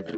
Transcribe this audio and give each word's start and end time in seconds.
Última 0.00 0.12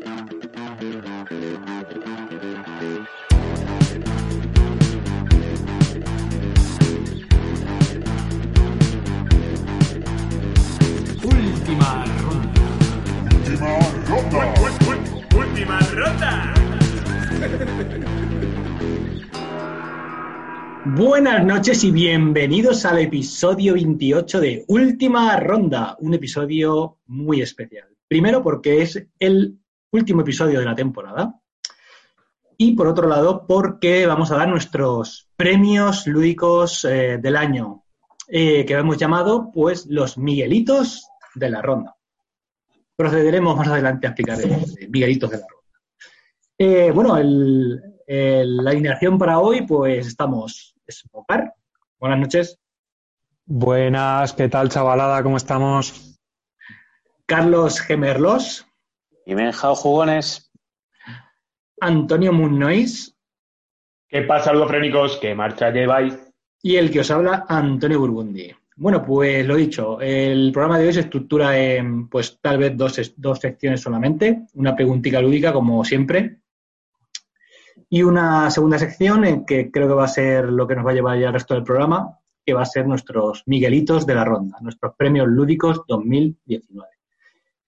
ronda. 12.22 12.54
Última 15.37 15.80
ronda. 15.91 16.55
Buenas 20.85 21.45
noches 21.45 21.83
y 21.83 21.91
bienvenidos 21.91 22.85
al 22.85 23.01
episodio 23.01 23.75
28 23.75 24.41
de 24.41 24.64
Última 24.69 25.37
Ronda, 25.41 25.96
un 25.99 26.14
episodio 26.14 26.99
muy 27.07 27.43
especial. 27.43 27.89
Primero 28.07 28.43
porque 28.43 28.83
es 28.83 29.05
el 29.19 29.61
último 29.93 30.22
episodio 30.22 30.59
de 30.59 30.64
la 30.64 30.75
temporada 30.75 31.39
y 32.57 32.75
por 32.75 32.87
otro 32.87 33.09
lado 33.09 33.47
porque 33.47 34.07
vamos 34.07 34.30
a 34.30 34.37
dar 34.37 34.48
nuestros 34.48 35.29
premios 35.37 36.07
lúdicos 36.07 36.84
eh, 36.84 37.19
del 37.19 37.37
año 37.37 37.84
eh, 38.29 38.65
que 38.65 38.75
hemos 38.75 38.97
llamado 38.97 39.51
pues 39.53 39.87
los 39.87 40.17
Miguelitos 40.17 41.07
de 41.34 41.51
la 41.51 41.61
Ronda. 41.61 41.95
Procederemos 42.97 43.57
más 43.57 43.69
adelante 43.69 44.07
a 44.07 44.11
explicar 44.11 44.41
el, 44.41 44.89
Miguelitos 44.89 45.31
de 45.31 45.39
la 45.39 45.47
Ronda. 45.47 45.67
Eh, 46.59 46.91
bueno, 46.93 47.19
la 47.19 48.70
alineación 48.70 49.19
para 49.19 49.39
hoy 49.39 49.67
pues 49.67 50.06
estamos 50.06 50.75
Smocar. 50.91 51.55
Buenas 51.98 52.19
noches. 52.19 52.59
Buenas, 53.45 54.33
¿qué 54.33 54.48
tal, 54.48 54.69
chavalada? 54.69 55.23
¿Cómo 55.23 55.37
estamos? 55.37 56.19
Carlos 57.27 57.81
Gemerlos. 57.81 58.67
Y 59.27 59.35
Menjao 59.35 59.75
Jugones. 59.75 60.53
Antonio 61.81 62.33
Munnois. 62.33 63.17
¿Qué 64.09 64.23
pasa, 64.23 64.53
frénicos? 64.67 65.19
¿Qué 65.19 65.34
marcha 65.34 65.70
lleváis? 65.70 66.19
Y 66.62 66.77
el 66.77 66.91
que 66.91 67.01
os 67.01 67.11
habla, 67.11 67.45
Antonio 67.48 67.98
Burgundi. 67.98 68.53
Bueno, 68.77 69.05
pues 69.05 69.47
lo 69.47 69.56
dicho, 69.56 70.00
el 70.00 70.50
programa 70.53 70.78
de 70.78 70.87
hoy 70.87 70.93
se 70.93 71.00
estructura 71.00 71.59
en, 71.59 72.09
pues, 72.09 72.39
tal 72.41 72.59
vez 72.59 72.77
dos, 72.77 73.15
dos 73.17 73.39
secciones 73.39 73.81
solamente. 73.81 74.47
Una 74.55 74.75
preguntita 74.75 75.20
lúdica, 75.20 75.53
como 75.53 75.84
siempre, 75.84 76.43
y 77.89 78.03
una 78.03 78.50
segunda 78.50 78.78
sección 78.78 79.25
en 79.27 79.45
que 79.45 79.70
creo 79.70 79.87
que 79.87 79.95
va 79.95 80.05
a 80.05 80.09
ser 80.09 80.47
lo 80.47 80.67
que 80.67 80.75
nos 80.75 80.87
va 80.87 80.93
a 80.93 80.95
llevar 80.95 81.19
ya 81.19 81.27
el 81.27 81.34
resto 81.34 81.53
del 81.53 81.62
programa, 81.62 82.19
que 82.43 82.55
va 82.55 82.62
a 82.62 82.67
ser 82.67 82.87
nuestros 82.87 83.43
Miguelitos 83.47 84.06
de 84.06 84.15
la 84.15 84.25
ronda, 84.25 84.56
nuestros 84.62 84.95
premios 84.97 85.28
lúdicos 85.28 85.83
2019. 85.87 86.89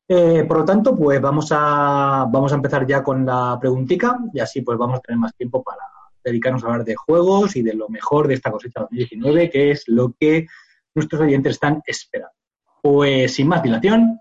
Eh, 0.06 0.44
por 0.47 0.58
lo 0.58 0.64
tanto, 0.64 0.94
pues 0.94 1.20
vamos 1.20 1.48
a, 1.50 2.27
vamos 2.30 2.52
a 2.52 2.56
empezar 2.56 2.86
ya 2.86 3.02
con 3.02 3.24
la 3.24 3.56
preguntica 3.58 4.19
y 4.33 4.41
así 4.41 4.60
pues 4.60 4.77
vamos 4.77 4.98
a 4.98 5.00
tener 5.00 5.19
más 5.19 5.34
tiempo 5.34 5.62
para 5.62 5.80
dedicarnos 6.22 6.62
a 6.62 6.66
hablar 6.66 6.84
de 6.84 6.94
juegos 6.94 7.56
y 7.56 7.62
de 7.62 7.74
lo 7.74 7.88
mejor 7.88 8.28
de 8.28 8.34
esta 8.34 8.50
cosecha 8.50 8.80
2019, 8.80 9.50
que 9.50 9.70
es 9.70 9.84
lo 9.86 10.14
que 10.19 10.47
nuestros 10.94 11.22
oyentes 11.22 11.52
están 11.52 11.82
esperando. 11.86 12.34
Pues 12.82 13.34
sin 13.34 13.48
más 13.48 13.62
dilación, 13.62 14.20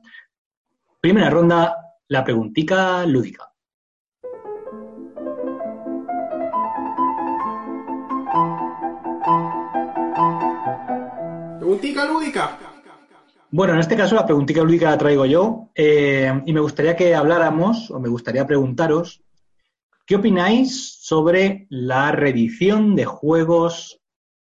primera 1.02 1.30
ronda, 1.30 1.76
la 2.08 2.23
preguntica 2.23 3.06
lúdica. 3.06 3.50
Preguntica 11.59 12.06
lúdica. 12.06 12.73
Bueno, 13.56 13.73
en 13.73 13.82
este 13.82 13.96
caso 13.96 14.16
la 14.16 14.26
preguntita 14.26 14.64
lúdica 14.64 14.90
la 14.90 14.98
traigo 14.98 15.28
yo 15.28 15.70
eh, 15.76 16.42
y 16.44 16.54
me 16.54 16.59
gustaría 16.59 16.96
que 16.96 17.14
habláramos, 17.14 17.92
o 17.92 18.00
me 18.00 18.10
gustaría 18.10 18.48
preguntaros, 18.48 19.22
¿qué 20.08 20.16
opináis 20.16 20.98
sobre 21.00 21.68
la 21.70 22.12
reedición 22.12 22.95
de 22.95 23.06
juegos, 23.06 24.02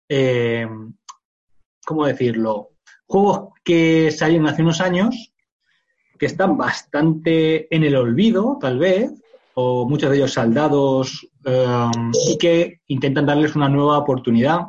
eh, 0.10 0.68
¿cómo 1.86 2.08
decirlo? 2.08 2.72
Juegos 3.06 3.50
que 3.64 4.10
salieron 4.10 4.48
hace 4.48 4.64
unos 4.64 4.82
años, 4.82 5.36
que 6.18 6.26
están 6.26 6.58
bastante 6.58 7.68
en 7.76 7.84
el 7.84 7.96
olvido, 7.98 8.58
tal 8.60 8.80
vez, 8.80 9.12
o 9.54 9.88
muchos 9.88 10.10
de 10.10 10.18
ellos 10.18 10.34
saldados, 10.34 11.30
eh, 11.46 11.92
y 12.28 12.40
que 12.40 12.82
intentan 12.88 13.28
darles 13.28 13.56
una 13.56 13.70
nueva 13.70 14.00
oportunidad 14.00 14.62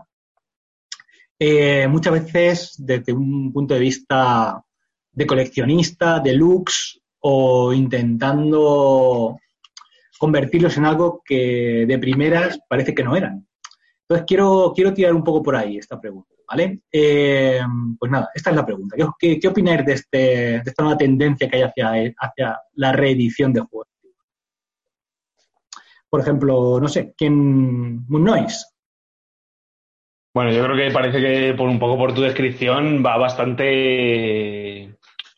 eh, 1.38 1.86
muchas 1.88 2.12
veces 2.12 2.74
desde 2.78 3.12
un 3.12 3.52
punto 3.52 3.74
de 3.74 3.80
vista 3.80 4.62
de 5.12 5.26
coleccionista, 5.26 6.20
de 6.20 6.38
o 7.20 7.72
intentando 7.72 9.38
convertirlos 10.18 10.76
en 10.76 10.84
algo 10.84 11.22
que 11.24 11.84
de 11.86 11.98
primeras 11.98 12.60
parece 12.68 12.94
que 12.94 13.04
no 13.04 13.16
eran. 13.16 13.46
Entonces 14.02 14.24
quiero, 14.26 14.72
quiero 14.74 14.94
tirar 14.94 15.14
un 15.14 15.24
poco 15.24 15.42
por 15.42 15.56
ahí 15.56 15.78
esta 15.78 16.00
pregunta, 16.00 16.32
¿vale? 16.48 16.82
Eh, 16.92 17.60
pues 17.98 18.12
nada, 18.12 18.30
esta 18.34 18.50
es 18.50 18.56
la 18.56 18.64
pregunta. 18.64 18.96
¿Qué, 19.18 19.40
qué 19.40 19.48
opináis 19.48 19.84
de, 19.84 19.92
este, 19.92 20.18
de 20.18 20.62
esta 20.64 20.82
nueva 20.84 20.98
tendencia 20.98 21.48
que 21.48 21.56
hay 21.56 21.62
hacia, 21.62 22.14
hacia 22.18 22.60
la 22.74 22.92
reedición 22.92 23.52
de 23.52 23.60
juegos? 23.60 23.88
Por 26.08 26.20
ejemplo, 26.20 26.78
no 26.80 26.88
sé, 26.88 27.14
¿quién? 27.16 28.06
Moon 28.06 28.24
Noise. 28.24 28.64
Bueno, 30.36 30.50
yo 30.52 30.62
creo 30.64 30.76
que 30.76 30.90
parece 30.90 31.18
que 31.18 31.54
por 31.54 31.66
un 31.66 31.78
poco 31.78 31.96
por 31.96 32.12
tu 32.12 32.20
descripción 32.20 33.02
va 33.02 33.16
bastante 33.16 34.94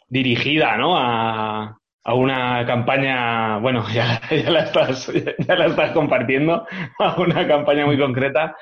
dirigida, 0.09 0.77
¿no? 0.77 0.99
A, 0.99 1.79
una 2.17 2.67
campaña, 2.67 3.59
bueno, 3.59 3.87
ya, 3.95 4.21
la 4.51 4.65
estás, 4.65 5.07
ya 5.15 5.55
la 5.55 5.67
estás 5.67 5.93
compartiendo, 5.93 6.67
a 6.99 7.21
una 7.21 7.47
campaña 7.47 7.87
muy 7.87 7.97
concreta, 7.97 8.57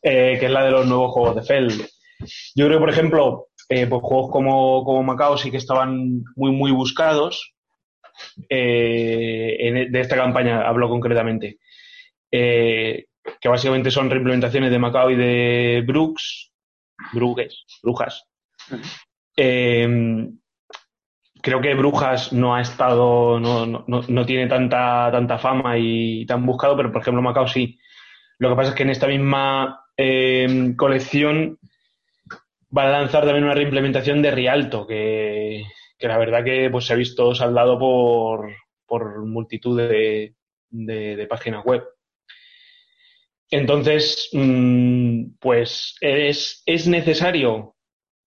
eh, 0.00 0.38
que 0.40 0.46
es 0.46 0.50
la 0.50 0.64
de 0.64 0.70
los 0.70 0.86
nuevos 0.86 1.12
juegos 1.12 1.36
de 1.36 1.42
Feld. 1.42 1.86
Yo 2.54 2.66
creo 2.66 2.78
por 2.78 2.88
ejemplo, 2.88 3.48
eh, 3.68 3.86
pues 3.86 4.00
juegos 4.00 4.30
como, 4.32 4.82
como 4.84 5.02
Macao 5.02 5.36
sí 5.36 5.50
que 5.50 5.58
estaban 5.58 6.22
muy, 6.34 6.50
muy 6.50 6.70
buscados. 6.70 7.52
Eh, 8.48 9.86
de 9.90 10.00
esta 10.00 10.16
campaña 10.16 10.66
hablo 10.66 10.88
concretamente. 10.88 11.58
Eh, 12.32 13.04
que 13.40 13.48
básicamente 13.48 13.90
son 13.90 14.10
reimplementaciones 14.10 14.70
de 14.70 14.78
Macao 14.78 15.10
y 15.10 15.16
de 15.16 15.84
Brooks, 15.86 16.52
Bruges, 17.12 17.64
Brujas. 17.82 18.24
Em, 19.36 20.38
creo 21.40 21.60
que 21.60 21.74
Brujas 21.74 22.32
no 22.32 22.54
ha 22.54 22.60
estado, 22.60 23.38
no, 23.38 23.66
no, 23.66 23.84
no, 23.86 24.26
tiene 24.26 24.46
tanta, 24.48 25.10
tanta 25.12 25.38
fama 25.38 25.78
y 25.78 26.26
tan 26.26 26.44
buscado, 26.44 26.76
pero 26.76 26.92
por 26.92 27.02
ejemplo 27.02 27.22
Macao 27.22 27.46
sí. 27.46 27.78
Lo 28.38 28.50
que 28.50 28.56
pasa 28.56 28.70
es 28.70 28.74
que 28.74 28.82
en 28.82 28.90
esta 28.90 29.06
misma 29.06 29.84
em, 29.96 30.76
colección 30.76 31.58
va 32.76 32.84
a 32.84 33.00
lanzar 33.00 33.24
también 33.24 33.44
una 33.44 33.54
reimplementación 33.54 34.22
de 34.22 34.30
Rialto, 34.30 34.86
que, 34.86 35.64
que 35.98 36.08
la 36.08 36.18
verdad 36.18 36.44
que 36.44 36.68
pues, 36.70 36.86
se 36.86 36.92
ha 36.92 36.96
visto 36.96 37.34
saldado 37.34 37.78
por, 37.78 38.50
por 38.86 39.24
multitud 39.24 39.78
de, 39.78 40.34
de 40.70 41.26
páginas 41.28 41.64
web. 41.64 41.84
Entonces, 43.50 44.28
mm, 44.32 45.36
pues 45.40 45.96
es, 46.00 46.86
necesario, 46.86 47.76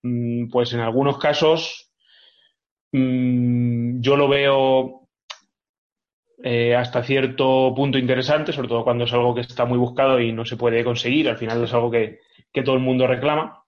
mm, 0.03 0.49
pues 0.49 0.73
en 0.73 0.79
algunos 0.79 1.19
casos 1.19 1.91
mm, 2.91 4.01
yo 4.01 4.17
lo 4.17 4.27
veo 4.27 5.09
eh, 6.43 6.75
hasta 6.75 7.03
cierto 7.03 7.71
punto 7.75 7.99
interesante, 7.99 8.51
sobre 8.51 8.67
todo 8.67 8.83
cuando 8.83 9.03
es 9.03 9.13
algo 9.13 9.35
que 9.35 9.41
está 9.41 9.65
muy 9.65 9.77
buscado 9.77 10.19
y 10.19 10.31
no 10.31 10.43
se 10.43 10.57
puede 10.57 10.83
conseguir, 10.83 11.29
al 11.29 11.37
final 11.37 11.63
es 11.63 11.73
algo 11.73 11.91
que, 11.91 12.19
todo 12.65 12.75
el 12.75 12.81
mundo 12.81 13.07
reclama. 13.07 13.63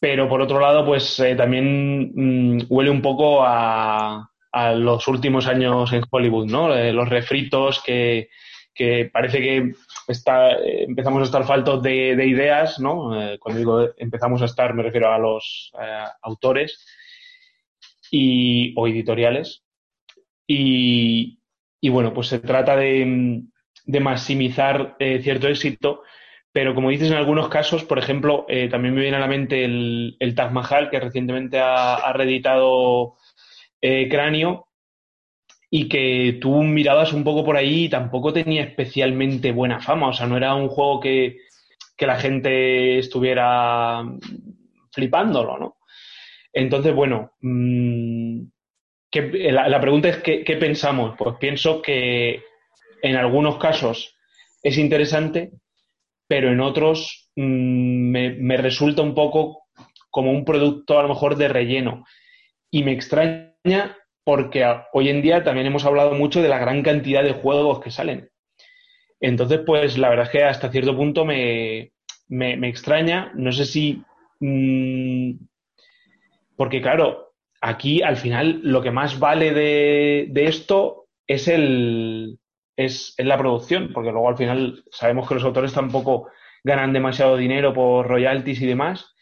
Pero 0.00 0.28
por 0.28 0.40
otro 0.40 0.60
lado, 0.60 0.86
pues 0.86 1.18
eh, 1.20 1.34
también 1.34 2.66
huele 2.68 2.90
un 2.90 3.02
poco 3.02 3.44
a, 3.44 4.30
a, 4.52 4.72
los 4.72 5.08
últimos 5.08 5.48
años 5.48 5.92
en 5.92 6.04
Hollywood, 6.08 6.46
¿no? 6.46 6.74
Eh, 6.74 6.92
los 6.92 7.08
refritos 7.08 7.82
que, 7.82 8.30
que 8.78 9.10
parece 9.12 9.40
que 9.40 9.72
está, 10.12 10.52
eh, 10.52 10.84
empezamos 10.84 11.20
a 11.22 11.24
estar 11.24 11.44
faltos 11.44 11.82
de, 11.82 12.26
ideas, 12.26 12.78
¿no? 12.80 13.20
Eh, 13.20 13.38
cuando 13.38 13.58
digo 13.58 13.88
empezamos 13.96 14.42
a 14.42 14.46
estar, 14.46 14.74
me 14.74 14.82
refiero 14.82 15.12
a 15.12 15.18
los 15.18 15.72
eh, 15.80 16.04
autores 16.22 16.84
y, 18.10 18.74
o 18.76 18.88
editoriales. 18.88 19.64
Y, 20.46 21.38
bueno, 21.90 22.14
pues 22.14 22.28
se 22.28 22.38
trata 22.38 22.74
de, 22.76 23.42
maximizar 24.00 24.96
cierto 24.98 25.48
éxito, 25.48 26.02
pero 26.52 26.74
como 26.74 26.90
dices 26.90 27.10
en 27.10 27.16
algunos 27.16 27.48
casos, 27.48 27.84
por 27.84 27.98
ejemplo, 27.98 28.46
también 28.70 28.94
me 28.94 29.02
viene 29.02 29.18
a 29.18 29.20
la 29.20 29.26
mente 29.26 29.64
el, 29.64 30.16
el 30.20 30.34
Taj 30.34 30.52
Mahal, 30.52 30.90
que 30.90 31.00
recientemente 31.00 31.58
ha, 31.58 31.96
ha 31.96 32.12
reeditado 32.14 33.16
Cráneo, 33.80 34.67
y 35.70 35.88
que 35.88 36.38
tú 36.40 36.62
mirabas 36.62 37.12
un 37.12 37.24
poco 37.24 37.44
por 37.44 37.56
ahí 37.56 37.84
y 37.84 37.88
tampoco 37.88 38.32
tenía 38.32 38.62
especialmente 38.62 39.52
buena 39.52 39.80
fama. 39.80 40.08
O 40.08 40.12
sea, 40.12 40.26
no 40.26 40.36
era 40.36 40.54
un 40.54 40.68
juego 40.68 41.00
que, 41.00 41.36
la 42.00 42.16
gente 42.16 42.98
estuviera 42.98 44.04
flipándolo, 44.92 45.58
¿no? 45.58 45.76
Entonces, 46.52 46.94
bueno, 46.94 47.32
mm, 47.40 48.40
la, 49.12 49.80
pregunta 49.80 50.08
es 50.08 50.18
¿qué, 50.18 50.56
pensamos? 50.58 51.16
Pues 51.18 51.36
pienso 51.38 51.82
que 51.82 52.42
en 53.02 53.16
algunos 53.16 53.58
casos 53.58 54.16
es 54.62 54.78
interesante, 54.78 55.50
pero 56.28 56.50
en 56.50 56.60
otros 56.60 57.30
mm, 57.36 58.10
me, 58.40 58.56
resulta 58.56 59.02
un 59.02 59.14
poco 59.14 59.64
como 60.10 60.30
un 60.30 60.44
producto 60.44 60.98
a 60.98 61.02
lo 61.02 61.08
mejor 61.08 61.36
de 61.36 61.48
relleno. 61.48 62.04
Y 62.70 62.84
me 62.84 62.92
extraña 62.92 63.96
porque 64.28 64.62
hoy 64.92 65.08
en 65.08 65.22
día 65.22 65.42
también 65.42 65.68
hemos 65.68 65.86
hablado 65.86 66.12
mucho 66.12 66.42
de 66.42 66.50
la 66.50 66.58
gran 66.58 66.82
cantidad 66.82 67.22
de 67.22 67.32
juegos 67.32 67.80
que 67.80 67.90
salen. 67.90 68.28
Entonces, 69.20 69.60
pues 69.64 69.96
la 69.96 70.10
verdad 70.10 70.26
es 70.26 70.32
que 70.32 70.44
hasta 70.44 70.70
cierto 70.70 70.94
punto 70.94 71.24
me, 71.24 71.92
extraña. 72.28 73.32
No 73.36 73.52
sé 73.52 73.64
si... 73.64 74.02
Mm, 74.40 75.30
porque 76.56 76.82
claro, 76.82 77.32
aquí 77.62 78.02
al 78.02 78.18
final 78.18 78.60
lo 78.64 78.82
que 78.82 78.90
más 78.90 79.18
vale 79.18 79.54
de, 79.54 80.30
esto 80.34 81.06
es 81.26 81.48
el 81.48 82.38
es, 82.76 83.14
la 83.16 83.38
producción, 83.38 83.94
porque 83.94 84.12
luego 84.12 84.28
al 84.28 84.36
final 84.36 84.84
sabemos 84.90 85.26
que 85.26 85.36
los 85.36 85.44
autores 85.44 85.72
tampoco 85.72 86.28
ganan 86.62 86.92
demasiado 86.92 87.38
dinero 87.38 87.72
por 87.72 88.06
royalties 88.06 88.60
y 88.60 88.66
demás. 88.66 89.14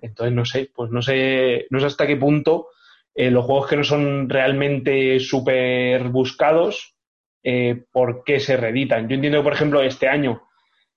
Entonces 0.00 0.32
no 0.32 0.44
sé, 0.44 0.70
pues 0.72 0.92
no 0.92 1.02
sé, 1.02 1.66
no 1.70 1.80
sé 1.80 1.86
hasta 1.86 2.06
qué 2.06 2.16
punto 2.16 2.68
eh, 3.14 3.30
los 3.30 3.44
juegos 3.44 3.68
que 3.68 3.76
no 3.76 3.84
son 3.84 4.28
realmente 4.28 5.20
súper 5.20 6.08
buscados, 6.08 6.96
eh, 7.42 7.84
¿por 7.92 8.24
qué 8.24 8.40
se 8.40 8.56
reeditan? 8.56 9.08
Yo 9.08 9.14
entiendo 9.14 9.38
que, 9.38 9.44
por 9.44 9.52
ejemplo, 9.52 9.82
este 9.82 10.08
año, 10.08 10.42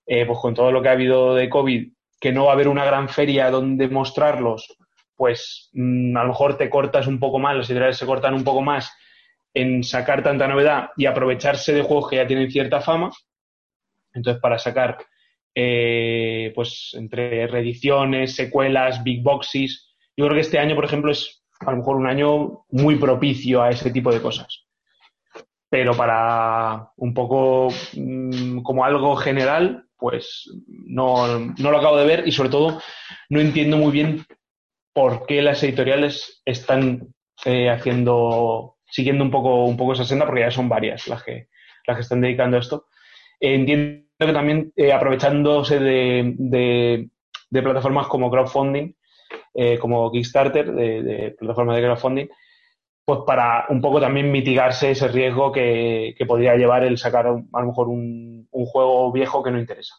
eh, 0.06 0.26
pues 0.26 0.40
con 0.40 0.56
todo 0.56 0.72
lo 0.72 0.82
que 0.82 0.90
ha 0.90 0.94
habido 0.94 1.36
de 1.36 1.48
COVID, 1.48 1.92
que 2.20 2.32
no 2.32 2.46
va 2.46 2.52
a 2.52 2.54
haber 2.54 2.70
una 2.70 2.86
gran 2.86 3.08
feria 3.08 3.52
donde 3.52 3.88
mostrarlos, 3.88 4.76
pues 5.16 5.70
mm, 5.74 6.18
a 6.18 6.24
lo 6.24 6.30
mejor 6.30 6.58
te 6.58 6.70
cortas 6.70 7.06
un 7.06 7.20
poco 7.20 7.38
más, 7.38 7.56
los 7.56 7.70
editoriales 7.70 7.98
se 7.98 8.08
cortan 8.08 8.34
un 8.34 8.44
poco 8.44 8.62
más 8.64 8.92
en 9.54 9.84
sacar 9.84 10.24
tanta 10.24 10.48
novedad 10.48 10.90
y 10.98 11.06
aprovecharse 11.06 11.74
de 11.74 11.84
juegos 11.84 12.10
que 12.10 12.16
ya 12.16 12.28
tienen 12.28 12.50
cierta 12.50 12.82
fama. 12.82 13.12
Entonces, 14.14 14.42
para 14.42 14.58
sacar, 14.58 14.98
pues, 15.54 16.92
entre 16.94 17.48
reediciones, 17.48 18.36
secuelas, 18.36 19.04
big 19.04 19.24
boxes, 19.24 19.96
yo 20.16 20.26
creo 20.26 20.36
que 20.36 20.42
este 20.42 20.60
año, 20.60 20.76
por 20.76 20.86
ejemplo, 20.86 21.12
es 21.12 21.44
a 21.60 21.72
lo 21.72 21.78
mejor 21.78 21.96
un 21.98 22.08
año 22.08 22.66
muy 22.70 22.96
propicio 22.98 23.62
a 23.62 23.70
ese 23.70 23.92
tipo 23.92 24.12
de 24.12 24.22
cosas. 24.22 24.66
Pero 25.70 25.94
para 25.96 26.92
un 26.98 27.14
poco 27.14 27.70
mm, 27.94 28.62
como 28.62 28.86
algo 28.86 29.16
general, 29.16 29.86
pues 29.98 30.50
no, 30.68 31.40
no 31.40 31.72
lo 31.72 31.78
acabo 31.78 31.98
de 31.98 32.06
ver 32.06 32.28
y 32.28 32.32
sobre 32.32 32.50
todo 32.50 32.82
no 33.30 33.40
entiendo 33.40 33.78
muy 33.78 33.92
bien 33.92 34.26
por 34.94 35.26
qué 35.26 35.42
las 35.42 35.62
editoriales 35.64 36.42
están 36.46 37.14
eh, 37.46 37.70
haciendo, 37.70 38.78
siguiendo 38.86 39.24
un 39.24 39.30
poco, 39.30 39.66
un 39.66 39.78
poco 39.78 39.94
esa 39.94 40.06
senda, 40.06 40.26
porque 40.26 40.42
ya 40.42 40.52
son 40.52 40.70
varias 40.70 41.08
las 41.08 41.24
que, 41.24 41.50
las 41.86 41.98
que 41.98 42.02
están 42.02 42.22
dedicando 42.22 42.58
a 42.58 42.62
esto. 42.62 42.88
entiendo 43.40 44.08
que 44.18 44.34
también 44.34 44.74
eh, 44.76 44.92
aprovechándose 44.92 45.80
de, 45.80 47.10
plataformas 47.52 48.08
como 48.08 48.32
crowdfunding, 48.32 48.94
eh, 49.60 49.80
como 49.80 50.12
Kickstarter, 50.12 50.72
de, 50.72 51.36
plataformas 51.36 51.78
de 51.78 51.82
crowdfunding, 51.82 52.28
pues 53.04 53.22
para 53.26 53.66
un 53.70 53.82
poco 53.82 54.00
también 54.00 54.32
mitigarse 54.32 54.92
ese 54.92 55.08
riesgo 55.08 55.52
que, 55.52 56.16
podría 56.28 56.56
llevar 56.56 56.84
el 56.84 57.00
sacar 57.00 57.26
a 57.26 57.62
lo 57.62 57.66
mejor 57.66 57.88
un, 57.88 58.48
juego 58.52 59.12
viejo 59.12 59.42
que 59.42 59.50
no 59.50 59.60
interesa. 59.60 59.96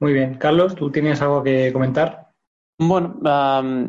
Muy 0.00 0.12
bien. 0.12 0.34
Carlos, 0.34 0.74
¿tú 0.74 0.90
tienes 0.90 1.22
algo 1.22 1.44
que 1.44 1.72
comentar? 1.72 2.32
Bueno, 2.76 3.20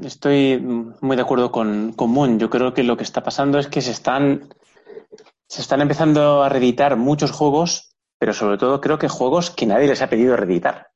estoy 0.03 0.59
muy 0.59 1.15
de 1.15 1.21
acuerdo 1.23 1.51
con, 1.51 1.93
con, 1.93 2.11
Moon. 2.11 2.37
Yo 2.37 2.51
creo 2.51 2.75
que 2.75 2.83
lo 2.83 2.95
que 2.95 3.03
está 3.03 3.23
pasando 3.23 3.57
es 3.57 3.65
que 3.65 3.81
se 3.81 3.91
están, 3.91 4.53
se 5.47 5.61
están 5.61 5.81
empezando 5.81 6.43
a 6.43 6.49
reeditar 6.49 6.95
muchos 6.95 7.31
juegos, 7.31 7.95
pero 8.19 8.33
sobre 8.33 8.59
todo 8.59 8.79
creo 8.81 8.99
que 8.99 9.07
juegos 9.07 9.49
que 9.49 9.65
nadie 9.65 9.87
les 9.87 10.03
ha 10.03 10.09
pedido 10.09 10.37
reeditar. 10.37 10.89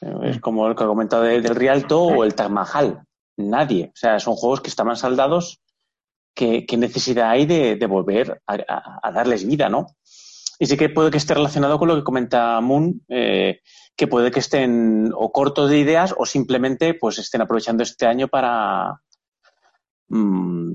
Es 0.00 0.40
como 0.40 0.68
el 0.68 0.76
que 0.76 0.84
ha 0.84 0.86
comentado 0.86 1.24
del 1.24 1.54
Rialto 1.54 2.02
o 2.02 2.24
el 2.24 2.34
Taj. 2.34 2.50
Nadie. 3.36 3.90
O 3.94 3.96
sea, 3.96 4.18
son 4.20 4.34
juegos 4.34 4.60
que 4.60 4.68
estaban 4.68 4.96
saldados. 4.96 5.60
¿Qué, 6.34 6.64
necesidad 6.76 7.30
hay 7.30 7.46
de, 7.46 7.86
volver 7.86 8.40
a, 8.46 9.10
darles 9.12 9.44
vida, 9.44 9.68
no? 9.68 9.86
Y 10.60 10.66
sí 10.66 10.76
que 10.76 10.88
puede 10.88 11.10
que 11.10 11.18
esté 11.18 11.34
relacionado 11.34 11.78
con 11.78 11.88
lo 11.88 11.96
que 11.96 12.04
comenta 12.04 12.60
Moon, 12.60 13.02
eh, 13.08 13.60
que 13.96 14.06
puede 14.06 14.30
que 14.30 14.38
estén 14.38 15.10
o 15.14 15.32
cortos 15.32 15.70
de 15.70 15.78
ideas 15.78 16.14
o 16.16 16.26
simplemente 16.26 16.94
pues 16.94 17.18
estén 17.18 17.42
aprovechando 17.42 17.82
este 17.82 18.06
año 18.06 18.28
para 18.28 19.00
mm, 20.08 20.74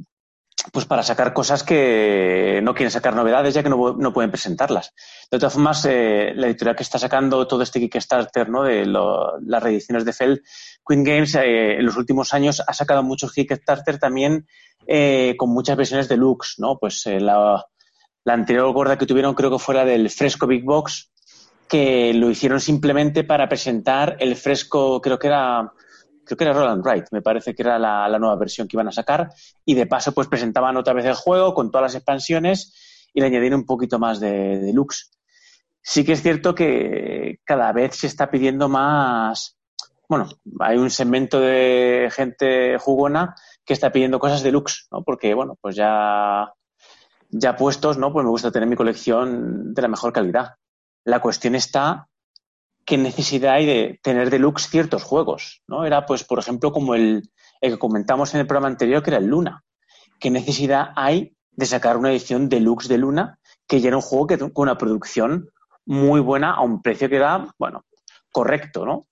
pues 0.72 0.86
para 0.86 1.04
sacar 1.04 1.34
cosas 1.34 1.64
que 1.64 2.62
no 2.64 2.74
quieren 2.74 2.92
sacar 2.92 3.16
novedades 3.16 3.54
ya 3.54 3.64
que 3.64 3.70
no, 3.70 4.14
pueden 4.14 4.32
presentarlas. 4.32 4.94
De 5.30 5.38
todas 5.38 5.54
formas, 5.54 5.86
eh, 5.86 6.34
la 6.36 6.48
editorial 6.48 6.76
que 6.76 6.84
está 6.84 6.98
sacando 6.98 7.48
todo 7.48 7.64
este 7.64 7.80
Kickstarter 7.80 8.50
¿no? 8.50 8.64
de 8.64 8.86
las 8.86 9.64
reediciones 9.64 10.06
de 10.06 10.14
Feld, 10.14 10.42
Queen 10.88 11.04
Games, 11.04 11.36
eh, 11.36 11.76
en 11.78 11.86
los 11.86 11.98
últimos 11.98 12.34
años 12.34 12.62
ha 12.66 12.74
sacado 12.74 13.04
muchos 13.04 13.34
Kickstarter 13.34 14.00
también 14.00 14.48
eh, 14.88 15.36
con 15.38 15.50
muchas 15.50 15.76
versiones 15.76 16.08
deluxe, 16.08 16.56
¿no? 16.60 16.78
Pues 16.78 17.06
la, 17.06 17.66
la 18.24 18.34
anterior 18.34 18.72
gorda 18.74 18.98
que 18.98 19.06
tuvieron 19.06 19.34
creo 19.34 19.52
que 19.52 19.60
fuera 19.60 19.86
del 19.86 20.10
Fresco 20.10 20.48
Big 20.48 20.64
Box, 20.64 21.12
que 21.68 22.14
lo 22.14 22.30
hicieron 22.30 22.60
simplemente 22.60 23.24
para 23.24 23.50
presentar 23.50 24.18
el 24.20 24.36
fresco, 24.36 25.02
creo 25.02 25.18
que 25.20 25.28
era 25.28 25.72
creo 26.26 26.38
que 26.38 26.44
era 26.44 26.54
Roland 26.54 26.86
Wright, 26.86 27.06
me 27.12 27.22
parece 27.22 27.54
que 27.54 27.62
era 27.64 27.80
la, 27.80 28.18
nueva 28.20 28.36
versión 28.36 28.68
que 28.68 28.76
iban 28.76 28.88
a 28.88 28.92
sacar, 28.92 29.30
y 29.66 29.74
de 29.76 29.88
paso 29.88 30.12
pues 30.12 30.28
presentaban 30.28 30.78
otra 30.78 30.94
vez 30.94 31.06
el 31.06 31.16
juego 31.16 31.54
con 31.54 31.72
todas 31.72 31.94
las 31.94 31.96
expansiones 31.96 33.10
y 33.14 33.22
le 33.22 33.28
añadieron 33.28 33.62
un 33.62 33.66
poquito 33.66 34.00
más 34.00 34.20
de, 34.20 34.60
deluxe. 34.60 35.12
Sí 35.82 36.06
que 36.06 36.14
es 36.14 36.22
cierto 36.22 36.56
que 36.56 37.40
cada 37.44 37.72
vez 37.74 37.96
se 37.96 38.08
está 38.08 38.32
pidiendo 38.32 38.70
más, 38.70 39.58
bueno, 40.08 40.30
hay 40.60 40.78
un 40.78 40.90
segmento 40.90 41.40
de 41.40 42.10
gente 42.12 42.78
jugona 42.80 43.36
que 43.66 43.74
está 43.74 43.92
pidiendo 43.92 44.20
cosas 44.20 44.44
deluxe, 44.44 44.88
¿no? 44.92 45.04
Porque, 45.04 45.34
bueno, 45.34 45.58
pues 45.60 45.76
ya, 45.76 46.54
ya 47.30 47.56
puestos, 47.56 47.98
¿no? 47.98 48.14
Pues 48.14 48.24
me 48.24 48.30
gusta 48.30 48.52
tener 48.52 48.68
mi 48.68 48.76
colección 48.76 49.74
de 49.74 49.82
la 49.82 49.88
mejor 49.88 50.14
calidad. 50.14 50.56
La 51.04 51.20
cuestión 51.20 51.56
está 51.56 52.08
qué 52.86 52.98
necesidad 52.98 53.54
hay 53.54 53.66
de 53.66 54.00
tener 54.02 54.30
deluxe 54.30 54.70
ciertos 54.70 55.04
juegos, 55.04 55.62
¿no? 55.68 55.86
Era, 55.86 56.06
pues, 56.06 56.24
por 56.24 56.40
ejemplo, 56.40 56.72
como 56.72 56.96
el, 56.96 57.30
que 57.62 57.80
comentamos 57.80 58.34
en 58.34 58.42
el 58.42 58.48
programa 58.48 58.68
anterior, 58.68 59.02
que 59.02 59.12
era 59.12 59.20
el 59.20 59.28
Luna. 59.28 59.64
¿Qué 60.20 60.30
necesidad 60.30 60.90
hay 60.96 61.36
de 61.52 61.66
sacar 61.66 61.98
una 61.98 62.12
edición 62.12 62.50
deluxe 62.50 62.88
de 62.88 62.98
Luna 62.98 63.40
que 63.68 63.80
ya 63.80 63.90
era 63.90 63.98
un 63.98 64.02
juego 64.02 64.28
que, 64.28 64.38
con 64.38 64.52
una 64.56 64.78
producción 64.78 65.50
muy 65.86 66.20
buena 66.20 66.54
a 66.54 66.62
un 66.62 66.82
precio 66.82 67.10
que 67.10 67.18
era, 67.18 67.48
bueno, 67.58 67.86
correcto, 68.32 68.86
¿no? 68.86 69.08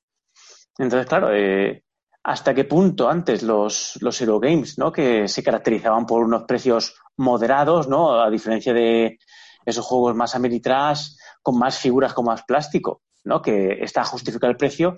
Entonces, 0.77 1.07
claro, 1.07 1.29
eh, 1.33 1.83
¿hasta 2.23 2.53
qué 2.53 2.65
punto 2.65 3.09
antes 3.09 3.43
los, 3.43 3.97
los 4.01 4.19
Hero 4.21 4.39
Games, 4.39 4.77
¿no? 4.77 4.91
Que 4.91 5.27
se 5.27 5.43
caracterizaban 5.43 6.05
por 6.05 6.23
unos 6.23 6.43
precios 6.43 6.95
moderados, 7.17 7.87
¿no? 7.87 8.21
A 8.21 8.29
diferencia 8.29 8.73
de 8.73 9.19
esos 9.65 9.85
juegos 9.85 10.15
más 10.15 10.35
Ameritrash, 10.35 11.11
con 11.41 11.57
más 11.57 11.77
figuras, 11.77 12.13
con 12.13 12.25
más 12.25 12.43
plástico, 12.43 13.01
¿no? 13.23 13.41
Que 13.41 13.83
está 13.83 14.03
justificado 14.03 14.51
el 14.51 14.57
precio. 14.57 14.95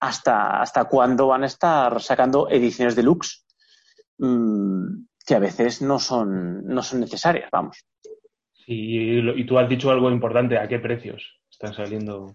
¿Hasta, 0.00 0.60
hasta 0.60 0.84
cuándo 0.84 1.26
van 1.26 1.42
a 1.42 1.46
estar 1.46 2.00
sacando 2.00 2.48
ediciones 2.48 2.94
deluxe? 2.94 3.44
Mm, 4.18 5.06
que 5.26 5.34
a 5.34 5.40
veces 5.40 5.82
no 5.82 5.98
son, 5.98 6.64
no 6.64 6.82
son 6.82 7.00
necesarias, 7.00 7.50
vamos. 7.50 7.84
y 8.66 9.44
tú 9.44 9.58
has 9.58 9.68
dicho 9.68 9.90
algo 9.90 10.10
importante, 10.10 10.58
¿a 10.58 10.68
qué 10.68 10.78
precios 10.78 11.38
están 11.50 11.74
saliendo? 11.74 12.34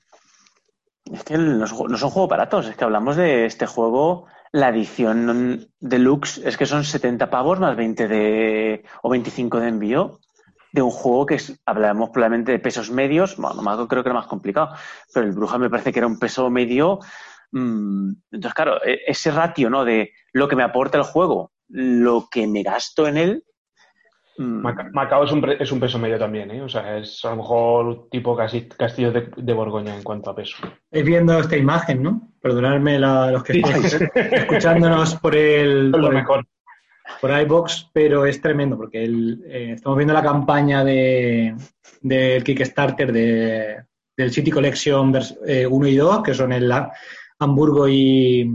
Es 1.12 1.24
que 1.24 1.38
no, 1.38 1.68
son 1.68 2.10
juegos 2.10 2.30
baratos, 2.30 2.68
es 2.68 2.76
que 2.76 2.84
hablamos 2.84 3.16
de 3.16 3.46
este 3.46 3.66
juego, 3.66 4.28
la 4.52 4.70
edición 4.70 5.68
deluxe, 5.80 6.38
es 6.46 6.56
que 6.56 6.66
son 6.66 6.84
70 6.84 7.30
pavos 7.30 7.60
más 7.60 7.76
20 7.76 8.08
de, 8.08 8.86
o 9.02 9.10
25 9.10 9.60
de 9.60 9.68
envío 9.68 10.20
de 10.74 10.82
un 10.82 10.90
juego 10.90 11.28
que 11.28 11.36
es, 11.36 11.62
hablamos 11.66 12.10
probablemente 12.10 12.52
de 12.52 12.60
pesos 12.60 12.90
medios, 12.90 13.38
bueno, 13.38 13.62
no 13.62 13.88
creo 13.88 14.04
que 14.04 14.10
era 14.10 14.20
más 14.20 14.28
complicado, 14.28 14.76
pero 15.14 15.26
el 15.26 15.32
Bruja 15.32 15.60
me 15.60 15.70
parece 15.70 15.94
que 15.94 16.00
era 16.00 16.08
un 16.08 16.18
peso 16.18 16.50
medio. 16.50 17.00
Mm, 17.52 18.12
entonces, 18.32 18.54
claro, 18.56 18.84
e, 18.84 19.02
ese 19.06 19.30
ratio, 19.30 19.70
¿no? 19.70 19.86
De 19.86 20.12
lo 20.34 20.48
que 20.48 20.56
me 20.56 20.64
aporta 20.64 20.98
el 20.98 21.04
juego, 21.04 21.52
lo 21.70 22.28
que 22.30 22.48
me 22.48 22.64
gasto 22.64 23.08
en 23.08 23.18
él. 23.18 23.44
Mm, 24.40 24.66
Macao 24.94 25.26
es 25.26 25.32
un, 25.32 25.48
es 25.60 25.72
un 25.72 25.80
peso 25.80 26.00
medio 26.00 26.18
también, 26.18 26.50
¿eh? 26.50 26.64
O 26.64 26.68
sea, 26.68 26.98
es 26.98 27.24
a 27.24 27.30
lo 27.30 27.36
mejor 27.36 28.08
tipo 28.10 28.36
casi 28.36 28.68
castillo 28.68 29.12
de, 29.12 29.54
Borgoña 29.54 29.96
en 29.96 30.02
cuanto 30.02 30.32
a 30.32 30.36
peso. 30.36 30.58
Es 30.90 31.06
viendo 31.06 31.38
esta 31.38 31.56
imagen, 31.56 32.02
¿no? 32.02 32.32
Perdonadme 32.42 32.98
los 32.98 33.44
que 33.44 33.60
estén 33.60 34.10
escuchándonos 34.16 35.14
por 35.18 35.36
el, 35.36 35.92
lo 35.92 36.10
mejor 36.10 36.44
por 37.20 37.32
iBox, 37.32 37.90
pero 37.94 38.26
es 38.26 38.42
tremendo 38.42 38.78
porque 38.78 39.04
eh, 39.04 39.74
estamos 39.74 39.98
viendo 39.98 40.14
la 40.14 40.24
campaña 40.24 40.84
de, 40.84 41.56
del 42.02 42.44
Kickstarter 42.44 43.12
de, 43.12 43.84
del 44.16 44.32
City 44.32 44.52
Collection 44.52 45.10
1 45.10 45.22
eh, 45.46 45.68
y 45.70 45.96
2, 45.96 46.24
que 46.24 46.34
son 46.34 46.54
el 46.54 46.72
Hamburgo 47.40 47.88
y. 47.88 48.50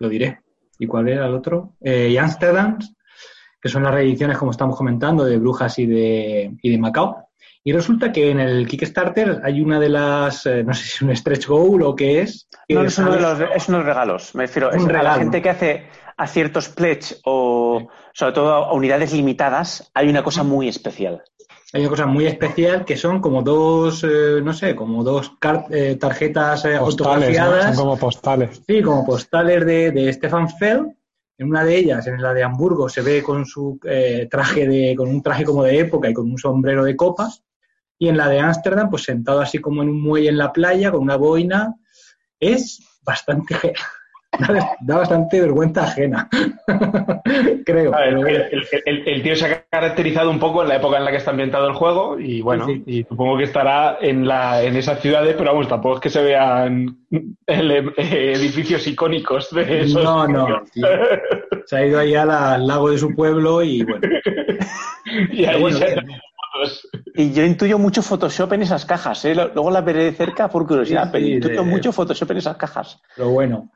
Lo 0.00 0.08
diré. 0.08 0.40
¿Y 0.78 0.86
cuál 0.86 1.08
era 1.08 1.26
el 1.26 1.34
otro? 1.34 1.76
Eh, 1.80 2.08
y 2.10 2.16
Amsterdam, 2.16 2.78
que 3.60 3.68
son 3.68 3.82
las 3.82 3.92
reediciones, 3.92 4.38
como 4.38 4.52
estamos 4.52 4.76
comentando, 4.76 5.24
de 5.24 5.38
Brujas 5.38 5.78
y 5.78 5.86
de, 5.86 6.56
y 6.62 6.70
de 6.70 6.78
Macao. 6.78 7.28
Y 7.64 7.72
resulta 7.72 8.12
que 8.12 8.30
en 8.30 8.38
el 8.38 8.66
Kickstarter 8.66 9.40
hay 9.42 9.60
una 9.60 9.80
de 9.80 9.88
las, 9.88 10.46
eh, 10.46 10.62
no 10.62 10.72
sé 10.72 10.84
si 10.84 10.90
es 10.90 11.02
un 11.02 11.16
stretch 11.16 11.48
goal 11.48 11.82
o 11.82 11.96
qué 11.96 12.22
es. 12.22 12.48
No, 12.68 12.82
es 12.82 12.96
uno, 12.98 13.12
de 13.12 13.20
los, 13.20 13.40
es 13.54 13.68
unos 13.68 13.84
regalos, 13.84 14.34
me 14.34 14.46
refiero. 14.46 14.70
Es 14.70 14.84
la 14.84 15.14
gente 15.14 15.42
que 15.42 15.50
hace 15.50 15.86
a 16.18 16.26
ciertos 16.26 16.68
pledge 16.68 17.16
o 17.24 17.88
sobre 18.12 18.32
todo 18.32 18.52
a 18.52 18.72
unidades 18.72 19.12
limitadas, 19.12 19.90
hay 19.94 20.08
una 20.08 20.22
cosa 20.22 20.42
muy 20.42 20.68
especial. 20.68 21.22
Hay 21.72 21.82
una 21.82 21.90
cosa 21.90 22.06
muy 22.06 22.26
especial 22.26 22.84
que 22.84 22.96
son 22.96 23.20
como 23.20 23.42
dos, 23.42 24.02
eh, 24.02 24.40
no 24.42 24.52
sé, 24.52 24.74
como 24.74 25.04
dos 25.04 25.32
eh, 25.70 25.96
tarjetas 26.00 26.64
autografiadas. 26.64 27.76
Son 27.76 27.84
como 27.84 27.98
postales. 27.98 28.62
Sí, 28.66 28.82
como 28.82 29.06
postales 29.06 29.64
de, 29.64 29.92
de 29.92 30.12
Stefan 30.12 30.48
Feld 30.48 30.92
en 31.38 31.48
una 31.48 31.64
de 31.64 31.76
ellas, 31.76 32.04
en 32.08 32.20
la 32.20 32.34
de 32.34 32.42
Hamburgo, 32.42 32.88
se 32.88 33.00
ve 33.00 33.22
con 33.22 33.46
su 33.46 33.78
traje 34.28 34.66
de, 34.66 34.96
con 34.96 35.08
un 35.08 35.22
traje 35.22 35.44
como 35.44 35.62
de 35.62 35.78
época 35.78 36.10
y 36.10 36.14
con 36.14 36.28
un 36.28 36.36
sombrero 36.36 36.82
de 36.82 36.96
copas. 36.96 37.44
Y 37.96 38.08
en 38.08 38.16
la 38.16 38.28
de 38.28 38.40
Ámsterdam, 38.40 38.90
pues 38.90 39.04
sentado 39.04 39.40
así 39.40 39.60
como 39.60 39.82
en 39.82 39.88
un 39.88 40.02
muelle 40.02 40.30
en 40.30 40.38
la 40.38 40.52
playa, 40.52 40.90
con 40.90 41.00
una 41.00 41.16
boina, 41.16 41.76
es 42.40 42.80
bastante 43.02 43.74
da, 44.80 44.96
bastante 44.98 45.40
vergüenza 45.40 45.84
ajena, 45.84 46.28
creo. 47.64 47.92
el, 48.84 49.22
tío 49.22 49.36
se 49.36 49.46
ha 49.46 49.64
caracterizado 49.68 50.30
un 50.30 50.38
poco 50.38 50.62
en 50.62 50.68
la 50.68 50.76
época 50.76 50.98
en 50.98 51.04
la 51.04 51.10
que 51.10 51.16
está 51.16 51.30
ambientado 51.30 51.66
el 51.66 51.74
juego 51.74 52.18
y 52.18 52.40
bueno, 52.40 52.68
y 52.70 53.04
supongo 53.04 53.38
que 53.38 53.44
estará 53.44 53.98
en, 54.00 54.26
la, 54.26 54.62
en 54.62 54.76
esas 54.76 55.00
ciudades, 55.00 55.34
pero 55.36 55.52
vamos, 55.52 55.68
tampoco 55.68 55.96
es 55.96 56.00
que 56.00 56.10
se 56.10 56.22
vean 56.22 56.98
edificios 57.46 58.86
icónicos 58.86 59.50
de 59.50 59.80
esos. 59.82 60.04
No, 60.04 60.28
no. 60.28 60.62
Se 61.66 61.76
ha 61.76 61.86
ido 61.86 61.98
ahí 61.98 62.14
al 62.14 62.66
lago 62.66 62.90
de 62.90 62.98
su 62.98 63.14
pueblo 63.14 63.62
y 63.62 63.82
bueno. 63.82 64.00
y 65.32 65.44
ahí 65.44 65.62
y 67.14 67.32
yo 67.32 67.44
intuyo 67.44 67.78
mucho 67.78 68.02
Photoshop 68.02 68.52
en 68.52 68.62
esas 68.62 68.84
cajas, 68.84 69.24
¿eh? 69.24 69.34
Luego 69.34 69.70
la 69.70 69.80
veré 69.80 70.04
de 70.04 70.12
cerca 70.12 70.48
por 70.48 70.66
curiosidad, 70.66 71.08
pero 71.10 71.26
intuyo 71.26 71.64
mucho 71.64 71.92
Photoshop 71.92 72.30
en 72.32 72.36
esas 72.38 72.56
cajas. 72.56 73.00
Pero 73.16 73.30
bueno. 73.30 73.70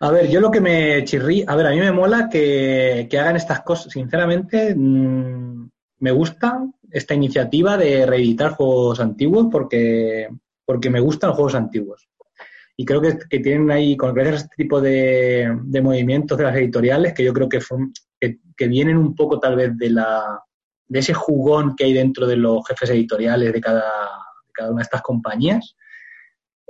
A 0.00 0.12
ver, 0.12 0.28
yo 0.28 0.40
lo 0.40 0.50
que 0.50 0.60
me 0.60 1.04
chirrí, 1.04 1.44
a 1.46 1.56
ver, 1.56 1.66
a 1.66 1.70
mí 1.70 1.80
me 1.80 1.90
mola 1.90 2.28
que, 2.28 3.08
hagan 3.12 3.36
estas 3.36 3.62
cosas. 3.62 3.92
Sinceramente, 3.92 4.74
mm, 4.74 5.68
me 5.98 6.10
gusta 6.12 6.64
esta 6.90 7.14
iniciativa 7.14 7.76
de 7.76 8.06
reeditar 8.06 8.52
juegos 8.52 9.00
antiguos 9.00 9.48
porque, 9.50 10.28
porque 10.64 10.90
me 10.90 11.00
gustan 11.00 11.28
los 11.28 11.36
juegos 11.36 11.56
antiguos. 11.56 12.08
Y 12.76 12.84
creo 12.84 13.00
que, 13.00 13.40
tienen 13.40 13.72
ahí, 13.72 13.96
con 13.96 14.14
gracias 14.14 14.34
a 14.34 14.44
este 14.44 14.56
tipo 14.56 14.80
de, 14.80 15.50
movimientos 15.82 16.38
de 16.38 16.44
las 16.44 16.54
editoriales, 16.54 17.12
que 17.12 17.24
yo 17.24 17.32
creo 17.32 17.48
que, 17.48 17.58
que 18.56 18.68
vienen 18.68 18.96
un 18.96 19.16
poco 19.16 19.40
tal 19.40 19.56
vez 19.56 19.76
de 19.76 19.90
la, 19.90 20.40
de 20.86 20.98
ese 21.00 21.12
jugón 21.12 21.74
que 21.74 21.84
hay 21.84 21.92
dentro 21.92 22.26
de 22.26 22.36
los 22.36 22.66
jefes 22.68 22.90
editoriales 22.90 23.52
de 23.52 23.60
cada, 23.60 23.82
cada 24.52 24.70
una 24.70 24.78
de 24.78 24.84
estas 24.84 25.02
compañías. 25.02 25.76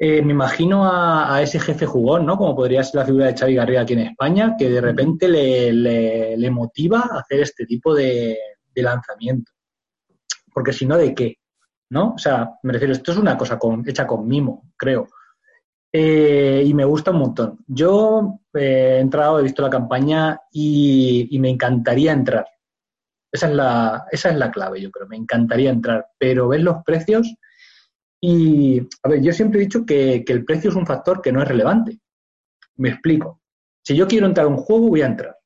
Eh, 0.00 0.22
me 0.22 0.32
imagino 0.32 0.88
a, 0.88 1.42
ese 1.42 1.58
jefe 1.58 1.84
jugón, 1.84 2.24
¿no? 2.24 2.36
Como 2.36 2.54
podría 2.54 2.84
ser 2.84 3.00
la 3.00 3.06
figura 3.06 3.26
de 3.26 3.36
Xavi 3.36 3.54
Garriga 3.56 3.80
aquí 3.80 3.94
en 3.94 4.00
España, 4.00 4.54
que 4.56 4.70
de 4.70 4.80
repente 4.80 5.28
le, 5.28 5.72
le, 5.72 6.50
motiva 6.52 7.00
a 7.00 7.18
hacer 7.18 7.40
este 7.40 7.66
tipo 7.66 7.94
de, 7.94 8.38
lanzamiento. 8.76 9.50
Porque 10.54 10.72
si 10.72 10.86
no, 10.86 10.96
¿de 10.96 11.12
qué? 11.14 11.38
¿No? 11.90 12.14
O 12.14 12.18
sea, 12.18 12.48
me 12.62 12.72
refiero, 12.72 12.92
esto 12.92 13.10
es 13.10 13.18
una 13.18 13.36
cosa 13.36 13.58
con, 13.58 13.88
hecha 13.88 14.06
con 14.06 14.26
mimo, 14.28 14.70
creo. 14.76 15.08
Eh, 15.92 16.62
y 16.64 16.74
me 16.74 16.84
gusta 16.84 17.10
un 17.10 17.18
montón. 17.18 17.58
Yo 17.66 18.40
eh, 18.54 18.98
he 18.98 19.00
entrado, 19.00 19.40
he 19.40 19.42
visto 19.42 19.62
la 19.62 19.70
campaña 19.70 20.40
y 20.52 21.36
me 21.40 21.50
encantaría 21.50 22.12
entrar. 22.12 22.46
Esa 23.32 23.48
es 23.48 23.54
la, 23.54 24.06
esa 24.10 24.30
es 24.30 24.36
la 24.36 24.50
clave, 24.50 24.80
yo 24.80 24.90
creo. 24.90 25.06
Me 25.08 25.16
encantaría 25.16 25.70
entrar, 25.70 26.06
pero 26.18 26.48
ver 26.48 26.62
los 26.62 26.82
precios 26.84 27.34
y, 28.20 28.80
a 29.02 29.08
ver, 29.08 29.22
yo 29.22 29.32
siempre 29.32 29.60
he 29.60 29.64
dicho 29.64 29.86
que, 29.86 30.24
el 30.26 30.44
precio 30.44 30.70
es 30.70 30.76
un 30.76 30.86
factor 30.86 31.22
que 31.22 31.32
no 31.32 31.42
es 31.42 31.48
relevante. 31.48 31.98
Me 32.76 32.90
explico. 32.90 33.40
Si 33.82 33.94
yo 33.94 34.06
quiero 34.06 34.26
entrar 34.26 34.46
a 34.46 34.50
un 34.50 34.56
juego, 34.56 34.88
voy 34.88 35.02
a 35.02 35.06
entrar. 35.06 35.36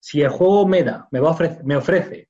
Si 0.00 0.20
el 0.20 0.28
juego 0.28 0.66
me 0.66 0.82
da, 0.82 1.08
me, 1.10 1.20
va 1.20 1.30
a 1.30 1.58
me 1.64 1.76
ofrece, 1.76 2.28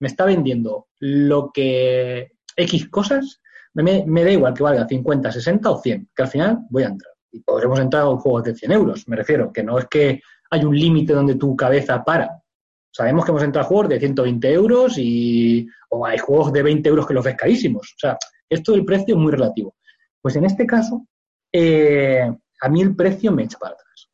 me 0.00 0.08
está 0.08 0.24
vendiendo 0.24 0.88
lo 1.00 1.50
que 1.52 2.32
X 2.56 2.88
cosas, 2.88 3.40
me, 3.74 4.04
me, 4.06 4.24
da 4.24 4.32
igual 4.32 4.54
que 4.54 4.62
valga 4.62 4.88
50, 4.88 5.30
60 5.30 5.70
o 5.70 5.78
100, 5.80 6.10
que 6.14 6.22
al 6.22 6.28
final 6.28 6.58
voy 6.70 6.84
a 6.84 6.88
entrar. 6.88 7.12
Y 7.30 7.40
podremos 7.40 7.78
entrar 7.78 8.02
a 8.02 8.08
un 8.08 8.18
juego 8.18 8.40
de 8.40 8.54
100 8.54 8.72
euros, 8.72 9.06
me 9.06 9.16
refiero, 9.16 9.52
que 9.52 9.62
no 9.62 9.78
es 9.78 9.86
que 9.86 10.20
hay 10.50 10.64
un 10.64 10.74
límite 10.74 11.12
donde 11.12 11.36
tu 11.36 11.54
cabeza 11.54 12.02
para. 12.02 12.42
Sabemos 12.90 13.24
que 13.24 13.30
hemos 13.30 13.44
entrado 13.44 13.66
a 13.66 13.68
juegos 13.68 13.90
de 13.90 14.00
120 14.00 14.52
euros 14.52 14.98
y, 14.98 15.68
o 15.90 16.04
hay 16.04 16.18
juegos 16.18 16.52
de 16.52 16.62
20 16.62 16.88
euros 16.88 17.06
que 17.06 17.14
los 17.14 17.24
ves 17.24 17.36
carísimos. 17.36 17.92
O 17.94 17.98
sea, 17.98 18.18
esto 18.50 18.72
del 18.72 18.84
precio 18.84 19.14
es 19.14 19.20
muy 19.20 19.32
relativo. 19.32 19.74
Pues 20.20 20.36
en 20.36 20.44
este 20.44 20.66
caso, 20.66 21.06
eh, 21.52 22.30
a 22.60 22.68
mí 22.68 22.82
el 22.82 22.94
precio 22.94 23.32
me 23.32 23.44
echa 23.44 23.58
para 23.58 23.74
atrás. 23.74 24.10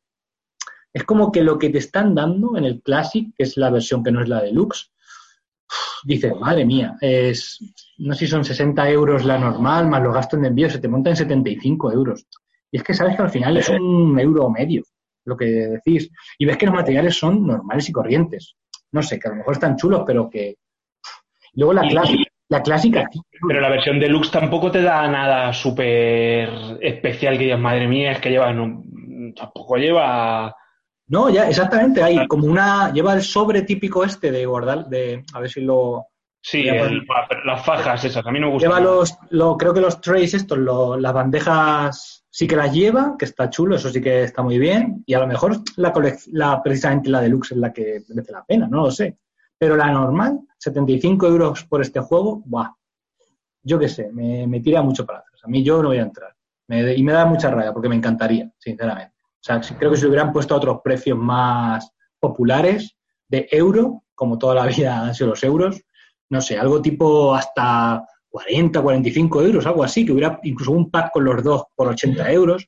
Es 0.93 1.03
como 1.03 1.31
que 1.31 1.43
lo 1.43 1.59
que 1.59 1.69
te 1.69 1.79
están 1.79 2.15
dando 2.15 2.55
en 2.57 2.65
el 2.65 2.81
Classic, 2.81 3.27
que 3.35 3.43
es 3.43 3.57
la 3.57 3.69
versión 3.69 4.03
que 4.03 4.11
no 4.11 4.21
es 4.21 4.29
la 4.29 4.41
deluxe, 4.41 4.91
dices, 6.05 6.33
madre 6.39 6.65
mía, 6.65 6.95
es, 7.01 7.59
no 7.97 8.13
sé 8.13 8.19
si 8.21 8.27
son 8.31 8.45
60 8.45 8.89
euros 8.89 9.25
la 9.25 9.37
normal, 9.37 9.87
más 9.87 10.01
los 10.01 10.13
gastos 10.13 10.39
de 10.41 10.47
envío, 10.47 10.69
se 10.69 10.79
te 10.79 10.87
monta 10.87 11.09
en 11.09 11.17
75 11.17 11.91
euros. 11.91 12.25
Y 12.71 12.77
es 12.77 12.83
que 12.83 12.93
sabes 12.93 13.15
que 13.15 13.21
al 13.23 13.29
final 13.29 13.57
es 13.57 13.69
un 13.69 14.17
euro 14.19 14.49
medio 14.49 14.83
lo 15.25 15.35
que 15.35 15.45
decís. 15.45 16.09
Y 16.37 16.45
ves 16.45 16.55
que 16.55 16.67
los 16.67 16.75
materiales 16.75 17.17
son 17.17 17.45
normales 17.45 17.89
y 17.89 17.91
corrientes 17.91 18.55
no 18.91 19.03
sé, 19.03 19.19
que 19.19 19.27
a 19.27 19.31
lo 19.31 19.37
mejor 19.37 19.53
están 19.53 19.77
chulos, 19.77 20.03
pero 20.05 20.29
que... 20.29 20.57
Luego 21.53 21.73
la, 21.73 21.87
clásica, 21.87 22.26
la 22.49 22.61
clásica... 22.61 23.07
Pero 23.47 23.61
la 23.61 23.69
versión 23.69 23.99
deluxe 23.99 24.31
tampoco 24.31 24.71
te 24.71 24.81
da 24.81 25.07
nada 25.07 25.53
súper 25.53 26.49
especial 26.81 27.37
que 27.37 27.45
digas, 27.45 27.59
madre 27.59 27.87
mía, 27.87 28.13
es 28.13 28.19
que 28.19 28.29
lleva... 28.29 28.51
No, 28.53 28.83
tampoco 29.35 29.77
lleva... 29.77 30.55
No, 31.09 31.29
ya, 31.29 31.47
exactamente, 31.47 32.03
hay 32.03 32.27
como 32.27 32.47
una... 32.47 32.91
Lleva 32.91 33.13
el 33.13 33.21
sobre 33.21 33.61
típico 33.61 34.03
este 34.03 34.31
de 34.31 34.45
guardar, 34.45 34.87
de... 34.87 35.23
A 35.33 35.39
ver 35.39 35.49
si 35.49 35.61
lo... 35.61 36.07
Sí, 36.39 36.63
las 36.63 37.65
fajas 37.65 38.05
esas, 38.05 38.25
a 38.25 38.31
mí 38.31 38.39
no 38.39 38.47
me 38.47 38.53
gustan. 38.53 38.69
Lleva 38.69 38.79
los, 38.79 39.17
lo, 39.31 39.57
creo 39.57 39.73
que 39.73 39.81
los 39.81 39.99
trays 39.99 40.33
estos, 40.33 40.57
las 40.57 41.13
bandejas 41.13 42.25
sí 42.29 42.47
que 42.47 42.55
las 42.55 42.73
lleva, 42.73 43.15
que 43.19 43.25
está 43.25 43.49
chulo, 43.49 43.75
eso 43.75 43.89
sí 43.89 43.99
que 43.99 44.23
está 44.23 44.43
muy 44.43 44.57
bien, 44.57 45.03
y 45.05 45.13
a 45.13 45.19
lo 45.19 45.27
mejor 45.27 45.57
la, 45.75 45.91
la 46.31 46.63
precisamente 46.63 47.09
la 47.09 47.19
deluxe 47.19 47.53
es 47.53 47.57
la 47.57 47.73
que 47.73 48.01
merece 48.07 48.31
la 48.31 48.45
pena, 48.45 48.67
no 48.69 48.83
lo 48.83 48.91
sé. 48.91 49.17
Pero 49.57 49.75
la 49.75 49.91
normal, 49.91 50.39
75 50.57 51.27
euros 51.27 51.63
por 51.65 51.81
este 51.81 51.99
juego, 51.99 52.41
¡buah! 52.45 52.71
Yo 53.63 53.79
qué 53.79 53.89
sé, 53.89 54.11
me, 54.11 54.59
tira 54.61 54.81
mucho 54.81 55.05
para 55.05 55.19
atrás. 55.19 55.41
A 55.43 55.47
mí 55.47 55.63
yo 55.63 55.81
no 55.81 55.89
voy 55.89 55.97
a 55.97 56.03
entrar. 56.03 56.35
y 56.69 57.03
me 57.03 57.11
da 57.11 57.25
mucha 57.25 57.49
rabia 57.49 57.73
porque 57.73 57.89
me 57.89 57.95
encantaría, 57.95 58.51
sinceramente. 58.57 59.13
O 59.19 59.43
sea, 59.43 59.61
creo 59.77 59.91
que 59.91 59.97
si 59.97 60.05
hubieran 60.05 60.31
puesto 60.31 60.55
otros 60.55 60.79
precios 60.83 61.17
más 61.17 61.91
populares 62.19 62.95
de 63.27 63.47
euro, 63.51 64.03
como 64.15 64.37
toda 64.37 64.55
la 64.55 64.65
vida 64.65 65.01
han 65.01 65.15
sido 65.15 65.31
los 65.31 65.43
euros, 65.43 65.81
no 66.29 66.41
sé, 66.41 66.57
algo 66.57 66.81
tipo 66.81 67.33
hasta 67.33 68.05
40, 68.29 68.81
45 68.81 69.41
euros, 69.41 69.65
algo 69.65 69.83
así, 69.83 70.05
que 70.05 70.11
hubiera 70.11 70.39
incluso 70.43 70.71
un 70.71 70.89
pack 70.89 71.11
con 71.11 71.23
los 71.25 71.43
dos 71.43 71.63
por 71.75 71.87
80 71.87 72.31
euros, 72.31 72.67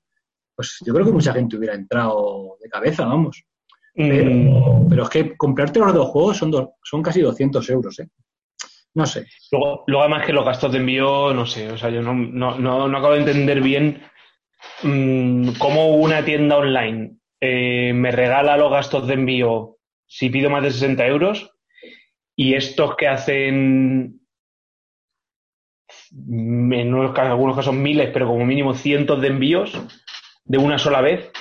pues 0.56 0.78
yo 0.86 0.94
creo 0.94 1.06
que 1.06 1.12
mucha 1.12 1.34
gente 1.34 1.58
hubiera 1.58 1.76
entrado 1.76 2.58
de 2.62 2.70
cabeza, 2.70 3.06
vamos. 3.06 3.44
Pero, 4.08 4.86
pero 4.88 5.04
es 5.04 5.10
que 5.10 5.36
comprarte 5.36 5.80
los 5.80 5.94
dos 5.94 6.08
juegos 6.08 6.38
son, 6.38 6.54
son 6.82 7.04
casi 7.04 7.20
200 7.20 7.70
euros, 7.70 8.00
¿eh? 8.00 8.08
No 8.94 9.06
sé. 9.06 9.26
Luego, 9.52 9.84
luego, 9.88 10.04
además 10.04 10.26
que 10.26 10.32
los 10.32 10.46
gastos 10.46 10.72
de 10.72 10.78
envío, 10.78 11.34
no 11.34 11.46
sé, 11.46 11.70
o 11.70 11.78
sea, 11.78 11.90
yo 11.90 12.02
no, 12.02 12.14
no, 12.14 12.58
no, 12.58 12.98
acabo 12.98 13.14
de 13.14 13.20
entender 13.20 13.60
bien 13.62 14.02
mmm, 14.84 15.50
cómo 15.60 15.98
una 15.98 16.24
tienda 16.24 16.58
online 16.58 17.18
eh, 17.42 17.92
me 17.94 18.12
regala 18.12 18.56
los 18.56 18.72
gastos 18.72 19.06
de 19.06 19.16
envío 19.16 19.76
si 20.08 20.30
pido 20.30 20.50
más 20.50 20.64
de 20.64 20.72
60 20.72 21.06
euros 21.06 21.52
y 22.38 22.54
estos 22.54 22.96
que 22.96 23.10
hacen 23.10 24.22
en 26.12 26.94
algunos 26.94 27.56
casos 27.56 27.74
miles, 27.74 28.12
pero 28.14 28.28
como 28.28 28.46
mínimo 28.46 28.74
cientos 28.74 29.22
de 29.22 29.28
envíos 29.28 29.78
de 30.46 30.58
una 30.58 30.78
sola 30.78 31.02
vez, 31.02 31.32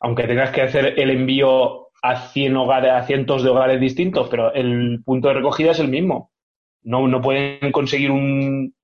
aunque 0.00 0.26
tengas 0.26 0.50
que 0.50 0.62
hacer 0.62 0.98
el 0.98 1.10
envío 1.10 1.79
a 2.02 2.28
100 2.28 2.56
hogares, 2.56 2.92
a 2.92 3.02
cientos 3.04 3.42
de 3.42 3.50
hogares 3.50 3.80
distintos, 3.80 4.28
pero 4.28 4.52
el 4.54 5.02
punto 5.04 5.28
de 5.28 5.34
recogida 5.34 5.72
es 5.72 5.78
el 5.78 5.88
mismo. 5.88 6.30
No, 6.82 7.06
no 7.06 7.20
pueden 7.20 7.72
conseguir 7.72 8.10
un, 8.10 8.74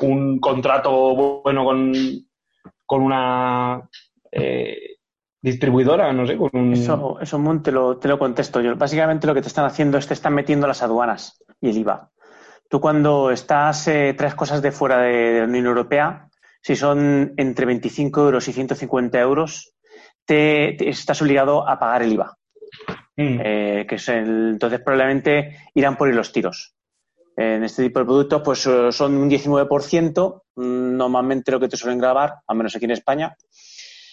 un 0.00 0.38
contrato 0.38 1.42
bueno 1.42 1.64
con, 1.64 1.92
con 2.86 3.02
una 3.02 3.88
eh, 4.32 4.96
distribuidora, 5.40 6.12
no 6.12 6.26
sé, 6.26 6.36
con 6.36 6.50
un... 6.52 6.72
Eso, 6.72 7.18
eso 7.20 7.60
te, 7.62 7.72
lo, 7.72 7.98
te 7.98 8.08
lo 8.08 8.18
contesto 8.18 8.60
yo. 8.60 8.76
Básicamente 8.76 9.26
lo 9.26 9.34
que 9.34 9.42
te 9.42 9.48
están 9.48 9.64
haciendo 9.64 9.98
es 9.98 10.06
te 10.06 10.14
están 10.14 10.34
metiendo 10.34 10.66
las 10.66 10.82
aduanas 10.82 11.42
y 11.60 11.68
el 11.68 11.78
IVA. 11.78 12.10
Tú 12.68 12.80
cuando 12.80 13.30
estás, 13.30 13.86
eh, 13.88 14.14
traes 14.16 14.34
cosas 14.34 14.60
de 14.60 14.72
fuera 14.72 14.98
de, 14.98 15.40
la 15.40 15.44
Unión 15.44 15.66
Europea, 15.66 16.28
si 16.60 16.74
son 16.74 17.32
entre 17.36 17.64
25 17.64 18.24
euros 18.24 18.48
y 18.48 18.52
150 18.52 19.20
euros, 19.20 19.74
te, 20.24 20.88
estás 20.88 21.22
obligado 21.22 21.68
a 21.68 21.78
pagar 21.78 22.02
el 22.02 22.12
IVA. 22.12 22.36
Mm. 23.16 23.40
Eh, 23.42 23.86
que 23.88 23.94
es 23.94 24.08
el- 24.08 24.50
entonces 24.50 24.80
probablemente 24.80 25.56
irán 25.74 25.96
por 25.96 26.08
ahí 26.08 26.14
los 26.14 26.32
tiros. 26.32 26.74
En 27.36 27.64
este 27.64 27.82
tipo 27.82 27.98
de 27.98 28.04
productos, 28.06 28.42
pues 28.42 28.66
eh, 28.66 28.92
son 28.92 29.14
un 29.16 29.28
19%, 29.28 30.42
mm, 30.54 30.96
normalmente 30.96 31.50
lo 31.52 31.60
que 31.60 31.68
te 31.68 31.76
suelen 31.76 31.98
grabar, 31.98 32.34
al 32.46 32.56
menos 32.56 32.74
aquí 32.76 32.84
en 32.86 32.90
España. 32.92 33.36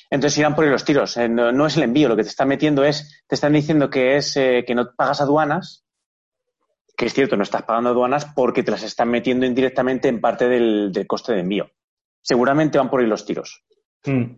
Entonces 0.10 0.38
irán 0.38 0.55
por 0.55 0.63
ahí 0.65 0.69
los 0.69 0.86
tiros. 0.86 1.17
Eh, 1.17 1.27
no, 1.29 1.51
no 1.51 1.65
es 1.65 1.75
el 1.77 1.83
envío, 1.83 2.07
lo 2.10 2.15
que 2.15 2.24
te 2.24 2.29
están 2.29 2.48
metiendo 2.48 2.83
es, 2.83 3.24
te 3.27 3.36
están 3.36 3.53
diciendo 3.53 3.89
que 3.89 4.17
es 4.17 4.36
eh, 4.38 4.63
que 4.67 4.75
no 4.75 4.93
pagas 4.95 5.22
aduanas, 5.22 5.86
que 6.95 7.05
es 7.07 7.13
cierto, 7.13 7.36
no 7.36 7.43
estás 7.43 7.63
pagando 7.63 7.89
aduanas 7.89 8.25
porque 8.36 8.62
te 8.63 8.72
las 8.72 8.83
están 8.83 9.10
metiendo 9.10 9.45
indirectamente 9.45 10.07
en 10.10 10.22
parte 10.22 10.48
del, 10.48 10.91
del 10.91 11.07
coste 11.07 11.33
de 11.33 11.39
envío. 11.39 11.72
Seguramente 12.22 12.77
van 12.77 12.89
por 12.89 13.00
ahí 13.01 13.07
los 13.07 13.25
tiros. 13.25 13.63
Mm. 14.05 14.36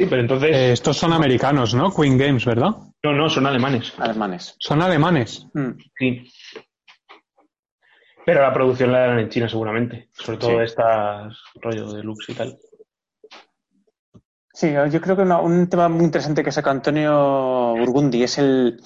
Sí, 0.00 0.06
pero 0.08 0.22
entonces. 0.22 0.50
Eh, 0.56 0.72
estos 0.72 0.96
son 0.96 1.12
americanos, 1.12 1.74
¿no? 1.74 1.94
Queen 1.94 2.16
Games, 2.16 2.46
¿verdad? 2.46 2.70
No, 3.02 3.12
no, 3.12 3.28
son 3.28 3.46
alemanes. 3.46 3.92
Alemanes. 3.98 4.56
Son 4.58 4.80
alemanes. 4.80 5.46
Mm. 5.52 5.70
Sí. 5.98 6.32
Pero 8.24 8.40
la 8.40 8.50
producción 8.52 8.92
la 8.92 9.04
harán 9.04 9.18
en 9.18 9.28
China 9.28 9.46
seguramente. 9.46 10.08
Sobre 10.12 10.38
todo 10.38 10.50
Sí. 10.52 10.56
estas 10.64 11.36
rollo 11.56 11.92
de 11.92 12.02
lux 12.02 12.26
y 12.30 12.34
tal. 12.34 12.58
Sí, 14.54 14.72
yo 14.90 15.00
creo 15.02 15.16
que 15.16 15.22
una- 15.22 15.40
un 15.40 15.68
tema 15.68 15.90
muy 15.90 16.04
interesante 16.04 16.42
que 16.42 16.52
saca 16.52 16.70
Antonio 16.70 17.74
Burgundi 17.78 18.22
es 18.22 18.38
el, 18.38 18.80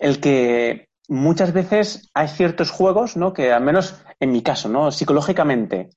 el 0.00 0.20
que 0.20 0.90
muchas 1.08 1.52
veces 1.52 2.08
hay 2.14 2.28
ciertos 2.28 2.70
juegos, 2.70 3.16
¿no? 3.16 3.32
Que 3.32 3.52
al 3.52 3.62
menos 3.64 4.00
en 4.20 4.30
mi 4.30 4.42
caso, 4.42 4.68
¿no? 4.68 4.92
Psicológicamente, 4.92 5.90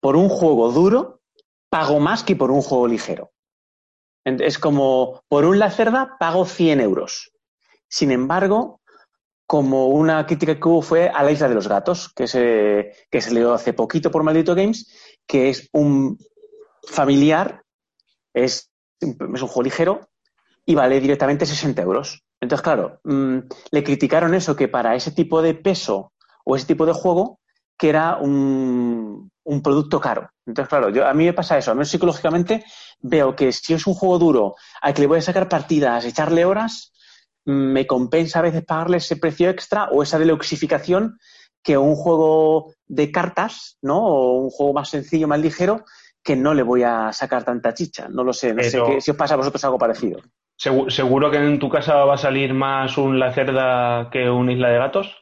por 0.00 0.14
un 0.16 0.28
juego 0.28 0.70
duro, 0.70 1.20
pago 1.68 1.98
más 1.98 2.22
que 2.22 2.36
por 2.36 2.52
un 2.52 2.62
juego 2.62 2.86
ligero. 2.86 3.32
Es 4.40 4.58
como, 4.58 5.22
por 5.28 5.44
un 5.44 5.62
Cerda 5.70 6.16
pago 6.18 6.44
100 6.44 6.80
euros. 6.80 7.32
Sin 7.88 8.10
embargo, 8.10 8.80
como 9.46 9.88
una 9.88 10.26
crítica 10.26 10.60
que 10.60 10.68
hubo 10.68 10.82
fue 10.82 11.08
a 11.08 11.22
la 11.22 11.32
Isla 11.32 11.48
de 11.48 11.54
los 11.54 11.68
Gatos, 11.68 12.12
que 12.14 12.26
se, 12.26 12.92
que 13.10 13.20
se 13.20 13.42
hace 13.44 13.72
poquito 13.72 14.10
por 14.10 14.22
Maldito 14.22 14.54
Games, 14.54 14.86
que 15.26 15.48
es 15.48 15.68
un 15.72 16.18
familiar 16.86 17.62
es, 18.34 18.70
es 19.00 19.16
un 19.20 19.48
juego 19.48 19.62
ligero 19.62 20.08
y 20.66 20.74
vale 20.74 21.00
directamente 21.00 21.46
60 21.46 21.80
euros. 21.82 22.24
Entonces, 22.40 22.62
claro, 22.62 23.00
mm, 23.04 23.38
le 23.70 23.84
criticaron 23.84 24.34
eso, 24.34 24.54
que 24.54 24.68
para 24.68 24.94
ese 24.94 25.12
tipo 25.12 25.42
de 25.42 25.54
peso 25.54 26.12
o 26.44 26.56
ese 26.56 26.66
tipo 26.66 26.86
de 26.86 26.92
juego, 26.92 27.40
que 27.78 27.88
era 27.88 28.16
un, 28.16 29.30
un 29.48 29.62
producto 29.62 30.00
caro. 30.00 30.30
Entonces, 30.46 30.68
claro, 30.68 30.90
yo, 30.90 31.06
a 31.06 31.14
mí 31.14 31.24
me 31.24 31.32
pasa 31.32 31.56
eso, 31.58 31.70
a 31.70 31.74
menos 31.74 31.88
psicológicamente 31.88 32.64
veo 33.00 33.34
que 33.34 33.50
si 33.52 33.74
es 33.74 33.86
un 33.86 33.94
juego 33.94 34.18
duro 34.18 34.54
al 34.82 34.92
que 34.94 35.00
le 35.02 35.06
voy 35.08 35.18
a 35.18 35.22
sacar 35.22 35.48
partidas, 35.48 36.04
echarle 36.04 36.44
horas, 36.44 36.92
me 37.44 37.86
compensa 37.86 38.40
a 38.40 38.42
veces 38.42 38.64
pagarle 38.64 38.98
ese 38.98 39.16
precio 39.16 39.48
extra 39.48 39.88
o 39.90 40.02
esa 40.02 40.18
deluxificación 40.18 41.18
que 41.62 41.78
un 41.78 41.94
juego 41.94 42.72
de 42.86 43.10
cartas, 43.10 43.78
¿no? 43.82 44.04
O 44.06 44.32
un 44.40 44.50
juego 44.50 44.72
más 44.74 44.90
sencillo, 44.90 45.26
más 45.28 45.40
ligero, 45.40 45.84
que 46.22 46.36
no 46.36 46.52
le 46.52 46.62
voy 46.62 46.82
a 46.82 47.12
sacar 47.12 47.44
tanta 47.44 47.72
chicha. 47.72 48.08
No 48.08 48.22
lo 48.24 48.32
sé, 48.32 48.52
no 48.54 48.62
sé 48.62 49.00
si 49.00 49.10
os 49.10 49.16
pasa 49.16 49.34
a 49.34 49.38
vosotros 49.38 49.64
algo 49.64 49.78
parecido. 49.78 50.20
Segu- 50.62 50.90
¿Seguro 50.90 51.30
que 51.30 51.38
en 51.38 51.58
tu 51.58 51.68
casa 51.68 52.04
va 52.04 52.14
a 52.14 52.18
salir 52.18 52.52
más 52.52 52.98
un 52.98 53.18
La 53.18 53.32
Cerda 53.32 54.10
que 54.10 54.28
un 54.28 54.50
Isla 54.50 54.68
de 54.68 54.78
Gatos? 54.78 55.16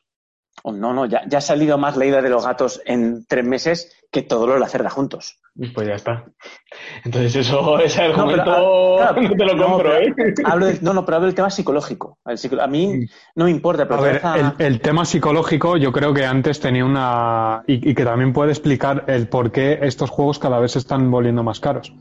Oh, 0.62 0.72
no, 0.72 0.92
no, 0.92 1.06
ya, 1.06 1.22
ya 1.28 1.38
ha 1.38 1.42
salido 1.42 1.78
más 1.78 1.96
la 1.96 2.06
ida 2.06 2.22
de 2.22 2.30
los 2.30 2.44
gatos 2.44 2.80
en 2.86 3.24
tres 3.26 3.44
meses 3.44 3.92
que 4.10 4.22
todos 4.22 4.48
los 4.48 4.58
la 4.58 4.68
cerda 4.68 4.90
juntos. 4.90 5.38
Pues 5.74 5.86
ya 5.88 5.94
está. 5.94 6.24
Entonces 7.04 7.36
eso, 7.36 7.78
ese 7.80 8.08
No, 8.08 8.26
pero, 8.26 8.42
argumento 8.42 9.02
ah, 9.02 9.14
claro, 9.14 9.22
no 9.28 9.36
te 9.36 9.44
lo 9.44 9.54
no, 9.54 9.66
compro, 9.66 9.90
pero 9.90 10.26
¿eh? 10.26 10.34
Hablo 10.44 10.66
de- 10.66 10.78
no, 10.80 10.92
no, 10.92 11.04
pero 11.04 11.16
hablo 11.16 11.26
del 11.26 11.34
tema 11.34 11.50
psicológico. 11.50 12.18
El 12.24 12.60
a 12.60 12.66
mí 12.66 13.06
no 13.36 13.44
me 13.44 13.50
importa, 13.50 13.86
pero 13.86 14.00
A 14.00 14.02
ver, 14.02 14.20
a- 14.26 14.36
el, 14.36 14.52
el 14.66 14.80
tema 14.80 15.04
psicológico 15.04 15.76
yo 15.76 15.92
creo 15.92 16.12
que 16.12 16.24
antes 16.26 16.58
tenía 16.58 16.84
una... 16.84 17.62
Y, 17.66 17.90
y 17.90 17.94
que 17.94 18.04
también 18.04 18.32
puede 18.32 18.50
explicar 18.50 19.04
el 19.06 19.28
por 19.28 19.52
qué 19.52 19.78
estos 19.82 20.10
juegos 20.10 20.38
cada 20.38 20.58
vez 20.58 20.72
se 20.72 20.78
están 20.80 21.10
volviendo 21.10 21.42
más 21.42 21.60
caros. 21.60 21.92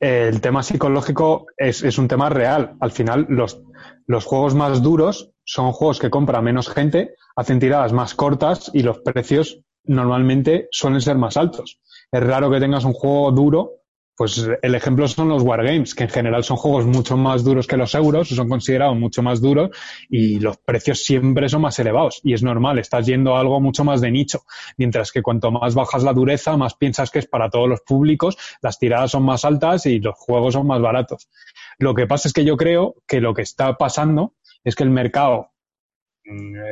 El 0.00 0.40
tema 0.40 0.62
psicológico 0.62 1.46
es, 1.58 1.98
un 1.98 2.08
tema 2.08 2.30
real. 2.30 2.74
Al 2.80 2.90
final, 2.90 3.26
los, 3.28 3.60
los 4.06 4.24
juegos 4.24 4.54
más 4.54 4.82
duros 4.82 5.30
son 5.44 5.72
juegos 5.72 5.98
que 5.98 6.08
compra 6.08 6.40
menos 6.40 6.70
gente, 6.70 7.14
hacen 7.36 7.60
tiradas 7.60 7.92
más 7.92 8.14
cortas 8.14 8.70
y 8.72 8.82
los 8.82 9.00
precios 9.00 9.60
normalmente 9.84 10.68
suelen 10.70 11.02
ser 11.02 11.16
más 11.16 11.36
altos. 11.36 11.80
Es 12.10 12.22
raro 12.22 12.50
que 12.50 12.60
tengas 12.60 12.84
un 12.84 12.94
juego 12.94 13.30
duro 13.30 13.79
pues 14.20 14.46
el 14.60 14.74
ejemplo 14.74 15.08
son 15.08 15.30
los 15.30 15.42
Wargames, 15.42 15.94
que 15.94 16.04
en 16.04 16.10
general 16.10 16.44
son 16.44 16.58
juegos 16.58 16.84
mucho 16.84 17.16
más 17.16 17.42
duros 17.42 17.66
que 17.66 17.78
los 17.78 17.94
euros, 17.94 18.28
son 18.28 18.50
considerados 18.50 18.94
mucho 18.94 19.22
más 19.22 19.40
duros 19.40 19.70
y 20.10 20.38
los 20.40 20.58
precios 20.58 21.02
siempre 21.02 21.48
son 21.48 21.62
más 21.62 21.78
elevados. 21.78 22.20
Y 22.22 22.34
es 22.34 22.42
normal, 22.42 22.78
estás 22.78 23.06
yendo 23.06 23.34
a 23.34 23.40
algo 23.40 23.62
mucho 23.62 23.82
más 23.82 24.02
de 24.02 24.10
nicho. 24.10 24.42
Mientras 24.76 25.10
que 25.10 25.22
cuanto 25.22 25.50
más 25.50 25.74
bajas 25.74 26.02
la 26.02 26.12
dureza, 26.12 26.54
más 26.58 26.74
piensas 26.74 27.10
que 27.10 27.20
es 27.20 27.26
para 27.26 27.48
todos 27.48 27.66
los 27.66 27.80
públicos, 27.80 28.36
las 28.60 28.78
tiradas 28.78 29.12
son 29.12 29.22
más 29.22 29.46
altas 29.46 29.86
y 29.86 30.00
los 30.00 30.16
juegos 30.16 30.52
son 30.52 30.66
más 30.66 30.82
baratos. 30.82 31.30
Lo 31.78 31.94
que 31.94 32.06
pasa 32.06 32.28
es 32.28 32.34
que 32.34 32.44
yo 32.44 32.58
creo 32.58 32.96
que 33.08 33.22
lo 33.22 33.32
que 33.32 33.40
está 33.40 33.78
pasando 33.78 34.34
es 34.64 34.74
que 34.74 34.84
el 34.84 34.90
mercado 34.90 35.49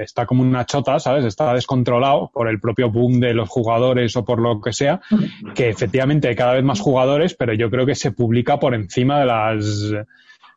está 0.01 0.27
como 0.27 0.43
una 0.43 0.67
chota, 0.67 0.99
¿sabes? 0.99 1.25
Está 1.25 1.53
descontrolado 1.55 2.31
por 2.33 2.49
el 2.49 2.61
propio 2.61 2.91
boom 2.91 3.21
de 3.21 3.35
los 3.35 3.49
jugadores 3.49 4.17
o 4.17 4.25
por 4.25 4.41
lo 4.41 4.61
que 4.61 4.73
sea, 4.73 5.01
que 5.55 5.69
efectivamente 5.69 6.29
hay 6.29 6.37
cada 6.37 6.55
vez 6.55 6.65
más 6.65 6.81
jugadores, 6.81 7.35
pero 7.35 7.55
yo 7.55 7.71
creo 7.71 7.87
que 7.87 7.95
se 7.95 8.13
publica 8.13 8.59
por 8.59 8.75
encima 8.75 9.21
de 9.21 9.27
las 9.27 9.93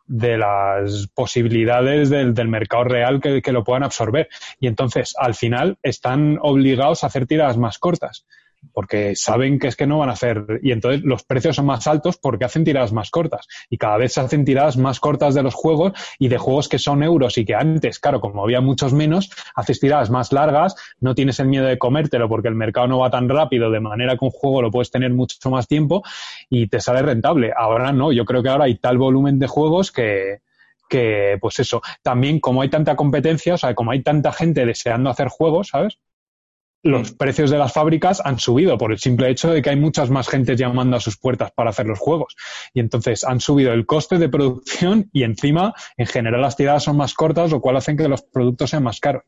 de 0.08 0.38
las 0.38 1.08
posibilidades 1.08 2.10
del, 2.10 2.34
del 2.34 2.50
mercado 2.50 2.84
real 2.84 3.22
que, 3.22 3.42
que 3.42 3.54
lo 3.54 3.64
puedan 3.64 3.84
absorber. 3.84 4.28
Y 4.60 4.68
entonces, 4.68 5.14
al 5.18 5.36
final, 5.36 5.78
están 5.84 6.38
obligados 6.42 7.04
a 7.04 7.08
hacer 7.08 7.28
tiradas 7.28 7.58
más 7.58 7.78
cortas, 7.80 8.26
porque 8.74 9.16
saben 9.16 9.60
que 9.60 9.68
es 9.68 9.76
que 9.76 9.88
no 9.88 10.00
van 10.00 10.10
a 10.10 10.14
hacer. 10.14 10.60
Y 10.62 10.72
entonces 10.72 11.02
los 11.04 11.24
precios 11.24 11.56
son 11.56 11.66
más 11.66 11.88
altos 11.88 12.18
porque 12.18 12.46
hacen 12.46 12.64
tiradas 12.64 12.94
más 12.94 13.10
cortas. 13.10 13.48
Y 13.70 13.78
cada 13.78 13.98
vez 13.98 14.14
se 14.14 14.22
hacen 14.22 14.46
tiradas 14.46 14.78
más 14.78 15.00
cortas 15.00 15.34
de 15.34 15.44
los 15.44 15.54
juegos 15.54 15.94
y 16.20 16.28
de 16.28 16.38
juegos 16.38 16.70
que 16.70 16.80
son 16.80 17.04
euros 17.04 17.38
y 17.38 17.46
que 17.46 17.56
antes, 17.56 18.00
claro, 18.00 18.22
como 18.22 18.44
había 18.44 18.62
muchos 18.62 18.94
menos, 18.94 19.32
haces 19.56 19.80
tiradas 19.80 20.10
más 20.10 20.32
largas, 20.32 20.76
no 21.00 21.16
tienes 21.16 21.40
el 21.40 21.48
miedo 21.48 21.66
de 21.66 21.78
comértelo 21.78 22.30
porque 22.30 22.48
el 22.48 22.56
mercado 22.56 22.88
no 22.88 23.00
va 23.00 23.10
tan 23.10 23.28
rápido, 23.30 23.70
de 23.72 23.80
manera 23.80 24.18
que 24.18 24.26
un 24.26 24.32
juego 24.32 24.62
lo 24.62 24.72
puedes 24.72 24.92
tener 24.92 25.12
mucho 25.12 25.50
más 25.50 25.68
tiempo 25.68 26.04
y 26.50 26.68
te 26.68 26.80
sale 26.80 27.02
rentable. 27.02 27.52
Ahora 27.56 27.92
no, 27.92 28.12
yo 28.12 28.26
creo 28.26 28.44
que 28.44 28.50
ahora 28.50 28.66
hay 28.66 28.76
tal 28.76 28.98
volumen 28.98 29.40
de 29.40 29.48
juegos 29.48 29.92
que, 29.92 30.40
que 30.90 31.38
pues 31.40 31.60
eso, 31.60 31.82
también 32.04 32.40
como 32.40 32.62
hay 32.62 32.70
tanta 32.70 32.96
competencia, 32.96 33.56
o 33.56 33.58
sea, 33.58 33.74
como 33.74 33.92
hay 33.92 34.04
tanta 34.04 34.32
gente 34.32 34.66
deseando 34.66 35.10
hacer 35.10 35.30
juegos, 35.30 35.70
¿sabes? 35.70 35.98
Los 36.84 37.12
precios 37.12 37.52
de 37.52 37.60
las 37.60 37.74
fábricas 37.74 38.22
han 38.26 38.40
subido 38.40 38.76
por 38.78 38.92
el 38.92 38.98
simple 38.98 39.30
hecho 39.30 39.52
de 39.52 39.62
que 39.62 39.70
hay 39.70 39.76
muchas 39.76 40.10
más 40.10 40.28
gente 40.28 40.56
llamando 40.56 40.98
a 40.98 41.00
sus 41.00 41.16
puertas 41.16 41.52
para 41.52 41.70
hacer 41.70 41.86
los 41.86 42.00
juegos. 42.00 42.36
Y 42.74 42.80
entonces 42.80 43.24
han 43.24 43.40
subido 43.40 43.72
el 43.72 43.86
coste 43.86 44.18
de 44.18 44.30
producción 44.30 45.08
y 45.14 45.22
encima, 45.22 45.76
en 45.98 46.08
general, 46.08 46.42
las 46.42 46.58
tiradas 46.58 46.84
son 46.84 46.98
más 46.98 47.14
cortas, 47.14 47.52
lo 47.52 47.62
cual 47.62 47.78
hacen 47.78 47.98
que 47.98 48.08
los 48.08 48.24
productos 48.24 48.72
sean 48.72 48.82
más 48.82 49.00
caros. 49.00 49.24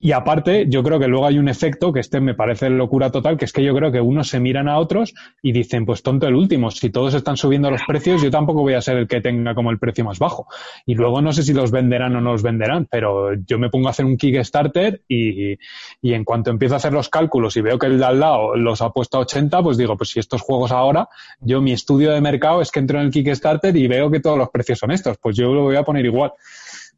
Y 0.00 0.12
aparte, 0.12 0.66
yo 0.68 0.84
creo 0.84 1.00
que 1.00 1.08
luego 1.08 1.26
hay 1.26 1.38
un 1.38 1.48
efecto 1.48 1.92
que 1.92 1.98
este 1.98 2.20
me 2.20 2.34
parece 2.34 2.70
locura 2.70 3.10
total, 3.10 3.36
que 3.36 3.44
es 3.44 3.52
que 3.52 3.64
yo 3.64 3.74
creo 3.74 3.90
que 3.90 4.00
unos 4.00 4.28
se 4.28 4.38
miran 4.38 4.68
a 4.68 4.78
otros 4.78 5.12
y 5.42 5.50
dicen, 5.50 5.84
pues 5.84 6.04
tonto 6.04 6.28
el 6.28 6.36
último, 6.36 6.70
si 6.70 6.90
todos 6.90 7.14
están 7.14 7.36
subiendo 7.36 7.68
los 7.68 7.82
precios, 7.82 8.22
yo 8.22 8.30
tampoco 8.30 8.60
voy 8.60 8.74
a 8.74 8.80
ser 8.80 8.96
el 8.96 9.08
que 9.08 9.20
tenga 9.20 9.56
como 9.56 9.72
el 9.72 9.78
precio 9.80 10.04
más 10.04 10.20
bajo. 10.20 10.46
Y 10.86 10.94
luego 10.94 11.20
no 11.20 11.32
sé 11.32 11.42
si 11.42 11.52
los 11.52 11.72
venderán 11.72 12.14
o 12.14 12.20
no 12.20 12.30
los 12.30 12.44
venderán, 12.44 12.86
pero 12.88 13.34
yo 13.34 13.58
me 13.58 13.70
pongo 13.70 13.88
a 13.88 13.90
hacer 13.90 14.04
un 14.04 14.16
Kickstarter 14.16 15.02
y, 15.08 15.54
y 16.00 16.12
en 16.14 16.24
cuanto 16.24 16.50
empiezo 16.50 16.74
a 16.74 16.76
hacer 16.76 16.92
los 16.92 17.08
cálculos 17.08 17.56
y 17.56 17.60
veo 17.60 17.76
que 17.76 17.86
el 17.86 17.98
de 17.98 18.04
al 18.04 18.20
lado 18.20 18.54
los 18.54 18.80
ha 18.82 18.90
puesto 18.90 19.18
a 19.18 19.22
80, 19.22 19.62
pues 19.64 19.76
digo, 19.76 19.96
pues 19.96 20.10
si 20.10 20.20
estos 20.20 20.42
juegos 20.42 20.70
ahora, 20.70 21.08
yo 21.40 21.60
mi 21.60 21.72
estudio 21.72 22.12
de 22.12 22.20
mercado 22.20 22.60
es 22.60 22.70
que 22.70 22.78
entro 22.78 23.00
en 23.00 23.06
el 23.06 23.12
Kickstarter 23.12 23.76
y 23.76 23.88
veo 23.88 24.12
que 24.12 24.20
todos 24.20 24.38
los 24.38 24.50
precios 24.50 24.78
son 24.78 24.92
estos, 24.92 25.18
pues 25.18 25.36
yo 25.36 25.52
lo 25.52 25.62
voy 25.62 25.74
a 25.74 25.82
poner 25.82 26.06
igual. 26.06 26.30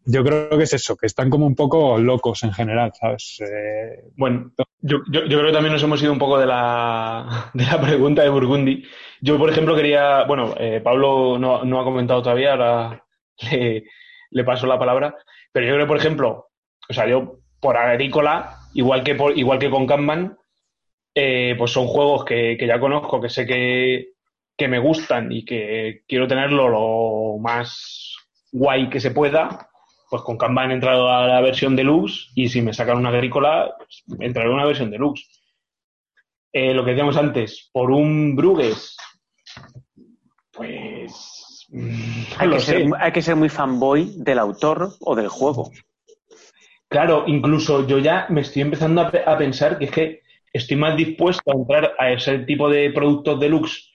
Yo 0.05 0.25
creo 0.25 0.49
que 0.51 0.65
es 0.65 0.73
eso, 0.73 0.97
que 0.97 1.07
están 1.07 1.29
como 1.31 1.47
un 1.47 1.55
poco 1.55 1.99
locos 1.99 2.43
en 2.43 2.53
general, 2.53 2.93
¿sabes? 2.99 3.41
Eh, 3.41 4.11
Bueno, 4.17 4.53
yo, 4.81 5.03
creo 5.05 5.47
que 5.47 5.53
también 5.53 5.73
nos 5.73 5.83
hemos 5.83 6.03
ido 6.03 6.13
un 6.13 6.19
poco 6.19 6.39
de 6.39 6.47
la, 6.47 7.51
de 7.55 7.65
la 7.65 7.81
pregunta 7.81 8.23
de 8.23 8.31
Burgundy. 8.31 8.85
Yo, 9.21 9.39
por 9.39 9.51
ejemplo, 9.51 9.77
quería, 9.77 10.25
bueno, 10.25 10.55
eh, 10.59 10.81
Pablo 10.83 11.39
no, 11.39 11.65
no 11.65 11.81
ha 11.81 11.85
comentado 11.85 12.23
todavía, 12.23 12.53
ahora 12.53 13.05
le, 13.51 13.85
le 14.31 14.45
paso 14.45 14.67
la 14.67 14.79
palabra, 14.79 15.15
pero 15.53 15.67
yo 15.67 15.75
creo, 15.75 15.87
por 15.87 15.99
ejemplo, 15.99 16.49
o 16.89 16.93
sea, 16.93 17.07
yo 17.07 17.41
por 17.61 17.77
agrícola, 17.77 18.57
igual 18.75 19.05
que, 19.05 19.15
por, 19.15 19.37
igual 19.37 19.59
que 19.59 19.71
con 19.71 19.87
Kanban, 19.87 20.39
eh, 21.15 21.55
pues 21.59 21.73
son 21.73 21.87
juegos 21.87 22.25
que, 22.25 22.57
que 22.59 22.67
ya 22.67 22.81
conozco, 22.81 23.21
que 23.21 23.29
sé 23.29 23.47
que, 23.47 24.13
que 24.57 24.69
me 24.69 24.79
gustan 24.79 25.31
y 25.31 25.45
que 25.45 26.03
quiero 26.09 26.27
tenerlo 26.27 26.69
lo 26.69 27.39
más 27.39 28.17
guay 28.53 28.89
que 28.89 29.01
se 29.01 29.11
pueda, 29.11 29.70
pues 30.11 30.23
con 30.23 30.37
Kanban 30.37 30.71
he 30.71 30.75
entrado 30.75 31.09
a 31.09 31.27
la 31.27 31.41
versión 31.41 31.77
deluxe 31.77 32.31
y 32.35 32.49
si 32.49 32.61
me 32.61 32.75
sacan 32.75 32.99
una 32.99 33.11
agrícola, 33.11 33.75
pues 33.79 34.05
entraré 34.19 34.51
a 34.51 34.55
una 34.55 34.67
versión 34.67 34.91
deluxe. 34.91 35.29
Eh, 36.53 36.75
lo 36.75 36.85
que 36.85 36.91
decíamos 36.91 37.17
antes, 37.17 37.71
por 37.73 37.93
un 37.93 38.35
Bruges, 38.35 38.97
pues 40.51 41.41
Mm, 41.73 42.23
hay, 42.39 42.51
que 42.51 42.61
ser, 42.61 42.91
hay 42.99 43.13
que 43.13 43.23
ser 43.23 43.37
muy 43.37 43.49
fanboy 43.49 44.13
del 44.17 44.39
autor 44.39 44.91
o 45.01 45.15
del 45.15 45.29
juego. 45.29 45.71
Claro, 46.89 47.25
incluso 47.27 47.87
yo 47.87 47.99
ya 47.99 48.27
me 48.29 48.41
estoy 48.41 48.63
empezando 48.63 49.03
a, 49.03 49.39
pensar 49.39 49.79
que 49.79 49.85
es 49.85 49.91
que 49.93 50.23
estoy 50.53 50.77
más 50.77 50.97
dispuesto 50.97 51.53
a 51.53 51.55
entrar 51.55 51.95
a 51.97 52.11
ese 52.11 52.41
tipo 52.41 52.69
de 52.69 52.91
productos 52.91 53.39
deluxe 53.39 53.93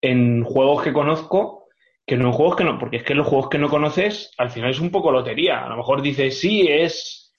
en 0.00 0.44
juegos 0.44 0.84
que 0.84 0.92
conozco 0.92 1.61
que 2.06 2.16
no 2.16 2.32
juegos 2.32 2.56
que 2.56 2.64
no, 2.64 2.78
porque 2.78 2.96
es 2.98 3.02
que 3.04 3.14
los 3.14 3.26
juegos 3.26 3.48
que 3.48 3.58
no 3.58 3.68
conoces 3.68 4.32
al 4.38 4.50
final 4.50 4.70
es 4.70 4.80
un 4.80 4.90
poco 4.90 5.12
lotería. 5.12 5.64
A 5.64 5.68
lo 5.68 5.76
mejor 5.76 6.02
dices, 6.02 6.40
sí, 6.40 6.66
es 6.68 7.32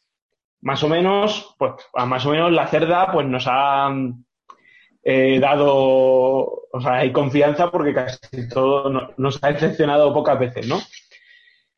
más 0.61 0.81
o 0.83 0.87
menos, 0.87 1.55
pues 1.57 1.73
a 1.93 2.05
más 2.05 2.25
o 2.25 2.31
menos 2.31 2.51
la 2.51 2.67
cerda 2.67 3.11
pues 3.11 3.27
nos 3.27 3.45
ha 3.47 3.93
eh, 5.03 5.39
dado, 5.39 5.69
o 5.69 6.81
sea, 6.81 6.93
hay 6.95 7.11
confianza 7.11 7.69
porque 7.69 7.93
casi 7.93 8.47
todo 8.47 8.89
nos 9.17 9.43
ha 9.43 9.51
decepcionado 9.51 10.13
pocas 10.13 10.39
veces, 10.39 10.67
¿no? 10.67 10.79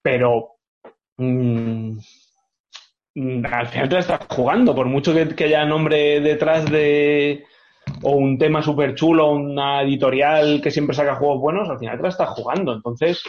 Pero 0.03 0.57
mm, 1.17 1.97
mm, 3.15 3.45
al 3.51 3.67
final 3.67 3.89
te 3.89 3.95
la 3.95 4.01
estás 4.01 4.19
jugando, 4.29 4.75
por 4.75 4.85
mucho 4.85 5.13
que, 5.13 5.43
haya 5.43 5.65
nombre 5.65 6.21
detrás 6.21 6.69
de 6.69 7.45
o 8.01 8.11
un 8.11 8.37
tema 8.37 8.61
súper 8.61 8.95
chulo, 8.95 9.31
una 9.31 9.81
editorial 9.81 10.61
que 10.61 10.71
siempre 10.71 10.95
saca 10.95 11.15
juegos 11.15 11.41
buenos, 11.41 11.69
al 11.69 11.79
final 11.79 11.97
te 11.97 12.03
la 12.03 12.09
estás 12.09 12.29
jugando. 12.29 12.73
Entonces, 12.73 13.23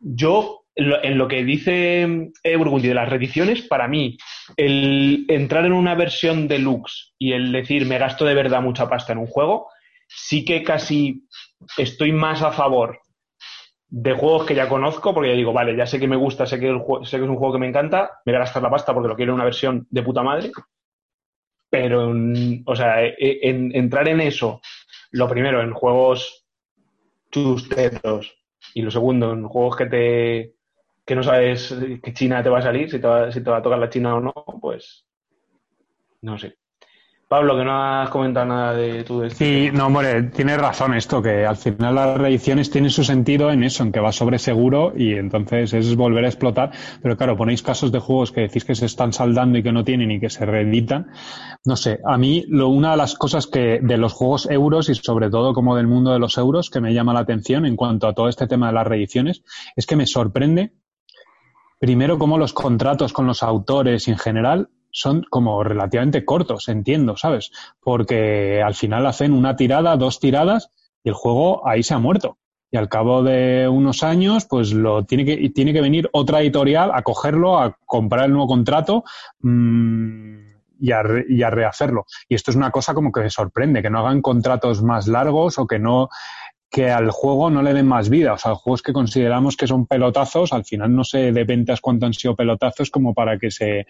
yo 0.00 0.62
en 0.76 1.16
lo 1.16 1.26
que 1.26 1.42
dice 1.42 2.30
eh, 2.42 2.56
Burgundy 2.56 2.88
de 2.88 2.94
las 2.94 3.08
reediciones, 3.08 3.62
para 3.62 3.88
mí, 3.88 4.18
el 4.56 5.24
entrar 5.28 5.64
en 5.64 5.72
una 5.72 5.94
versión 5.94 6.48
deluxe 6.48 7.14
y 7.18 7.32
el 7.32 7.50
decir 7.50 7.86
me 7.86 7.98
gasto 7.98 8.26
de 8.26 8.34
verdad 8.34 8.60
mucha 8.60 8.88
pasta 8.88 9.12
en 9.12 9.18
un 9.18 9.26
juego, 9.26 9.68
sí 10.06 10.44
que 10.44 10.62
casi 10.62 11.26
estoy 11.78 12.12
más 12.12 12.42
a 12.42 12.52
favor 12.52 13.00
de 13.88 14.12
juegos 14.12 14.46
que 14.46 14.54
ya 14.54 14.68
conozco, 14.68 15.14
porque 15.14 15.30
ya 15.30 15.36
digo, 15.36 15.52
vale, 15.52 15.76
ya 15.76 15.86
sé 15.86 15.98
que 15.98 16.08
me 16.08 16.16
gusta, 16.16 16.44
sé 16.44 16.60
que, 16.60 16.76
sé 17.04 17.16
que 17.16 17.24
es 17.24 17.30
un 17.30 17.36
juego 17.36 17.54
que 17.54 17.60
me 17.60 17.68
encanta, 17.68 18.10
me 18.24 18.32
voy 18.32 18.36
a 18.36 18.40
gastar 18.40 18.62
la 18.62 18.70
pasta 18.70 18.92
porque 18.92 19.08
lo 19.08 19.16
quiero 19.16 19.32
en 19.32 19.36
una 19.36 19.44
versión 19.44 19.86
de 19.90 20.02
puta 20.02 20.22
madre. 20.22 20.50
Pero, 21.78 22.14
o 22.64 22.74
sea, 22.74 23.04
e, 23.04 23.14
e, 23.18 23.50
en, 23.50 23.70
entrar 23.76 24.08
en 24.08 24.22
eso, 24.22 24.62
lo 25.10 25.28
primero, 25.28 25.60
en 25.60 25.74
juegos 25.74 26.46
chusteros, 27.30 28.34
y 28.72 28.80
lo 28.80 28.90
segundo, 28.90 29.30
en 29.34 29.46
juegos 29.46 29.76
que 29.76 29.86
te, 29.86 30.54
que 31.04 31.14
no 31.14 31.22
sabes 31.22 31.76
qué 32.02 32.14
China 32.14 32.42
te 32.42 32.48
va 32.48 32.60
a 32.60 32.62
salir, 32.62 32.90
si 32.90 32.98
te 32.98 33.06
va, 33.06 33.30
si 33.30 33.42
te 33.42 33.50
va 33.50 33.58
a 33.58 33.62
tocar 33.62 33.78
la 33.78 33.90
China 33.90 34.16
o 34.16 34.20
no, 34.20 34.32
pues 34.58 35.04
no 36.22 36.38
sé. 36.38 36.56
Pablo, 37.28 37.56
que 37.56 37.64
no 37.64 37.72
has 37.72 38.08
comentado 38.10 38.46
nada 38.46 38.72
de 38.74 39.02
tu 39.02 39.18
destino. 39.18 39.50
Sí, 39.50 39.76
no, 39.76 39.86
hombre, 39.86 40.22
tienes 40.24 40.58
razón 40.58 40.94
esto, 40.94 41.20
que 41.20 41.44
al 41.44 41.56
final 41.56 41.96
las 41.96 42.16
reediciones 42.16 42.70
tienen 42.70 42.90
su 42.90 43.02
sentido 43.02 43.50
en 43.50 43.64
eso, 43.64 43.82
en 43.82 43.90
que 43.90 43.98
va 43.98 44.12
sobre 44.12 44.38
seguro 44.38 44.92
y 44.96 45.14
entonces 45.14 45.72
es 45.72 45.96
volver 45.96 46.24
a 46.24 46.28
explotar. 46.28 46.70
Pero 47.02 47.16
claro, 47.16 47.36
ponéis 47.36 47.62
casos 47.62 47.90
de 47.90 47.98
juegos 47.98 48.30
que 48.30 48.42
decís 48.42 48.64
que 48.64 48.76
se 48.76 48.86
están 48.86 49.12
saldando 49.12 49.58
y 49.58 49.64
que 49.64 49.72
no 49.72 49.82
tienen 49.82 50.12
y 50.12 50.20
que 50.20 50.30
se 50.30 50.46
reeditan. 50.46 51.08
No 51.64 51.74
sé, 51.74 51.98
a 52.06 52.16
mí 52.16 52.44
lo, 52.46 52.68
una 52.68 52.92
de 52.92 52.96
las 52.96 53.16
cosas 53.16 53.48
que 53.48 53.80
de 53.82 53.96
los 53.96 54.12
juegos 54.12 54.48
euros 54.48 54.88
y 54.88 54.94
sobre 54.94 55.28
todo 55.28 55.52
como 55.52 55.74
del 55.74 55.88
mundo 55.88 56.12
de 56.12 56.20
los 56.20 56.38
euros 56.38 56.70
que 56.70 56.80
me 56.80 56.94
llama 56.94 57.12
la 57.12 57.20
atención 57.20 57.66
en 57.66 57.74
cuanto 57.74 58.06
a 58.06 58.14
todo 58.14 58.28
este 58.28 58.46
tema 58.46 58.68
de 58.68 58.74
las 58.74 58.86
reediciones 58.86 59.42
es 59.74 59.84
que 59.84 59.96
me 59.96 60.06
sorprende 60.06 60.74
primero 61.80 62.18
cómo 62.18 62.38
los 62.38 62.52
contratos 62.52 63.12
con 63.12 63.26
los 63.26 63.42
autores 63.42 64.06
en 64.06 64.16
general 64.16 64.68
son 64.96 65.26
como 65.28 65.62
relativamente 65.62 66.24
cortos, 66.24 66.68
entiendo, 66.68 67.18
¿sabes? 67.18 67.50
Porque 67.80 68.62
al 68.62 68.74
final 68.74 69.06
hacen 69.06 69.34
una 69.34 69.54
tirada, 69.54 69.94
dos 69.98 70.20
tiradas 70.20 70.70
y 71.04 71.10
el 71.10 71.14
juego 71.14 71.68
ahí 71.68 71.82
se 71.82 71.92
ha 71.92 71.98
muerto. 71.98 72.38
Y 72.70 72.78
al 72.78 72.88
cabo 72.88 73.22
de 73.22 73.68
unos 73.68 74.02
años, 74.02 74.46
pues 74.48 74.72
lo 74.72 75.04
tiene 75.04 75.26
que, 75.26 75.50
tiene 75.50 75.74
que 75.74 75.82
venir 75.82 76.08
otra 76.14 76.40
editorial 76.40 76.92
a 76.94 77.02
cogerlo, 77.02 77.58
a 77.58 77.76
comprar 77.84 78.24
el 78.24 78.32
nuevo 78.32 78.48
contrato 78.48 79.04
mmm, 79.40 80.38
y, 80.80 80.92
a, 80.92 81.02
y 81.28 81.42
a 81.42 81.50
rehacerlo. 81.50 82.06
Y 82.26 82.34
esto 82.34 82.50
es 82.50 82.56
una 82.56 82.70
cosa 82.70 82.94
como 82.94 83.12
que 83.12 83.20
me 83.20 83.28
sorprende, 83.30 83.82
que 83.82 83.90
no 83.90 83.98
hagan 83.98 84.22
contratos 84.22 84.82
más 84.82 85.08
largos 85.08 85.58
o 85.58 85.66
que 85.66 85.78
no 85.78 86.08
que 86.70 86.90
al 86.90 87.10
juego 87.10 87.50
no 87.50 87.62
le 87.62 87.74
den 87.74 87.86
más 87.86 88.08
vida. 88.08 88.32
O 88.32 88.38
sea, 88.38 88.54
juegos 88.54 88.80
que 88.80 88.94
consideramos 88.94 89.58
que 89.58 89.66
son 89.66 89.86
pelotazos, 89.86 90.54
al 90.54 90.64
final 90.64 90.94
no 90.94 91.04
sé 91.04 91.32
de 91.32 91.44
ventas 91.44 91.82
cuánto 91.82 92.06
han 92.06 92.14
sido 92.14 92.34
pelotazos 92.34 92.90
como 92.90 93.12
para 93.12 93.38
que 93.38 93.50
se 93.50 93.86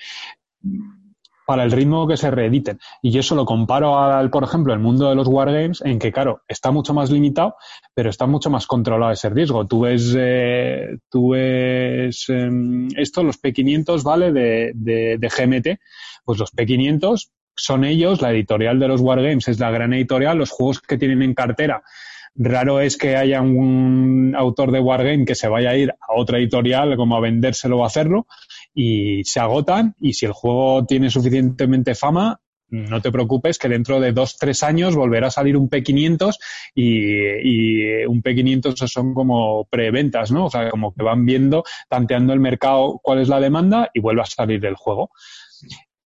para 1.47 1.63
el 1.63 1.71
ritmo 1.71 2.07
que 2.07 2.17
se 2.17 2.31
reediten. 2.31 2.79
Y 3.01 3.13
yo 3.13 3.21
eso 3.21 3.37
lo 3.37 3.47
comparo 3.47 3.99
al, 3.99 4.31
por 4.31 4.43
ejemplo, 4.43 4.75
el 4.75 4.81
mundo 4.81 5.09
de 5.09 5.15
los 5.15 5.29
wargames, 5.29 5.81
en 5.83 5.99
que, 5.99 6.13
claro, 6.13 6.43
está 6.49 6.73
mucho 6.73 6.93
más 6.93 7.11
limitado, 7.11 7.55
pero 7.95 8.11
está 8.11 8.27
mucho 8.27 8.51
más 8.51 8.67
controlado 8.67 9.13
ese 9.13 9.31
riesgo. 9.31 9.67
Tú 9.67 9.83
ves, 9.83 10.15
eh, 10.19 10.99
tú 11.09 11.31
ves 11.31 12.25
em, 12.29 12.89
esto, 12.97 13.23
los 13.23 13.41
P500, 13.41 14.03
¿vale? 14.03 14.33
De, 14.33 14.73
de, 14.75 15.19
de 15.19 15.29
GMT, 15.29 15.81
pues 16.25 16.39
los 16.39 16.53
P500 16.53 17.31
son 17.55 17.85
ellos, 17.85 18.21
la 18.21 18.33
editorial 18.33 18.79
de 18.79 18.89
los 18.89 19.01
wargames 19.01 19.49
es 19.49 19.61
la 19.61 19.71
gran 19.71 19.95
editorial, 19.95 20.37
los 20.37 20.51
juegos 20.51 20.81
que 20.81 20.99
tienen 20.99 21.23
en 21.23 21.33
cartera 21.33 21.83
Raro 22.39 22.81
es 22.81 22.99
que 22.99 23.17
haya 23.17 23.41
un 23.41 24.35
autor 24.37 24.71
de 24.71 24.81
Wargame 24.81 25.25
que 25.25 25.35
se 25.35 25.49
vaya 25.49 25.71
a 25.71 25.77
ir 25.77 25.91
a 25.91 26.13
otra 26.15 26.39
editorial 26.39 26.95
como 26.97 27.17
a 27.17 27.21
vendérselo 27.21 27.79
o 27.79 27.85
a 27.85 27.87
hacerlo 27.87 28.27
y 28.79 29.25
se 29.25 29.41
agotan 29.41 29.95
y 29.99 30.13
si 30.13 30.27
el 30.27 30.33
juego 30.33 30.85
tiene 30.85 31.09
suficientemente 31.09 31.95
fama, 31.95 32.41
no 32.69 33.01
te 33.01 33.11
preocupes 33.11 33.59
que 33.59 33.69
dentro 33.69 34.01
de 34.01 34.13
dos, 34.13 34.37
tres 34.37 34.63
años 34.63 34.95
volverá 34.95 35.29
a 35.29 35.31
salir 35.31 35.57
un 35.57 35.71
P500 35.71 36.35
y, 36.75 38.05
un 38.05 38.23
P500 38.23 38.87
son 38.87 39.15
como 39.15 39.65
preventas, 39.71 40.31
¿no? 40.31 40.47
O 40.47 40.51
sea, 40.51 40.69
como 40.71 40.93
que 40.93 41.03
van 41.03 41.25
viendo, 41.25 41.65
tanteando 41.89 42.35
el 42.35 42.41
mercado 42.41 43.01
cuál 43.03 43.21
es 43.21 43.29
la 43.29 43.41
demanda 43.41 43.91
y 43.95 44.01
vuelve 44.01 44.23
a 44.23 44.27
salir 44.27 44.61
del 44.61 44.75
juego. 44.75 45.11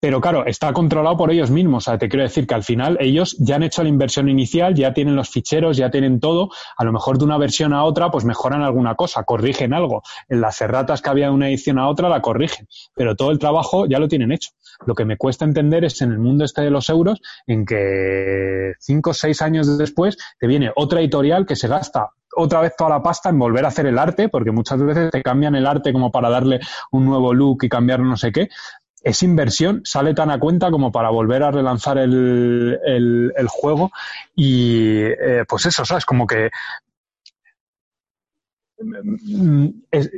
Pero 0.07 0.21
claro, 0.21 0.47
está 0.47 0.73
controlado 0.73 1.17
por 1.17 1.33
ellos 1.33 1.51
mismos. 1.51 1.83
O 1.83 1.91
sea, 1.91 1.99
te 1.99 2.09
quiero 2.09 2.23
decir 2.23 2.47
que 2.47 2.55
al 2.55 2.63
final 2.63 2.97
ellos 3.01 3.37
ya 3.41 3.57
han 3.57 3.65
hecho 3.65 3.83
la 3.83 3.89
inversión 3.89 4.29
inicial, 4.29 4.73
ya 4.73 4.95
tienen 4.95 5.17
los 5.17 5.31
ficheros, 5.31 5.77
ya 5.77 5.91
tienen 5.91 6.21
todo. 6.21 6.51
A 6.77 6.85
lo 6.85 6.93
mejor 6.93 7.19
de 7.19 7.25
una 7.25 7.37
versión 7.39 7.73
a 7.73 7.83
otra, 7.83 8.09
pues 8.09 8.25
mejoran 8.25 8.63
alguna 8.63 8.95
cosa, 8.95 9.25
corrigen 9.25 9.75
algo. 9.75 10.05
En 10.29 10.41
las 10.41 10.59
cerratas 10.59 11.03
que 11.03 11.11
había 11.11 11.27
de 11.27 11.33
una 11.33 11.49
edición 11.49 11.81
a 11.81 11.89
otra, 11.89 12.09
la 12.09 12.23
corrigen. 12.23 12.69
Pero 12.95 13.17
todo 13.17 13.33
el 13.33 13.41
trabajo 13.41 13.87
ya 13.87 13.99
lo 13.99 14.07
tienen 14.07 14.31
hecho. 14.31 14.51
Lo 14.87 14.95
que 14.95 15.05
me 15.05 15.17
cuesta 15.17 15.45
entender 15.45 15.85
es 15.85 16.01
en 16.01 16.13
el 16.13 16.21
mundo 16.21 16.45
este 16.45 16.63
de 16.63 16.71
los 16.71 16.89
euros, 16.89 17.21
en 17.49 17.67
que 17.67 18.75
cinco 18.79 19.11
o 19.11 19.13
seis 19.13 19.43
años 19.43 19.77
después 19.77 20.17
te 20.39 20.47
viene 20.47 20.71
otra 20.77 21.01
editorial 21.01 21.47
que 21.47 21.57
se 21.57 21.67
gasta 21.67 22.11
otra 22.39 22.61
vez 22.61 22.75
toda 22.77 22.91
la 22.91 23.03
pasta 23.03 23.31
en 23.31 23.39
volver 23.39 23.65
a 23.65 23.69
hacer 23.69 23.87
el 23.87 23.99
arte, 23.99 24.29
porque 24.29 24.51
muchas 24.51 24.81
veces 24.83 25.11
te 25.11 25.23
cambian 25.23 25.55
el 25.55 25.67
arte 25.67 25.91
como 25.91 26.13
para 26.13 26.29
darle 26.29 26.61
un 26.93 27.07
nuevo 27.07 27.33
look 27.33 27.65
y 27.65 27.69
cambiar 27.71 28.01
no 28.01 28.17
sé 28.19 28.31
qué, 28.31 28.51
esa 29.07 29.25
inversión 29.25 29.83
sale 29.85 30.15
tan 30.15 30.31
a 30.31 30.41
cuenta 30.41 30.69
como 30.73 30.91
para 30.91 31.11
volver 31.11 31.45
a 31.45 31.53
relanzar 31.53 31.97
el, 31.97 32.81
el, 32.85 33.49
juego 33.49 33.93
y 34.35 35.05
eh, 35.05 35.45
pues 35.49 35.65
eso, 35.67 35.85
¿sabes? 35.85 36.05
Como 36.05 36.27
que 36.27 36.51
mm, 38.83 39.69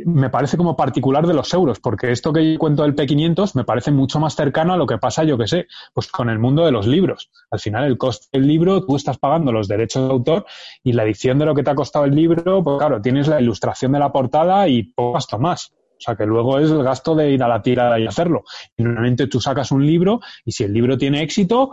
me 0.07 0.31
parece 0.31 0.57
como 0.57 0.75
particular 0.75 1.27
de 1.27 1.35
los 1.35 1.53
euros, 1.53 1.81
porque 1.81 2.13
esto 2.13 2.33
que 2.33 2.55
yo 2.55 2.59
cuento 2.59 2.83
del 2.83 2.97
P500 2.97 3.57
me 3.57 3.65
parece 3.65 3.91
mucho 3.91 4.19
más 4.21 4.35
cercano 4.35 4.73
a 4.73 4.79
lo 4.79 4.87
que 4.87 4.97
pasa, 4.97 5.23
yo 5.23 5.37
que 5.37 5.49
sé, 5.49 5.67
pues 5.93 6.09
con 6.09 6.31
el 6.31 6.39
mundo 6.39 6.65
de 6.65 6.73
los 6.73 6.87
libros. 6.87 7.31
Al 7.51 7.61
final, 7.61 7.85
el 7.85 7.99
coste 7.99 8.29
del 8.33 8.49
libro, 8.49 8.87
tú 8.87 8.97
estás 8.97 9.19
pagando 9.19 9.53
los 9.53 9.69
derechos 9.69 10.09
de 10.09 10.15
autor 10.15 10.47
y 10.83 10.95
la 10.95 11.03
edición 11.03 11.39
de 11.39 11.45
lo 11.45 11.55
que 11.55 11.63
te 11.63 11.69
ha 11.69 11.75
costado 11.75 12.07
el 12.07 12.15
libro, 12.15 12.65
pues 12.65 12.79
claro, 12.79 13.03
tienes 13.03 13.29
la 13.29 13.39
ilustración 13.39 13.93
de 13.93 13.99
la 13.99 14.11
portada 14.11 14.67
y 14.67 14.85
poco 14.85 15.19
más. 15.39 15.75
O 15.99 16.01
sea, 16.01 16.17
que 16.17 16.27
luego 16.27 16.59
es 16.59 16.71
el 16.71 16.83
gasto 16.83 17.15
de 17.15 17.31
ir 17.31 17.43
a 17.43 17.49
la 17.49 17.61
tirada 17.61 17.99
y 17.99 18.07
hacerlo. 18.07 18.45
Y 18.77 18.85
normalmente 18.85 19.27
tú 19.27 19.41
sacas 19.41 19.73
un 19.73 19.85
libro 19.85 20.21
y 20.45 20.53
si 20.53 20.65
el 20.65 20.73
libro 20.73 20.97
tiene 20.97 21.23
éxito, 21.23 21.71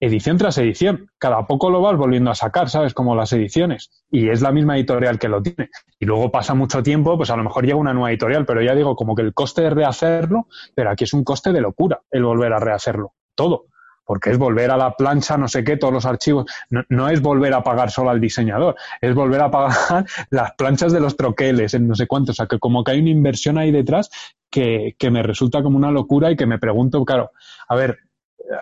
edición 0.00 0.36
tras 0.36 0.58
edición. 0.58 1.10
Cada 1.18 1.46
poco 1.46 1.70
lo 1.70 1.80
vas 1.80 1.96
volviendo 1.96 2.30
a 2.30 2.34
sacar, 2.34 2.68
¿sabes? 2.68 2.94
Como 2.94 3.14
las 3.14 3.32
ediciones. 3.32 3.90
Y 4.10 4.28
es 4.28 4.42
la 4.42 4.52
misma 4.52 4.76
editorial 4.76 5.18
que 5.18 5.28
lo 5.28 5.42
tiene. 5.42 5.70
Y 5.98 6.06
luego 6.06 6.30
pasa 6.30 6.54
mucho 6.54 6.82
tiempo, 6.82 7.16
pues 7.16 7.30
a 7.30 7.36
lo 7.36 7.44
mejor 7.44 7.64
llega 7.64 7.76
una 7.76 7.94
nueva 7.94 8.10
editorial, 8.10 8.44
pero 8.44 8.62
ya 8.62 8.74
digo, 8.74 8.96
como 8.96 9.14
que 9.14 9.22
el 9.22 9.34
coste 9.34 9.62
de 9.62 9.70
rehacerlo, 9.70 10.48
pero 10.74 10.90
aquí 10.90 11.04
es 11.04 11.12
un 11.12 11.24
coste 11.24 11.52
de 11.52 11.60
locura 11.60 12.02
el 12.10 12.24
volver 12.24 12.52
a 12.52 12.58
rehacerlo. 12.58 13.12
Todo 13.34 13.66
porque 14.08 14.30
es 14.30 14.38
volver 14.38 14.70
a 14.70 14.78
la 14.78 14.96
plancha, 14.96 15.36
no 15.36 15.48
sé 15.48 15.62
qué, 15.62 15.76
todos 15.76 15.92
los 15.92 16.06
archivos. 16.06 16.50
No, 16.88 17.10
es 17.10 17.20
volver 17.20 17.52
a 17.52 17.62
pagar 17.62 17.90
solo 17.90 18.08
al 18.08 18.22
diseñador, 18.22 18.74
es 19.02 19.14
volver 19.14 19.42
a 19.42 19.50
pagar 19.50 20.06
las 20.30 20.52
planchas 20.52 20.94
de 20.94 21.00
los 21.00 21.14
troqueles, 21.14 21.74
en 21.74 21.86
no 21.86 21.94
sé 21.94 22.06
cuánto. 22.06 22.32
O 22.32 22.34
sea, 22.34 22.46
que 22.46 22.58
como 22.58 22.82
que 22.82 22.92
hay 22.92 23.00
una 23.00 23.10
inversión 23.10 23.58
ahí 23.58 23.70
detrás 23.70 24.08
que, 24.48 24.96
que 24.98 25.10
me 25.10 25.22
resulta 25.22 25.62
como 25.62 25.76
una 25.76 25.90
locura 25.90 26.30
y 26.30 26.36
que 26.36 26.46
me 26.46 26.58
pregunto, 26.58 27.04
claro, 27.04 27.32
a 27.68 27.76
ver, 27.76 27.98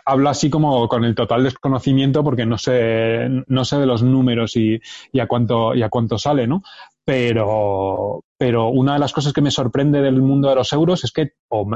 hablo 0.05 0.29
así 0.29 0.51
como 0.51 0.89
con 0.89 1.05
el 1.05 1.15
total 1.15 1.45
desconocimiento 1.45 2.25
porque 2.25 2.47
no 2.47 2.59
sé, 2.59 3.29
no 3.47 3.65
sé 3.65 3.79
de 3.79 3.87
los 3.87 4.03
números 4.03 4.57
y, 4.57 4.81
a 5.21 5.27
cuánto, 5.27 5.75
y 5.75 5.83
a 5.83 5.89
cuánto 5.89 6.19
sale, 6.19 6.47
¿no? 6.47 6.63
Pero, 7.05 8.25
pero 8.37 8.69
una 8.69 8.95
de 8.95 8.99
las 8.99 9.13
cosas 9.13 9.33
que 9.33 9.41
me 9.41 9.53
sorprende 9.53 10.03
del 10.03 10.21
mundo 10.21 10.49
de 10.49 10.57
los 10.57 10.73
euros 10.73 11.05
es 11.05 11.13
que 11.13 11.35
o, 11.49 11.71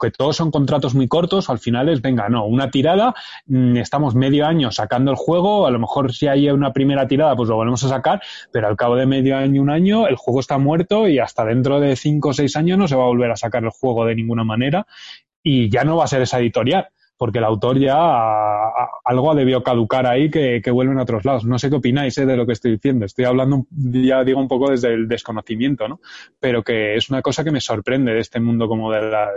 que 0.00 0.10
todos 0.10 0.36
son 0.36 0.50
contratos 0.50 0.94
muy 0.96 1.06
cortos, 1.06 1.48
o 1.48 1.52
al 1.52 1.60
final 1.60 1.88
es, 1.88 2.02
venga, 2.02 2.28
no, 2.28 2.46
una 2.46 2.68
tirada, 2.68 3.14
mm, 3.46 3.76
estamos 3.76 4.16
medio 4.16 4.44
año 4.44 4.72
sacando 4.72 5.12
el 5.12 5.16
juego, 5.16 5.68
a 5.68 5.70
lo 5.70 5.78
mejor 5.78 6.12
si 6.12 6.26
hay 6.26 6.50
una 6.50 6.72
primera 6.72 7.06
tirada, 7.06 7.36
pues 7.36 7.48
lo 7.48 7.54
volvemos 7.54 7.84
a 7.84 7.88
sacar, 7.88 8.20
pero 8.52 8.66
al 8.66 8.76
cabo 8.76 8.96
de 8.96 9.06
medio 9.06 9.36
año, 9.36 9.62
un 9.62 9.70
año, 9.70 10.08
el 10.08 10.16
juego 10.16 10.40
está 10.40 10.58
muerto 10.58 11.06
y 11.06 11.20
hasta 11.20 11.44
dentro 11.44 11.78
de 11.78 11.94
cinco 11.94 12.30
o 12.30 12.32
seis 12.32 12.56
años 12.56 12.76
no 12.76 12.88
se 12.88 12.96
va 12.96 13.04
a 13.04 13.06
volver 13.06 13.30
a 13.30 13.36
sacar 13.36 13.62
el 13.62 13.70
juego 13.70 14.04
de 14.04 14.16
ninguna 14.16 14.42
manera 14.42 14.84
y 15.44 15.70
ya 15.70 15.84
no 15.84 15.96
va 15.96 16.04
a 16.04 16.08
ser 16.08 16.22
esa 16.22 16.40
editorial 16.40 16.88
porque 17.16 17.38
el 17.38 17.44
autor 17.44 17.78
ya 17.78 17.94
algo 19.04 19.30
ha 19.30 19.34
debió 19.34 19.62
caducar 19.62 20.06
ahí 20.06 20.30
que, 20.30 20.60
que 20.62 20.70
vuelven 20.70 20.98
a 20.98 21.02
otros 21.02 21.24
lados. 21.24 21.44
No 21.44 21.58
sé 21.58 21.70
qué 21.70 21.76
opináis 21.76 22.16
eh, 22.18 22.26
de 22.26 22.36
lo 22.36 22.46
que 22.46 22.52
estoy 22.52 22.72
diciendo. 22.72 23.06
Estoy 23.06 23.24
hablando, 23.24 23.66
ya 23.70 24.24
digo, 24.24 24.40
un 24.40 24.48
poco 24.48 24.70
desde 24.70 24.92
el 24.92 25.08
desconocimiento, 25.08 25.88
¿no? 25.88 26.00
Pero 26.40 26.62
que 26.62 26.96
es 26.96 27.10
una 27.10 27.22
cosa 27.22 27.44
que 27.44 27.50
me 27.50 27.60
sorprende 27.60 28.12
de 28.12 28.20
este 28.20 28.40
mundo 28.40 28.66
como 28.68 28.90
de 28.90 29.02
las, 29.02 29.30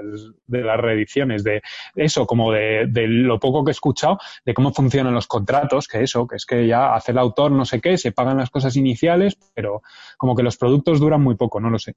de 0.48 0.62
las 0.62 0.80
reediciones, 0.80 1.44
de 1.44 1.62
eso, 1.96 2.26
como 2.26 2.52
de, 2.52 2.88
de 2.88 3.08
lo 3.08 3.40
poco 3.40 3.64
que 3.64 3.72
he 3.72 3.74
escuchado, 3.74 4.18
de 4.44 4.54
cómo 4.54 4.74
funcionan 4.74 5.14
los 5.14 5.28
contratos, 5.28 5.88
que 5.88 6.02
eso, 6.02 6.28
que 6.28 6.38
es 6.38 6.46
que 6.46 6.68
ya 6.68 6.96
hace 6.96 7.12
el 7.12 7.18
autor 7.18 7.52
no 7.52 7.66
sé 7.66 7.82
qué, 7.82 7.98
se 7.98 8.12
pagan 8.12 8.38
las 8.38 8.50
cosas 8.50 8.76
iniciales, 8.76 9.38
pero 9.54 9.82
como 10.18 10.36
que 10.36 10.44
los 10.44 10.58
productos 10.58 11.00
duran 11.00 11.22
muy 11.22 11.36
poco, 11.36 11.60
no 11.60 11.70
lo 11.70 11.80
sé. 11.80 11.96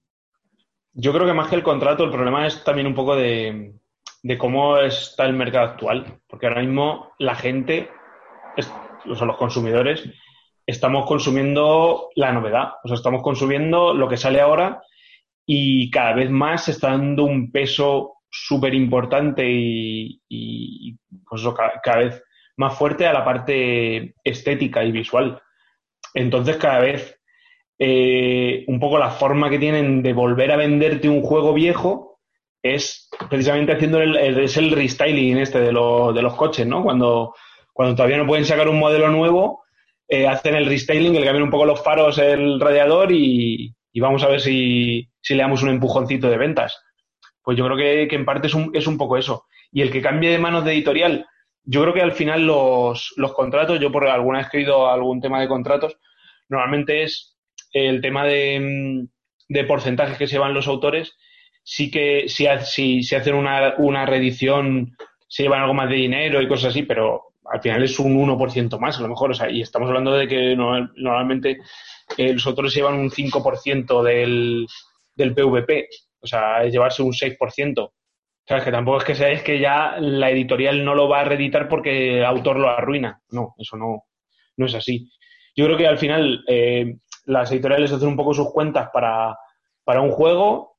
Yo 0.93 1.13
creo 1.13 1.27
que 1.27 1.35
más 1.35 1.49
que 1.49 1.57
el 1.57 1.63
contrato, 1.63 2.05
el 2.05 2.11
problema 2.11 2.47
es 2.47 2.65
también 2.65 2.87
un 2.87 2.95
poco 2.95 3.15
de, 3.15 3.73
de 4.23 4.39
cómo 4.39 4.79
está 4.79 5.25
el 5.27 5.33
mercado 5.35 5.67
actual. 5.67 6.21
Porque 6.27 6.47
ahora 6.47 6.63
mismo 6.63 7.13
la 7.19 7.35
gente, 7.35 7.89
o 9.05 9.25
los 9.25 9.37
consumidores, 9.37 10.09
estamos 10.67 11.07
consumiendo 11.07 12.11
la 12.15 12.33
novedad. 12.33 12.75
O 12.85 12.89
sea, 12.89 12.97
estamos 12.97 13.23
consumiendo 13.23 13.95
lo 13.95 14.09
que 14.09 14.17
sale 14.17 14.41
ahora 14.41 14.83
y 15.47 15.91
cada 15.91 16.13
vez 16.13 16.31
más 16.31 16.69
está 16.69 16.91
dando 16.91 17.25
un 17.25 17.51
peso 17.51 18.17
súper 18.31 18.75
importante 18.75 19.45
y, 19.49 20.95
pues 21.27 21.41
eso, 21.41 21.55
cada, 21.55 21.99
vez 21.99 22.23
más 22.59 22.77
fuerte 22.77 23.07
a 23.07 23.15
la 23.15 23.25
parte 23.25 24.15
estética 24.23 24.85
y 24.85 24.93
visual. 24.93 25.41
Entonces, 26.13 26.57
cada 26.59 26.81
vez 26.81 27.19
eh, 27.79 28.65
un 28.67 28.79
poco 28.79 28.99
la 28.99 29.11
forma 29.11 29.49
que 29.49 29.59
tienen 29.59 30.03
de 30.03 30.13
volver 30.13 30.53
a 30.53 30.57
venderte 30.57 31.09
un 31.09 31.23
juego 31.23 31.55
viejo 31.55 32.08
es 32.63 33.09
precisamente 33.31 33.73
haciendo 33.73 34.01
el, 34.01 34.17
es 34.17 34.57
el 34.57 34.71
restyling 34.71 35.39
este 35.39 35.61
de, 35.61 35.67
de 35.67 35.73
los 35.73 36.35
coches, 36.35 36.67
¿no? 36.67 36.83
Cuando, 36.83 37.35
cuando 37.73 37.95
todavía 37.95 38.19
no 38.19 38.27
pueden 38.27 38.45
sacar 38.45 38.69
un 38.69 38.79
modelo 38.79 39.09
nuevo, 39.09 39.63
eh, 40.09 40.27
hacen 40.27 40.55
el 40.55 40.67
restyling, 40.67 41.13
le 41.13 41.25
cambian 41.25 41.45
un 41.45 41.51
poco 41.51 41.67
los 41.67 41.83
faros, 41.83 42.19
el 42.19 42.59
radiador 42.59 43.13
y, 43.13 43.75
vamos 44.01 44.23
a 44.23 44.29
ver 44.29 44.41
si, 44.41 45.09
le 45.29 45.37
damos 45.37 45.63
un 45.63 45.71
empujoncito 45.71 46.31
de 46.31 46.39
ventas. 46.39 46.81
Pues 47.43 47.57
yo 47.57 47.65
creo 47.67 47.77
que, 47.77 48.15
en 48.15 48.25
parte 48.25 48.47
es 48.47 48.55
un, 48.55 48.71
es 48.75 48.87
un, 48.87 48.97
poco 48.97 49.17
eso. 49.17 49.45
Y 49.71 49.83
el 49.83 49.91
que 49.91 50.03
cambie 50.03 50.31
de 50.31 50.39
manos 50.39 50.65
de 50.65 50.73
editorial, 50.73 51.27
yo 51.65 51.83
creo 51.83 51.95
que 51.95 52.01
al 52.01 52.13
final 52.13 52.47
los, 52.47 53.13
los 53.17 53.35
contratos, 53.35 53.79
yo 53.81 53.93
por 53.93 54.07
alguna 54.07 54.39
vez 54.39 54.49
que 54.49 54.59
he 54.59 54.61
oído 54.61 54.91
algún 54.91 55.21
tema 55.21 55.41
de 55.41 55.49
contratos, 55.49 55.99
normalmente 56.49 57.03
es 57.03 57.37
el 57.73 58.01
tema 58.01 58.25
de, 58.25 59.07
de 59.49 59.65
porcentajes 59.65 60.17
que 60.17 60.27
se 60.27 60.35
llevan 60.35 60.55
los 60.55 60.69
autores 60.69 61.17
sí 61.71 61.91
que 61.91 62.31
si, 62.31 62.47
si, 62.65 63.03
si 63.03 63.15
hacen 63.15 63.35
una, 63.35 63.75
una 63.77 64.07
reedición 64.07 64.97
se 65.29 65.43
llevan 65.43 65.61
algo 65.61 65.75
más 65.75 65.91
de 65.91 65.97
dinero 65.97 66.41
y 66.41 66.49
cosas 66.49 66.71
así, 66.71 66.85
pero 66.85 67.35
al 67.45 67.61
final 67.61 67.83
es 67.83 67.99
un 67.99 68.17
1% 68.17 68.79
más, 68.79 68.99
a 68.99 69.03
lo 69.03 69.09
mejor. 69.09 69.33
O 69.33 69.35
sea, 69.35 69.51
y 69.51 69.61
estamos 69.61 69.87
hablando 69.89 70.13
de 70.13 70.27
que 70.27 70.57
normalmente 70.57 71.59
eh, 72.17 72.33
los 72.33 72.47
otros 72.47 72.75
llevan 72.75 72.95
un 72.95 73.11
5% 73.11 74.03
del, 74.03 74.67
del 75.15 75.35
PVP, 75.35 75.89
o 76.23 76.27
sea, 76.27 76.65
es 76.65 76.73
llevarse 76.73 77.03
un 77.03 77.13
6%. 77.13 77.91
sea, 78.47 78.65
Que 78.65 78.73
tampoco 78.73 78.99
es 78.99 79.05
que 79.05 79.15
sea, 79.15 79.29
es 79.31 79.43
que 79.43 79.61
ya 79.61 79.99
la 80.01 80.31
editorial 80.31 80.83
no 80.83 80.95
lo 80.95 81.07
va 81.07 81.21
a 81.21 81.25
reeditar 81.25 81.69
porque 81.69 82.17
el 82.17 82.25
autor 82.25 82.59
lo 82.59 82.71
arruina. 82.71 83.21
No, 83.29 83.55
eso 83.59 83.77
no, 83.77 84.05
no 84.57 84.65
es 84.65 84.75
así. 84.75 85.11
Yo 85.55 85.67
creo 85.67 85.77
que 85.77 85.87
al 85.87 85.99
final 85.99 86.43
eh, 86.49 86.97
las 87.27 87.53
editoriales 87.53 87.93
hacen 87.93 88.09
un 88.09 88.17
poco 88.17 88.33
sus 88.33 88.51
cuentas 88.53 88.89
para, 88.91 89.37
para 89.85 90.01
un 90.01 90.13
juego 90.13 90.78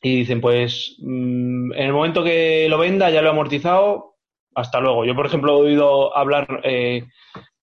y 0.00 0.16
dicen, 0.16 0.40
pues 0.40 0.96
mm, 0.98 1.72
en 1.72 1.82
el 1.82 1.92
momento 1.92 2.22
que 2.22 2.68
lo 2.68 2.78
venda 2.78 3.10
ya 3.10 3.22
lo 3.22 3.28
he 3.28 3.32
amortizado, 3.32 4.16
hasta 4.54 4.80
luego. 4.80 5.04
Yo, 5.04 5.14
por 5.14 5.26
ejemplo, 5.26 5.52
he 5.58 5.68
oído 5.68 6.16
hablar, 6.16 6.60
eh, 6.64 7.04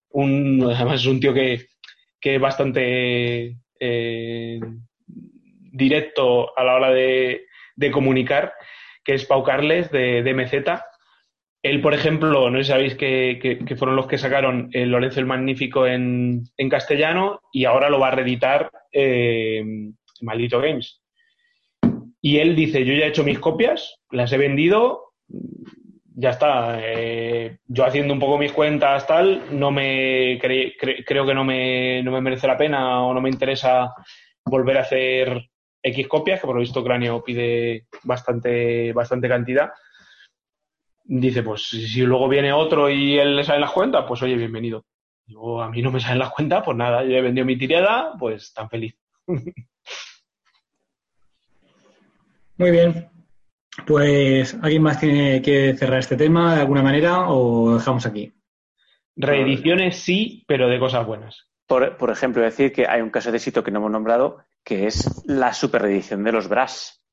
un, 0.10 0.64
además 0.76 1.02
es 1.02 1.08
un 1.08 1.20
tío 1.20 1.34
que, 1.34 1.66
que 2.20 2.36
es 2.36 2.42
bastante 2.42 3.58
eh, 3.80 4.60
directo 5.72 6.58
a 6.58 6.64
la 6.64 6.76
hora 6.76 6.92
de, 6.92 7.46
de, 7.76 7.92
comunicar, 7.92 8.54
que 9.04 9.14
es 9.14 9.26
Pau 9.26 9.44
Carles 9.44 9.92
de, 9.92 10.24
de 10.24 10.34
MZ. 10.34 10.54
Él, 11.64 11.82
por 11.82 11.94
ejemplo, 11.94 12.50
no 12.50 12.58
sé 12.60 12.64
si 12.64 12.70
sabéis 12.70 12.96
que, 12.96 13.40
que, 13.66 13.76
fueron 13.76 13.96
los 13.96 14.08
que 14.08 14.20
sacaron 14.20 14.70
el 14.72 14.92
Lorenzo 14.92 15.20
el 15.20 15.26
Magnífico 15.26 15.88
en, 15.88 16.44
en 16.58 16.70
castellano 16.70 17.42
y 17.52 17.66
ahora 17.66 17.90
lo 17.90 18.00
va 18.00 18.10
a 18.10 18.12
reeditar 18.12 18.70
eh, 18.92 19.64
Maldito 20.22 20.62
Games. 20.62 21.02
Y 22.26 22.40
él 22.40 22.56
dice, 22.56 22.84
yo 22.84 22.96
ya 22.96 23.06
he 23.06 23.10
hecho 23.10 23.24
mis 23.24 23.38
copias, 23.38 24.00
las 24.10 24.34
he 24.34 24.40
vendido, 24.40 25.14
ya 26.16 26.32
está. 26.32 26.80
Eh, 26.82 27.60
yo 27.68 27.86
haciendo 27.86 28.16
un 28.16 28.20
poco 28.20 28.40
mis 28.40 28.52
cuentas, 28.52 29.06
tal, 29.06 29.44
no 29.52 29.70
me 29.70 30.40
creo 30.42 31.24
que 31.28 31.36
no 31.36 31.44
me, 31.44 32.02
no 32.02 32.12
me 32.12 32.22
merece 32.22 32.48
la 32.48 32.58
pena 32.58 33.04
o 33.04 33.14
no 33.14 33.22
me 33.22 33.30
interesa 33.30 33.94
volver 34.44 34.80
a 34.80 34.82
hacer 34.82 35.52
X 35.84 36.08
copias, 36.08 36.42
que 36.42 36.48
por 36.48 36.56
lo 36.56 36.62
visto 36.62 36.84
Cráneo 36.84 37.24
pide 37.24 37.86
bastante, 38.02 38.92
bastante 38.92 39.30
cantidad. 39.30 39.70
Dice, 41.04 41.44
pues 41.44 41.62
si 41.68 42.02
luego 42.02 42.28
viene 42.28 42.52
otro 42.52 42.90
y 42.90 43.20
él 43.20 43.36
le 43.36 43.44
sale 43.44 43.60
las 43.60 43.72
cuentas, 43.72 44.04
pues 44.08 44.24
oye, 44.24 44.36
bienvenido. 44.36 44.84
Yo, 45.28 45.62
a 45.62 45.70
mí 45.70 45.80
no 45.84 45.92
me 45.92 46.00
salen 46.00 46.18
las 46.18 46.32
cuentas, 46.32 46.64
pues 46.66 46.76
nada, 46.76 47.04
yo 47.04 47.16
he 47.16 47.22
vendido 47.22 47.46
mi 47.46 47.56
tirada, 47.56 48.14
pues 48.18 48.52
tan 48.52 48.68
feliz. 48.68 48.96
Muy 52.58 52.72
bien. 52.72 53.10
Pues, 53.86 54.58
¿alguien 54.62 54.82
más 54.82 55.00
tiene 55.00 55.42
que 55.42 55.76
cerrar 55.76 56.00
este 56.00 56.16
tema 56.16 56.56
de 56.56 56.62
alguna 56.62 56.82
manera 56.82 57.30
o 57.30 57.72
lo 57.72 57.78
dejamos 57.78 58.06
aquí? 58.06 58.34
Reediciones 59.18 59.98
sí, 59.98 60.44
pero 60.48 60.70
de 60.70 60.80
cosas 60.80 61.06
buenas. 61.06 61.50
Por, 61.68 62.12
ejemplo, 62.12 62.44
decir 62.44 62.72
que 62.72 62.88
hay 62.88 63.02
un 63.02 63.10
caso 63.10 63.32
de 63.32 63.38
éxito 63.38 63.64
que 63.64 63.72
no 63.72 63.80
hemos 63.80 63.92
nombrado, 63.92 64.38
que 64.64 64.88
es 64.88 65.24
la 65.26 65.52
superreedición 65.54 66.24
de 66.24 66.32
los 66.32 66.48
Brass, 66.48 67.04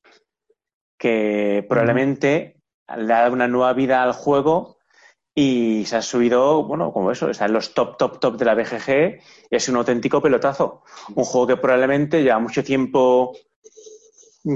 que 0.98 1.64
probablemente 1.68 2.60
le 2.96 3.12
ha 3.12 3.22
dado 3.22 3.32
una 3.32 3.48
nueva 3.48 3.72
vida 3.72 4.02
al 4.02 4.12
juego 4.12 4.78
y 5.34 5.84
se 5.86 5.96
ha 5.96 6.02
subido, 6.02 6.64
bueno, 6.64 6.92
como 6.92 7.10
eso, 7.10 7.30
está 7.30 7.46
en 7.46 7.54
los 7.54 7.72
top, 7.72 7.96
top, 7.96 8.20
top 8.20 8.36
de 8.36 8.44
la 8.44 8.54
BGG 8.54 9.20
y 9.50 9.56
es 9.56 9.68
un 9.68 9.76
auténtico 9.76 10.20
pelotazo. 10.20 10.82
Un 11.14 11.24
juego 11.24 11.46
que 11.46 11.56
probablemente 11.56 12.22
lleva 12.22 12.38
mucho 12.38 12.62
tiempo 12.62 13.34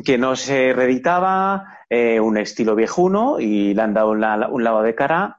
que 0.05 0.19
no 0.19 0.37
se 0.37 0.73
reeditaba, 0.73 1.79
eh, 1.89 2.19
un 2.21 2.37
estilo 2.39 2.75
viejuno 2.75 3.39
y 3.39 3.75
le 3.75 3.83
han 3.83 3.95
dado 3.95 4.11
un 4.11 4.65
lado 4.65 4.83
de 4.83 4.95
cara 4.95 5.39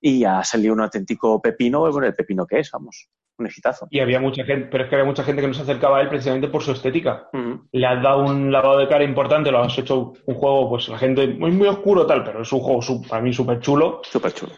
y 0.00 0.24
ha 0.24 0.42
salido 0.44 0.72
un 0.72 0.80
auténtico 0.80 1.40
pepino, 1.42 1.80
bueno, 1.80 2.06
el 2.06 2.14
pepino 2.14 2.46
que 2.46 2.60
es, 2.60 2.70
vamos, 2.70 3.08
un 3.38 3.46
exitazo. 3.46 3.88
Y 3.90 4.00
había 4.00 4.20
mucha 4.20 4.44
gente, 4.44 4.68
pero 4.70 4.84
es 4.84 4.90
que 4.90 4.96
había 4.96 5.06
mucha 5.06 5.24
gente 5.24 5.42
que 5.42 5.48
no 5.48 5.54
se 5.54 5.62
acercaba 5.62 5.98
a 5.98 6.02
él 6.02 6.08
precisamente 6.08 6.48
por 6.48 6.62
su 6.62 6.72
estética. 6.72 7.28
Le 7.72 7.86
has 7.86 8.02
dado 8.02 8.24
un 8.24 8.50
lavado 8.50 8.78
de 8.78 8.88
cara 8.88 9.04
importante, 9.04 9.50
lo 9.50 9.62
has 9.62 9.76
hecho 9.76 10.14
un 10.24 10.34
juego, 10.34 10.70
pues 10.70 10.88
la 10.88 10.98
gente, 10.98 11.26
muy, 11.26 11.50
muy 11.50 11.68
oscuro 11.68 12.06
tal, 12.06 12.24
pero 12.24 12.42
es 12.42 12.52
un 12.52 12.60
juego 12.60 12.80
para 13.08 13.22
mí 13.22 13.32
súper 13.32 13.60
chulo. 13.60 14.00
Súper 14.04 14.32
chulo. 14.32 14.52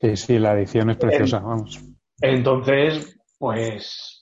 Sí, 0.00 0.16
sí, 0.16 0.38
la 0.38 0.52
edición 0.54 0.90
es 0.90 0.96
preciosa, 0.96 1.40
vamos. 1.40 1.80
Entonces, 2.20 3.18
pues 3.38 4.21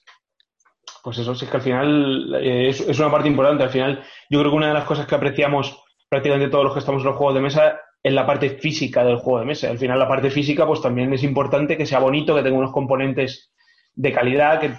pues 1.03 1.19
eso, 1.19 1.35
sí 1.35 1.45
es 1.45 1.51
que 1.51 1.57
al 1.57 1.63
final 1.63 2.35
eh, 2.41 2.69
es, 2.69 2.99
una 2.99 3.11
parte 3.11 3.29
importante. 3.29 3.65
Al 3.65 3.71
final, 3.71 4.03
yo 4.29 4.41
creo 4.41 4.51
que 4.51 4.57
una 4.57 4.69
de 4.69 4.75
las 4.75 4.85
cosas 4.85 5.07
que 5.07 5.15
apreciamos 5.15 5.83
prácticamente 6.09 6.51
todos 6.51 6.65
los 6.65 6.73
que 6.73 6.81
estamos 6.81 7.03
en 7.03 7.09
los 7.09 7.17
juegos 7.17 7.35
de 7.35 7.41
mesa 7.41 7.81
es 8.03 8.13
la 8.13 8.27
parte 8.27 8.51
física 8.51 9.05
del 9.05 9.19
juego 9.19 9.41
de 9.41 9.47
mesa. 9.47 9.71
Al 9.71 9.79
final, 9.79 9.99
la 9.99 10.09
parte 10.09 10.31
física, 10.31 10.67
pues 10.67 10.81
también 10.81 11.13
es 11.13 11.23
importante 11.23 11.77
que 11.77 11.87
sea 11.87 11.99
bonito, 11.99 12.35
que 12.35 12.43
tenga 12.43 12.59
unos 12.59 12.73
componentes 12.73 13.53
de 13.95 14.13
calidad, 14.13 14.61
que 14.61 14.73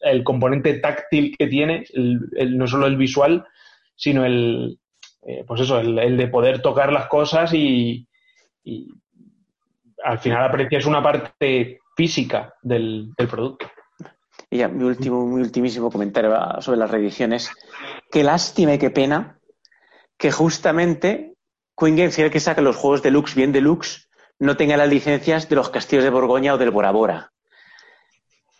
el 0.00 0.22
componente 0.22 0.78
táctil 0.78 1.34
que 1.36 1.46
tiene, 1.48 1.84
no 1.92 2.66
solo 2.66 2.86
el 2.86 2.96
visual, 2.96 3.44
sino 3.96 4.24
el, 4.24 4.78
eh, 5.26 5.44
pues 5.46 5.60
eso, 5.60 5.80
el, 5.80 6.16
de 6.16 6.28
poder 6.28 6.62
tocar 6.62 6.92
las 6.92 7.06
cosas 7.06 7.52
y, 7.52 8.06
al 10.04 10.18
final 10.18 10.44
aprecias 10.44 10.86
una 10.86 11.02
parte 11.02 11.80
física 11.96 12.54
del 12.62 13.12
producto. 13.28 13.66
Y 14.50 14.58
ya, 14.58 14.68
mi 14.68 14.84
último, 14.84 15.26
mi 15.26 15.40
ultimísimo 15.40 15.90
comentario 15.90 16.34
sobre 16.60 16.78
las 16.78 16.90
reediciones. 16.90 17.50
Qué 18.10 18.24
lástima 18.24 18.74
y 18.74 18.78
qué 18.78 18.90
pena 18.90 19.38
que 20.16 20.32
justamente 20.32 21.34
Queen 21.76 21.96
Games, 21.96 22.16
que 22.16 22.40
saca 22.40 22.60
los 22.60 22.76
juegos 22.76 23.02
deluxe 23.02 23.34
bien 23.34 23.52
deluxe, 23.52 24.08
no 24.38 24.56
tenga 24.56 24.76
las 24.76 24.88
licencias 24.88 25.48
de 25.48 25.56
los 25.56 25.70
castillos 25.70 26.04
de 26.04 26.10
Borgoña 26.10 26.54
o 26.54 26.58
del 26.58 26.70
Bora 26.70 26.90
Bora. 26.90 27.32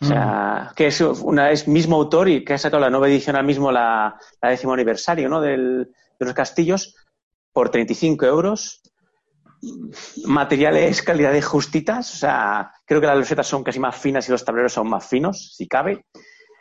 O 0.01 0.05
sea, 0.05 0.71
que 0.77 0.87
es, 0.87 1.01
una, 1.01 1.51
es 1.51 1.67
mismo 1.67 1.97
autor 1.97 2.29
y 2.29 2.45
que 2.45 2.53
ha 2.53 2.57
sacado 2.57 2.79
la 2.79 2.89
nueva 2.89 3.09
edición 3.09 3.35
al 3.35 3.43
mismo 3.43 3.69
la, 3.69 4.17
la 4.41 4.49
décimo 4.49 4.73
aniversario 4.73 5.27
¿no? 5.27 5.41
Del, 5.41 5.91
de 6.17 6.25
los 6.25 6.33
castillos 6.33 6.95
por 7.51 7.69
35 7.69 8.25
euros. 8.25 8.81
Materiales, 10.25 11.01
calidades 11.01 11.45
justitas. 11.45 12.13
O 12.13 12.17
sea, 12.17 12.71
creo 12.85 13.01
que 13.01 13.07
las 13.07 13.17
losetas 13.17 13.47
son 13.47 13.63
casi 13.63 13.79
más 13.79 13.95
finas 13.95 14.27
y 14.27 14.31
los 14.31 14.43
tableros 14.45 14.73
son 14.73 14.89
más 14.89 15.07
finos, 15.07 15.53
si 15.55 15.67
cabe. 15.67 16.05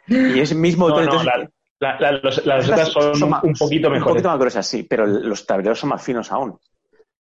Y 0.07 0.41
es 0.41 0.55
mismo 0.55 0.89
No, 0.89 0.97
autor. 0.97 1.15
no, 1.15 1.21
entonces- 1.21 1.51
la- 1.81 1.99
la- 2.01 2.01
la- 2.13 2.19
los- 2.23 2.45
las 2.47 2.67
recetas 2.67 2.89
son, 2.93 3.31
más- 3.31 3.45
un 3.45 3.53
poquito 3.55 3.89
Un 3.89 3.95
mejores. 3.95 4.13
poquito 4.15 4.29
más 4.31 4.39
gruesas, 4.39 4.67
sí, 4.67 4.83
pero 4.83 5.07
los 5.07 5.47
tableros 5.47 5.79
son 5.79 5.91
más 5.91 6.03
finos 6.03 6.33
aún. 6.33 6.59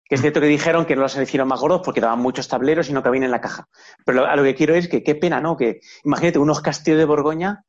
Que 0.08 0.16
es 0.16 0.22
cierto 0.22 0.42
que 0.42 0.48
dijeron 0.48 0.86
que 0.86 0.96
no 0.96 1.04
los 1.04 1.16
hicieron 1.18 1.48
más 1.48 1.60
gordos 1.62 1.82
porque 1.86 2.02
daban 2.02 2.20
muchos 2.20 2.48
tableros 2.48 2.90
y 2.90 2.94
no 2.94 3.02
cabían 3.04 3.24
en 3.24 3.32
la 3.32 3.40
caja. 3.40 3.68
Pero 4.06 4.22
lo- 4.22 4.26
a 4.28 4.36
lo 4.36 4.44
que 4.44 4.56
quiero 4.56 4.74
es 4.76 4.88
que 4.90 5.04
qué 5.04 5.16
pena, 5.16 5.40
¿no? 5.40 5.56
Que 5.56 5.80
imagínate 6.04 6.40
unos 6.40 6.60
castillos 6.62 6.98
de 7.00 7.06
Borgoña 7.06 7.64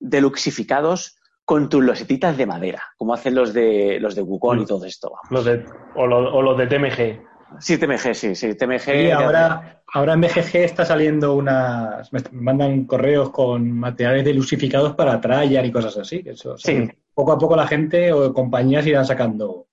deluxificados 0.00 1.16
con 1.44 1.68
tus 1.68 1.84
losetitas 1.84 2.36
de 2.36 2.46
madera, 2.46 2.82
como 2.96 3.12
hacen 3.14 3.34
los 3.34 3.52
de 3.52 3.98
los 4.00 4.14
de 4.14 4.22
Wukong 4.22 4.62
y 4.62 4.66
todo 4.66 4.84
esto. 4.86 5.10
vamos. 5.10 5.30
Los 5.30 5.44
de, 5.44 5.64
o, 5.94 6.06
lo- 6.06 6.34
o 6.34 6.42
los 6.42 6.56
de 6.58 6.66
TMG. 6.66 7.22
Sí, 7.60 7.78
TMG, 7.78 8.14
sí, 8.14 8.34
sí, 8.34 8.54
TMG. 8.54 9.06
Y 9.06 9.10
ahora, 9.10 9.82
ahora 9.92 10.14
en 10.14 10.20
BGG 10.20 10.56
está 10.56 10.84
saliendo 10.84 11.34
unas. 11.34 12.12
Me 12.12 12.20
mandan 12.32 12.84
correos 12.84 13.30
con 13.30 13.70
materiales 13.70 14.24
delusificados 14.24 14.94
para 14.94 15.20
Traian 15.20 15.64
y 15.64 15.72
cosas 15.72 15.96
así. 15.98 16.22
Eso, 16.24 16.54
o 16.54 16.58
sea, 16.58 16.74
Sí. 16.74 16.90
Poco 17.12 17.32
a 17.32 17.38
poco 17.38 17.54
la 17.54 17.66
gente 17.66 18.12
o 18.12 18.32
compañías 18.34 18.86
irán 18.86 19.06
sacando 19.06 19.68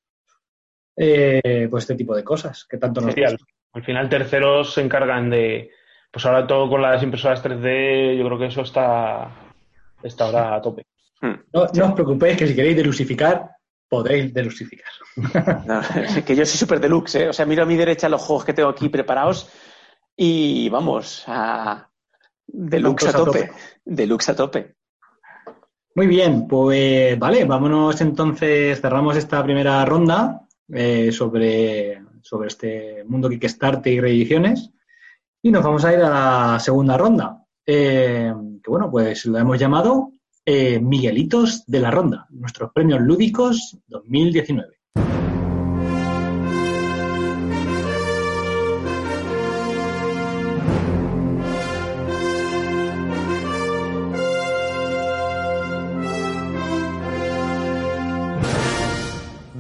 eh, 0.96 1.68
pues 1.72 1.84
este 1.84 1.96
tipo 1.96 2.16
de 2.16 2.24
cosas 2.24 2.66
que 2.66 2.78
tanto 2.78 3.02
nos 3.02 3.16
Sí, 3.16 3.24
al, 3.24 3.84
final 3.84 4.10
terceros 4.10 4.74
se 4.74 4.82
encargan 4.82 5.30
de... 5.30 5.72
Pues 6.12 6.26
ahora 6.26 6.46
todo 6.46 6.70
con 6.70 6.82
las 6.82 7.02
impresoras 7.02 7.44
3D, 7.44 8.18
yo 8.18 8.26
creo 8.26 8.38
que 8.38 8.48
eso 8.48 8.62
está, 8.62 9.32
está 10.04 10.26
ahora 10.26 10.56
a 10.56 10.62
tope. 10.62 10.86
No, 11.22 11.68
no 11.74 11.86
os 11.86 11.94
preocupéis 11.94 12.38
que 12.38 12.48
si 12.48 12.56
queréis 12.56 12.76
delusificar, 12.76 13.50
podréis 13.92 14.34
delusificar. 14.34 14.90
No, 15.68 15.82
que 16.26 16.34
yo 16.34 16.46
soy 16.46 16.58
súper 16.58 16.80
deluxe, 16.80 17.16
¿eh? 17.16 17.28
O 17.28 17.34
sea, 17.34 17.46
miro 17.46 17.64
a 17.64 17.66
mi 17.66 17.76
derecha 17.76 18.08
los 18.08 18.22
juegos 18.22 18.46
que 18.46 18.54
tengo 18.54 18.70
aquí 18.70 18.88
preparados 18.88 19.50
y 20.16 20.70
vamos, 20.70 21.26
a 21.28 21.90
deluxe 22.48 23.10
a 23.10 23.12
tope. 23.12 23.52
Deluxe 23.84 24.30
a 24.30 24.36
tope. 24.36 24.76
Muy 25.94 26.08
bien, 26.08 26.48
pues 26.48 27.20
vale, 27.20 27.44
vámonos 27.44 28.00
entonces, 28.00 28.80
cerramos 28.80 29.18
esta 29.18 29.44
primera 29.44 29.84
ronda 29.84 30.48
eh, 30.72 31.12
sobre, 31.12 32.02
sobre 32.22 32.48
este 32.48 33.04
mundo 33.04 33.28
Kickstarter 33.28 33.92
y 33.92 34.00
reediciones 34.00 34.72
y 35.42 35.52
nos 35.52 35.66
vamos 35.66 35.84
a 35.84 35.92
ir 35.92 36.00
a 36.00 36.10
la 36.54 36.60
segunda 36.60 36.98
ronda, 36.98 37.44
eh, 37.66 38.34
que 38.64 38.72
bueno, 38.72 38.90
pues 38.90 39.26
lo 39.26 39.38
hemos 39.38 39.60
llamado 39.60 40.14
eh, 40.46 40.80
Miguelitos 40.80 41.66
de 41.68 41.80
la 41.80 41.92
Ronda, 41.92 42.28
nuestros 42.30 42.72
premios 42.74 43.02
lúdicos 43.02 43.78
2019. 43.88 44.82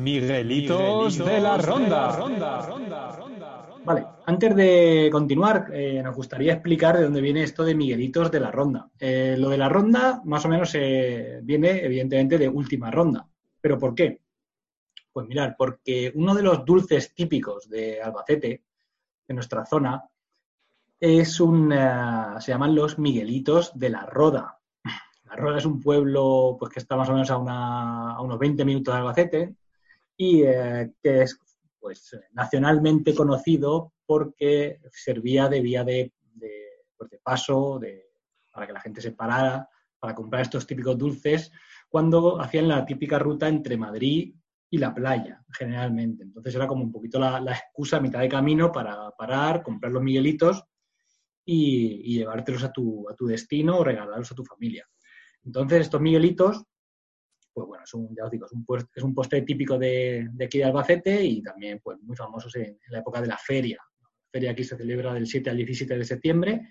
Miguelitos 0.02 1.18
de 1.20 1.40
la 1.40 1.58
ronda. 1.58 2.18
Vale, 3.84 4.10
antes 4.26 4.56
de 4.56 5.10
continuar, 5.12 5.68
eh, 5.74 6.02
nos 6.04 6.16
gustaría 6.16 6.54
explicar 6.54 6.98
de 6.98 7.04
dónde 7.04 7.22
viene 7.22 7.42
esto 7.44 7.64
de 7.64 7.74
Miguelitos 7.74 8.30
de 8.30 8.40
la 8.40 8.52
ronda. 8.52 8.90
Eh, 9.00 9.36
lo 9.40 9.50
de 9.50 9.58
la 9.58 9.70
ronda, 9.70 10.22
más 10.26 10.46
o 10.46 10.50
menos, 10.50 10.72
eh, 10.76 11.40
viene 11.44 11.84
evidentemente 11.84 12.38
de 12.38 12.48
última 12.48 12.92
ronda. 12.92 13.28
¿Pero 13.60 13.80
por 13.80 13.96
qué? 13.96 14.22
Pues 15.12 15.28
mirar, 15.28 15.56
porque 15.58 16.12
uno 16.16 16.36
de 16.36 16.44
los 16.44 16.64
dulces 16.64 17.14
típicos 17.16 17.68
de 17.70 18.02
Albacete, 18.02 18.62
de 19.28 19.34
nuestra 19.34 19.66
zona, 19.66 20.04
es 21.00 21.40
un, 21.40 21.72
eh, 21.74 22.36
se 22.40 22.52
llaman 22.52 22.76
los 22.76 23.00
Miguelitos 23.00 23.78
de 23.80 23.90
la 23.90 24.06
Roda. 24.06 24.60
La 25.26 25.36
Roda 25.36 25.58
es 25.58 25.66
un 25.66 25.82
pueblo 25.82 26.56
pues, 26.60 26.72
que 26.72 26.80
está 26.80 26.96
más 26.96 27.10
o 27.10 27.14
menos 27.14 27.32
a, 27.32 27.38
una- 27.38 28.12
a 28.16 28.22
unos 28.22 28.38
20 28.38 28.64
minutos 28.64 28.94
de 28.94 29.00
Albacete 29.00 29.56
y 30.18 30.44
eh, 30.44 30.92
que 31.02 31.24
es 31.24 31.40
pues 31.82 32.16
nacionalmente 32.32 33.16
conocido 33.16 33.94
porque 34.06 34.80
servía 34.92 35.50
de 35.50 35.62
vía 35.62 35.84
de, 35.84 36.14
pues, 36.96 37.10
paso 37.24 37.82
para 38.54 38.68
que 38.68 38.74
la 38.74 38.80
gente 38.80 39.02
se 39.02 39.12
parara 39.12 39.68
para 40.00 40.16
comprar 40.16 40.44
estos 40.44 40.68
típicos 40.68 40.98
dulces 40.98 41.52
cuando 41.90 42.40
hacían 42.40 42.68
la 42.68 42.86
típica 42.86 43.20
ruta 43.20 43.48
entre 43.48 43.78
Madrid 43.78 44.34
y 44.70 44.78
la 44.78 44.94
playa, 44.94 45.44
generalmente. 45.52 46.24
Entonces 46.24 46.56
era 46.56 46.68
como 46.68 46.84
un 46.84 46.92
poquito 46.92 47.20
la, 47.20 47.40
excusa 47.52 47.98
a 47.98 48.02
mitad 48.02 48.20
de 48.20 48.30
camino 48.30 48.72
para 48.72 49.12
parar, 49.12 49.62
comprar 49.62 49.92
los 49.92 50.02
miguelitos 50.02 50.64
y, 51.44 52.14
y 52.14 52.20
llevártelos 52.20 52.64
a 52.64 52.72
tu, 52.72 53.10
a 53.10 53.16
tu 53.16 53.26
destino 53.26 53.78
o 53.78 53.84
regalarlos 53.84 54.32
a 54.32 54.36
tu 54.36 54.46
familia. 54.46 54.88
Entonces 55.44 55.82
estos 55.82 56.00
miguelitos 56.00 56.64
pues 57.62 57.68
bueno, 57.68 57.84
es 57.84 57.94
un, 57.94 58.16
ya 58.16 58.26
os 58.26 58.32
digo, 58.32 58.46
es 58.46 58.52
un, 58.52 58.66
pues- 58.66 58.86
es 58.96 59.04
un 59.04 59.14
postre 59.14 59.42
típico 59.44 59.78
de, 59.78 60.28
de 60.32 60.46
aquí 60.46 60.58
de 60.58 60.64
Albacete 60.66 61.24
y 61.24 61.42
también 61.42 61.80
pues 61.84 62.00
muy 62.02 62.16
famosos 62.16 62.56
en, 62.56 62.64
en 62.66 62.78
la 62.90 63.00
época 63.00 63.22
de 63.22 63.28
la 63.28 63.38
feria. 63.38 63.78
La 64.02 64.30
feria 64.32 64.52
aquí 64.52 64.64
se 64.64 64.78
celebra 64.78 65.14
del 65.14 65.28
7 65.28 65.50
al 65.50 65.58
17 65.58 65.98
de 65.98 66.04
septiembre 66.06 66.70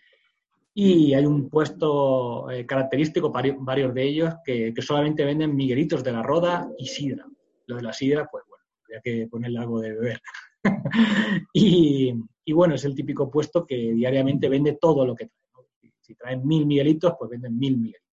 y 0.74 1.14
hay 1.14 1.26
un 1.26 1.48
puesto 1.48 2.50
eh, 2.50 2.64
característico, 2.66 3.33
vari- 3.33 3.57
varios 3.59 3.92
de 3.94 4.03
ellos, 4.05 4.35
que, 4.44 4.72
que 4.74 4.83
solamente 4.83 5.24
venden 5.24 5.55
miguelitos 5.55 6.03
de 6.05 6.12
la 6.12 6.22
roda 6.22 6.68
y 6.79 6.87
sidra. 6.87 7.26
Lo 7.66 7.76
de 7.76 7.83
la 7.83 7.92
sidra, 7.92 8.29
pues 8.31 8.44
bueno, 8.48 8.64
habría 8.85 9.00
que 9.03 9.26
ponerle 9.29 9.59
algo 9.59 9.81
de 9.81 9.92
beber. 9.92 10.20
y, 11.53 12.12
y 12.44 12.53
bueno, 12.53 12.74
es 12.74 12.85
el 12.85 12.94
típico 12.94 13.31
puesto 13.31 13.66
que 13.66 13.76
diariamente 13.92 14.48
vende 14.48 14.79
todo 14.81 15.05
lo 15.07 15.14
que 15.14 15.26
trae. 15.26 15.40
¿no? 15.55 15.66
Si- 15.81 15.92
Si 16.00 16.14
traen 16.14 16.46
mil 16.46 16.66
miguelitos, 16.66 17.14
pues 17.18 17.31
venden 17.31 17.59
mil 17.59 17.76
miguelitos. 17.79 18.10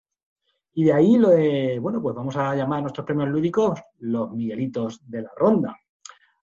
Y 0.77 0.83
de 0.83 0.93
ahí 0.93 1.17
lo 1.17 1.29
de, 1.29 1.79
bueno, 1.79 1.99
pues 1.99 2.13
vamos 2.15 2.37
a 2.37 2.53
llamar 2.53 2.77
a 2.77 2.81
nuestros 2.83 3.03
premios 3.03 3.29
lúdicos 3.29 3.79
los 3.97 4.31
Miguelitos 4.31 4.99
de 5.09 5.23
la 5.23 5.31
ronda. 5.35 5.75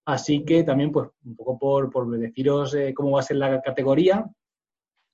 Así 0.07 0.45
que 0.45 0.65
también, 0.65 0.91
pues, 0.91 1.09
un 1.25 1.37
poco 1.37 1.57
por, 1.57 1.89
por 1.89 2.11
deciros 2.19 2.75
eh, 2.75 2.93
cómo 2.93 3.13
va 3.13 3.21
a 3.21 3.23
ser 3.23 3.37
la 3.37 3.63
categoría, 3.63 4.29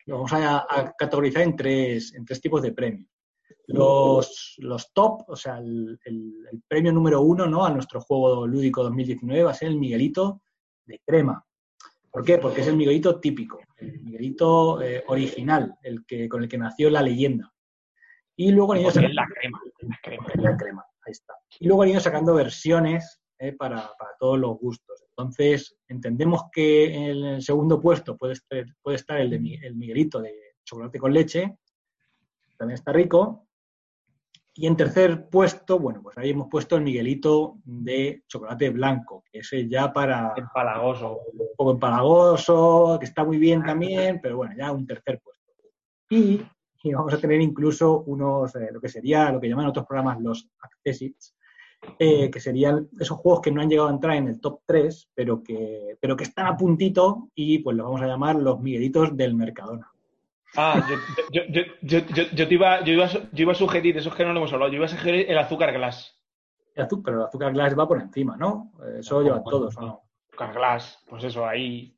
lo 0.06 0.14
vamos 0.14 0.32
a, 0.32 0.66
categorizar 0.96 1.42
en 1.42 1.54
tres, 1.54 2.14
en 2.14 2.24
tres 2.24 2.40
tipos 2.40 2.62
de 2.62 2.72
premios. 2.72 3.10
Los, 3.66 4.54
los 4.56 4.90
top, 4.94 5.24
o 5.28 5.36
sea, 5.36 5.58
el, 5.58 6.00
el- 6.06 6.46
el 6.50 6.62
premio 6.66 6.90
número 6.90 7.20
uno 7.20 7.46
¿no? 7.46 7.62
a 7.66 7.70
nuestro 7.70 8.00
juego 8.00 8.46
lúdico 8.46 8.82
2019 8.82 9.42
va 9.44 9.50
a 9.50 9.54
ser 9.54 9.68
el 9.68 9.76
Miguelito 9.78 10.40
de 10.86 10.98
crema. 11.04 11.44
¿Por 12.10 12.24
qué? 12.24 12.38
Porque 12.38 12.62
es 12.62 12.68
el 12.68 12.76
Miguelito 12.78 13.20
típico, 13.20 13.60
el 13.76 14.00
Miguelito 14.00 14.80
eh, 14.80 15.04
original, 15.08 15.76
el 15.82 16.06
que, 16.06 16.26
con 16.26 16.42
el 16.42 16.48
que 16.48 16.56
nació 16.56 16.88
la 16.88 17.02
leyenda. 17.02 17.52
Y 18.42 18.52
luego 18.52 18.72
han 18.72 18.80
ido 18.80 18.90
sacando- 18.90 19.14
la 19.14 19.26
crema. 19.26 19.60
La 19.80 19.98
crema. 20.02 20.26
la 20.36 20.56
crema, 20.56 20.84
ahí 21.06 21.12
está. 21.12 21.34
Y 21.58 21.66
luego 21.66 21.82
han 21.82 21.88
ido 21.90 22.00
sacando 22.00 22.34
versiones 22.34 23.20
eh, 23.38 23.52
para, 23.52 23.76
para 23.98 24.12
todos 24.18 24.38
los 24.38 24.58
gustos. 24.58 25.02
Entonces, 25.10 25.76
entendemos 25.88 26.44
que 26.52 26.94
en 26.94 27.02
el 27.24 27.42
segundo 27.42 27.80
puesto 27.80 28.16
puede 28.16 28.32
estar, 28.34 28.64
puede 28.82 28.96
estar 28.96 29.18
el, 29.20 29.28
de, 29.30 29.38
Mi- 29.38 29.54
el 29.56 29.76
Miguelito 29.76 30.20
de 30.20 30.32
chocolate 30.64 30.98
con 30.98 31.12
leche, 31.12 31.58
también 32.56 32.74
está 32.76 32.92
rico. 32.92 33.46
Y 34.54 34.66
en 34.66 34.76
tercer 34.76 35.28
puesto, 35.28 35.78
bueno, 35.78 36.02
pues 36.02 36.16
ahí 36.18 36.30
hemos 36.30 36.48
puesto 36.48 36.76
el 36.76 36.82
Miguelito 36.82 37.56
de 37.64 38.24
chocolate 38.26 38.70
blanco, 38.70 39.22
que 39.30 39.38
ese 39.40 39.68
ya 39.68 39.92
para 39.92 40.32
Empalagoso. 40.36 41.20
un 41.32 41.48
poco 41.56 41.70
empalagoso, 41.72 42.96
que 42.98 43.06
está 43.06 43.22
muy 43.24 43.38
bien 43.38 43.62
también, 43.62 44.18
pero 44.20 44.36
bueno, 44.38 44.54
ya 44.56 44.72
un 44.72 44.86
tercer 44.86 45.20
puesto. 45.20 45.40
Y, 46.10 46.42
y 46.84 46.92
vamos 46.92 47.14
a 47.14 47.18
tener 47.18 47.40
incluso 47.40 48.00
unos, 48.00 48.54
eh, 48.56 48.70
lo 48.72 48.80
que 48.80 48.88
sería, 48.88 49.30
lo 49.30 49.40
que 49.40 49.48
llaman 49.48 49.66
otros 49.66 49.86
programas 49.86 50.20
los 50.20 50.48
accessits, 50.60 51.36
eh, 51.98 52.30
que 52.30 52.40
serían 52.40 52.88
esos 52.98 53.18
juegos 53.18 53.40
que 53.40 53.50
no 53.50 53.62
han 53.62 53.70
llegado 53.70 53.88
a 53.88 53.92
entrar 53.92 54.16
en 54.16 54.28
el 54.28 54.40
top 54.40 54.60
3, 54.66 55.10
pero 55.14 55.42
que, 55.42 55.96
pero 56.00 56.16
que 56.16 56.24
están 56.24 56.46
a 56.46 56.56
puntito 56.56 57.30
y 57.34 57.58
pues 57.58 57.76
los 57.76 57.86
vamos 57.86 58.02
a 58.02 58.06
llamar 58.06 58.36
los 58.36 58.60
Miguelitos 58.60 59.16
del 59.16 59.34
Mercadona. 59.34 59.90
Ah, 60.56 60.84
yo, 61.32 61.42
yo, 61.46 61.64
yo, 61.82 61.98
yo, 62.34 62.48
te 62.48 62.54
iba, 62.54 62.82
yo, 62.82 62.92
iba, 62.92 63.08
iba 63.32 63.52
a 63.52 63.54
sugerir, 63.54 63.96
eso 63.96 64.08
es 64.08 64.14
que 64.14 64.24
no 64.24 64.32
lo 64.32 64.40
hemos 64.40 64.52
hablado, 64.52 64.70
yo 64.70 64.76
iba 64.76 64.86
a 64.86 64.88
sugerir 64.88 65.30
el 65.30 65.38
azúcar 65.38 65.72
glass. 65.72 66.20
El 66.74 66.84
azúcar, 66.84 67.04
pero 67.04 67.18
el 67.18 67.28
azúcar 67.28 67.52
glass 67.52 67.78
va 67.78 67.88
por 67.88 68.00
encima, 68.00 68.36
¿no? 68.36 68.72
Eh, 68.82 68.98
Eso 68.98 69.20
lo 69.20 69.22
llevan 69.22 69.44
todos, 69.44 69.76
¿o 69.76 69.80
no? 69.80 70.02
Azúcar 70.28 70.52
glass, 70.52 71.02
pues 71.08 71.24
eso, 71.24 71.46
ahí. 71.46 71.96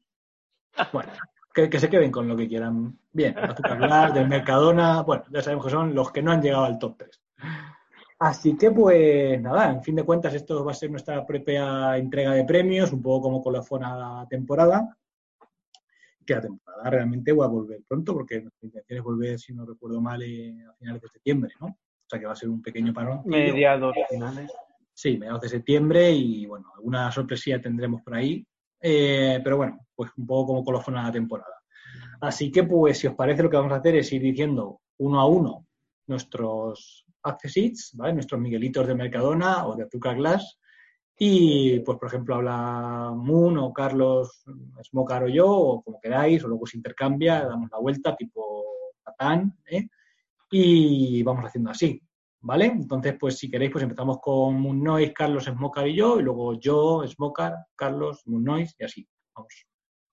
Bueno, 0.93 1.13
que, 1.53 1.69
que 1.69 1.79
se 1.79 1.89
queden 1.89 2.11
con 2.11 2.27
lo 2.29 2.37
que 2.37 2.49
quieran. 2.49 2.99
Bien, 3.13 3.39
Azúcar 3.39 4.13
del 4.13 4.29
Mercadona, 4.29 5.03
bueno, 5.03 5.25
ya 5.31 5.43
sabemos 5.43 5.67
que 5.67 5.71
son 5.71 5.95
los 5.95 6.11
que 6.11 6.23
no 6.23 6.33
han 6.33 6.43
llegado 6.43 6.65
al 6.65 6.79
top 6.79 6.97
3. 6.99 7.23
Así 8.19 8.57
que, 8.57 8.71
pues 8.71 9.41
nada, 9.43 9.71
en 9.71 9.83
fin 9.83 9.97
de 9.97 10.05
cuentas, 10.05 10.33
esto 10.35 10.65
va 10.65 10.71
a 10.71 10.75
ser 10.75 10.91
nuestra 10.91 11.27
propia 11.27 11.97
entrega 11.97 12.33
de 12.33 12.45
premios, 12.45 12.93
un 12.93 13.03
poco 13.03 13.23
como 13.23 13.43
con 13.43 13.53
la 13.53 13.63
la 13.81 14.27
temporada. 14.31 14.97
que 16.25 16.35
la 16.35 16.41
temporada 16.41 16.89
realmente 16.89 17.33
va 17.33 17.47
a 17.47 17.49
volver 17.49 17.83
pronto, 17.89 18.15
porque 18.15 18.41
nuestra 18.41 18.67
intención 18.67 18.99
es 18.99 19.05
volver, 19.05 19.39
si 19.41 19.53
no 19.53 19.67
recuerdo 19.67 20.01
mal, 20.01 20.23
eh, 20.23 20.55
a 20.71 20.73
finales 20.75 21.03
de 21.03 21.09
septiembre, 21.09 21.53
¿no? 21.61 21.67
O 21.67 22.09
sea 22.09 22.21
que 22.21 22.27
va 22.27 22.33
a 22.33 22.37
ser 22.37 22.49
un 22.49 22.63
pequeño 22.63 22.93
parón. 22.93 23.23
Mediados 23.25 23.97
finales. 24.09 24.53
Sí, 24.95 25.19
mediados 25.19 25.41
de 25.41 25.49
septiembre 25.49 26.13
y 26.13 26.47
bueno, 26.47 26.71
alguna 26.77 27.11
sorpresilla 27.11 27.61
tendremos 27.61 28.03
por 28.03 28.15
ahí. 28.15 28.47
Eh, 28.83 29.41
pero 29.45 29.57
bueno, 29.57 29.87
pues 29.95 30.11
un 30.17 30.27
poco 30.27 30.49
como 30.49 30.65
colofona 30.65 31.05
la 31.05 31.13
temporada. 31.13 31.63
Así 32.21 32.51
que, 32.51 32.65
pues, 32.65 32.99
si 32.99 33.07
os 33.07 33.15
parece, 33.15 33.43
lo 33.43 33.51
que 33.51 33.57
vamos 33.57 33.73
a 33.73 33.77
hacer 33.77 33.97
es 33.97 34.13
ir 34.13 34.23
diciendo 34.23 34.81
uno 34.99 35.21
a 35.21 35.27
uno 35.27 35.67
nuestros 36.07 37.07
accessits, 37.23 37.93
¿vale? 37.97 38.15
Nuestros 38.15 38.41
Miguelitos 38.41 38.87
de 38.87 38.95
Mercadona 38.95 39.67
o 39.67 39.77
de 39.77 39.85
Azúcar 39.85 40.17
Glass. 40.17 40.59
Y, 41.17 41.81
pues, 41.81 41.99
por 41.99 42.09
ejemplo, 42.09 42.35
habla 42.35 43.13
Moon 43.15 43.59
o 43.59 43.73
Carlos 43.73 44.45
Smocar 44.83 45.25
o 45.25 45.29
yo, 45.29 45.49
o 45.49 45.83
como 45.83 46.01
queráis, 46.01 46.43
o 46.45 46.49
luego 46.49 46.67
se 46.67 46.77
intercambia, 46.77 47.45
damos 47.45 47.71
la 47.71 47.79
vuelta, 47.79 48.17
tipo 48.17 48.65
Catán, 49.05 49.57
¿eh? 49.67 49.89
Y 50.51 51.23
vamos 51.23 51.45
haciendo 51.45 51.71
así, 51.71 52.01
¿vale? 52.43 52.67
Entonces, 52.67 53.15
pues, 53.19 53.39
si 53.39 53.51
queréis, 53.51 53.71
pues 53.73 53.83
empezamos 53.85 54.19
con 54.21 54.61
Moon 54.61 54.83
Noise, 54.83 55.13
Carlos 55.13 55.45
Smocar 55.45 55.87
y 55.89 55.97
yo, 55.97 56.19
y 56.21 56.23
luego 56.23 56.55
yo, 56.61 57.03
Smocar, 57.07 57.55
Carlos, 57.75 58.23
Moon 58.27 58.45
Noise, 58.45 58.75
y 58.79 58.85
así. 58.85 59.09
Vamos 59.35 59.53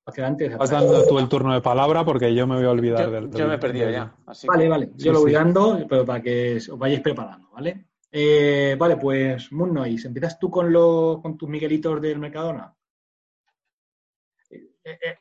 hacia 0.06 0.24
adelante. 0.24 0.56
Vas 0.56 0.70
dando 0.72 1.06
tú 1.06 1.20
el 1.20 1.28
turno 1.30 1.54
de 1.54 1.62
palabra 1.62 2.04
porque 2.06 2.34
yo 2.34 2.48
me 2.48 2.56
voy 2.56 2.66
a 2.66 2.72
olvidar 2.72 3.06
Yo, 3.06 3.12
del, 3.12 3.30
yo 3.32 3.40
me 3.40 3.46
he 3.46 3.50
del- 3.52 3.60
perdido 3.60 3.86
del- 3.88 3.96
ya. 3.96 4.16
así 4.26 4.48
Vale, 4.48 4.64
que- 4.64 4.70
vale. 4.70 4.86
Yo 4.96 4.98
Sí, 4.98 5.10
lo 5.10 5.20
voy 5.22 5.30
sí. 5.32 5.36
dando, 5.36 5.86
pero 5.88 6.06
para 6.06 6.22
que 6.22 6.56
os 6.58 6.78
vayáis 6.80 7.02
preparando, 7.02 7.50
¿vale? 7.52 7.86
Eh, 8.12 8.76
vale, 8.80 8.98
pues 8.98 9.52
Moon 9.52 9.72
Noise, 9.74 10.08
¿empiezas 10.08 10.40
tú 10.40 10.50
con, 10.50 10.72
los, 10.74 11.22
con 11.22 11.38
tus 11.38 11.48
Miguelitos 11.48 12.02
del 12.02 12.18
Mercadona? 12.18 12.74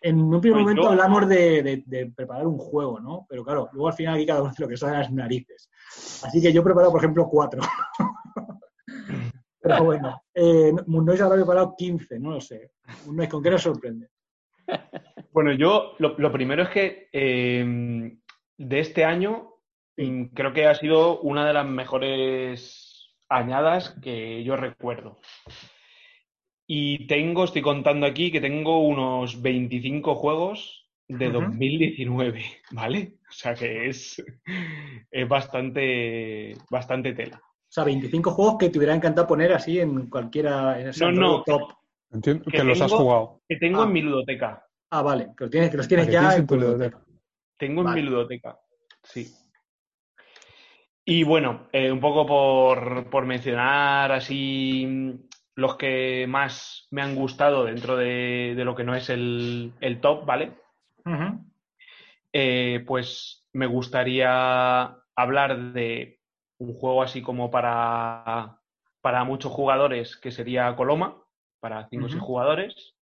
En 0.01 0.21
un 0.21 0.41
primer 0.41 0.63
Pues 0.63 0.75
momento 0.77 0.83
yo- 0.83 0.91
hablamos 0.91 1.29
de, 1.29 1.63
de- 1.63 1.83
de 1.87 2.07
preparar 2.13 2.47
un 2.47 2.59
juego, 2.59 3.01
¿no? 3.01 3.27
Pero 3.29 3.45
claro, 3.45 3.69
luego 3.73 3.89
al 3.89 3.95
final 3.95 4.15
aquí 4.15 4.27
cada 4.27 4.41
uno 4.43 4.51
hace 4.51 4.63
lo 4.63 4.69
que 4.69 4.77
sale 4.77 4.97
a 4.97 5.01
las 5.01 5.13
narices. 5.13 5.71
Así 6.25 6.41
que 6.41 6.53
yo 6.53 6.61
he 6.61 6.65
preparado, 6.65 6.93
por 6.93 7.01
ejemplo, 7.01 7.29
cuatro. 7.29 7.61
Pero 9.61 9.85
bueno, 9.85 10.23
eh, 10.35 10.73
Moon 10.87 11.05
Noise 11.05 11.23
habrá 11.25 11.37
preparado 11.37 11.75
15, 11.77 12.19
no 12.21 12.31
lo 12.31 12.41
sé. 12.41 12.71
Moon 13.05 13.17
Noise, 13.17 13.31
¿con 13.31 13.43
qué 13.43 13.51
nos 13.51 13.63
sorprende? 13.63 14.09
Bueno, 15.33 15.53
yo 15.53 15.95
lo, 15.99 16.17
lo 16.19 16.33
primero 16.33 16.63
es 16.63 16.69
que 16.71 17.09
eh, 17.13 18.17
de 18.57 18.81
este 18.81 19.05
año 19.05 19.55
mm, 19.97 20.27
creo 20.35 20.53
que 20.53 20.67
ha 20.67 20.75
sido 20.75 21.21
una 21.21 21.47
de 21.47 21.53
las 21.55 21.67
mejores 21.67 23.15
añadas 23.29 23.91
que 24.03 24.43
yo 24.45 24.57
recuerdo. 24.57 25.19
Y 26.71 27.07
tengo, 27.07 27.45
estoy 27.45 27.63
contando 27.63 28.05
aquí 28.07 28.31
que 28.31 28.43
tengo 28.43 28.87
unos 28.87 29.41
25 29.41 30.15
juegos 30.15 30.87
de 31.09 31.29
Ujú. 31.31 31.41
2019, 31.41 32.45
¿vale? 32.73 33.15
O 33.27 33.33
sea 33.33 33.55
que 33.55 33.89
es, 33.89 34.23
es 35.11 35.29
bastante, 35.29 36.55
bastante 36.71 37.15
tela. 37.15 37.39
O 37.39 37.71
sea, 37.71 37.85
25 37.85 38.31
juegos 38.33 38.57
que 38.59 38.69
te 38.69 38.77
hubiera 38.79 38.95
encantado 38.95 39.27
poner 39.27 39.53
así 39.55 39.81
en 39.81 40.11
cualquiera, 40.11 40.79
en 40.79 40.89
ese 40.89 41.05
No, 41.07 41.13
no. 41.13 41.43
Top. 41.43 41.73
Entiendo 42.11 42.45
Que 42.45 42.59
que 42.59 42.65
los 42.65 42.81
has 42.83 42.93
jugado. 42.93 43.41
Que 43.49 43.57
tengo 43.57 43.81
Ah. 43.83 43.85
en 43.85 43.93
mi 43.93 44.03
ludoteca. 44.03 44.65
Ah, 44.91 45.03
vale, 45.03 45.29
que 45.37 45.45
los 45.45 45.51
tienes, 45.51 45.71
que 45.71 45.77
los 45.79 45.89
tienes 45.89 46.07
Ah, 46.07 46.09
que 46.09 46.13
ya 46.13 46.21
tienes 46.21 46.39
en 46.39 46.47
tu 46.47 46.57
ludoteca. 46.57 47.03
Tengo 47.59 47.89
en 47.89 47.95
mi 47.95 48.03
ludoteca, 48.03 48.59
sí. 49.03 49.27
Y 51.05 51.25
bueno, 51.25 51.69
eh, 51.73 51.91
un 51.91 52.01
poco 52.01 52.27
por, 52.27 53.09
por 53.09 53.25
mencionar 53.27 54.13
así 54.13 55.19
los 55.59 55.75
que 55.75 56.25
más 56.29 56.87
me 56.93 57.03
han 57.03 57.17
gustado 57.17 57.65
dentro 57.65 57.97
de, 57.97 58.55
de 58.57 58.65
lo 58.65 58.77
que 58.77 58.85
no 58.85 58.95
es 58.95 59.11
el, 59.11 59.73
el 59.81 60.01
top, 60.01 60.25
¿vale? 60.25 60.53
Eh, 62.33 62.85
pues 62.87 63.45
me 63.53 63.67
gustaría 63.67 64.95
hablar 65.17 65.73
de 65.73 66.21
un 66.59 66.75
juego 66.75 67.03
así 67.03 67.23
como 67.23 67.51
para, 67.51 68.61
para 69.01 69.25
muchos 69.25 69.51
jugadores, 69.51 70.17
que 70.17 70.31
sería 70.31 70.77
Coloma, 70.77 71.17
para 71.59 71.89
5 71.89 72.05
o 72.07 72.09
6 72.09 72.19
Ujú. 72.19 72.27
jugadores. 72.27 72.95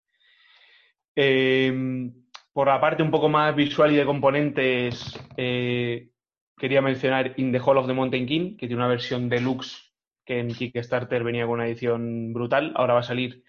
Eh, 1.14 2.10
por 2.54 2.68
la 2.68 2.80
parte 2.80 3.02
un 3.02 3.10
poco 3.10 3.28
más 3.28 3.54
visual 3.54 3.92
y 3.92 3.96
de 3.96 4.06
componentes, 4.06 5.14
eh, 5.36 6.08
quería 6.56 6.80
mencionar 6.80 7.34
In 7.36 7.52
the 7.52 7.60
Hall 7.60 7.76
of 7.76 7.86
the 7.86 7.92
Mountain 7.92 8.24
King, 8.24 8.56
que 8.56 8.66
tiene 8.66 8.76
una 8.76 8.88
versión 8.88 9.28
deluxe 9.28 9.85
que 10.26 10.40
en 10.40 10.48
Kickstarter 10.48 11.22
venía 11.22 11.46
con 11.46 11.54
una 11.54 11.68
edición 11.68 12.32
brutal. 12.34 12.72
Ahora 12.74 12.94
va 12.94 13.00
a 13.00 13.04
salir 13.04 13.44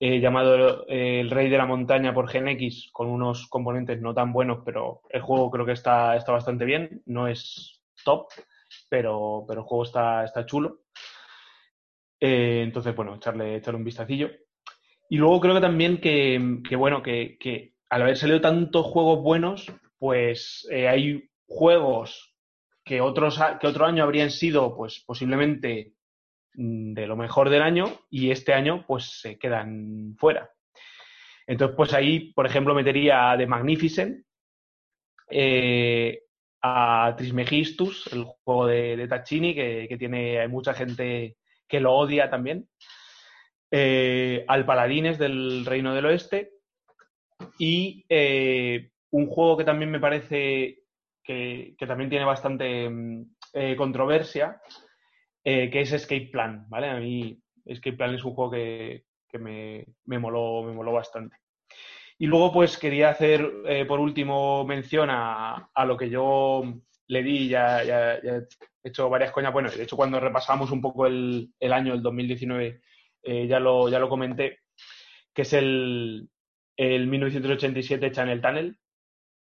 eh, 0.00 0.20
llamado 0.20 0.84
eh, 0.88 1.20
El 1.20 1.30
Rey 1.30 1.48
de 1.48 1.56
la 1.56 1.64
Montaña 1.64 2.12
por 2.12 2.28
GenX, 2.28 2.90
con 2.92 3.08
unos 3.08 3.46
componentes 3.48 4.00
no 4.02 4.12
tan 4.12 4.32
buenos, 4.32 4.58
pero 4.64 5.02
el 5.10 5.22
juego 5.22 5.50
creo 5.50 5.64
que 5.64 5.72
está, 5.72 6.16
está 6.16 6.32
bastante 6.32 6.64
bien. 6.64 7.02
No 7.06 7.28
es 7.28 7.80
top, 8.04 8.26
pero, 8.90 9.44
pero 9.46 9.60
el 9.60 9.66
juego 9.66 9.84
está, 9.84 10.24
está 10.24 10.44
chulo. 10.44 10.80
Eh, 12.20 12.62
entonces, 12.64 12.94
bueno, 12.96 13.14
echarle, 13.14 13.56
echarle 13.56 13.78
un 13.78 13.84
vistacillo. 13.84 14.30
Y 15.08 15.16
luego 15.16 15.40
creo 15.40 15.54
que 15.54 15.60
también 15.60 16.00
que, 16.00 16.60
que, 16.68 16.76
bueno, 16.76 17.02
que, 17.02 17.38
que 17.38 17.74
al 17.88 18.02
haber 18.02 18.16
salido 18.16 18.40
tantos 18.40 18.84
juegos 18.86 19.22
buenos, 19.22 19.72
pues 19.98 20.68
hay 20.70 21.30
juegos 21.46 22.34
que, 22.84 23.00
otros, 23.00 23.38
que 23.60 23.66
otro 23.66 23.86
año 23.86 24.02
habrían 24.02 24.30
sido, 24.30 24.76
pues 24.76 25.02
posiblemente 25.06 25.94
de 26.60 27.06
lo 27.06 27.16
mejor 27.16 27.50
del 27.50 27.62
año 27.62 27.86
y 28.10 28.32
este 28.32 28.52
año, 28.52 28.84
pues 28.86 29.20
se 29.20 29.38
quedan 29.38 30.16
fuera. 30.18 30.50
Entonces, 31.46 31.76
pues 31.76 31.94
ahí, 31.94 32.32
por 32.32 32.46
ejemplo, 32.46 32.74
metería 32.74 33.30
a 33.30 33.38
The 33.38 33.46
Magnificent, 33.46 34.26
eh, 35.30 36.24
a 36.60 37.14
Trismegistus, 37.16 38.12
el 38.12 38.24
juego 38.24 38.66
de, 38.66 38.96
de 38.96 39.06
Tacchini, 39.06 39.54
que, 39.54 39.96
tiene 39.96 40.40
hay 40.40 40.48
mucha 40.48 40.74
gente 40.74 41.36
que 41.68 41.78
lo 41.78 41.94
odia 41.94 42.28
también, 42.28 42.68
eh, 43.70 44.44
al 44.48 44.66
Paladines 44.66 45.16
del 45.16 45.64
Reino 45.64 45.94
del 45.94 46.06
Oeste 46.06 46.54
y 47.56 48.04
eh, 48.08 48.90
un 49.12 49.28
juego 49.28 49.56
que 49.56 49.64
también 49.64 49.92
me 49.92 50.00
parece 50.00 50.80
que, 51.22 51.76
también 51.86 52.10
tiene 52.10 52.24
bastante 52.24 52.90
mm, 52.90 53.36
controversia, 53.76 54.60
eh, 55.50 55.70
que 55.70 55.80
es 55.80 55.92
Escape 55.92 56.28
Plan, 56.32 56.66
¿vale? 56.68 56.88
A 56.88 56.96
mí 57.00 57.38
Escape 57.64 57.96
Plan 57.96 58.14
es 58.14 58.24
un 58.24 58.34
juego 58.34 58.50
que, 58.50 59.04
que 59.28 59.38
me, 59.38 59.84
me 60.04 60.18
moló, 60.18 60.62
me 60.62 60.72
moló 60.74 60.92
bastante. 60.92 61.36
Y 62.18 62.26
luego, 62.26 62.52
pues 62.52 62.76
quería 62.78 63.10
hacer 63.10 63.40
eh, 63.66 63.84
por 63.86 64.00
último 64.00 64.64
mención 64.66 65.08
a, 65.10 65.70
a 65.74 65.84
lo 65.84 65.96
que 65.96 66.10
yo 66.10 66.62
le 67.06 67.22
di, 67.22 67.48
ya, 67.48 67.82
ya- 67.84 68.16
he 68.16 68.42
hecho 68.84 69.08
varias 69.08 69.32
coñas. 69.32 69.52
Bueno, 69.52 69.70
de 69.70 69.82
hecho, 69.84 69.96
cuando 69.96 70.20
repasamos 70.20 70.70
un 70.70 70.80
poco 70.82 71.06
el, 71.06 71.50
el 71.60 71.72
año, 71.72 71.94
el 71.94 72.02
2019, 72.02 72.80
eh, 73.22 73.46
ya, 73.46 73.60
lo, 73.60 73.88
ya 73.88 73.98
lo 74.00 74.08
comenté, 74.08 74.58
que 75.32 75.42
es 75.42 75.52
el, 75.52 76.28
el 76.76 77.06
1987 77.06 78.12
Channel 78.12 78.40
Tunnel, 78.40 78.78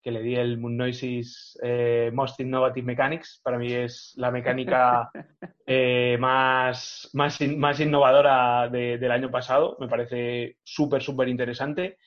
que 0.07 0.13
le 0.13 0.23
di 0.23 0.37
el 0.37 0.57
Moon 0.59 0.77
Noises 0.77 1.59
eh, 1.65 2.13
Most 2.15 2.39
Innovative 2.39 2.87
Mechanics. 2.87 3.41
Para 3.43 3.59
mí 3.59 3.73
es 3.73 4.13
la 4.15 4.31
mecánica 4.31 5.11
eh, 5.67 6.17
más, 6.21 7.11
más, 7.13 7.41
in- 7.41 7.59
más 7.59 7.81
innovadora 7.81 8.69
de- 8.69 8.99
del 8.99 9.11
año 9.11 9.33
pasado. 9.33 9.77
Me 9.81 9.89
parece 9.89 10.59
súper, 10.63 11.03
súper 11.03 11.27
interesante. 11.29 11.99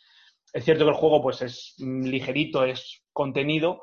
Es 0.54 0.64
cierto 0.64 0.86
que 0.86 0.92
el 0.92 0.96
juego 0.96 1.22
pues, 1.22 1.42
es 1.42 1.76
ligerito, 1.78 2.64
es 2.64 3.04
contenido 3.12 3.82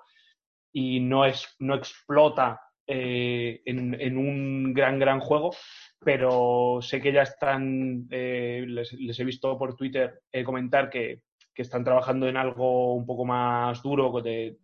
y 0.72 1.00
no, 1.00 1.26
es, 1.26 1.54
no 1.58 1.74
explota 1.74 2.58
eh, 2.86 3.60
en, 3.66 4.00
en 4.00 4.16
un 4.16 4.72
gran, 4.72 4.98
gran 4.98 5.20
juego, 5.20 5.54
pero 6.00 6.78
sé 6.80 7.02
que 7.02 7.12
ya 7.12 7.20
están, 7.20 8.06
les, 8.08 8.94
les 8.94 9.20
he 9.20 9.24
visto 9.24 9.58
por 9.58 9.76
Twitter 9.76 10.22
comentar 10.46 10.88
que, 10.88 11.20
que 11.56 11.62
están 11.62 11.82
trabajando 11.82 12.28
en 12.28 12.36
algo 12.36 12.94
un 12.94 13.06
poco 13.06 13.24
más 13.24 13.82
duro, 13.82 14.12
de, 14.20 14.58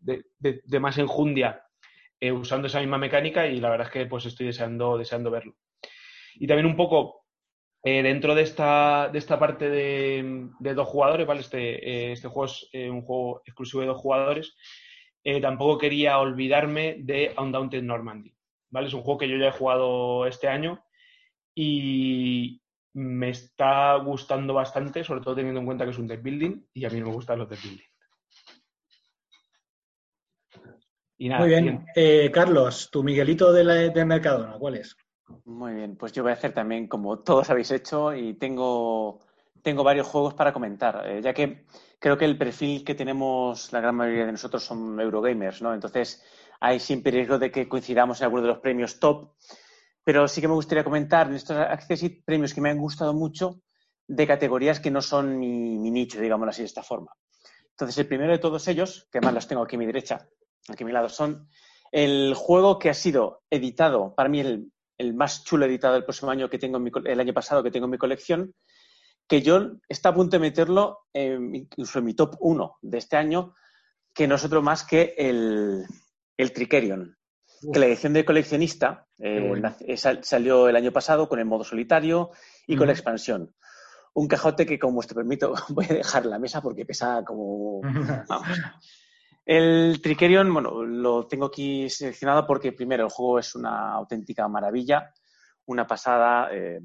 más 0.78 0.99
enjundia, 0.99 1.64
eh, 2.20 2.30
usando 2.30 2.66
esa 2.68 2.80
misma 2.80 2.99
mecánica 2.99 3.47
y 3.47 3.61
la 3.61 3.70
verdad 3.70 3.86
es 3.86 3.93
que 3.93 4.07
pues 4.07 4.26
estoy 4.26 4.47
deseando, 4.47 4.99
deseando 4.99 5.30
verlo. 5.30 5.57
Y 6.34 6.47
también 6.47 6.66
un 6.66 6.76
poco 6.76 7.22
eh, 7.84 8.03
dentro 8.03 8.34
de 8.34 8.43
esta, 8.43 9.11
parte 9.40 9.68
de, 9.68 10.74
dos 10.74 10.86
jugadores, 10.86 11.26
¿vale? 11.26 11.40
Este, 11.40 11.88
eh, 11.88 12.12
este 12.12 12.28
juego 12.28 12.45
es 12.45 12.68
eh, 12.72 12.88
un 12.88 13.03
juego 13.03 13.43
exclusivo 13.45 13.80
de 13.80 13.88
dos 13.88 14.01
jugadores. 14.01 14.57
tampoco 15.40 15.78
quería 15.78 16.18
olvidarme 16.18 16.97
de 17.01 17.34
Undaunted 17.36 17.82
Normandy, 17.82 18.34
¿vale? 18.70 18.88
Es 18.88 18.95
un 18.95 19.03
juego 19.03 19.18
que 19.18 19.28
yo 19.28 19.36
ya 19.36 19.49
he 19.49 19.53
jugado 19.53 20.26
este 20.26 20.47
año 20.49 20.84
y 21.55 22.61
me 22.95 23.30
está 23.30 23.97
gustando 23.97 24.55
bastante, 24.55 25.05
sobre 25.05 25.20
todo 25.20 25.34
teniendo 25.34 25.61
en 25.61 25.66
cuenta 25.66 25.84
que 25.84 25.90
es 25.90 25.99
un 25.99 26.07
deck 26.07 26.22
building 26.22 26.66
y 26.74 26.84
a 26.84 26.90
mí 26.90 27.01
me 27.01 27.12
gustan 27.12 27.38
los 27.38 27.49
deck 27.49 27.62
building. 27.62 27.84
Y 31.18 31.28
nada, 31.28 31.40
Muy 31.40 31.51
bien. 31.51 31.86
Eh, 31.95 32.30
Carlos, 32.32 32.90
tu 32.90 33.03
Miguelito 33.03 33.53
de, 33.53 33.64
la, 33.64 33.74
de 33.74 34.05
Mercadona, 34.05 34.59
¿cuál 34.59 34.76
es? 34.76 34.97
Muy 35.45 35.74
bien, 35.74 35.97
pues 35.97 36.12
yo 36.12 36.22
voy 36.22 36.30
a 36.30 36.34
hacer 36.34 36.53
también 36.53 36.88
como 36.88 37.20
todos 37.20 37.49
habéis 37.49 37.70
hecho 37.70 38.14
y 38.14 38.34
tengo 38.34 39.20
tengo 39.62 39.84
varios 39.84 40.07
juegos 40.07 40.34
para 40.34 40.53
comentar, 40.53 41.05
eh, 41.07 41.22
ya 41.22 41.32
que 41.32 41.64
creo 41.99 42.18
que 42.18 42.24
el 42.24 42.36
perfil 42.36 42.84
que 42.84 42.95
tenemos 42.95 43.72
la 43.72 43.80
gran 43.80 43.95
mayoría 43.95 44.26
de 44.26 44.32
nosotros 44.32 44.64
son 44.64 45.01
Eurogamers, 45.01 45.62
¿no? 45.62 45.72
Entonces, 45.72 46.22
hay 46.61 46.80
siempre 46.80 47.12
riesgo 47.12 47.38
de 47.38 47.51
que 47.51 47.68
coincidamos 47.68 48.20
en 48.20 48.24
alguno 48.24 48.43
de 48.43 48.49
los 48.49 48.59
premios 48.59 48.99
top, 48.99 49.30
pero 50.05 50.26
sí 50.28 50.40
que 50.40 50.48
me 50.48 50.55
gustaría 50.55 50.84
comentar 50.84 51.28
en 51.28 51.34
estos 51.34 51.57
Accessit 51.57 52.24
premios 52.24 52.55
que 52.55 52.61
me 52.61 52.70
han 52.70 52.78
gustado 52.78 53.14
mucho 53.14 53.61
de 54.07 54.26
categorías 54.26 54.80
que 54.80 54.90
no 54.90 55.00
son 55.00 55.38
mi, 55.38 55.90
nicho, 55.90 56.20
digámoslo 56.20 56.50
así, 56.50 56.62
de 56.62 56.66
esta 56.66 56.82
forma. 56.82 57.12
Entonces, 57.70 57.98
el 57.98 58.09
primero 58.09 58.32
de 58.32 58.38
todos 58.38 58.66
ellos, 58.68 59.09
que 59.11 59.18
además 59.18 59.34
los 59.34 59.48
tengo 59.48 59.62
aquí 59.62 59.76
a 59.76 59.78
mi 59.78 59.86
derecha, 59.86 60.28
aquí 60.68 60.82
a 60.82 60.86
mi 60.86 60.92
lado, 60.92 61.09
son 61.09 61.48
el 61.90 62.34
juego 62.34 62.78
que 62.78 62.90
ha 62.90 62.94
sido 62.94 63.42
editado, 63.50 64.14
para 64.14 64.28
mí 64.28 64.40
el, 64.40 64.72
más 65.14 65.44
chulo 65.44 65.66
editado 65.66 65.94
del 65.94 66.05
próximo 66.05 66.30
año 66.30 66.48
que 66.48 66.59
tengo 66.59 66.80
el 67.05 67.20
año 67.20 67.32
pasado 67.32 67.62
que 67.62 67.72
tengo 67.72 67.86
en 67.86 67.90
mi 67.90 67.98
colección, 67.98 68.55
que 69.26 69.42
yo 69.42 69.72
está 69.88 70.11
a 70.11 70.14
punto 70.14 70.36
de 70.36 70.40
meterlo 70.40 71.07
incluso 71.12 71.98
en 71.98 72.05
mi 72.05 72.14
top 72.14 72.36
1 72.38 72.76
de 72.82 72.98
este 72.98 73.16
año, 73.16 73.55
que 74.14 74.28
no 74.28 74.36
es 74.36 74.44
otro 74.44 74.62
más 74.62 74.84
que 74.84 75.14
el, 75.16 75.84
el 76.36 76.53
Tricerion. 76.53 77.16
Que 77.72 77.78
la 77.78 77.86
edición 77.86 78.12
de 78.12 78.24
coleccionista 78.24 79.06
eh, 79.18 79.62
salió 80.22 80.68
el 80.68 80.76
año 80.76 80.92
pasado 80.92 81.28
con 81.28 81.38
el 81.38 81.44
modo 81.44 81.64
solitario 81.64 82.30
y 82.66 82.76
con 82.76 82.86
la 82.86 82.92
expansión. 82.92 83.54
Un 84.14 84.28
cajote 84.28 84.66
que, 84.66 84.78
como 84.78 85.02
te 85.02 85.14
permito, 85.14 85.54
voy 85.68 85.86
a 85.88 85.94
dejar 85.94 86.26
la 86.26 86.38
mesa 86.38 86.60
porque 86.60 86.84
pesa 86.84 87.22
como. 87.24 87.80
Vamos. 88.28 88.58
El 89.44 90.00
Tricerion, 90.00 90.52
bueno, 90.52 90.84
lo 90.84 91.26
tengo 91.26 91.46
aquí 91.46 91.90
seleccionado 91.90 92.46
porque 92.46 92.72
primero 92.72 93.04
el 93.04 93.10
juego 93.10 93.40
es 93.40 93.54
una 93.56 93.92
auténtica 93.92 94.46
maravilla, 94.46 95.12
una 95.66 95.86
pasada 95.86 96.48
eh, 96.52 96.80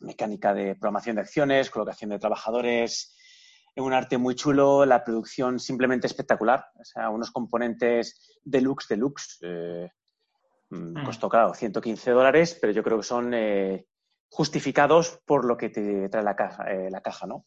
mecánica 0.00 0.54
de 0.54 0.76
programación 0.76 1.16
de 1.16 1.22
acciones, 1.22 1.70
colocación 1.70 2.10
de 2.10 2.20
trabajadores, 2.20 3.16
un 3.76 3.92
arte 3.92 4.18
muy 4.18 4.34
chulo, 4.34 4.84
la 4.84 5.02
producción 5.02 5.58
simplemente 5.58 6.06
espectacular, 6.06 6.66
o 6.78 6.84
sea, 6.84 7.08
unos 7.08 7.30
componentes 7.30 8.40
deluxe, 8.44 8.88
deluxe. 8.88 9.38
Eh, 9.42 9.90
mm, 10.70 11.00
mm. 11.00 11.04
costó, 11.04 11.28
claro, 11.28 11.54
115 11.54 12.10
dólares, 12.10 12.58
pero 12.60 12.72
yo 12.72 12.82
creo 12.82 12.98
que 12.98 13.04
son 13.04 13.32
eh, 13.34 13.86
justificados 14.28 15.20
por 15.24 15.44
lo 15.44 15.56
que 15.56 15.70
te 15.70 16.08
trae 16.08 16.22
la 16.22 16.36
caja, 16.36 16.64
la 16.90 17.00
caja 17.00 17.26
¿no? 17.26 17.46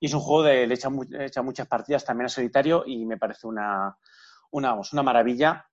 Y 0.00 0.06
es 0.06 0.14
un 0.14 0.20
juego 0.20 0.42
de 0.42 0.66
le 0.66 0.74
echa, 0.74 1.42
muchas 1.42 1.66
partidas 1.66 2.04
también 2.04 2.26
a 2.26 2.28
solitario 2.28 2.84
y 2.86 3.06
me 3.06 3.16
parece 3.16 3.46
una, 3.46 3.96
una, 4.50 4.74
una 4.74 5.02
maravilla. 5.02 5.66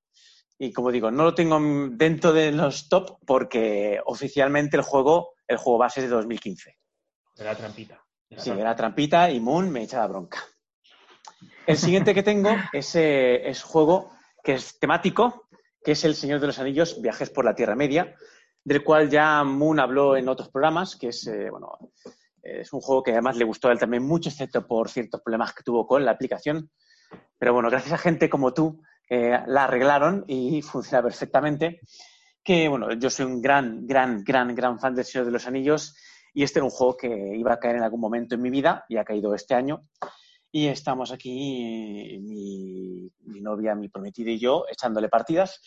Y 0.58 0.72
como 0.72 0.92
digo, 0.92 1.12
no 1.12 1.24
lo 1.24 1.36
tengo 1.36 1.60
dentro 1.92 2.32
de 2.32 2.52
los 2.52 2.88
top 2.88 3.18
porque 3.26 4.00
oficialmente 4.06 4.78
el 4.78 4.84
juego, 4.84 5.34
el 5.48 5.58
juego 5.58 5.80
base 5.80 6.02
es 6.02 6.10
de 6.10 6.16
2015. 6.16 6.78
Era 7.36 7.56
trampita. 7.56 8.01
Sí, 8.38 8.50
era 8.52 8.76
trampita 8.76 9.30
y 9.30 9.40
Moon 9.40 9.70
me 9.70 9.84
echa 9.84 10.00
la 10.00 10.08
bronca. 10.08 10.40
El 11.66 11.78
siguiente 11.78 12.14
que 12.14 12.24
tengo 12.24 12.50
es, 12.74 12.96
eh, 12.96 13.50
es 13.50 13.64
juego 13.64 14.12
que 14.44 14.54
es 14.54 14.80
temático, 14.80 15.48
que 15.84 15.92
es 15.94 16.04
El 16.04 16.16
Señor 16.16 16.40
de 16.40 16.48
los 16.48 16.60
Anillos, 16.60 17.02
Viajes 17.02 17.30
por 17.30 17.46
la 17.46 17.56
Tierra 17.56 17.76
Media, 17.76 18.16
del 18.64 18.84
cual 18.84 19.10
ya 19.10 19.44
Moon 19.44 19.80
habló 19.80 20.16
en 20.16 20.30
otros 20.30 20.50
programas, 20.50 20.96
que 20.96 21.10
es, 21.10 21.28
eh, 21.28 21.50
bueno, 21.50 21.78
es 22.42 22.72
un 22.74 22.82
juego 22.82 23.04
que 23.04 23.12
además 23.12 23.38
le 23.38 23.46
gustó 23.46 23.70
a 23.70 23.72
él 23.72 23.80
también 23.80 24.04
mucho, 24.04 24.30
excepto 24.30 24.66
por 24.66 24.90
ciertos 24.90 25.22
problemas 25.22 25.54
que 25.54 25.64
tuvo 25.64 25.86
con 25.86 26.04
la 26.04 26.12
aplicación. 26.12 26.72
Pero 27.38 27.54
bueno, 27.54 27.70
gracias 27.70 27.94
a 27.94 27.98
gente 27.98 28.30
como 28.30 28.54
tú, 28.54 28.82
la 29.10 29.66
arreglaron 29.66 30.24
y 30.28 30.62
funciona 30.62 31.04
perfectamente. 31.04 31.82
Que 32.44 32.68
bueno, 32.68 32.94
yo 32.94 33.10
soy 33.10 33.26
un 33.26 33.42
gran, 33.42 33.86
gran, 33.86 34.24
gran, 34.24 34.56
gran 34.56 34.80
fan 34.80 34.96
del 34.96 35.06
Señor 35.06 35.26
de 35.26 35.32
los 35.32 35.46
Anillos 35.46 35.96
y 36.34 36.44
este 36.44 36.60
era 36.60 36.66
un 36.66 36.72
juego 36.72 36.98
que 36.98 37.36
iba 37.36 37.54
a 37.54 37.60
caer 37.60 37.78
en 37.78 37.84
algún 37.84 38.00
momento 38.00 38.36
en 38.36 38.42
mi 38.42 38.50
vida 38.50 38.86
y 38.88 38.98
ha 38.98 39.04
caído 39.04 39.34
este 39.34 39.54
año. 39.54 39.88
Y 40.52 40.68
estamos 40.68 41.12
aquí, 41.12 42.20
mi, 42.22 43.10
mi 43.22 43.42
novia, 43.42 43.76
mi 43.76 43.90
prometida 43.90 44.32
y 44.32 44.40
yo, 44.40 44.66
echándole 44.70 45.10
partidas. 45.10 45.62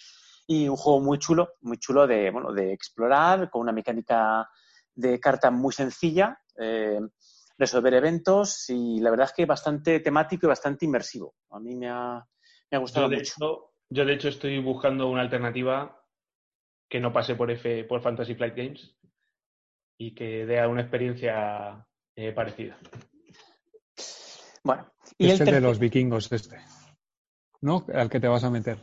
Y 0.46 0.68
un 0.68 0.76
juego 0.76 1.00
muy 1.00 1.18
chulo, 1.18 1.54
muy 1.62 1.78
chulo 1.78 2.06
de, 2.06 2.30
bueno, 2.30 2.52
de 2.52 2.72
explorar, 2.72 3.50
con 3.50 3.62
una 3.62 3.72
mecánica 3.72 4.48
de 4.94 5.18
carta 5.18 5.50
muy 5.50 5.72
sencilla, 5.72 6.38
eh, 6.58 7.00
resolver 7.56 7.94
eventos 7.94 8.68
y 8.68 9.00
la 9.00 9.10
verdad 9.10 9.26
es 9.26 9.32
que 9.32 9.46
bastante 9.46 10.00
temático 10.00 10.46
y 10.46 10.48
bastante 10.48 10.84
inmersivo. 10.84 11.34
A 11.50 11.60
mí 11.60 11.74
me 11.74 11.88
ha, 11.88 12.26
gustado 12.78 13.06
yo 13.06 13.10
de 13.10 13.16
mucho. 13.16 13.32
Hecho, 13.36 13.70
yo 13.88 14.04
de 14.04 14.14
hecho 14.14 14.28
estoy 14.28 14.58
buscando 14.60 15.08
una 15.08 15.22
alternativa 15.22 16.00
que 16.88 17.00
no 17.00 17.12
pase 17.12 17.34
por 17.34 17.50
F, 17.50 17.84
por 17.84 18.02
Fantasy 18.02 18.34
Flight 18.34 18.56
Games 18.56 18.96
y 19.99 20.14
que 20.14 20.47
dé 20.47 20.66
una 20.66 20.82
experiencia 20.82 21.86
eh, 22.16 22.32
parecida. 22.32 22.78
Bueno, 24.62 24.86
y 25.18 25.30
este 25.30 25.45
el 25.45 25.51
de 25.51 25.61
los 25.61 25.78
vikingos 25.78 26.30
este, 26.32 26.59
¿no? 27.61 27.84
Al 27.92 28.09
que 28.09 28.20
te 28.20 28.28
vas 28.28 28.45
a 28.45 28.51
meter. 28.51 28.78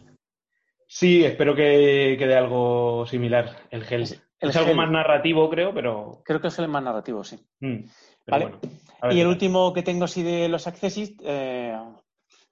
Sí, 0.88 1.24
espero 1.24 1.56
que, 1.56 2.16
quede 2.20 2.36
algo 2.36 3.06
similar, 3.08 3.68
el 3.72 3.84
gel 3.86 4.06
es 4.42 4.56
algo 4.56 4.74
más 4.74 4.90
narrativo, 4.90 5.50
creo, 5.50 5.74
pero. 5.74 6.22
Creo 6.26 6.42
que 6.42 6.48
es 6.48 6.60
el 6.60 6.68
más 6.68 6.84
narrativo, 6.84 7.24
sí. 7.24 7.40
Mm, 7.60 7.86
¿Vale? 8.28 8.56
y 9.12 9.20
el 9.20 9.28
último 9.28 9.74
que 9.74 9.84
tengo 9.84 10.06
así 10.06 10.24
de 10.24 10.48
los 10.48 10.68
Accessis, 10.68 11.16
eh, 11.24 11.76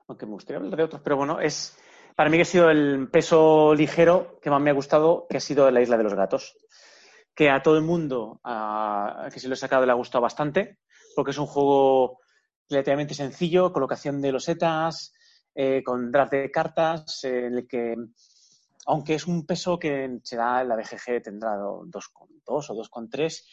aunque 0.07 0.25
me 0.25 0.33
gustaría 0.33 0.57
hablar 0.57 0.75
de 0.75 0.83
otros, 0.83 1.01
pero 1.01 1.17
bueno, 1.17 1.39
es. 1.39 1.77
Para 2.15 2.29
mí 2.29 2.35
que 2.35 2.41
ha 2.41 2.45
sido 2.45 2.69
el 2.69 3.07
peso 3.09 3.73
ligero 3.73 4.39
que 4.41 4.49
más 4.49 4.61
me 4.61 4.69
ha 4.69 4.73
gustado, 4.73 5.25
que 5.29 5.37
ha 5.37 5.39
sido 5.39 5.71
la 5.71 5.81
Isla 5.81 5.97
de 5.97 6.03
los 6.03 6.13
Gatos. 6.13 6.57
Que 7.39 7.49
a 7.49 7.63
todo 7.63 7.77
el 7.77 7.85
mundo 7.85 8.41
que 9.31 9.39
se 9.39 9.47
lo 9.47 9.53
he 9.53 9.57
sacado 9.57 9.85
le 9.85 9.93
ha 9.93 9.95
gustado 9.95 10.21
bastante, 10.21 10.79
porque 11.15 11.31
es 11.31 11.37
un 11.37 11.45
juego 11.45 12.19
relativamente 12.69 13.13
sencillo, 13.13 13.71
colocación 13.71 14.19
de 14.21 14.33
losetas, 14.33 15.13
eh, 15.55 15.81
con 15.81 16.11
draft 16.11 16.33
de 16.33 16.51
cartas, 16.51 17.23
en 17.23 17.53
el 17.59 17.65
que 17.65 17.95
aunque 18.87 19.13
es 19.13 19.25
un 19.25 19.45
peso 19.45 19.79
que 19.79 20.19
será 20.21 20.65
la 20.65 20.75
BGG 20.75 21.21
tendrá 21.23 21.55
2,2 21.55 22.41
o 22.45 22.75
2,3. 22.75 23.43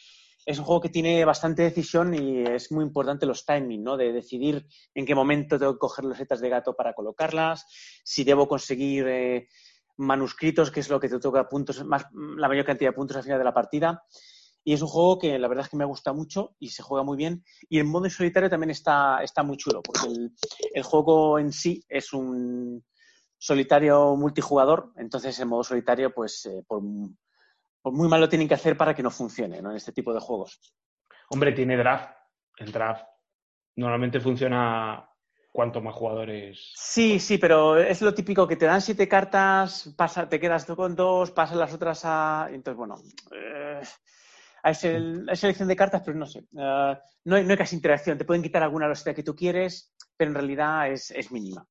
Es 0.45 0.59
un 0.59 0.65
juego 0.65 0.81
que 0.81 0.89
tiene 0.89 1.23
bastante 1.23 1.63
decisión 1.63 2.13
y 2.13 2.41
es 2.41 2.69
muy 2.73 2.83
importante 2.83 3.25
los 3.25 3.45
timings, 3.45 3.83
¿no? 3.83 3.95
De 3.95 4.11
decidir 4.11 4.67
en 4.95 5.05
qué 5.05 5.15
momento 5.15 5.57
tengo 5.57 5.75
que 5.75 5.79
coger 5.79 6.03
los 6.03 6.17
setas 6.17 6.41
de 6.41 6.49
gato 6.49 6.75
para 6.75 6.93
colocarlas, 6.93 7.65
si 8.03 8.25
debo 8.25 8.49
conseguir 8.49 9.07
eh, 9.07 9.47
manuscritos, 9.97 10.71
que 10.71 10.79
es 10.79 10.89
lo 10.89 10.99
que 10.99 11.09
te 11.09 11.19
toca 11.19 11.47
puntos, 11.47 11.83
más, 11.85 12.05
la 12.13 12.47
mayor 12.47 12.65
cantidad 12.65 12.91
de 12.91 12.95
puntos 12.95 13.17
al 13.17 13.23
final 13.23 13.39
de 13.39 13.45
la 13.45 13.53
partida. 13.53 14.03
Y 14.63 14.73
es 14.73 14.81
un 14.81 14.89
juego 14.89 15.17
que 15.17 15.39
la 15.39 15.47
verdad 15.47 15.65
es 15.65 15.71
que 15.71 15.77
me 15.77 15.85
gusta 15.85 16.11
mucho 16.11 16.55
y 16.59 16.69
se 16.69 16.83
juega 16.83 17.03
muy 17.03 17.17
bien. 17.17 17.43
Y 17.69 17.79
el 17.79 17.85
modo 17.85 18.09
solitario 18.09 18.49
también 18.49 18.71
está, 18.71 19.23
está 19.23 19.43
muy 19.43 19.57
chulo, 19.57 19.81
porque 19.81 20.07
el 20.73 20.83
juego 20.83 21.39
en 21.39 21.53
sí 21.53 21.83
es 21.87 22.11
un, 22.11 22.83
solitario 23.37 24.15
multijugador, 24.15 24.91
entonces 24.97 25.39
en 25.39 25.47
modo 25.47 25.63
solitario, 25.63 26.13
pues 26.13 26.45
eh, 26.45 26.63
por, 26.67 26.81
muy 26.81 28.07
mal 28.09 28.19
lo 28.19 28.29
tienen 28.29 28.47
que 28.47 28.55
hacer 28.55 28.75
para 28.75 28.93
que 28.93 29.03
no 29.03 29.11
funcione 29.11 29.61
¿no? 29.61 29.71
en 29.71 29.77
este 29.77 29.91
tipo 29.91 30.13
de 30.13 30.19
juegos. 30.19 30.59
Hombre, 31.29 31.53
tiene 31.53 31.77
draft. 31.77 32.11
El 32.57 32.71
draft 32.71 33.05
normalmente 33.75 34.19
funciona 34.19 35.06
cuanto 35.57 35.81
más 35.81 35.95
jugadores. 35.95 36.71
Sí, 36.75 37.19
sí, 37.19 37.39
pero 37.39 37.77
es 37.77 38.03
lo 38.03 38.13
típico 38.13 38.47
que 38.47 38.57
te 38.57 38.67
dan 38.67 38.79
siete 38.79 39.07
cartas, 39.07 39.91
pasa, 39.97 40.29
te 40.29 40.39
quedas 40.39 40.67
tú 40.67 40.75
con 40.75 40.95
dos, 40.95 41.31
pasas 41.31 41.57
las 41.57 41.73
otras 41.73 42.01
a. 42.03 42.47
Entonces, 42.51 42.77
bueno. 42.77 43.01
Eh, 43.31 43.81
hay, 44.61 44.75
selección 44.75 45.67
de 45.67 45.75
cartas, 45.75 46.03
pero 46.05 46.15
no 46.15 46.27
sé. 46.27 46.41
Eh, 46.41 46.97
no, 47.25 47.35
hay, 47.35 47.43
no, 47.43 47.49
hay, 47.49 47.57
casi 47.57 47.75
interacción. 47.75 48.19
Te 48.19 48.23
pueden 48.23 48.43
quitar 48.43 48.61
alguna 48.61 48.87
loseta 48.87 49.15
que 49.15 49.23
tú 49.23 49.35
quieres, 49.35 49.95
pero 50.15 50.29
en 50.29 50.35
realidad 50.35 50.91
es, 50.91 51.09
es 51.09 51.31
mínima. 51.31 51.65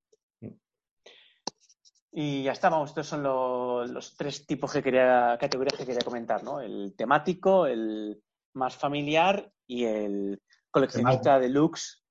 Y 2.10 2.42
ya 2.42 2.50
está, 2.50 2.68
vamos, 2.70 2.90
estos 2.90 3.06
son 3.06 3.22
los, 3.22 4.16
tres 4.16 4.44
tipos 4.48 4.72
que 4.72 4.82
quería, 4.82 5.36
categorías 5.38 5.78
que 5.78 5.86
quería 5.86 6.04
comentar, 6.04 6.42
¿no? 6.42 6.60
El 6.60 6.96
temático, 6.96 7.68
el 7.68 8.20
más 8.54 8.74
familiar 8.74 9.48
y 9.64 9.84
el 9.84 10.42
coleccionista 10.72 11.38
deluxe. 11.38 12.02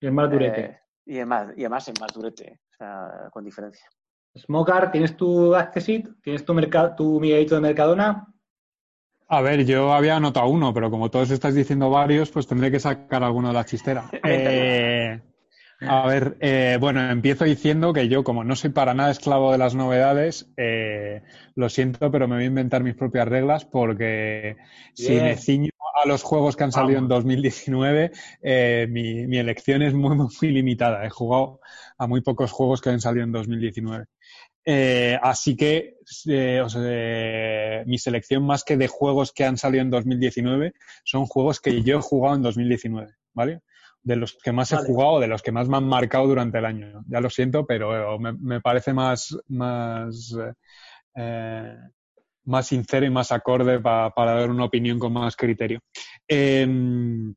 El 0.00 0.12
más 0.12 0.30
durete. 0.30 0.60
Eh, 0.60 0.80
y, 1.08 1.18
el 1.18 1.26
más, 1.26 1.48
y 1.56 1.60
además 1.60 1.88
el 1.88 1.94
más 2.00 2.12
durete, 2.12 2.60
o 2.72 2.76
sea, 2.76 3.28
con 3.32 3.44
diferencia. 3.44 3.88
Smoker, 4.36 4.90
¿tienes 4.90 5.16
tu 5.16 5.54
Accessit? 5.54 6.06
¿Tienes 6.22 6.44
tu, 6.44 6.54
tu 6.96 7.20
Miguelito 7.20 7.54
de 7.54 7.60
Mercadona? 7.60 8.26
A 9.26 9.40
ver, 9.40 9.64
yo 9.64 9.92
había 9.92 10.16
anotado 10.16 10.48
uno, 10.48 10.72
pero 10.72 10.90
como 10.90 11.10
todos 11.10 11.30
estáis 11.30 11.54
diciendo 11.54 11.90
varios, 11.90 12.30
pues 12.30 12.46
tendré 12.46 12.70
que 12.70 12.80
sacar 12.80 13.24
alguno 13.24 13.48
de 13.48 13.54
la 13.54 13.64
chistera. 13.64 14.08
eh, 14.24 15.20
a 15.80 16.06
ver, 16.06 16.36
eh, 16.40 16.76
bueno, 16.80 17.10
empiezo 17.10 17.44
diciendo 17.44 17.92
que 17.92 18.08
yo, 18.08 18.24
como 18.24 18.42
no 18.42 18.56
soy 18.56 18.70
para 18.70 18.94
nada 18.94 19.10
esclavo 19.10 19.52
de 19.52 19.58
las 19.58 19.74
novedades, 19.74 20.50
eh, 20.56 21.22
lo 21.54 21.68
siento, 21.68 22.10
pero 22.10 22.26
me 22.26 22.36
voy 22.36 22.44
a 22.44 22.48
inventar 22.48 22.82
mis 22.82 22.94
propias 22.94 23.28
reglas 23.28 23.64
porque 23.64 24.56
si 24.94 25.14
me 25.14 25.36
ciño 25.36 25.70
a 26.02 26.06
los 26.06 26.22
juegos 26.22 26.56
que 26.56 26.64
han 26.64 26.72
salido 26.72 26.98
en 26.98 27.08
2019, 27.08 28.12
eh, 28.42 28.86
mi, 28.90 29.26
mi, 29.26 29.38
elección 29.38 29.82
es 29.82 29.94
muy, 29.94 30.16
muy 30.16 30.50
limitada. 30.50 31.04
He 31.04 31.10
jugado 31.10 31.60
a 31.96 32.06
muy 32.06 32.20
pocos 32.20 32.52
juegos 32.52 32.80
que 32.80 32.90
han 32.90 33.00
salido 33.00 33.24
en 33.24 33.32
2019. 33.32 34.06
Eh, 34.70 35.18
así 35.22 35.56
que 35.56 35.96
eh, 36.26 36.60
o 36.62 36.68
sea, 36.68 37.84
mi 37.86 37.96
selección 37.96 38.44
más 38.44 38.64
que 38.64 38.76
de 38.76 38.86
juegos 38.86 39.32
que 39.32 39.46
han 39.46 39.56
salido 39.56 39.80
en 39.80 39.90
2019 39.90 40.74
son 41.04 41.24
juegos 41.24 41.58
que 41.58 41.82
yo 41.82 41.98
he 41.98 42.02
jugado 42.02 42.36
en 42.36 42.42
2019, 42.42 43.14
¿vale? 43.32 43.62
De 44.02 44.16
los 44.16 44.36
que 44.36 44.52
más 44.52 44.70
he 44.72 44.76
jugado, 44.76 45.20
de 45.20 45.26
los 45.26 45.40
que 45.40 45.52
más 45.52 45.70
me 45.70 45.78
han 45.78 45.88
marcado 45.88 46.26
durante 46.26 46.58
el 46.58 46.66
año. 46.66 47.02
Ya 47.08 47.20
lo 47.20 47.30
siento, 47.30 47.66
pero 47.66 48.18
me, 48.18 48.60
parece 48.60 48.92
más, 48.92 49.38
más, 49.48 50.36
eh, 51.14 51.76
más 52.48 52.66
sincero 52.66 53.06
y 53.06 53.10
más 53.10 53.30
acorde 53.30 53.78
para 53.78 54.10
dar 54.16 54.50
una 54.50 54.64
opinión 54.64 54.98
con 54.98 55.12
más 55.12 55.36
criterio. 55.36 55.80
Em, 56.26 57.34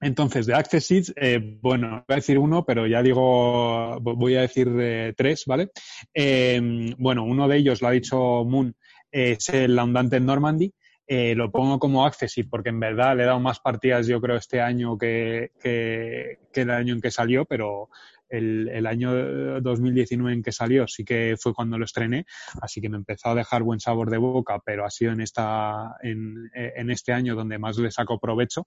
entonces, 0.00 0.46
de 0.46 0.54
Access 0.54 1.12
eh, 1.16 1.58
bueno, 1.60 2.04
voy 2.08 2.14
a 2.14 2.16
decir 2.16 2.38
uno, 2.38 2.64
pero 2.64 2.86
ya 2.86 3.02
digo, 3.02 3.98
voy 4.00 4.36
a 4.36 4.42
decir 4.42 4.68
eh, 4.80 5.12
tres, 5.16 5.44
¿vale? 5.46 5.70
Em, 6.14 6.94
bueno, 6.98 7.24
uno 7.24 7.46
de 7.46 7.58
ellos, 7.58 7.82
lo 7.82 7.88
ha 7.88 7.92
dicho 7.92 8.44
Moon, 8.44 8.74
es 9.10 9.48
el 9.50 9.78
Andante 9.78 10.16
en 10.16 10.26
Normandy. 10.26 10.72
Eh, 11.06 11.34
lo 11.34 11.50
pongo 11.50 11.78
como 11.78 12.04
Access 12.04 12.34
porque 12.50 12.68
en 12.68 12.80
verdad 12.80 13.16
le 13.16 13.22
he 13.22 13.26
dado 13.26 13.40
más 13.40 13.60
partidas, 13.60 14.06
yo 14.06 14.20
creo, 14.20 14.36
este 14.36 14.60
año 14.60 14.96
que, 14.98 15.52
que 15.62 16.38
el 16.60 16.70
año 16.70 16.94
en 16.94 17.00
que 17.00 17.10
salió, 17.10 17.46
pero 17.46 17.88
el, 18.28 18.68
el, 18.68 18.86
año 18.86 19.60
2019 19.60 20.34
en 20.34 20.42
que 20.42 20.52
salió 20.52 20.86
sí 20.86 21.04
que 21.04 21.36
fue 21.40 21.54
cuando 21.54 21.78
lo 21.78 21.84
estrené, 21.84 22.26
así 22.60 22.80
que 22.80 22.88
me 22.88 22.96
empezó 22.96 23.30
a 23.30 23.34
dejar 23.34 23.62
buen 23.62 23.80
sabor 23.80 24.10
de 24.10 24.18
boca, 24.18 24.60
pero 24.64 24.84
ha 24.84 24.90
sido 24.90 25.12
en, 25.12 25.20
esta, 25.20 25.96
en, 26.02 26.50
en 26.54 26.90
este 26.90 27.12
año 27.12 27.34
donde 27.34 27.58
más 27.58 27.78
le 27.78 27.90
saco 27.90 28.18
provecho, 28.18 28.66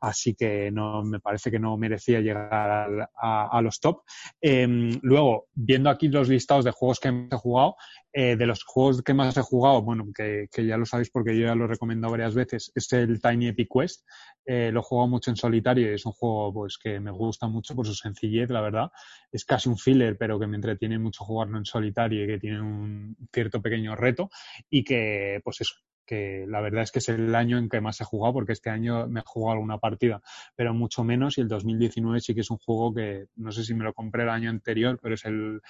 así 0.00 0.34
que 0.34 0.70
no 0.70 1.02
me 1.02 1.20
parece 1.20 1.50
que 1.50 1.58
no 1.58 1.76
merecía 1.76 2.20
llegar 2.20 2.88
a, 3.20 3.48
a, 3.50 3.62
los 3.62 3.80
top. 3.80 4.02
Eh, 4.40 4.66
luego, 5.02 5.48
viendo 5.54 5.90
aquí 5.90 6.08
los 6.08 6.28
listados 6.28 6.64
de 6.64 6.70
juegos 6.70 7.00
que 7.00 7.08
he 7.08 7.36
jugado, 7.36 7.76
eh, 8.12 8.36
de 8.36 8.46
los 8.46 8.64
juegos 8.64 9.02
que 9.02 9.14
más 9.14 9.36
he 9.36 9.42
jugado, 9.42 9.82
bueno, 9.82 10.06
que, 10.14 10.48
que, 10.50 10.66
ya 10.66 10.76
lo 10.76 10.86
sabéis 10.86 11.10
porque 11.10 11.38
yo 11.38 11.46
ya 11.46 11.54
lo 11.54 11.66
he 11.66 11.68
recomendado 11.68 12.12
varias 12.12 12.34
veces, 12.34 12.72
es 12.74 12.92
el 12.92 13.20
Tiny 13.20 13.48
Epic 13.48 13.68
Quest. 13.72 14.04
Eh, 14.46 14.70
lo 14.72 14.80
he 14.80 14.82
jugado 14.82 15.08
mucho 15.08 15.30
en 15.30 15.36
solitario 15.36 15.90
y 15.90 15.94
es 15.94 16.06
un 16.06 16.12
juego 16.12 16.52
pues 16.54 16.78
que 16.78 17.00
me 17.00 17.10
gusta 17.10 17.48
mucho 17.48 17.74
por 17.74 17.86
su 17.86 17.94
sencillez, 17.94 18.48
la 18.50 18.60
verdad. 18.60 18.90
Es 19.30 19.44
casi 19.44 19.68
un 19.68 19.76
filler, 19.76 20.16
pero 20.18 20.38
que 20.38 20.46
me 20.46 20.56
entretiene 20.56 20.98
mucho 20.98 21.24
jugarlo 21.24 21.58
en 21.58 21.64
solitario 21.64 22.24
y 22.24 22.26
que 22.26 22.38
tiene 22.38 22.60
un 22.60 23.16
cierto 23.32 23.60
pequeño 23.60 23.94
reto 23.94 24.30
y 24.70 24.84
que, 24.84 25.40
pues 25.44 25.60
eso, 25.60 25.74
que 26.08 26.46
la 26.48 26.60
verdad 26.60 26.82
es 26.82 26.90
que 26.90 27.00
es 27.00 27.08
el 27.10 27.34
año 27.34 27.58
en 27.58 27.68
que 27.68 27.80
más 27.82 28.00
he 28.00 28.04
jugado, 28.04 28.32
porque 28.32 28.54
este 28.54 28.70
año 28.70 29.06
me 29.06 29.20
he 29.20 29.22
jugado 29.24 29.52
alguna 29.52 29.78
partida, 29.78 30.22
pero 30.56 30.72
mucho 30.72 31.04
menos, 31.04 31.36
y 31.36 31.42
el 31.42 31.48
2019 31.48 32.20
sí 32.20 32.34
que 32.34 32.40
es 32.40 32.50
un 32.50 32.56
juego 32.56 32.94
que 32.94 33.26
no 33.36 33.52
sé 33.52 33.62
si 33.62 33.74
me 33.74 33.84
lo 33.84 33.92
compré 33.92 34.22
el 34.22 34.30
año 34.30 34.48
anterior, 34.48 34.98
pero 35.02 35.14
es 35.14 35.24
el, 35.26 35.60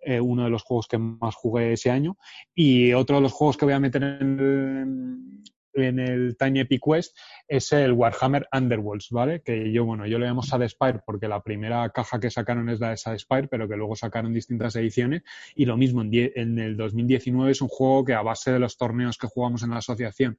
eh, 0.00 0.20
uno 0.20 0.44
de 0.44 0.50
los 0.50 0.62
juegos 0.62 0.86
que 0.86 0.98
más 0.98 1.34
jugué 1.34 1.72
ese 1.72 1.90
año. 1.90 2.16
Y 2.54 2.92
otro 2.92 3.16
de 3.16 3.22
los 3.22 3.32
juegos 3.32 3.56
que 3.56 3.64
voy 3.64 3.74
a 3.74 3.80
meter 3.80 4.02
en, 4.04 5.42
en 5.86 5.98
el 5.98 6.36
Tiny 6.36 6.60
Epic 6.60 6.82
Quest 6.84 7.16
es 7.46 7.72
el 7.72 7.92
Warhammer 7.92 8.48
Underworlds, 8.52 9.10
¿vale? 9.10 9.42
Que 9.42 9.70
yo, 9.72 9.84
bueno, 9.84 10.06
yo 10.06 10.18
le 10.18 10.26
llamo 10.26 10.42
Spire 10.42 11.00
porque 11.04 11.28
la 11.28 11.42
primera 11.42 11.88
caja 11.90 12.20
que 12.20 12.30
sacaron 12.30 12.68
es 12.68 12.80
la 12.80 12.90
de 12.90 13.18
Spire, 13.18 13.48
pero 13.48 13.68
que 13.68 13.76
luego 13.76 13.96
sacaron 13.96 14.32
distintas 14.32 14.76
ediciones. 14.76 15.22
Y 15.54 15.64
lo 15.64 15.76
mismo, 15.76 16.02
en, 16.02 16.10
en, 16.12 16.58
el 16.58 16.76
2019 16.76 17.52
es 17.52 17.62
un 17.62 17.68
juego 17.68 18.04
que 18.04 18.14
a 18.14 18.22
base 18.22 18.52
de 18.52 18.58
los 18.58 18.76
torneos 18.76 19.18
que 19.18 19.26
jugamos 19.26 19.62
en 19.62 19.70
la 19.70 19.78
asociación, 19.78 20.38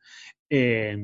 eh, 0.49 0.97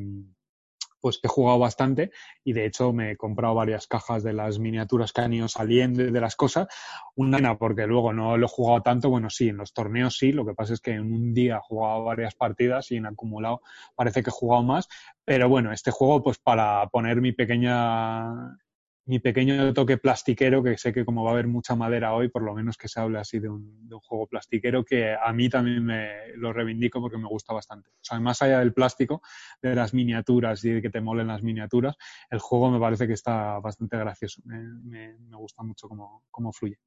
pues 1.06 1.20
he 1.22 1.28
jugado 1.28 1.60
bastante 1.60 2.10
y 2.44 2.54
de 2.54 2.66
hecho 2.66 2.92
me 2.92 3.12
he 3.12 3.16
comprado 3.16 3.54
varias 3.54 3.86
cajas 3.86 4.24
de 4.24 4.34
las 4.34 4.58
miniaturas 4.58 5.14
que 5.14 5.22
han 5.22 5.34
ido 5.34 5.48
saliendo 5.48 6.02
de 6.02 6.20
las 6.20 6.36
cosas. 6.36 6.68
Una 7.16 7.60
porque 7.60 7.86
luego 7.86 8.12
no 8.12 8.38
lo 8.38 8.48
he 8.48 8.50
jugado 8.50 8.82
tanto, 8.82 9.12
bueno, 9.12 9.30
sí, 9.30 9.50
en 9.50 9.58
los 9.58 9.72
torneos 9.72 10.18
sí, 10.18 10.32
lo 10.32 10.48
que 10.48 10.56
pasa 10.56 10.74
es 10.74 10.82
que 10.82 10.94
en 10.94 11.14
un 11.14 11.32
día 11.32 11.58
he 11.58 11.60
jugado 11.60 12.06
varias 12.06 12.34
partidas 12.34 12.90
y 12.90 12.96
en 12.96 13.06
acumulado 13.06 13.62
parece 13.94 14.24
que 14.24 14.32
he 14.32 14.34
jugado 14.34 14.64
más, 14.64 14.90
pero 15.24 15.48
bueno, 15.48 15.72
este 15.72 15.92
juego 15.92 16.24
pues 16.24 16.40
para 16.40 16.88
poner 16.88 17.22
mi 17.22 17.34
pequeña 17.34 18.58
mi 19.06 19.20
pequeño 19.20 19.74
toque 19.74 19.98
plastiquero, 19.98 20.64
que 20.64 20.78
sé 20.78 20.92
que 20.92 21.06
como 21.06 21.24
va 21.24 21.32
a 21.32 21.34
haber 21.34 21.48
mucha 21.48 21.76
madera 21.76 22.14
hoy, 22.14 22.30
por 22.30 22.42
lo 22.42 22.54
menos 22.54 22.78
que 22.78 22.88
se 22.88 23.00
hable 23.00 23.20
así 23.20 23.40
de 23.40 23.50
un, 23.50 23.88
de 23.88 23.96
un, 23.96 24.02
juego 24.02 24.28
plastiquero, 24.28 24.84
que 24.84 25.14
a 25.14 25.32
mí 25.32 25.48
también 25.48 25.86
me 25.86 26.34
lo 26.36 26.52
reivindico 26.52 27.00
porque 27.00 27.18
me 27.18 27.28
gusta 27.28 27.54
bastante. 27.54 27.90
O 27.90 28.04
sea, 28.04 28.20
más 28.20 28.42
allá 28.42 28.60
del 28.60 28.74
plástico, 28.74 29.22
de 29.62 29.76
las 29.76 29.94
miniaturas 29.94 30.64
y 30.66 30.72
de 30.72 30.82
que 30.82 30.90
te 30.90 31.02
molen 31.02 31.28
las 31.28 31.44
miniaturas, 31.44 31.96
el 32.30 32.40
juego 32.40 32.72
me 32.72 32.80
parece 32.80 33.06
que 33.08 33.14
está 33.14 33.60
bastante 33.60 33.98
gracioso. 33.98 34.42
Me, 34.46 34.58
me, 34.60 35.18
me 35.20 35.38
gusta 35.38 35.62
mucho 35.64 35.88
cómo, 35.88 36.24
cómo 36.32 36.52
fluye. 36.52 36.78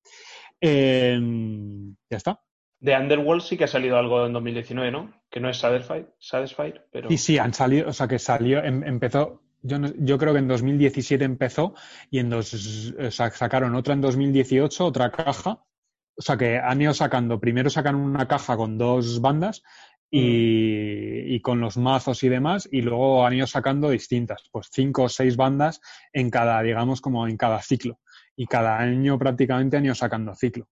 Eh, 0.60 1.18
ya 2.10 2.16
está. 2.16 2.40
De 2.80 2.96
Underworld 2.96 3.42
sí 3.42 3.56
que 3.56 3.64
ha 3.64 3.68
salido 3.68 3.98
algo 3.98 4.24
en 4.24 4.32
2019, 4.32 4.92
¿no? 4.92 5.12
Que 5.30 5.40
no 5.40 5.48
es 5.48 5.58
Satisfied, 5.58 6.06
Satisfied 6.18 6.74
pero... 6.92 7.08
Sí, 7.08 7.18
sí, 7.18 7.38
han 7.38 7.52
salido, 7.52 7.88
o 7.88 7.92
sea, 7.92 8.06
que 8.06 8.20
salió, 8.20 8.62
em, 8.62 8.84
empezó, 8.84 9.42
yo, 9.62 9.78
no, 9.78 9.92
yo, 9.98 10.18
creo 10.18 10.32
que 10.32 10.38
en 10.38 10.48
2017 10.48 11.24
empezó 11.24 11.74
y 12.10 12.18
en 12.18 12.30
dos, 12.30 12.50
sea, 13.10 13.30
sacaron 13.30 13.74
otra 13.74 13.94
en 13.94 14.00
2018, 14.00 14.84
otra 14.84 15.10
caja. 15.10 15.64
O 16.16 16.22
sea, 16.22 16.36
que 16.36 16.58
han 16.58 16.82
ido 16.82 16.94
sacando, 16.94 17.38
primero 17.38 17.70
sacan 17.70 17.94
una 17.94 18.26
caja 18.26 18.56
con 18.56 18.76
dos 18.76 19.20
bandas 19.20 19.62
y, 20.10 21.34
y, 21.34 21.40
con 21.40 21.60
los 21.60 21.76
mazos 21.76 22.24
y 22.24 22.28
demás, 22.28 22.68
y 22.72 22.82
luego 22.82 23.24
han 23.24 23.34
ido 23.34 23.46
sacando 23.46 23.90
distintas, 23.90 24.42
pues 24.50 24.68
cinco 24.72 25.04
o 25.04 25.08
seis 25.08 25.36
bandas 25.36 25.80
en 26.12 26.30
cada, 26.30 26.60
digamos, 26.62 27.00
como 27.00 27.28
en 27.28 27.36
cada 27.36 27.62
ciclo. 27.62 28.00
Y 28.34 28.46
cada 28.46 28.78
año 28.78 29.18
prácticamente 29.18 29.76
han 29.76 29.84
ido 29.84 29.94
sacando 29.94 30.34
ciclo. 30.34 30.66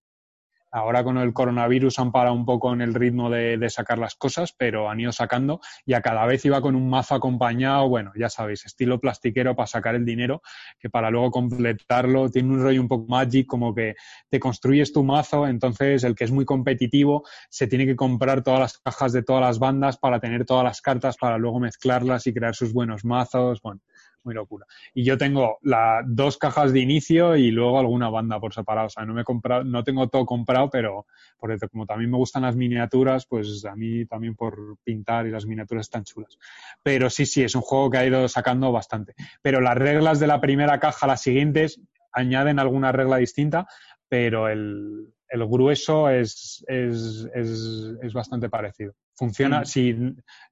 Ahora 0.76 1.02
con 1.02 1.16
el 1.16 1.32
coronavirus 1.32 1.98
han 2.00 2.12
parado 2.12 2.34
un 2.34 2.44
poco 2.44 2.70
en 2.70 2.82
el 2.82 2.92
ritmo 2.92 3.30
de, 3.30 3.56
de, 3.56 3.70
sacar 3.70 3.96
las 3.96 4.14
cosas, 4.14 4.52
pero 4.52 4.90
han 4.90 5.00
ido 5.00 5.10
sacando 5.10 5.58
y 5.86 5.94
a 5.94 6.02
cada 6.02 6.26
vez 6.26 6.44
iba 6.44 6.60
con 6.60 6.76
un 6.76 6.90
mazo 6.90 7.14
acompañado, 7.14 7.88
bueno, 7.88 8.12
ya 8.14 8.28
sabéis, 8.28 8.66
estilo 8.66 9.00
plastiquero 9.00 9.56
para 9.56 9.66
sacar 9.66 9.94
el 9.94 10.04
dinero, 10.04 10.42
que 10.78 10.90
para 10.90 11.10
luego 11.10 11.30
completarlo 11.30 12.28
tiene 12.28 12.50
un 12.50 12.62
rollo 12.62 12.82
un 12.82 12.88
poco 12.88 13.06
magic, 13.08 13.46
como 13.46 13.74
que 13.74 13.94
te 14.28 14.38
construyes 14.38 14.92
tu 14.92 15.02
mazo, 15.02 15.46
entonces 15.46 16.04
el 16.04 16.14
que 16.14 16.24
es 16.24 16.30
muy 16.30 16.44
competitivo 16.44 17.24
se 17.48 17.66
tiene 17.66 17.86
que 17.86 17.96
comprar 17.96 18.42
todas 18.42 18.60
las 18.60 18.78
cajas 18.78 19.14
de 19.14 19.22
todas 19.22 19.40
las 19.40 19.58
bandas 19.58 19.96
para 19.96 20.20
tener 20.20 20.44
todas 20.44 20.64
las 20.64 20.82
cartas 20.82 21.16
para 21.16 21.38
luego 21.38 21.58
mezclarlas 21.58 22.26
y 22.26 22.34
crear 22.34 22.54
sus 22.54 22.74
buenos 22.74 23.02
mazos, 23.02 23.62
bueno 23.62 23.80
muy 24.26 24.34
locura. 24.34 24.66
Y 24.92 25.04
yo 25.04 25.16
tengo 25.16 25.58
las 25.62 26.04
dos 26.06 26.36
cajas 26.36 26.72
de 26.74 26.80
inicio 26.80 27.36
y 27.36 27.50
luego 27.50 27.78
alguna 27.78 28.10
banda 28.10 28.38
por 28.38 28.52
separado. 28.52 28.88
O 28.88 28.90
sea, 28.90 29.06
no 29.06 29.14
me 29.14 29.22
he 29.22 29.24
comprado, 29.24 29.64
no 29.64 29.82
tengo 29.82 30.08
todo 30.08 30.26
comprado, 30.26 30.68
pero 30.68 31.06
porque 31.38 31.56
como 31.68 31.86
también 31.86 32.10
me 32.10 32.18
gustan 32.18 32.42
las 32.42 32.56
miniaturas, 32.56 33.26
pues 33.26 33.64
a 33.64 33.74
mí 33.74 34.04
también 34.04 34.34
por 34.34 34.76
pintar 34.84 35.26
y 35.26 35.30
las 35.30 35.46
miniaturas 35.46 35.86
están 35.86 36.04
chulas. 36.04 36.38
Pero 36.82 37.08
sí, 37.08 37.24
sí, 37.24 37.42
es 37.42 37.54
un 37.54 37.62
juego 37.62 37.90
que 37.90 37.98
ha 37.98 38.06
ido 38.06 38.28
sacando 38.28 38.70
bastante. 38.72 39.14
Pero 39.40 39.60
las 39.60 39.76
reglas 39.76 40.20
de 40.20 40.26
la 40.26 40.40
primera 40.40 40.78
caja 40.78 41.06
las 41.06 41.22
siguientes 41.22 41.80
añaden 42.12 42.58
alguna 42.58 42.92
regla 42.92 43.18
distinta, 43.18 43.66
pero 44.08 44.48
el, 44.48 45.12
el 45.28 45.46
grueso 45.46 46.08
es, 46.08 46.64
es, 46.68 47.28
es, 47.34 47.96
es, 48.02 48.12
bastante 48.12 48.48
parecido. 48.48 48.94
Funciona, 49.16 49.62
mm. 49.62 49.64
si, 49.64 49.96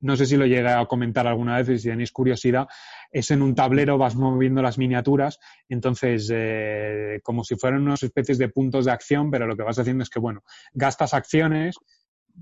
no 0.00 0.16
sé 0.16 0.26
si 0.26 0.36
lo 0.36 0.46
llegué 0.46 0.68
a 0.68 0.86
comentar 0.86 1.26
alguna 1.26 1.58
vez 1.58 1.68
y 1.68 1.78
si 1.78 1.88
tenéis 1.88 2.12
curiosidad, 2.12 2.66
es 3.10 3.30
en 3.30 3.42
un 3.42 3.54
tablero, 3.54 3.98
vas 3.98 4.16
moviendo 4.16 4.62
las 4.62 4.78
miniaturas, 4.78 5.38
entonces 5.68 6.30
eh, 6.32 7.20
como 7.22 7.44
si 7.44 7.56
fueran 7.56 7.82
unas 7.82 8.02
especies 8.02 8.38
de 8.38 8.48
puntos 8.48 8.86
de 8.86 8.92
acción, 8.92 9.30
pero 9.30 9.46
lo 9.46 9.56
que 9.56 9.62
vas 9.62 9.78
haciendo 9.78 10.02
es 10.02 10.10
que, 10.10 10.18
bueno, 10.18 10.42
gastas 10.72 11.12
acciones, 11.12 11.76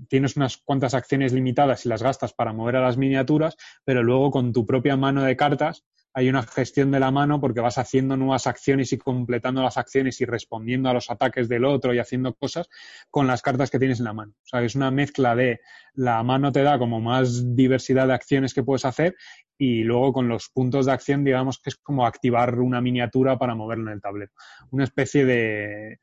tienes 0.07 0.35
unas 0.35 0.57
cuantas 0.57 0.93
acciones 0.93 1.33
limitadas 1.33 1.85
y 1.85 1.89
las 1.89 2.03
gastas 2.03 2.33
para 2.33 2.53
mover 2.53 2.77
a 2.77 2.81
las 2.81 2.97
miniaturas, 2.97 3.55
pero 3.83 4.03
luego 4.03 4.31
con 4.31 4.53
tu 4.53 4.65
propia 4.65 4.97
mano 4.97 5.23
de 5.23 5.35
cartas 5.35 5.83
hay 6.15 6.29
una 6.29 6.43
gestión 6.43 6.91
de 6.91 6.99
la 6.99 7.11
mano 7.11 7.39
porque 7.39 7.59
vas 7.59 7.79
haciendo 7.79 8.15
nuevas 8.15 8.45
acciones 8.45 8.93
y 8.93 8.97
completando 8.97 9.63
las 9.63 9.77
acciones 9.77 10.21
y 10.21 10.25
respondiendo 10.25 10.89
a 10.89 10.93
los 10.93 11.09
ataques 11.09 11.49
del 11.49 11.65
otro 11.65 11.93
y 11.93 11.99
haciendo 11.99 12.35
cosas 12.35 12.69
con 13.09 13.25
las 13.25 13.41
cartas 13.41 13.71
que 13.71 13.79
tienes 13.79 13.99
en 13.99 14.05
la 14.05 14.13
mano. 14.13 14.33
O 14.43 14.45
sea, 14.45 14.61
es 14.61 14.75
una 14.75 14.91
mezcla 14.91 15.35
de 15.35 15.59
la 15.95 16.21
mano 16.21 16.51
te 16.51 16.61
da 16.61 16.77
como 16.77 17.01
más 17.01 17.55
diversidad 17.55 18.07
de 18.07 18.13
acciones 18.13 18.53
que 18.53 18.63
puedes 18.63 18.85
hacer 18.85 19.15
y 19.57 19.83
luego 19.83 20.13
con 20.13 20.27
los 20.27 20.49
puntos 20.49 20.85
de 20.85 20.91
acción, 20.91 21.23
digamos 21.23 21.59
que 21.59 21.71
es 21.71 21.77
como 21.77 22.05
activar 22.05 22.59
una 22.59 22.81
miniatura 22.81 23.37
para 23.37 23.55
moverlo 23.55 23.87
en 23.87 23.95
el 23.95 24.01
tablero. 24.01 24.31
Una 24.69 24.83
especie 24.83 25.25
de, 25.25 25.99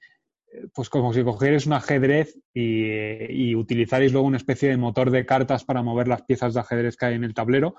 pues 0.74 0.88
como 0.88 1.12
si 1.12 1.22
cogierais 1.22 1.66
un 1.66 1.74
ajedrez 1.74 2.36
y, 2.52 3.50
y 3.50 3.54
utilizarais 3.54 4.12
luego 4.12 4.26
una 4.26 4.36
especie 4.36 4.68
de 4.68 4.76
motor 4.76 5.10
de 5.10 5.24
cartas 5.24 5.64
para 5.64 5.82
mover 5.82 6.08
las 6.08 6.22
piezas 6.22 6.54
de 6.54 6.60
ajedrez 6.60 6.96
que 6.96 7.06
hay 7.06 7.14
en 7.14 7.24
el 7.24 7.34
tablero 7.34 7.74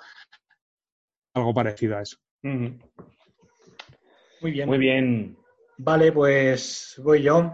algo 1.34 1.53
parecido 1.53 1.97
a 1.97 2.01
eso. 2.01 2.17
Muy 2.41 2.80
bien. 4.51 4.67
Muy 4.67 4.78
bien. 4.78 5.38
Vale, 5.78 6.11
pues 6.11 6.99
voy 7.03 7.22
yo. 7.24 7.51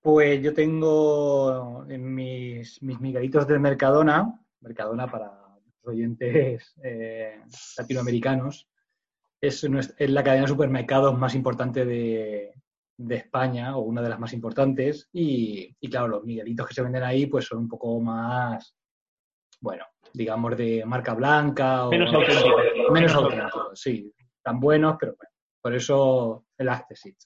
Pues 0.00 0.42
yo 0.42 0.54
tengo 0.54 1.84
en 1.88 2.14
mis, 2.14 2.82
mis 2.82 3.00
migaditos 3.00 3.46
del 3.46 3.60
Mercadona, 3.60 4.40
Mercadona 4.60 5.10
para 5.10 5.26
los 5.26 5.86
oyentes 5.86 6.74
eh, 6.82 7.38
latinoamericanos, 7.76 8.66
es, 9.40 9.64
es, 9.64 10.10
la 10.10 10.24
cadena 10.24 10.42
de 10.42 10.48
supermercados 10.48 11.18
más 11.18 11.34
importante 11.34 11.84
de, 11.84 12.54
de 13.02 13.16
España 13.16 13.76
o 13.76 13.80
una 13.80 14.02
de 14.02 14.10
las 14.10 14.18
más 14.18 14.32
importantes 14.32 15.08
y, 15.12 15.74
y, 15.80 15.88
claro, 15.88 16.08
los 16.08 16.24
miguelitos 16.24 16.68
que 16.68 16.74
se 16.74 16.82
venden 16.82 17.02
ahí 17.02 17.26
pues 17.26 17.46
son 17.46 17.60
un 17.60 17.68
poco 17.68 17.98
más, 18.00 18.76
bueno, 19.60 19.86
digamos 20.12 20.56
de 20.56 20.84
marca 20.84 21.14
blanca 21.14 21.86
o 21.86 21.90
menos 21.90 22.12
auténticos. 22.12 22.62
Menos 22.92 23.14
auténticos, 23.14 23.80
sí, 23.80 24.12
tan 24.42 24.60
buenos, 24.60 24.96
pero 25.00 25.14
bueno, 25.16 25.30
por 25.62 25.74
eso 25.74 26.44
el 26.58 26.68
Accessit. 26.68 27.16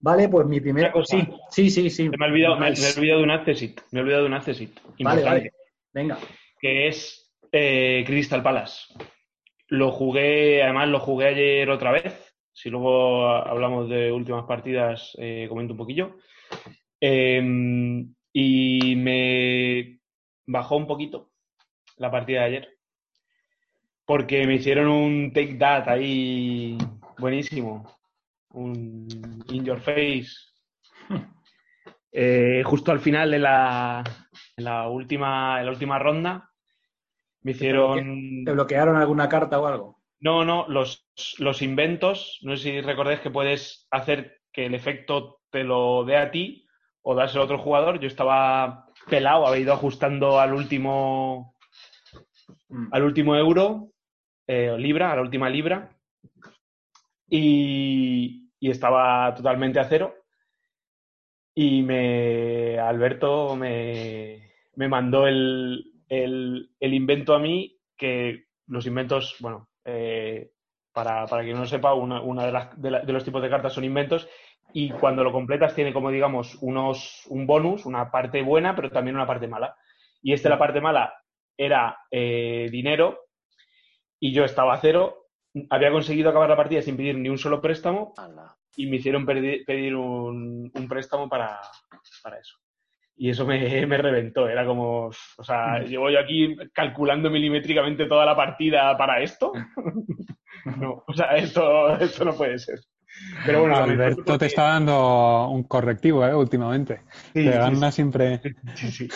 Vale, 0.00 0.28
pues 0.28 0.46
mi 0.46 0.60
primera 0.60 0.92
cosa. 0.92 1.16
Sí, 1.16 1.28
sí, 1.50 1.70
sí. 1.70 1.90
sí. 1.90 2.08
Me 2.08 2.26
he 2.26 2.30
olvidado, 2.30 2.56
me, 2.56 2.70
me 2.70 2.76
he 2.76 2.96
olvidado 2.96 3.18
de 3.18 3.24
un 3.24 3.30
Accessit. 3.30 3.80
Me 3.90 3.98
he 3.98 4.02
olvidado 4.02 4.22
de 4.22 4.28
un 4.28 4.34
Accessit. 4.34 4.80
Vale, 5.00 5.22
vale. 5.24 5.52
Venga. 5.92 6.18
Que 6.60 6.88
es 6.88 7.32
eh, 7.50 8.04
Crystal 8.06 8.42
Palace. 8.42 8.94
Lo 9.68 9.90
jugué, 9.90 10.62
además 10.62 10.88
lo 10.88 11.00
jugué 11.00 11.28
ayer 11.28 11.70
otra 11.70 11.90
vez. 11.92 12.27
Si 12.60 12.70
luego 12.70 13.28
hablamos 13.28 13.88
de 13.88 14.10
últimas 14.10 14.44
partidas, 14.44 15.16
eh, 15.16 15.46
comento 15.48 15.74
un 15.74 15.78
poquillo. 15.78 16.16
Eh, 17.00 17.40
y 18.32 18.96
me 18.96 20.00
bajó 20.44 20.76
un 20.76 20.88
poquito 20.88 21.30
la 21.98 22.10
partida 22.10 22.40
de 22.40 22.46
ayer. 22.46 22.68
Porque 24.04 24.44
me 24.44 24.56
hicieron 24.56 24.88
un 24.88 25.32
take 25.32 25.54
that 25.54 25.88
ahí 25.88 26.76
buenísimo. 27.16 27.96
Un 28.50 29.06
in 29.50 29.64
your 29.64 29.80
face. 29.80 30.28
Eh, 32.10 32.62
justo 32.64 32.90
al 32.90 33.00
final 33.00 33.30
de 33.30 33.38
la, 33.38 34.02
en 34.56 34.64
la 34.64 34.88
última, 34.88 35.60
en 35.60 35.66
la 35.66 35.72
última 35.72 35.98
ronda 35.98 36.50
me 37.42 37.52
hicieron. 37.52 38.44
¿Te 38.44 38.52
bloquearon 38.52 38.96
alguna 38.96 39.28
carta 39.28 39.60
o 39.60 39.66
algo? 39.66 39.97
No, 40.20 40.44
no, 40.44 40.66
los, 40.68 41.06
los 41.38 41.62
inventos, 41.62 42.38
no 42.42 42.56
sé 42.56 42.62
si 42.62 42.80
recordáis 42.80 43.20
que 43.20 43.30
puedes 43.30 43.86
hacer 43.90 44.40
que 44.52 44.66
el 44.66 44.74
efecto 44.74 45.40
te 45.50 45.64
lo 45.64 46.04
dé 46.04 46.16
a 46.16 46.30
ti 46.30 46.66
o 47.02 47.14
dárselo 47.14 47.42
a 47.42 47.44
otro 47.44 47.58
jugador. 47.58 48.00
Yo 48.00 48.08
estaba 48.08 48.86
pelado, 49.08 49.46
había 49.46 49.62
ido 49.62 49.72
ajustando 49.72 50.40
al 50.40 50.54
último 50.54 51.54
Mm. 52.68 52.88
al 52.92 53.02
último 53.02 53.36
euro, 53.36 53.92
eh, 54.46 54.76
libra, 54.78 55.12
a 55.12 55.16
la 55.16 55.22
última 55.22 55.48
libra, 55.48 55.90
y, 57.28 58.50
y, 58.58 58.70
estaba 58.70 59.34
totalmente 59.34 59.80
a 59.80 59.84
cero. 59.84 60.14
Y 61.54 61.82
me 61.82 62.78
Alberto 62.78 63.56
me, 63.56 64.52
me 64.76 64.88
mandó 64.88 65.26
el, 65.26 65.92
el, 66.08 66.70
el, 66.78 66.94
invento 66.94 67.34
a 67.34 67.38
mí, 67.38 67.78
que 67.96 68.44
los 68.66 68.86
inventos, 68.86 69.36
bueno, 69.40 69.67
eh, 69.84 70.50
para, 70.92 71.26
para 71.26 71.42
quien 71.42 71.56
no 71.56 71.66
sepa, 71.66 71.94
una, 71.94 72.20
una 72.20 72.46
de, 72.46 72.52
las, 72.52 72.80
de, 72.80 72.90
la, 72.90 73.00
de, 73.00 73.12
los 73.12 73.24
tipos 73.24 73.42
de 73.42 73.50
cartas 73.50 73.72
son 73.72 73.84
inventos, 73.84 74.28
y 74.72 74.90
cuando 74.90 75.24
lo 75.24 75.32
completas 75.32 75.74
tiene 75.74 75.92
como 75.92 76.10
digamos 76.10 76.58
unos, 76.60 77.26
un 77.28 77.46
bonus, 77.46 77.86
una 77.86 78.10
parte 78.10 78.42
buena, 78.42 78.74
pero 78.76 78.90
también 78.90 79.16
una 79.16 79.26
parte 79.26 79.48
mala. 79.48 79.76
Y 80.22 80.32
este, 80.32 80.48
la 80.48 80.58
parte 80.58 80.80
mala, 80.80 81.14
era 81.58 81.98
eh, 82.10 82.68
dinero 82.70 83.26
y 84.20 84.32
yo 84.32 84.44
estaba 84.44 84.74
a 84.74 84.80
cero. 84.80 85.26
Había 85.70 85.90
conseguido 85.90 86.30
acabar 86.30 86.48
la 86.48 86.56
partida 86.56 86.82
sin 86.82 86.96
pedir 86.96 87.18
ni 87.18 87.28
un 87.28 87.38
solo 87.38 87.60
préstamo 87.60 88.14
y 88.76 88.86
me 88.86 88.96
hicieron 88.96 89.26
pedir, 89.26 89.64
pedir 89.66 89.96
un, 89.96 90.70
un, 90.72 90.88
préstamo 90.88 91.28
para, 91.28 91.60
para 92.22 92.38
eso. 92.38 92.58
Y 93.18 93.30
eso 93.30 93.44
me, 93.44 93.58
me, 93.86 93.96
reventó. 93.98 94.48
Era 94.48 94.64
como, 94.64 95.06
o 95.08 95.44
sea, 95.44 95.80
llevo 95.80 96.10
yo 96.10 96.20
aquí 96.20 96.56
calculando 96.72 97.30
milimétricamente 97.30 98.06
toda 98.06 98.24
la 98.24 98.36
partida 98.36 98.96
para 98.96 99.20
esto. 99.20 99.52
no, 100.80 101.04
o 101.06 101.12
sea, 101.12 101.36
esto, 101.36 101.96
esto 101.98 102.24
no 102.24 102.34
puede 102.34 102.58
ser. 102.58 102.78
Pero 103.44 103.62
bueno, 103.62 103.76
Alberto 103.76 104.22
porque... 104.24 104.38
te 104.38 104.46
está 104.46 104.64
dando 104.64 105.48
un 105.48 105.64
correctivo, 105.64 106.24
¿eh? 106.24 106.34
Últimamente. 106.34 107.02
Sí, 107.34 107.44
te 107.44 107.50
gana 107.50 107.90
sí, 107.90 107.96
siempre. 107.96 108.40
Sí, 108.74 108.90
sí. 108.90 109.08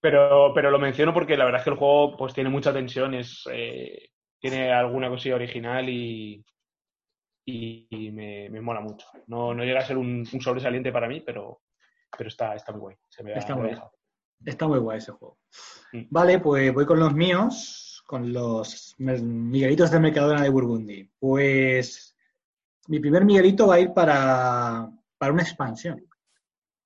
Pero, 0.00 0.52
pero 0.54 0.70
lo 0.70 0.78
menciono 0.78 1.12
porque 1.14 1.36
la 1.36 1.46
verdad 1.46 1.60
es 1.60 1.64
que 1.64 1.70
el 1.70 1.76
juego 1.76 2.16
pues 2.16 2.34
tiene 2.34 2.50
mucha 2.50 2.72
tensión, 2.72 3.14
es, 3.14 3.42
eh, 3.50 4.10
tiene 4.38 4.70
alguna 4.70 5.08
cosilla 5.08 5.34
original 5.34 5.88
y, 5.88 6.44
y, 7.44 7.86
y 7.90 8.12
me, 8.12 8.48
me, 8.50 8.60
mola 8.60 8.80
mucho. 8.80 9.06
No, 9.26 9.54
no, 9.54 9.64
llega 9.64 9.80
a 9.80 9.84
ser 9.84 9.96
un, 9.96 10.24
un, 10.30 10.40
sobresaliente 10.40 10.92
para 10.92 11.08
mí, 11.08 11.22
pero, 11.22 11.60
pero 12.16 12.28
está, 12.28 12.54
está 12.54 12.72
muy 12.72 12.80
guay. 12.80 12.96
Se 13.08 13.22
me 13.22 13.32
está, 13.32 13.54
muy, 13.54 13.76
está 14.44 14.68
muy 14.68 14.78
guay 14.78 14.98
ese 14.98 15.12
juego. 15.12 15.38
Mm. 15.92 16.02
Vale, 16.10 16.38
pues 16.40 16.72
voy 16.72 16.86
con 16.86 16.98
los 16.98 17.14
míos, 17.14 18.02
con 18.06 18.32
los 18.32 18.94
Miguelitos 18.98 19.90
de 19.90 20.00
Mercadona 20.00 20.42
de 20.42 20.50
Burgundy. 20.50 21.10
Pues 21.18 22.16
mi 22.88 23.00
primer 23.00 23.24
Miguelito 23.24 23.66
va 23.66 23.74
a 23.74 23.80
ir 23.80 23.92
para, 23.92 24.90
para 25.18 25.32
una 25.32 25.42
expansión 25.42 26.06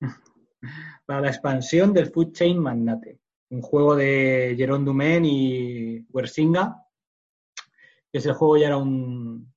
para 1.07 1.20
la 1.20 1.28
expansión 1.28 1.93
del 1.93 2.11
Food 2.11 2.33
Chain 2.33 2.59
Magnate, 2.59 3.20
un 3.51 3.62
juego 3.62 3.97
de 3.97 4.55
Jerón 4.57 4.85
Dumen 4.85 5.24
y 5.24 6.01
Wersinga, 6.11 6.85
ese 8.12 8.33
juego 8.33 8.57
ya 8.57 8.68
era 8.68 8.76
un, 8.76 9.53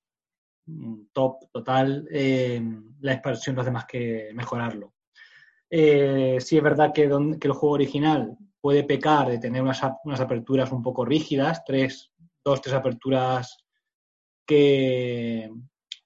un 0.68 1.10
top 1.12 1.50
total, 1.52 2.08
eh, 2.12 2.62
la 3.02 3.14
expansión 3.14 3.56
no 3.56 3.62
hace 3.62 3.72
más 3.72 3.86
que 3.86 4.32
mejorarlo. 4.34 4.93
Eh, 5.76 6.38
sí 6.40 6.56
es 6.56 6.62
verdad 6.62 6.94
que, 6.94 7.06
el 7.06 7.52
juego 7.52 7.72
original 7.72 8.38
puede 8.62 8.84
pecar 8.84 9.28
de 9.28 9.40
tener 9.40 9.64
unas, 9.64 9.82
aperturas 9.82 10.72
un 10.72 10.84
poco 10.84 11.04
rígidas, 11.04 11.64
tres, 11.66 12.12
dos, 12.46 12.62
tres 12.62 12.76
aperturas 12.76 13.58
que, 14.46 15.50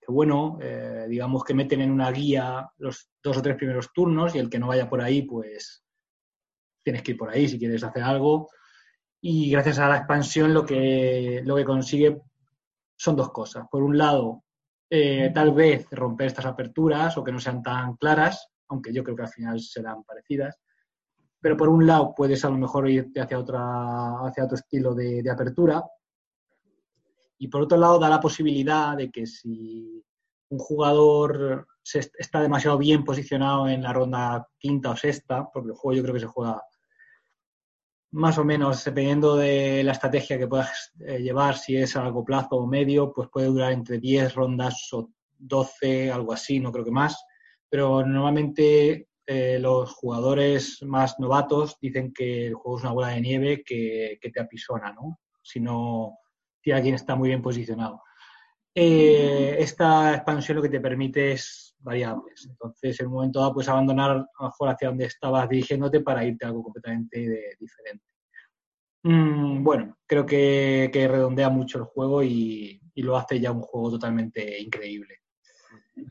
bueno, 0.08 0.58
eh, 0.62 1.06
digamos 1.10 1.44
que 1.44 1.54
meten 1.54 1.82
en 1.82 1.92
una 1.92 2.10
guía 2.12 2.72
los 2.78 3.10
dos 3.22 3.40
o 3.40 3.42
tres 3.42 3.58
primeros 3.58 3.92
turnos 3.92 4.36
y 4.36 4.40
el 4.40 4.50
que 4.50 4.58
no 4.58 4.68
vaya 4.68 4.88
por 4.90 5.02
ahí, 5.02 5.24
pues 5.24 5.84
tienes 6.82 7.04
que 7.04 7.12
ir 7.12 7.18
por 7.18 7.30
ahí 7.30 7.50
si 7.50 7.60
quieres 7.60 7.84
hacer 7.84 8.04
algo. 8.04 8.48
Y 9.20 9.52
gracias 9.52 9.80
a 9.80 9.90
la 9.90 9.98
expansión 9.98 10.54
lo 10.54 10.66
que, 10.66 11.42
lo 11.44 11.58
que 11.58 11.66
consigue 11.66 12.22
son 12.98 13.18
dos 13.18 13.34
cosas. 13.34 13.66
Por 13.70 13.84
un 13.84 13.98
lado, 13.98 14.46
eh, 14.90 15.30
tal 15.36 15.52
vez 15.52 15.88
romper 15.92 16.28
estas 16.28 16.46
aperturas 16.46 17.18
o 17.18 17.24
que 17.26 17.34
no 17.34 17.40
sean 17.42 17.62
tan 17.62 17.98
claras, 17.98 18.48
aunque 18.70 18.94
yo 18.94 19.04
creo 19.04 19.16
que 19.16 19.24
al 19.24 19.30
final 19.30 19.60
serán 19.60 20.04
parecidas. 20.04 20.58
Pero 21.40 21.56
por 21.56 21.70
un 21.70 21.86
lado 21.86 22.14
puedes 22.16 22.44
a 22.46 22.50
lo 22.50 22.58
mejor 22.58 22.90
irte 22.90 23.22
hacia, 23.22 23.40
otra, 23.40 24.26
hacia 24.26 24.46
otro 24.46 24.56
estilo 24.56 24.94
de, 24.96 25.24
apertura, 25.30 25.84
y 27.40 27.48
por 27.48 27.62
otro 27.62 27.78
lado, 27.78 28.00
da 28.00 28.10
la 28.10 28.20
posibilidad 28.20 28.98
de 28.98 29.12
que 29.12 29.28
si 29.28 30.04
un 30.50 30.58
jugador 30.58 31.68
se 31.84 32.00
está 32.18 32.42
demasiado 32.42 32.78
bien 32.78 33.04
posicionado 33.04 33.68
en 33.68 33.84
la 33.84 33.94
ronda 33.94 34.48
quinta 34.58 34.90
o 34.90 34.96
sexta, 34.96 35.48
porque 35.54 35.70
el 35.70 35.76
juego 35.76 35.98
yo 35.98 36.04
creo 36.04 36.14
que 36.16 36.22
se 36.22 36.26
juega 36.26 36.62
más 38.12 38.38
o 38.38 38.44
menos 38.44 38.84
dependiendo 38.84 39.36
de 39.36 39.84
la 39.84 39.92
estrategia 39.92 40.38
que 40.38 40.48
puedas 40.48 40.92
eh, 41.00 41.20
llevar, 41.20 41.58
si 41.58 41.78
es 41.78 41.96
a 41.96 42.04
largo 42.04 42.24
plazo 42.24 42.56
o 42.56 42.66
medio, 42.68 43.12
pues 43.14 43.30
puede 43.30 43.48
durar 43.48 43.72
entre 43.72 44.00
10 44.00 44.34
rondas 44.34 44.90
o 44.94 45.12
12, 45.38 46.12
algo 46.12 46.34
así, 46.34 46.60
no 46.60 46.72
creo 46.72 46.86
que 46.86 46.92
más. 46.92 47.18
Pero 47.70 48.06
normalmente 48.06 49.10
eh, 49.26 49.60
los 49.60 49.92
jugadores 49.94 50.82
más 50.84 51.20
novatos 51.20 51.78
dicen 51.82 52.14
que 52.14 52.48
el 52.48 52.56
juego 52.56 52.78
es 52.78 52.84
una 52.84 52.94
bola 52.94 53.08
de 53.10 53.22
nieve 53.22 53.64
que, 53.66 54.18
que 54.22 54.30
te 54.30 54.40
apisona, 54.40 54.94
¿no? 54.94 55.20
Si 55.42 55.60
no 55.60 56.20
si 56.64 56.72
alguien 56.72 56.96
está 56.96 57.16
muy 57.16 57.30
bien 57.30 57.42
posicionado. 57.42 58.02
Eh, 58.76 59.56
esta 59.58 60.14
expansión 60.14 60.58
lo 60.58 60.62
que 60.62 60.70
te 60.70 60.82
permite 60.82 61.32
es 61.32 61.76
variables. 61.80 62.46
Entonces, 62.50 63.00
en 63.00 63.08
un 63.08 63.14
momento 63.14 63.40
dado, 63.40 63.54
puedes 63.54 63.70
abandonar 63.70 64.12
a 64.12 64.16
lo 64.16 64.28
mejor 64.40 64.70
hacia 64.70 64.90
donde 64.90 65.06
estabas 65.06 65.48
dirigiéndote 65.50 66.02
para 66.02 66.26
irte 66.26 66.46
a 66.46 66.50
algo 66.50 66.64
completamente 66.64 67.20
de, 67.22 67.56
diferente. 67.60 68.06
Mm, 69.04 69.64
bueno, 69.64 69.98
creo 70.06 70.26
que, 70.26 70.92
redondea 70.94 71.50
mucho 71.50 71.78
el 71.80 71.86
juego 71.86 72.22
y, 72.22 72.82
lo 72.96 73.16
hace 73.16 73.40
ya 73.40 73.52
un 73.52 73.62
juego 73.62 73.92
totalmente 73.92 74.60
increíble. 74.60 75.22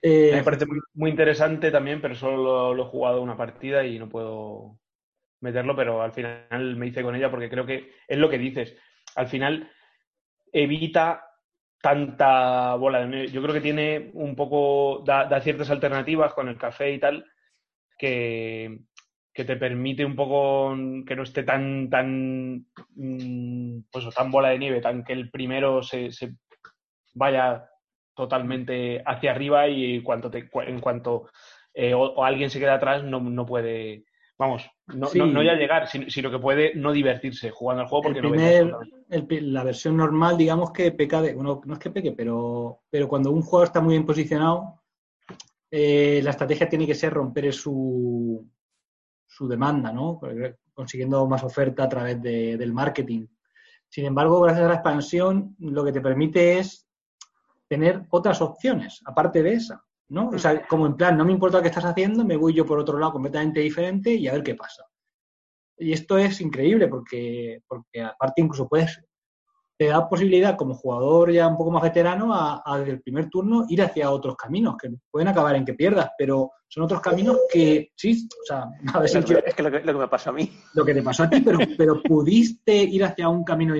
Eh, 0.03 0.32
Me 0.34 0.43
parece 0.43 0.66
muy, 0.66 0.78
muy, 0.95 1.11
interesante 1.11 1.70
también, 1.70 2.01
pero 2.01 2.14
solo 2.14 2.37
lo, 2.37 2.74
lo, 2.74 2.82
he 2.84 2.89
jugado 2.89 3.22
una 3.22 3.37
partida 3.37 3.84
y 3.84 3.99
no 3.99 4.09
puedo 4.09 4.78
meterlo, 5.41 5.76
pero 5.76 6.03
al 6.03 6.12
final 6.12 6.76
me 6.76 6.87
hice 6.87 7.03
con 7.03 7.14
ella 7.14 7.30
porque 7.30 7.49
creo 7.49 7.66
que 7.66 7.93
es 8.09 8.18
lo 8.18 8.28
que 8.28 8.39
dices. 8.39 8.76
Al 9.14 9.28
final 9.28 9.70
evita 10.53 11.26
tanta 11.80 12.74
bola 12.74 13.01
de 13.01 13.07
nieve. 13.07 13.28
Yo 13.28 13.43
creo 13.43 13.55
que 13.55 13.61
tiene 13.61 14.11
un 14.14 14.34
poco, 14.34 15.05
da, 15.05 15.26
da, 15.26 15.41
ciertas 15.41 15.70
alternativas 15.70 16.34
con 16.34 16.49
el 16.49 16.59
café 16.59 16.93
y 16.93 16.99
tal, 16.99 17.24
que, 17.99 18.80
que 19.32 19.45
te 19.45 19.57
permite 19.57 20.05
un 20.05 20.16
poco 20.16 20.74
que 21.07 21.14
no 21.14 21.22
esté 21.22 21.43
tan, 21.43 21.89
tan, 21.91 22.66
pues 23.91 24.14
tan 24.14 24.30
bola 24.30 24.49
de 24.49 24.59
nieve, 24.59 24.80
tan 24.80 25.05
que 25.05 25.12
el 25.12 25.30
primero 25.30 25.82
se, 25.82 26.11
se 26.11 26.34
vaya 27.14 27.68
totalmente 28.16 29.02
hacia 29.04 29.30
arriba 29.30 29.68
y 29.68 29.96
en 29.96 30.02
cuanto, 30.02 30.30
te, 30.30 30.48
en 30.66 30.80
cuanto 30.80 31.28
eh, 31.72 31.94
o, 31.94 32.00
o, 32.00 32.24
alguien 32.24 32.50
se 32.50 32.58
queda 32.58 32.74
atrás 32.74 33.04
no, 33.04 33.20
no 33.20 33.44
puede, 33.46 34.04
vamos, 34.38 34.68
no, 34.86 35.06
sí. 35.06 35.18
no, 35.18 35.26
no, 35.26 35.42
ya 35.42 35.54
llegar, 35.54 35.86
sino, 35.86 36.08
sino, 36.08 36.30
que 36.30 36.38
puede 36.38 36.74
no 36.74 36.92
divertirse 36.92 37.50
jugando 37.50 37.82
al 37.82 37.88
juego 37.88 38.04
porque 38.04 38.20
el 38.20 38.30
primer, 38.30 38.66
no 38.66 38.80
el, 39.10 39.52
La 39.52 39.62
versión 39.62 39.96
normal, 39.96 40.38
digamos 40.38 40.72
que 40.72 40.90
peca 40.92 41.20
de. 41.20 41.34
Bueno, 41.34 41.60
no 41.64 41.74
es 41.74 41.78
que 41.78 41.90
peque, 41.90 42.12
pero, 42.12 42.80
pero 42.90 43.06
cuando 43.06 43.30
un 43.30 43.42
jugador 43.42 43.68
está 43.68 43.80
muy 43.80 43.92
bien 43.94 44.06
posicionado, 44.06 44.82
eh, 45.70 46.20
la 46.24 46.30
estrategia 46.30 46.68
tiene 46.68 46.86
que 46.86 46.94
ser 46.94 47.12
romper 47.12 47.52
su, 47.52 48.48
su 49.26 49.46
demanda, 49.46 49.92
¿no? 49.92 50.18
Consiguiendo 50.72 51.26
más 51.26 51.44
oferta 51.44 51.84
a 51.84 51.88
través 51.88 52.20
del 52.22 52.72
marketing. 52.72 53.26
Sin 53.88 54.06
embargo, 54.06 54.40
gracias 54.40 54.64
a 54.64 54.68
la 54.68 54.74
expansión, 54.74 55.54
lo 55.58 55.84
que 55.84 55.92
te 55.92 56.00
permite 56.00 56.58
es 56.58 56.86
tener 57.68 58.06
otras 58.10 58.40
opciones, 58.40 59.00
aparte 59.04 59.42
de 59.42 59.54
esa, 59.54 59.84
¿no? 60.08 60.28
O 60.28 60.38
sea, 60.38 60.66
como 60.66 60.86
en 60.86 60.96
plan, 60.96 61.16
no 61.16 61.24
me 61.24 61.32
importa 61.32 61.58
lo 61.58 61.62
que 61.62 61.68
estás 61.68 61.84
haciendo, 61.84 62.24
me 62.24 62.36
voy 62.36 62.54
yo 62.54 62.64
por 62.64 62.78
otro 62.78 62.98
lado 62.98 63.12
completamente 63.12 63.60
diferente 63.60 64.14
y 64.14 64.28
a 64.28 64.32
ver 64.32 64.42
qué 64.42 64.54
pasa. 64.54 64.84
Y 65.78 65.92
esto 65.92 66.16
es 66.18 66.40
increíble 66.40 66.88
porque, 66.88 67.62
porque 67.66 68.02
aparte 68.02 68.40
incluso 68.40 68.68
puedes 68.68 69.02
te 69.79 69.87
da 69.87 70.09
posibilidad 70.09 70.57
como 70.57 70.74
jugador 70.74 71.31
ya 71.31 71.47
un 71.47 71.57
poco 71.57 71.70
más 71.70 71.83
veterano 71.83 72.33
a, 72.33 72.79
desde 72.79 72.93
el 72.93 73.03
primer 73.03 73.29
turno 73.29 73.66
ir 73.68 73.83
hacia 73.83 74.11
otros 74.11 74.37
caminos 74.37 74.77
que 74.81 74.91
pueden 75.11 75.29
acabar 75.29 75.55
en 75.55 75.64
que 75.64 75.74
pierdas, 75.74 76.11
pero 76.16 76.53
son 76.66 76.85
otros 76.85 77.01
caminos 77.01 77.37
que 77.53 77.93
sí, 77.95 78.27
o 78.43 78.47
sea, 78.47 78.70
a 78.95 79.07
si 79.07 79.18
es 79.18 79.55
que 79.55 79.62
lo, 79.62 79.70
que 79.70 79.93
me 79.93 80.09
pasó 80.09 80.31
a 80.31 80.33
mí. 80.33 80.51
Lo 80.74 80.85
que 80.85 80.95
te 80.95 81.03
pasó 81.03 81.24
a 81.24 81.31
ti, 81.31 81.41
pero, 81.43 81.59
pero 81.79 82.03
pudiste 82.03 82.74
ir 82.74 83.05
hacia 83.05 83.29
un 83.29 83.45
camino 83.45 83.74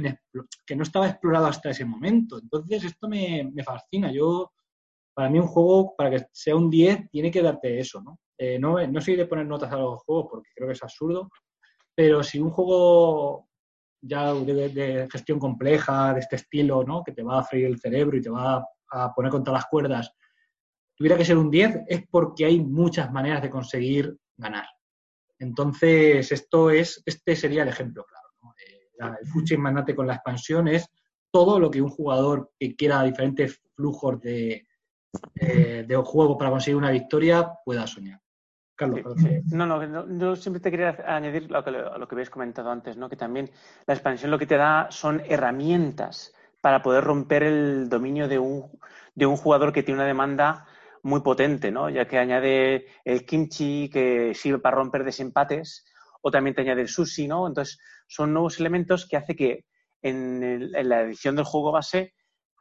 que 0.67 0.77
no 0.77 0.83
estaba 0.83 1.09
explorado 1.09 1.47
hasta 1.47 1.71
ese 1.71 1.85
momento. 1.85 2.39
Entonces 2.39 2.85
esto 2.85 3.09
me, 3.09 3.51
fascina. 3.65 4.13
Yo, 4.13 4.53
para 5.15 5.31
mí 5.31 5.39
un 5.39 5.47
juego, 5.47 5.95
para 5.97 6.11
que 6.11 6.27
sea 6.33 6.57
un 6.57 6.69
10, 6.69 7.11
tiene 7.11 7.31
que 7.31 7.43
darte 7.43 7.79
eso, 7.81 8.03
¿no? 8.03 8.19
Eh, 8.39 8.59
no, 8.59 8.87
no 8.87 9.01
soy 9.01 9.17
de 9.17 9.25
poner 9.25 9.47
notas 9.47 9.73
a 9.73 9.79
los 9.79 10.03
juegos 10.03 10.27
porque 10.31 10.51
creo 10.55 10.69
que 10.69 10.75
es 10.75 10.83
absurdo, 10.83 11.31
pero 11.95 12.23
si 12.23 12.39
un 12.39 12.51
juego 12.51 13.49
ya 14.01 14.33
de, 14.35 15.09
gestión 15.11 15.39
compleja, 15.39 16.15
de 16.15 16.21
este 16.21 16.37
estilo, 16.37 16.85
¿no? 16.85 17.03
que 17.03 17.13
te 17.13 17.23
va 17.23 17.41
a 17.41 17.45
freír 17.45 17.67
el 17.67 17.81
cerebro 17.81 18.17
y 18.17 18.23
te 18.23 18.31
va 18.31 18.65
a 18.91 19.15
poner 19.15 19.31
contra 19.31 19.53
las 19.53 19.67
cuerdas, 19.67 20.13
tuviera 20.95 21.17
que 21.17 21.25
ser 21.25 21.37
un 21.37 21.51
10, 21.51 21.83
es 21.87 22.05
porque 22.11 22.47
hay 22.47 22.61
muchas 22.61 23.11
maneras 23.13 23.43
de 23.43 23.51
conseguir 23.51 24.17
ganar. 24.37 24.67
Entonces, 25.39 26.33
esto 26.33 26.71
es, 26.71 27.03
este 27.05 27.37
sería 27.37 27.63
el 27.63 27.69
ejemplo, 27.69 28.05
claro. 28.05 28.55
Eh, 28.59 28.89
el 29.21 29.27
Fuchs 29.27 29.59
Magnate 29.59 29.95
con 29.95 30.07
la 30.07 30.15
expansión 30.15 30.69
es 30.69 30.89
todo 31.31 31.61
lo 31.61 31.71
que 31.71 31.83
un 31.83 31.91
jugador 31.91 32.53
que 32.59 32.75
quiera 32.75 33.03
diferentes 33.03 33.61
flujos 33.75 34.21
de, 34.21 34.67
eh, 35.35 35.85
de 35.87 35.97
juego 35.97 36.39
para 36.39 36.51
conseguir 36.51 36.77
una 36.77 36.91
victoria 36.91 37.53
pueda 37.65 37.87
soñar. 37.87 38.21
Carlos, 38.77 39.16
no, 39.47 39.66
no, 39.66 40.18
yo 40.18 40.37
siempre 40.37 40.61
te 40.61 40.70
quería 40.70 40.97
añadir 41.07 41.51
lo 41.51 41.64
que, 41.64 41.70
lo 41.70 42.07
que 42.07 42.14
habéis 42.14 42.29
comentado 42.29 42.70
antes, 42.70 42.97
¿no? 42.97 43.09
que 43.09 43.16
también 43.16 43.51
la 43.87 43.95
expansión 43.95 44.31
lo 44.31 44.39
que 44.39 44.47
te 44.47 44.57
da 44.57 44.89
son 44.91 45.22
herramientas 45.27 46.35
para 46.61 46.83
poder 46.83 47.03
romper 47.03 47.43
el 47.43 47.89
dominio 47.89 48.29
de 48.29 48.39
un, 48.39 48.70
de 49.14 49.24
un 49.24 49.37
jugador 49.37 49.72
que 49.72 49.83
tiene 49.83 50.01
una 50.01 50.07
demanda 50.07 50.66
muy 51.03 51.22
potente, 51.22 51.70
¿no? 51.70 51.89
ya 51.89 52.07
que 52.07 52.18
añade 52.18 52.87
el 53.05 53.24
kimchi 53.24 53.89
que 53.89 54.35
sirve 54.35 54.59
para 54.59 54.77
romper 54.77 55.05
desempates 55.05 55.87
o 56.20 56.31
también 56.31 56.55
te 56.55 56.62
añade 56.62 56.83
el 56.83 56.89
sushi, 56.89 57.29
¿no? 57.29 57.47
Entonces 57.47 57.79
son 58.09 58.33
nuevos 58.33 58.59
elementos 58.59 59.07
que 59.07 59.16
hace 59.16 59.37
que 59.37 59.64
en, 60.03 60.72
la 60.72 61.03
edición 61.03 61.37
del 61.37 61.45
juego 61.45 61.70
base 61.70 62.14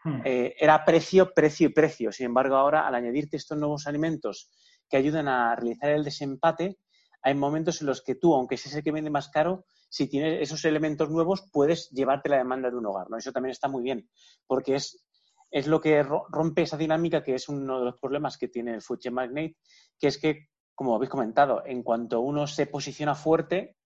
hmm. 0.03 0.21
eh, 0.23 0.55
era 0.59 0.85
precio, 0.85 1.33
precio 1.33 1.67
y 1.67 1.73
precio. 1.73 2.11
Sin 2.11 2.27
embargo, 2.27 2.55
ahora 2.55 2.87
al 2.87 2.93
añadirte 2.93 3.37
estos 3.37 3.57
nuevos 3.57 3.87
alimentos 3.87 4.51
que 4.89 4.97
ayudan 4.97 5.27
a 5.27 5.55
realizar 5.55 5.89
el 5.91 6.03
desempate, 6.03 6.77
hay 7.21 7.33
momentos 7.33 7.81
en 7.81 7.87
los 7.87 8.03
que 8.03 8.15
tú, 8.15 8.35
aunque 8.35 8.57
seas 8.57 8.75
el 8.75 8.83
que 8.83 8.91
vende 8.91 9.09
más 9.09 9.29
caro, 9.29 9.65
si 9.89 10.07
tienes 10.07 10.41
esos 10.41 10.63
elementos 10.65 11.09
nuevos, 11.09 11.49
puedes 11.51 11.89
llevarte 11.89 12.29
la 12.29 12.37
demanda 12.37 12.69
de 12.69 12.75
un 12.75 12.85
hogar, 12.85 13.09
¿no? 13.09 13.17
Eso 13.17 13.31
también 13.31 13.51
está 13.51 13.67
muy 13.67 13.81
bien, 13.81 14.09
porque 14.45 14.75
es, 14.75 15.05
es 15.49 15.67
lo 15.67 15.81
que 15.81 16.03
rompe 16.03 16.63
esa 16.63 16.77
dinámica 16.77 17.23
que 17.23 17.35
es 17.35 17.49
uno 17.49 17.79
de 17.79 17.85
los 17.85 17.99
problemas 17.99 18.37
que 18.37 18.47
tiene 18.47 18.75
el 18.75 18.81
Future 18.81 19.11
Magnate, 19.11 19.57
que 19.99 20.07
es 20.07 20.17
que, 20.17 20.49
como 20.75 20.95
habéis 20.95 21.09
comentado, 21.09 21.63
en 21.65 21.81
cuanto 21.81 22.21
uno 22.21 22.45
se 22.45 22.67
posiciona 22.67 23.15
fuerte, 23.15 23.77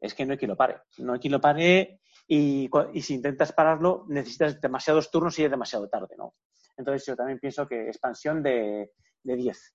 es 0.00 0.14
que 0.14 0.24
no 0.24 0.32
hay 0.32 0.38
quien 0.38 0.50
lo 0.50 0.56
pare. 0.56 0.80
No 0.98 1.12
hay 1.12 1.18
quien 1.18 1.32
lo 1.32 1.40
pare 1.40 2.00
y, 2.26 2.70
si 3.02 3.14
intentas 3.14 3.52
pararlo, 3.52 4.04
necesitas 4.08 4.60
demasiados 4.60 5.10
turnos 5.10 5.38
y 5.38 5.44
es 5.44 5.50
demasiado 5.50 5.88
tarde, 5.88 6.14
¿no? 6.16 6.34
Entonces 6.76 7.04
yo 7.06 7.16
también 7.16 7.38
pienso 7.38 7.66
que 7.66 7.88
expansión 7.88 8.42
de, 8.42 8.92
de 9.22 9.36
10. 9.36 9.74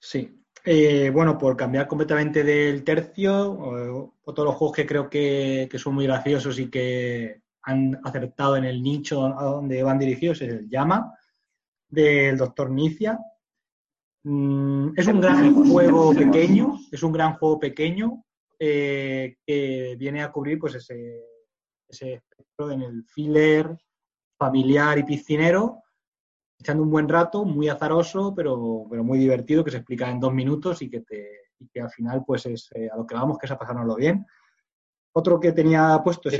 Sí. 0.00 0.36
Eh, 0.64 1.10
bueno, 1.10 1.38
por 1.38 1.56
cambiar 1.56 1.86
completamente 1.86 2.42
del 2.42 2.84
tercio, 2.84 4.12
otro 4.24 4.44
de 4.44 4.50
los 4.50 4.56
juegos 4.56 4.76
que 4.76 4.86
creo 4.86 5.08
que, 5.08 5.68
son 5.76 5.94
muy 5.94 6.06
graciosos 6.06 6.58
y 6.58 6.68
que 6.68 7.42
han 7.62 7.98
acertado 8.04 8.56
en 8.56 8.64
el 8.64 8.82
nicho 8.82 9.24
a 9.24 9.44
donde 9.44 9.82
van 9.82 9.98
dirigidos 9.98 10.42
es 10.42 10.48
el 10.48 10.68
Llama, 10.68 11.14
del 11.88 12.36
doctor 12.36 12.70
Nicia. 12.70 13.18
Mm, 14.22 14.90
es 14.96 15.06
un 15.06 15.20
gran 15.20 15.54
juego 15.54 16.14
pequeño, 16.14 16.78
es 16.90 17.02
un 17.02 17.12
gran 17.12 17.34
juego 17.34 17.58
pequeño 17.58 18.24
eh, 18.58 19.36
que 19.46 19.96
viene 19.98 20.22
a 20.22 20.30
cubrir 20.30 20.58
pues 20.58 20.74
ese, 20.74 21.24
ese 21.88 22.14
espectro 22.14 22.70
en 22.70 22.82
el 22.82 23.04
filler 23.04 23.78
familiar 24.38 24.98
y 24.98 25.04
piscinero 25.04 25.82
echando 26.60 26.82
un 26.82 26.90
buen 26.90 27.08
rato, 27.08 27.44
muy 27.44 27.68
azaroso, 27.68 28.34
pero, 28.34 28.86
pero 28.88 29.02
muy 29.02 29.18
divertido, 29.18 29.64
que 29.64 29.70
se 29.70 29.78
explica 29.78 30.10
en 30.10 30.20
dos 30.20 30.32
minutos 30.32 30.82
y 30.82 30.90
que, 30.90 31.00
te, 31.00 31.26
y 31.58 31.68
que 31.68 31.80
al 31.80 31.90
final 31.90 32.22
pues 32.26 32.46
es 32.46 32.70
eh, 32.74 32.88
a 32.92 32.96
lo 32.96 33.06
que 33.06 33.14
vamos, 33.14 33.38
que 33.38 33.46
es 33.46 33.52
a 33.52 33.58
pasárnoslo 33.58 33.96
bien. 33.96 34.26
Otro 35.12 35.40
que 35.40 35.52
tenía 35.52 35.98
puesto 36.04 36.28
es 36.28 36.38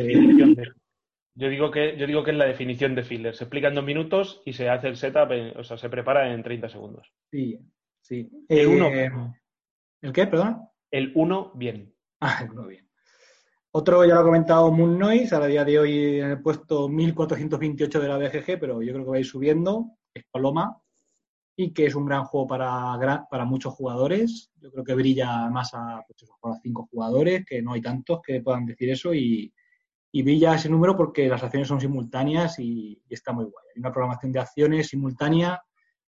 Yo 1.34 1.48
digo, 1.48 1.70
que, 1.70 1.96
yo 1.96 2.06
digo 2.06 2.22
que 2.22 2.30
es 2.32 2.36
la 2.36 2.44
definición 2.44 2.94
de 2.94 3.02
filler. 3.02 3.34
Se 3.34 3.44
explica 3.44 3.68
en 3.68 3.74
dos 3.74 3.84
minutos 3.84 4.42
y 4.44 4.52
se 4.52 4.68
hace 4.68 4.88
el 4.88 4.96
setup, 4.96 5.30
o 5.56 5.64
sea, 5.64 5.78
se 5.78 5.88
prepara 5.88 6.32
en 6.32 6.42
30 6.42 6.68
segundos. 6.68 7.12
Sí, 7.30 7.58
sí. 8.02 8.30
El 8.48 8.66
uno. 8.66 8.86
Eh, 8.88 9.10
¿El 10.02 10.12
qué, 10.12 10.26
perdón? 10.26 10.68
El 10.90 11.12
uno, 11.14 11.52
bien. 11.54 11.94
Ah, 12.22 12.40
el 12.44 12.50
uno, 12.50 12.66
bien. 12.66 12.86
Otro 13.72 14.04
ya 14.04 14.12
lo 14.12 14.20
ha 14.20 14.24
comentado 14.24 14.70
Moon 14.70 14.98
Noise, 14.98 15.34
a 15.34 15.46
día 15.46 15.64
de 15.64 15.78
hoy 15.78 16.18
en 16.18 16.32
el 16.32 16.42
puesto 16.42 16.86
1428 16.86 17.98
de 17.98 18.08
la 18.08 18.18
BGG, 18.18 18.60
pero 18.60 18.82
yo 18.82 18.92
creo 18.92 19.04
que 19.06 19.10
va 19.10 19.16
a 19.16 19.20
ir 19.20 19.24
subiendo 19.24 19.96
es 20.14 20.24
Paloma, 20.30 20.80
y 21.56 21.72
que 21.72 21.86
es 21.86 21.94
un 21.94 22.06
gran 22.06 22.24
juego 22.24 22.46
para, 22.46 23.26
para 23.30 23.44
muchos 23.44 23.74
jugadores. 23.74 24.50
Yo 24.60 24.70
creo 24.70 24.84
que 24.84 24.94
brilla 24.94 25.48
más 25.50 25.74
a, 25.74 26.02
pues 26.06 26.30
cinco 26.62 26.88
jugadores, 26.90 27.44
que 27.44 27.60
no 27.60 27.74
hay 27.74 27.82
tantos 27.82 28.20
que 28.22 28.40
puedan 28.40 28.66
decir 28.66 28.90
eso, 28.90 29.12
y, 29.14 29.52
brilla 30.12 30.54
ese 30.54 30.68
número 30.68 30.96
porque 30.96 31.28
las 31.28 31.42
acciones 31.42 31.68
son 31.68 31.80
simultáneas 31.80 32.58
y, 32.58 33.00
está 33.08 33.32
muy 33.32 33.44
guay. 33.44 33.66
Hay 33.74 33.80
una 33.80 33.92
programación 33.92 34.32
de 34.32 34.40
acciones 34.40 34.88
simultánea 34.88 35.62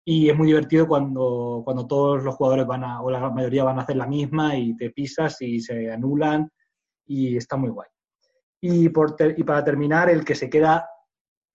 y 0.04 0.30
es 0.30 0.36
muy 0.36 0.48
divertido 0.48 0.88
cuando, 0.88 1.62
cuando 1.64 1.86
todos 1.86 2.24
los 2.24 2.36
jugadores 2.36 2.66
van 2.66 2.84
a, 2.84 3.02
o 3.02 3.12
la 3.12 3.30
mayoría 3.30 3.64
van 3.64 3.78
a 3.78 3.84
hacer 3.84 3.98
la 3.98 4.08
misma 4.08 4.56
y 4.56 4.76
te 4.76 4.90
pisas 4.90 5.40
y 5.42 5.60
se 5.60 5.92
anulan 5.92 6.50
y 7.06 7.38
está 7.38 7.58
muy 7.58 7.70
guay. 7.70 7.90
Y, 8.62 8.90
por 8.90 9.16
y 9.36 9.44
para 9.44 9.64
terminar, 9.64 10.10
el 10.10 10.24
que 10.24 10.36
se 10.36 10.50
queda 10.50 10.88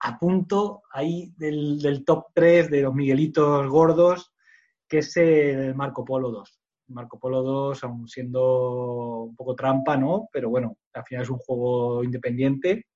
a 0.06 0.20
punto 0.20 0.84
ahí 0.92 1.32
del, 1.36 2.04
top 2.06 2.26
3 2.32 2.70
de 2.70 2.82
los 2.82 2.94
Miguelitos 2.94 3.66
gordos, 3.68 4.32
que 4.88 4.98
es 4.98 5.16
el 5.16 5.74
Marco 5.74 6.04
Polo 6.04 6.30
2. 6.30 6.60
Marco 6.88 7.18
Polo 7.18 7.42
2, 7.42 7.82
aún 7.82 8.06
siendo 8.06 9.24
un 9.24 9.34
poco 9.34 9.56
trampa, 9.56 9.96
¿no? 9.96 10.28
Pero 10.32 10.48
bueno, 10.48 10.78
al 10.92 11.04
final 11.04 11.24
es 11.24 11.30
un 11.30 11.38
juego 11.38 12.04
independiente. 12.04 12.86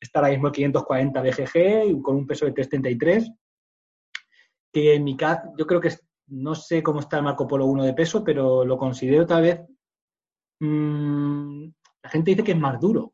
Está 0.00 0.20
ahora 0.20 0.30
mismo 0.30 0.46
el 0.46 0.54
540 0.54 1.20
BGG 1.20 2.02
con 2.02 2.16
un 2.16 2.26
peso 2.26 2.46
de 2.46 2.52
333. 2.52 3.30
Que 4.72 4.94
en 4.94 5.04
mi 5.04 5.18
caso, 5.18 5.52
yo 5.58 5.66
creo 5.66 5.82
que 5.82 5.90
no 6.28 6.54
sé 6.54 6.82
cómo 6.82 7.00
está 7.00 7.18
el 7.18 7.24
Marco 7.24 7.46
Polo 7.46 7.66
1 7.66 7.84
de 7.84 7.92
peso, 7.92 8.24
pero 8.24 8.64
lo 8.64 8.78
considero 8.78 9.26
tal 9.26 9.42
vez. 9.42 9.60
Mmm, 10.60 11.66
la 12.02 12.08
gente 12.08 12.30
dice 12.30 12.44
que 12.44 12.52
es 12.52 12.58
más 12.58 12.80
duro. 12.80 13.12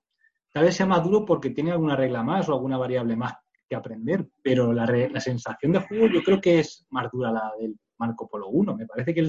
Tal 0.56 0.64
vez 0.64 0.74
sea 0.74 0.86
más 0.86 1.04
duro 1.04 1.22
porque 1.26 1.50
tiene 1.50 1.72
alguna 1.72 1.96
regla 1.96 2.22
más 2.22 2.48
o 2.48 2.54
alguna 2.54 2.78
variable 2.78 3.14
más 3.14 3.34
que 3.68 3.76
aprender, 3.76 4.26
pero 4.42 4.72
la, 4.72 5.20
sensación 5.20 5.72
de 5.72 5.80
juego 5.80 6.06
yo 6.06 6.22
creo 6.22 6.40
que 6.40 6.60
es 6.60 6.86
más 6.88 7.10
dura 7.12 7.30
la 7.30 7.52
del 7.60 7.78
Marco 7.98 8.26
Polo 8.26 8.48
1. 8.48 8.74
Me 8.74 8.86
parece 8.86 9.12
que 9.12 9.28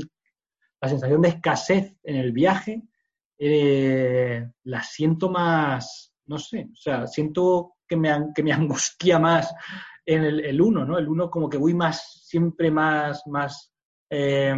la 0.79 0.87
sensación 0.87 1.21
de 1.21 1.27
escasez 1.27 1.97
en 2.01 2.15
el 2.15 2.31
viaje 2.31 2.81
eh, 3.37 4.41
la 4.63 4.81
siento 4.83 5.29
más, 5.29 6.13
no 6.27 6.37
sé, 6.39 6.69
o 6.71 6.75
sea, 6.77 7.07
siento 7.07 7.73
que 7.85 7.97
me, 7.97 8.09
que 8.33 8.41
me 8.41 8.53
angustia 8.53 9.19
más 9.19 9.53
en 10.05 10.23
el 10.23 10.61
1, 10.61 10.85
¿no? 10.85 10.97
El 10.97 11.09
1 11.09 11.29
como 11.29 11.49
que 11.49 11.57
voy 11.57 11.73
más, 11.73 12.21
siempre 12.23 12.71
más, 12.71 13.23
más, 13.27 13.73
eh, 14.09 14.55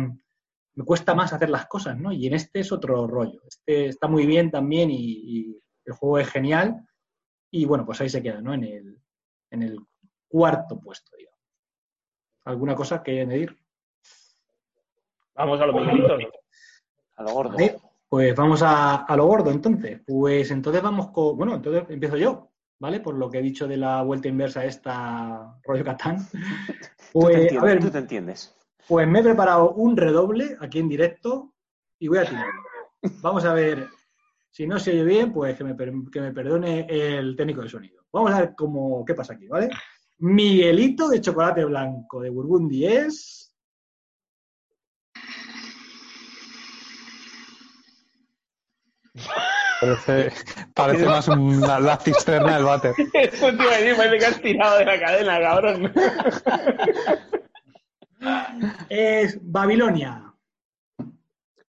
me 0.75 0.85
cuesta 0.85 1.15
más 1.15 1.33
hacer 1.33 1.49
las 1.49 1.65
cosas, 1.65 1.97
¿no? 1.97 2.11
Y 2.11 2.27
en 2.27 2.35
este 2.35 2.59
es 2.59 2.71
otro 2.71 3.07
rollo. 3.07 3.41
Este 3.47 3.87
está 3.87 4.07
muy 4.07 4.27
bien 4.27 4.51
también 4.51 4.91
y 4.91 5.59
el 5.89 5.95
juego 5.95 6.19
es 6.19 6.29
genial 6.29 6.87
y 7.51 7.65
bueno, 7.65 7.85
pues 7.85 7.99
ahí 8.01 8.09
se 8.09 8.21
queda, 8.21 8.41
¿no? 8.41 8.53
En 8.53 8.63
el, 8.63 9.01
en 9.49 9.63
el 9.63 9.79
cuarto 10.27 10.79
puesto, 10.79 11.15
digamos. 11.17 11.39
¿Alguna 12.45 12.75
cosa 12.75 13.01
que 13.01 13.21
añadir? 13.21 13.57
Vamos 15.35 15.59
a 15.59 15.65
lo 15.65 15.73
Miguelitos. 15.73 16.23
A 17.15 17.23
lo 17.23 17.33
gordo. 17.33 17.57
pues 18.07 18.35
vamos 18.35 18.61
a, 18.63 19.05
lo 19.15 19.25
gordo 19.25 19.51
entonces. 19.51 20.01
Pues 20.05 20.51
entonces 20.51 20.81
vamos 20.81 21.09
con. 21.09 21.37
Bueno, 21.37 21.55
entonces 21.55 21.85
empiezo 21.89 22.17
yo, 22.17 22.51
¿vale? 22.79 22.99
Por 22.99 23.15
lo 23.15 23.29
que 23.29 23.39
he 23.39 23.41
dicho 23.41 23.67
de 23.67 23.77
la 23.77 24.03
vuelta 24.03 24.27
inversa 24.27 24.65
esta 24.65 25.59
rollo 25.63 25.83
Catán. 25.83 26.17
Pues, 27.11 27.57
a 27.57 27.63
ver, 27.63 27.79
tú 27.79 27.89
te 27.89 27.97
entiendes. 27.97 28.55
Pues 28.87 29.07
me 29.07 29.21
he 29.21 29.23
preparado 29.23 29.71
un 29.71 29.97
redoble 29.97 30.55
aquí 30.59 30.77
en 30.77 30.87
directo 30.87 31.55
y 31.97 32.07
voy 32.07 32.19
a 32.19 32.25
tirarlo. 32.25 32.61
Vamos 33.21 33.45
a 33.45 33.53
ver, 33.53 33.87
si 34.49 34.67
no 34.67 34.79
se 34.79 34.91
oye 34.91 35.03
bien, 35.03 35.31
pues 35.31 35.55
que 35.57 35.63
me, 35.63 35.75
que 36.11 36.21
me 36.21 36.33
perdone 36.33 36.87
el 36.89 37.35
técnico 37.35 37.61
de 37.61 37.69
sonido. 37.69 38.03
Vamos 38.11 38.31
a 38.31 38.41
ver 38.41 38.53
cómo, 38.57 39.05
qué 39.05 39.13
pasa 39.13 39.33
aquí, 39.33 39.47
¿vale? 39.47 39.69
Miguelito 40.19 41.07
de 41.07 41.21
chocolate 41.21 41.63
blanco 41.65 42.21
de 42.21 42.29
Burgundy 42.29 42.85
es... 42.85 43.55
Parece, 49.79 50.33
parece 50.73 51.05
más 51.05 51.27
una, 51.29 51.79
la 51.79 51.95
cisterna 51.97 52.55
del 52.55 52.65
váter. 52.65 52.93
Eso 53.13 53.47
te 53.47 53.63
iba 53.63 53.73
a 53.73 53.77
decir, 53.77 53.95
parece 53.95 54.17
que 54.17 54.25
has 54.25 54.41
tirado 54.41 54.77
de 54.77 54.85
la 54.85 54.99
cadena, 54.99 55.39
cabrón. 55.39 55.93
Es 58.89 59.39
Babilonia. 59.41 60.28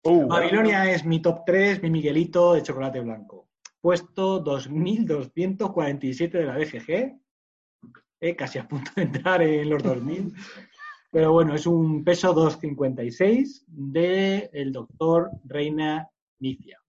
Uh, 0.04 0.28
Babilonia 0.28 0.89
es 0.91 1.04
mi 1.04 1.22
top 1.22 1.43
3, 1.45 1.84
mi 1.84 1.89
Miguelito 1.89 2.54
de 2.54 2.64
chocolate 2.64 3.02
blanco. 3.02 3.50
Puesto 3.82 4.39
2247 4.39 6.38
de 6.38 6.45
la 6.45 6.58
BGG. 6.58 7.20
Eh, 8.22 8.36
casi 8.36 8.60
a 8.60 8.68
punto 8.68 8.91
de 8.95 9.04
entrar 9.04 9.41
en 9.41 9.70
los 9.70 9.84
2000. 9.84 10.34
Pero 11.12 11.32
bueno, 11.34 11.56
es 11.56 11.66
un 11.66 12.04
peso 12.04 12.34
256 12.34 13.66
del 13.68 14.50
el 14.54 14.72
doctor 14.72 15.32
Reina 15.43 16.08
Nicia. 16.39 16.80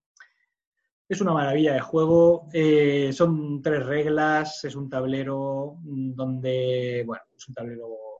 Es 1.09 1.19
una 1.19 1.33
maravilla 1.33 1.73
de 1.73 1.81
juego. 1.81 2.47
eh, 2.53 3.11
son 3.11 3.61
tres 3.61 3.85
reglas. 3.85 4.63
Es 4.63 4.75
un 4.75 4.89
tablero 4.89 5.77
mm, 5.83 6.13
donde, 6.13 7.03
bueno, 7.05 7.23
es 7.35 7.47
un 7.47 7.53
tablero 7.55 8.10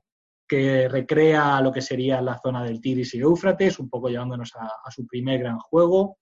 que 0.52 0.89
recrea 0.89 1.62
lo 1.62 1.72
que 1.72 1.82
sería 1.82 2.20
la 2.22 2.38
zona 2.38 2.62
del 2.62 2.82
Tigris 2.82 3.14
y 3.14 3.20
Éufrates, 3.20 3.80
un 3.80 3.89
poco 3.89 4.10
llevándonos 4.10 4.52
a, 4.58 4.91
su 4.91 5.08
primer 5.08 5.39
gran 5.39 5.58
juego. 5.60 6.18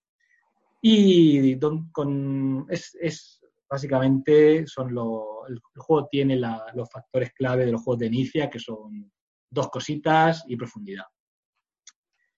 Y 0.83 1.55
don- 1.55 1.89
con, 1.91 2.67
es, 2.69 2.95
es 3.01 3.41
básicamente 3.67 4.67
son 4.67 4.93
lo- 4.93 5.47
el, 5.47 5.59
juego 5.75 6.07
tiene 6.11 6.35
los 6.37 6.91
factores 6.91 7.33
clave 7.33 7.65
de 7.65 7.71
los 7.71 7.81
juegos 7.81 8.01
de 8.01 8.05
inicia, 8.05 8.51
que 8.51 8.59
son 8.59 9.11
dos 9.49 9.69
cositas 9.69 10.43
y 10.47 10.55
profundidad. 10.55 11.05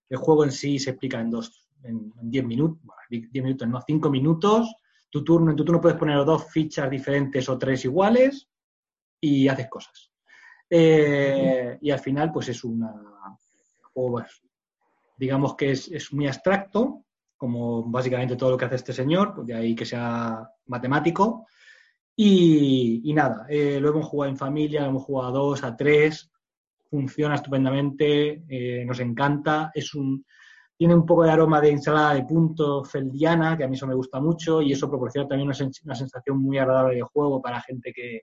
El 0.08 0.16
juego 0.16 0.46
en 0.46 0.54
sí 0.54 0.80
se 0.80 0.92
explica 0.92 1.20
en 1.20 1.30
dos, 1.30 1.68
en 1.84 2.10
10 2.22 2.46
minutos, 2.46 2.80
bueno, 2.84 3.02
10 3.10 3.44
minutos, 3.44 3.68
no, 3.68 3.82
5 3.86 4.10
minutos. 4.10 4.74
Tu 5.10 5.26
turno, 5.26 5.52
en 5.52 5.58
tu 5.58 5.66
turno 5.66 5.82
puedes 5.82 5.98
poner 6.00 6.24
dos 6.24 6.50
fichas 6.54 6.90
diferentes 6.90 7.50
o 7.50 7.58
tres 7.58 7.84
iguales 7.84 8.48
y 9.20 9.50
haces 9.50 9.68
cosas. 9.70 10.11
Eh, 10.74 11.78
y 11.82 11.92
al 11.92 12.00
final, 12.00 12.32
pues 12.32 12.48
es 12.48 12.64
una 12.64 12.94
pues, 13.94 14.42
digamos 15.18 15.56
que 15.56 15.72
es, 15.72 15.92
es 15.92 16.14
muy 16.14 16.28
abstracto, 16.28 17.04
como 17.36 17.84
básicamente 17.84 18.38
todo 18.38 18.52
lo 18.52 18.58
que 18.58 18.66
hace 18.66 18.76
este 18.76 18.94
señor, 18.94 19.34
pues 19.36 19.48
de 19.48 19.56
ahí 19.56 19.76
que 19.76 19.86
sea 19.86 20.50
matemático. 20.68 21.46
Y, 22.16 23.12
nada, 23.14 23.46
eh, 23.50 23.80
lo 23.80 23.90
hemos 23.90 24.06
jugado 24.06 24.32
en 24.32 24.38
familia, 24.38 24.82
lo 24.82 24.90
hemos 24.90 25.04
jugado 25.04 25.30
a 25.30 25.32
dos, 25.32 25.64
a 25.64 25.76
tres, 25.76 26.32
funciona 26.90 27.36
estupendamente, 27.36 28.44
eh, 28.48 28.86
nos 28.86 29.00
encanta, 29.00 29.72
es 29.74 29.96
un, 29.96 30.24
tiene 30.78 30.94
un 30.94 31.06
poco 31.06 31.24
de 31.24 31.32
aroma 31.32 31.60
de 31.60 31.72
ensalada 31.72 32.14
de 32.14 32.24
punto 32.24 32.84
feldiana, 32.84 33.58
que 33.58 33.64
a 33.64 33.68
mí 33.68 33.76
eso 33.76 33.88
me 33.88 33.96
gusta 33.96 34.20
mucho, 34.20 34.62
y 34.62 34.72
eso 34.74 34.90
proporciona 34.90 35.28
también 35.28 35.48
una 35.50 35.96
sensación 35.96 36.38
muy 36.38 36.60
agradable 36.60 36.96
de 36.96 37.02
juego 37.02 37.42
para 37.42 37.62
gente 37.62 37.92
que, 37.92 38.22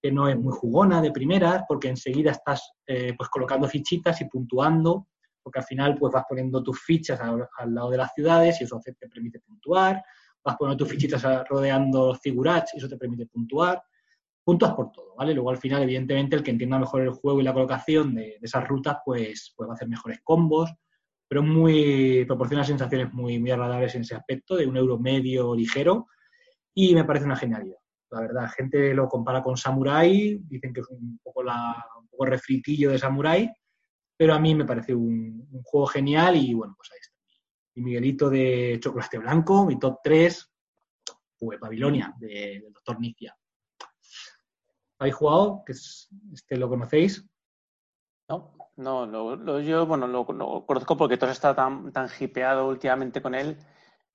que 0.00 0.12
no 0.12 0.28
es 0.28 0.38
muy 0.38 0.52
jugona 0.52 1.02
de 1.02 1.10
primeras, 1.10 1.64
porque 1.68 1.88
enseguida 1.88 2.32
estás 2.32 2.72
eh, 2.86 3.14
pues 3.16 3.28
colocando 3.28 3.66
fichitas 3.66 4.20
y 4.20 4.26
puntuando, 4.26 5.08
porque 5.42 5.58
al 5.60 5.64
final 5.64 5.96
pues 5.98 6.12
vas 6.12 6.24
poniendo 6.28 6.62
tus 6.62 6.80
fichas 6.80 7.20
al, 7.20 7.74
lado 7.74 7.90
de 7.90 7.96
las 7.96 8.12
ciudades 8.14 8.60
y 8.60 8.64
eso 8.64 8.80
te 8.82 8.94
permite 9.08 9.40
puntuar, 9.40 10.02
vas 10.44 10.56
poniendo 10.56 10.84
tus 10.84 10.92
fichitas 10.92 11.24
rodeando 11.48 12.14
figurats 12.14 12.74
y 12.74 12.78
eso 12.78 12.88
te 12.88 12.96
permite 12.96 13.26
puntuar, 13.26 13.82
puntuas 14.44 14.74
por 14.74 14.92
todo, 14.92 15.14
¿vale? 15.16 15.34
Luego 15.34 15.50
al 15.50 15.58
final, 15.58 15.82
evidentemente, 15.82 16.36
el 16.36 16.42
que 16.42 16.50
entienda 16.50 16.78
mejor 16.78 17.02
el 17.02 17.10
juego 17.10 17.40
y 17.40 17.44
la 17.44 17.52
colocación 17.52 18.14
de, 18.14 18.22
de 18.22 18.38
esas 18.42 18.66
rutas, 18.66 18.98
pues, 19.04 19.52
pues 19.56 19.68
va 19.68 19.72
a 19.72 19.74
hacer 19.74 19.88
mejores 19.88 20.20
combos, 20.22 20.72
pero 21.28 21.42
muy 21.42 22.24
proporciona 22.24 22.64
sensaciones 22.64 23.12
muy, 23.12 23.38
muy 23.38 23.50
agradables 23.50 23.94
en 23.94 24.00
ese 24.00 24.14
aspecto, 24.14 24.56
de 24.56 24.66
un 24.66 24.76
euro 24.76 24.98
medio 24.98 25.54
ligero, 25.54 26.06
y 26.74 26.94
me 26.94 27.04
parece 27.04 27.26
una 27.26 27.36
genialidad. 27.36 27.78
La 28.10 28.20
verdad, 28.20 28.50
gente 28.56 28.94
lo 28.94 29.08
compara 29.08 29.42
con 29.42 29.56
Samurai, 29.56 30.38
dicen 30.44 30.72
que 30.72 30.80
es 30.80 30.88
un 30.88 31.18
poco, 31.22 31.42
la, 31.42 31.84
un 32.00 32.08
poco 32.08 32.24
refritillo 32.24 32.90
de 32.90 32.98
Samurai, 32.98 33.52
pero 34.16 34.34
a 34.34 34.38
mí 34.38 34.54
me 34.54 34.64
parece 34.64 34.94
un, 34.94 35.48
juego 35.64 35.86
genial 35.86 36.36
y 36.36 36.54
bueno, 36.54 36.74
pues 36.76 36.90
ahí 36.92 36.98
está. 37.00 37.14
Mi 37.74 37.82
Miguelito 37.84 38.30
de 38.30 38.78
Chocolate 38.82 39.18
Blanco, 39.18 39.66
mi 39.66 39.78
top 39.78 39.98
3, 40.02 40.50
pues 41.38 41.60
Babilonia, 41.60 42.14
de- 42.18 42.60
del 42.62 42.72
Doctor 42.72 42.98
Nicia. 42.98 43.36
¿Habéis 44.98 45.14
jugado? 45.14 45.62
Que 45.64 45.72
es- 45.72 46.08
este 46.32 46.56
lo 46.56 46.68
conocéis. 46.68 47.24
No, 48.28 48.54
no, 48.76 49.06
lo, 49.06 49.60
yo 49.60 49.86
bueno, 49.86 50.06
lo, 50.06 50.26
lo 50.32 50.66
conozco 50.66 50.96
porque 50.96 51.16
todo 51.16 51.30
está 51.30 51.54
tan, 51.54 51.92
tan 51.92 52.08
hipeado 52.18 52.68
últimamente 52.68 53.22
con 53.22 53.34
él 53.34 53.56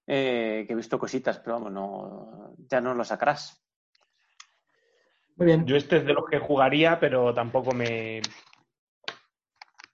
eh, 0.05 0.65
que 0.67 0.73
he 0.73 0.75
visto 0.75 0.99
cositas, 0.99 1.39
pero 1.39 1.55
vamos, 1.55 1.71
no, 1.71 2.55
ya 2.69 2.79
no 2.81 2.93
lo 2.93 3.03
sacarás. 3.03 3.62
Muy 5.35 5.47
bien. 5.47 5.65
Yo 5.65 5.75
este 5.75 5.97
es 5.97 6.05
de 6.05 6.13
los 6.13 6.25
que 6.29 6.39
jugaría, 6.39 6.99
pero 6.99 7.33
tampoco 7.33 7.73
me... 7.73 8.21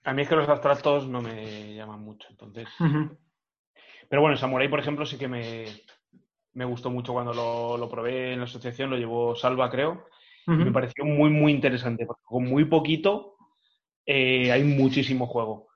A 0.03 0.13
mí 0.13 0.21
es 0.21 0.29
que 0.29 0.35
los 0.35 0.49
abstractos 0.49 1.07
no 1.07 1.21
me 1.21 1.73
llaman 1.75 2.01
mucho, 2.01 2.27
entonces... 2.29 2.67
Pero 4.09 4.21
bueno, 4.21 4.37
Samurai, 4.37 4.67
por 4.67 4.79
ejemplo, 4.79 5.05
sí 5.05 5.17
que 5.17 5.27
me, 5.27 5.65
me 6.53 6.65
gustó 6.65 6.89
mucho 6.89 7.13
cuando 7.13 7.33
lo, 7.33 7.77
lo 7.77 7.89
probé 7.89 8.33
en 8.33 8.39
la 8.39 8.45
asociación, 8.45 8.89
lo 8.89 8.97
llevó 8.97 9.35
Salva, 9.35 9.69
creo, 9.69 10.07
y 10.47 10.51
me 10.51 10.71
pareció 10.71 11.05
muy, 11.05 11.29
muy 11.29 11.51
interesante, 11.51 12.07
porque 12.07 12.23
con 12.25 12.45
muy 12.45 12.65
poquito 12.65 13.37
eh, 14.03 14.51
hay 14.51 14.63
muchísimo 14.63 15.27
juego. 15.27 15.67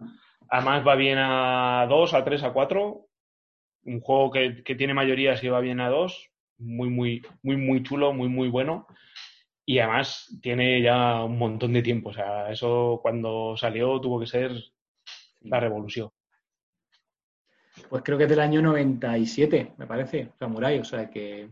Además 0.50 0.86
va 0.88 0.96
bien 0.96 1.20
a 1.20 1.86
2, 1.88 2.14
a 2.16 2.24
3, 2.24 2.44
a 2.44 2.54
4. 2.54 3.06
Un 3.86 4.02
juego 4.02 4.32
que, 4.32 4.64
que 4.64 4.74
tiene 4.74 4.96
mayoría 4.96 5.38
si 5.38 5.48
va 5.48 5.60
bien 5.60 5.80
a 5.80 5.90
2. 5.90 6.32
Muy, 6.58 6.90
muy, 6.90 7.22
muy, 7.44 7.58
muy 7.58 7.84
chulo, 7.84 8.14
muy, 8.14 8.30
muy 8.30 8.50
bueno. 8.50 8.88
Y 9.66 9.80
además 9.80 10.38
tiene 10.42 10.82
ya 10.82 11.24
un 11.24 11.38
montón 11.38 11.74
de 11.74 11.82
tiempo. 11.82 12.10
O 12.10 12.14
sea, 12.14 12.52
eso 12.52 13.00
cuando 13.02 13.56
salió 13.56 14.00
tuvo 14.02 14.20
que 14.20 14.28
ser 14.28 14.52
la 15.42 15.60
revolución. 15.60 16.10
Pues 17.90 18.04
creo 18.04 18.18
que 18.18 18.26
es 18.26 18.30
del 18.30 18.40
año 18.40 18.62
97, 18.62 19.74
me 19.78 19.88
parece, 19.88 20.32
Samurai. 20.38 20.80
O 20.80 20.84
sea 20.84 21.10
que 21.10 21.50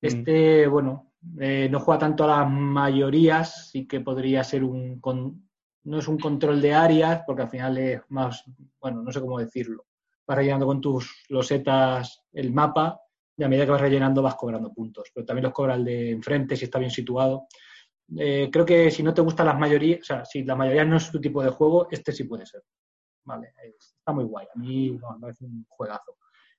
este, 0.00 0.66
bueno, 0.66 1.12
eh, 1.40 1.68
no 1.70 1.80
juega 1.80 1.98
tanto 2.00 2.24
a 2.24 2.38
las 2.38 2.50
mayorías, 2.50 3.70
sí 3.70 3.86
que 3.86 4.00
podría 4.00 4.44
ser 4.44 4.64
un... 4.64 5.00
con- 5.00 5.48
no 5.84 5.98
es 5.98 6.08
un 6.08 6.18
control 6.18 6.60
de 6.60 6.74
áreas, 6.74 7.22
porque 7.26 7.42
al 7.42 7.48
final 7.48 7.78
es 7.78 8.02
más, 8.08 8.44
bueno, 8.80 9.02
no 9.02 9.10
sé 9.10 9.20
cómo 9.20 9.38
decirlo. 9.38 9.86
Vas 10.26 10.36
rellenando 10.36 10.66
con 10.66 10.80
tus 10.82 11.24
losetas 11.30 12.22
el 12.32 12.52
mapa 12.52 13.00
y 13.38 13.44
a 13.44 13.48
medida 13.48 13.64
que 13.64 13.70
vas 13.70 13.80
rellenando 13.80 14.20
vas 14.20 14.34
cobrando 14.34 14.72
puntos. 14.74 15.10
Pero 15.14 15.24
también 15.24 15.44
los 15.44 15.52
cobra 15.54 15.74
el 15.76 15.84
de 15.84 16.10
enfrente 16.10 16.56
si 16.56 16.64
está 16.66 16.78
bien 16.78 16.90
situado. 16.90 17.46
Eh, 18.18 18.50
creo 18.52 18.66
que 18.66 18.90
si 18.90 19.02
no 19.02 19.14
te 19.14 19.22
gustan 19.22 19.46
las 19.46 19.58
mayorías, 19.58 20.00
o 20.00 20.04
sea, 20.04 20.24
si 20.24 20.42
la 20.44 20.56
mayoría 20.56 20.84
no 20.84 20.96
es 20.96 21.10
tu 21.10 21.20
tipo 21.20 21.42
de 21.42 21.50
juego, 21.50 21.88
este 21.90 22.12
sí 22.12 22.24
puede 22.24 22.44
ser. 22.44 22.62
Vale, 23.24 23.52
es- 23.64 23.94
está 23.98 24.12
muy 24.12 24.24
guay. 24.24 24.46
A 24.54 24.58
mí 24.58 24.90
me 24.90 25.20
parece 25.20 25.44
un 25.44 25.64
juegazo. 25.68 26.16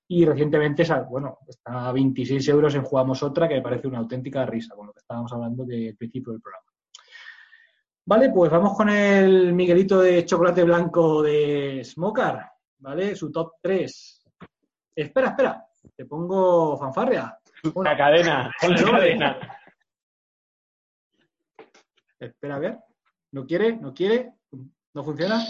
Y 0.08 0.26
recientemente, 0.26 0.84
bueno, 1.10 1.38
está 1.48 1.90
a 1.90 1.92
26 1.92 2.48
euros 2.48 2.74
en 2.76 2.82
Jugamos 2.84 3.22
Otra, 3.22 3.48
que 3.48 3.56
me 3.56 3.62
parece 3.62 3.88
una 3.88 4.00
auténtica 4.00 4.46
risa 4.46 4.74
con 4.76 4.88
lo 4.88 4.94
que 4.94 5.00
estábamos 5.00 5.32
hablando 5.34 5.66
del 5.66 5.96
principio 5.98 6.32
del 6.32 6.42
programa. 6.42 6.66
Vale, 8.06 8.32
pues 8.32 8.50
vamos 8.50 8.76
con 8.76 8.90
el 8.90 9.54
Miguelito 9.54 10.02
de 10.02 10.26
chocolate 10.26 10.64
blanco 10.64 11.22
de 11.22 11.84
Smoker, 11.84 12.40
¿vale? 12.80 13.16
Su 13.16 13.32
top 13.32 13.54
3. 13.62 14.24
Espera, 14.96 15.28
espera, 15.30 15.64
te 15.96 16.06
pongo 16.06 16.78
fanfarria. 16.78 17.38
La 17.76 17.98
cadena, 17.98 18.52
con 18.60 18.72
la 18.72 18.84
cadena. 18.84 19.40
Espera, 22.20 22.56
a 22.56 22.60
ver. 22.60 22.78
¿No 23.32 23.46
quiere? 23.46 23.76
¿No 23.76 23.94
quiere? 23.94 24.34
¿No 24.94 25.04
funciona? 25.04 25.44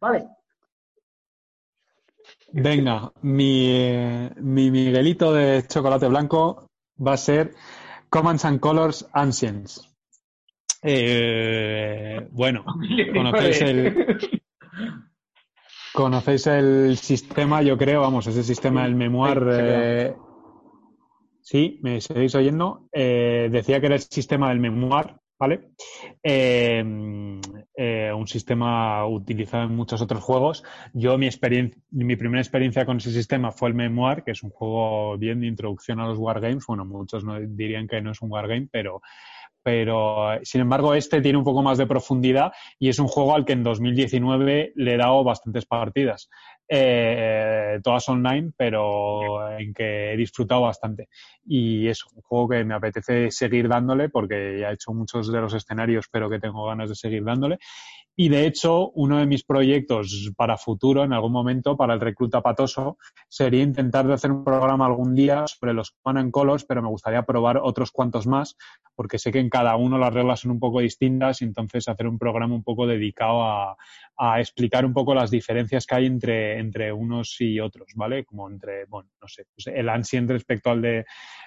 Vale, 0.00 0.28
Venga, 2.52 3.12
mi, 3.22 3.66
eh, 3.68 4.30
mi 4.36 4.70
Miguelito 4.70 5.32
de 5.32 5.64
chocolate 5.68 6.08
blanco 6.08 6.68
va 6.98 7.12
a 7.12 7.16
ser 7.16 7.54
Commands 8.08 8.44
and 8.44 8.58
Colors 8.58 9.08
Ancients. 9.12 9.88
Eh, 10.82 12.26
bueno, 12.32 12.64
conocéis 13.14 13.60
el, 13.60 14.39
conocéis 15.92 16.46
el 16.46 16.96
sistema, 16.96 17.62
yo 17.62 17.76
creo, 17.76 18.00
vamos, 18.00 18.26
ese 18.26 18.42
sistema 18.42 18.84
del 18.84 18.94
memoir. 18.94 19.42
eh, 19.52 20.14
sí, 21.42 21.78
me 21.82 22.00
seguís 22.00 22.34
oyendo. 22.34 22.88
Eh, 22.92 23.48
decía 23.50 23.80
que 23.80 23.86
era 23.86 23.96
el 23.96 24.02
sistema 24.02 24.48
del 24.48 24.60
memoir, 24.60 25.16
¿vale? 25.38 25.70
Eh, 26.22 26.84
eh, 27.74 28.12
un 28.14 28.26
sistema 28.26 29.06
utilizado 29.06 29.64
en 29.64 29.74
muchos 29.74 30.02
otros 30.02 30.22
juegos. 30.22 30.62
Yo 30.92 31.16
mi, 31.16 31.30
mi 31.92 32.16
primera 32.16 32.42
experiencia 32.42 32.84
con 32.84 32.98
ese 32.98 33.10
sistema 33.10 33.50
fue 33.50 33.70
el 33.70 33.74
Memoir, 33.74 34.22
que 34.22 34.32
es 34.32 34.42
un 34.42 34.50
juego 34.50 35.16
bien 35.16 35.40
de 35.40 35.46
introducción 35.46 35.98
a 35.98 36.06
los 36.06 36.18
wargames. 36.18 36.66
Bueno, 36.66 36.84
muchos 36.84 37.24
no, 37.24 37.40
dirían 37.40 37.88
que 37.88 38.02
no 38.02 38.10
es 38.10 38.20
un 38.20 38.30
wargame, 38.30 38.68
pero 38.70 39.00
pero 39.62 40.38
sin 40.42 40.62
embargo 40.62 40.94
este 40.94 41.20
tiene 41.20 41.38
un 41.38 41.44
poco 41.44 41.62
más 41.62 41.78
de 41.78 41.86
profundidad 41.86 42.52
y 42.78 42.88
es 42.88 42.98
un 42.98 43.08
juego 43.08 43.34
al 43.34 43.44
que 43.44 43.52
en 43.52 43.62
2019 43.62 44.72
le 44.74 44.94
he 44.94 44.96
dado 44.96 45.22
bastantes 45.24 45.66
partidas. 45.66 46.28
Eh, 46.72 47.80
todas 47.82 48.08
online, 48.08 48.52
pero 48.56 49.50
en 49.58 49.74
que 49.74 50.12
he 50.12 50.16
disfrutado 50.16 50.62
bastante. 50.62 51.08
Y 51.44 51.88
es 51.88 52.04
un 52.04 52.22
juego 52.22 52.48
que 52.48 52.64
me 52.64 52.74
apetece 52.74 53.32
seguir 53.32 53.68
dándole 53.68 54.08
porque 54.08 54.60
ya 54.60 54.70
he 54.70 54.74
hecho 54.74 54.92
muchos 54.92 55.32
de 55.32 55.40
los 55.40 55.52
escenarios, 55.52 56.06
pero 56.12 56.30
que 56.30 56.38
tengo 56.38 56.64
ganas 56.66 56.88
de 56.88 56.94
seguir 56.94 57.24
dándole. 57.24 57.58
Y 58.16 58.28
de 58.28 58.46
hecho, 58.46 58.90
uno 58.90 59.16
de 59.16 59.24
mis 59.24 59.44
proyectos 59.44 60.30
para 60.36 60.58
futuro, 60.58 61.04
en 61.04 61.14
algún 61.14 61.32
momento, 61.32 61.76
para 61.76 61.94
el 61.94 62.00
recluta 62.00 62.42
patoso, 62.42 62.98
sería 63.28 63.62
intentar 63.62 64.06
de 64.06 64.12
hacer 64.12 64.30
un 64.30 64.44
programa 64.44 64.84
algún 64.84 65.14
día 65.14 65.46
sobre 65.46 65.72
los 65.72 65.92
Command 66.02 66.30
Colors, 66.30 66.66
pero 66.66 66.82
me 66.82 66.88
gustaría 66.88 67.22
probar 67.22 67.58
otros 67.62 67.90
cuantos 67.92 68.26
más, 68.26 68.56
porque 68.94 69.18
sé 69.18 69.32
que 69.32 69.38
en 69.38 69.48
cada 69.48 69.74
uno 69.76 69.96
las 69.96 70.12
reglas 70.12 70.40
son 70.40 70.50
un 70.50 70.60
poco 70.60 70.80
distintas 70.80 71.40
y 71.40 71.46
entonces 71.46 71.88
hacer 71.88 72.06
un 72.06 72.18
programa 72.18 72.54
un 72.54 72.62
poco 72.62 72.86
dedicado 72.86 73.42
a, 73.42 73.76
explicar 74.38 74.84
un 74.84 74.92
poco 74.92 75.14
las 75.14 75.30
diferencias 75.30 75.86
que 75.86 75.94
hay 75.94 76.04
entre, 76.04 76.58
entre 76.60 76.92
unos 76.92 77.40
y 77.40 77.60
otros, 77.60 77.88
¿vale? 77.94 78.24
Como 78.24 78.48
entre, 78.48 78.84
bueno, 78.86 79.10
no 79.20 79.28
sé, 79.28 79.46
pues 79.54 79.66
el 79.66 79.88
Ancient 79.88 80.30
respecto 80.30 80.70
al 80.70 80.82
de, 80.82 81.04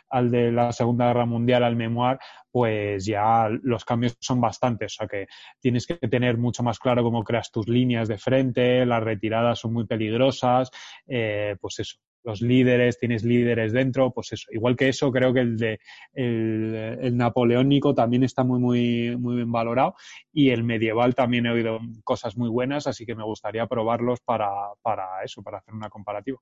al 0.09 0.29
de 0.29 0.51
la 0.51 0.71
Segunda 0.71 1.07
Guerra 1.07 1.25
Mundial, 1.25 1.63
al 1.63 1.75
Memoir, 1.75 2.19
pues 2.51 3.05
ya 3.05 3.49
los 3.49 3.85
cambios 3.85 4.17
son 4.19 4.41
bastantes. 4.41 4.93
O 4.93 4.95
sea 4.97 5.07
que 5.07 5.27
tienes 5.59 5.87
que 5.87 5.95
tener 5.95 6.37
mucho 6.37 6.63
más 6.63 6.79
claro 6.79 7.03
cómo 7.03 7.23
creas 7.23 7.51
tus 7.51 7.67
líneas 7.67 8.07
de 8.07 8.17
frente, 8.17 8.85
las 8.85 9.03
retiradas 9.03 9.59
son 9.59 9.73
muy 9.73 9.85
peligrosas, 9.85 10.69
eh, 11.07 11.55
pues 11.59 11.79
eso. 11.79 11.97
Los 12.23 12.41
líderes, 12.41 12.99
tienes 12.99 13.23
líderes 13.23 13.73
dentro, 13.73 14.11
pues 14.11 14.31
eso. 14.33 14.47
Igual 14.51 14.75
que 14.75 14.89
eso, 14.89 15.11
creo 15.11 15.33
que 15.33 15.41
el 15.41 15.57
de 15.57 15.79
el, 16.13 17.17
napoleónico 17.17 17.93
también 17.93 18.23
está 18.23 18.43
muy, 18.43 18.59
muy, 18.59 19.17
muy 19.17 19.35
bien 19.37 19.51
valorado. 19.51 19.95
Y 20.31 20.49
el 20.49 20.63
medieval 20.63 21.15
también 21.15 21.45
he 21.45 21.51
oído 21.51 21.79
cosas 22.03 22.37
muy 22.37 22.49
buenas, 22.49 22.87
así 22.87 23.05
que 23.05 23.15
me 23.15 23.23
gustaría 23.23 23.67
probarlos 23.67 24.19
para, 24.21 24.49
para 24.81 25.23
eso, 25.23 25.43
para 25.43 25.59
hacer 25.59 25.73
una 25.73 25.89
comparativa. 25.89 26.39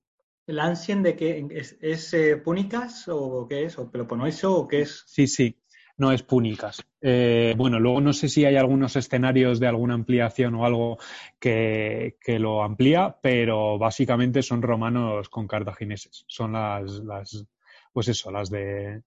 ¿El 0.48 0.60
Ancien 0.60 1.04
de 1.04 1.16
qué 1.16 1.48
es, 1.52 1.78
es 1.82 2.14
eh, 2.14 2.38
Púnicas 2.38 3.08
o 3.08 3.48
qué 3.48 3.66
es? 3.66 3.78
¿O 3.78 3.92
Peloponeso 3.92 4.56
o 4.56 4.68
qué 4.68 4.82
es? 4.82 5.04
Sí, 5.08 5.28
sí 5.28 5.61
no 6.02 6.12
es 6.12 6.24
Púnicas. 6.24 6.84
Eh, 7.00 7.54
bueno, 7.56 7.80
luego 7.80 8.02
no 8.02 8.12
sé 8.12 8.28
si 8.28 8.44
hay 8.44 8.56
algunos 8.56 8.96
escenarios 8.96 9.60
de 9.60 9.68
alguna 9.68 9.94
ampliación 9.94 10.56
o 10.56 10.66
algo 10.66 10.98
que, 11.40 12.16
lo 12.40 12.64
amplía, 12.64 13.18
pero 13.22 13.78
básicamente 13.78 14.42
son 14.42 14.64
romanos 14.64 15.30
con 15.30 15.48
cartagineses. 15.48 16.26
Son 16.28 16.54
las, 16.54 16.92
las 17.04 17.46
pues 17.94 18.08
eso, 18.08 18.32
las 18.32 18.50
de 18.50 19.04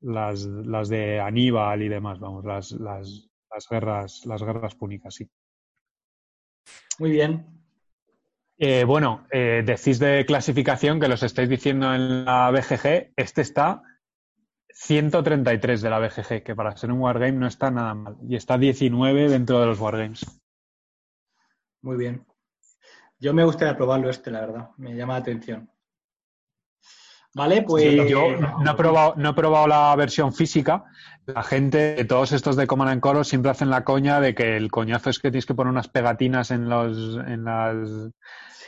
las, 0.00 0.44
las 0.44 0.88
de 0.88 1.20
Aníbal 1.20 1.80
y 1.80 1.88
demás, 1.88 2.18
vamos, 2.18 2.44
las, 2.44 2.72
las, 2.72 3.30
las 3.48 3.68
guerras, 3.68 4.26
las 4.26 4.42
guerras 4.42 4.74
púnicas, 4.74 5.14
sí. 5.14 5.30
Muy 6.98 7.12
bien. 7.12 7.46
Eh, 8.58 8.82
bueno, 8.82 9.28
eh, 9.30 9.62
decís 9.64 10.00
de 10.00 10.26
clasificación 10.26 10.98
que 10.98 11.06
los 11.06 11.22
estáis 11.22 11.48
diciendo 11.48 11.94
en 11.94 12.24
la 12.24 12.50
BGG, 12.50 13.12
este 13.14 13.42
está 13.42 13.84
133 14.74 15.82
de 15.82 15.90
la 15.90 15.98
BGG, 15.98 16.42
que 16.42 16.54
para 16.54 16.76
ser 16.76 16.90
un 16.92 17.00
Wargame 17.00 17.32
no 17.32 17.46
está 17.46 17.70
nada 17.70 17.94
mal. 17.94 18.16
Y 18.28 18.36
está 18.36 18.58
19 18.58 19.28
dentro 19.28 19.60
de 19.60 19.66
los 19.66 19.80
Wargames. 19.80 20.24
Muy 21.82 21.96
bien. 21.96 22.26
Yo 23.18 23.32
me 23.32 23.44
gustaría 23.44 23.76
probarlo 23.76 24.10
este, 24.10 24.30
la 24.30 24.40
verdad. 24.40 24.70
Me 24.76 24.94
llama 24.94 25.14
la 25.14 25.20
atención. 25.20 25.70
Vale, 27.34 27.62
pues. 27.62 28.08
yo 28.08 28.36
no 28.36 28.72
he, 28.72 28.74
probado, 28.74 29.14
no 29.16 29.30
he 29.30 29.34
probado 29.34 29.66
la 29.66 29.94
versión 29.96 30.34
física. 30.34 30.84
La 31.24 31.42
gente, 31.42 32.04
todos 32.04 32.32
estos 32.32 32.56
de 32.56 32.66
Command 32.66 33.00
Core 33.00 33.24
siempre 33.24 33.50
hacen 33.50 33.70
la 33.70 33.84
coña 33.84 34.20
de 34.20 34.34
que 34.34 34.56
el 34.56 34.70
coñazo 34.70 35.08
es 35.08 35.18
que 35.18 35.30
tienes 35.30 35.46
que 35.46 35.54
poner 35.54 35.70
unas 35.70 35.88
pegatinas 35.88 36.50
en 36.50 36.68
los, 36.68 37.16
en 37.16 37.44
las 37.44 38.10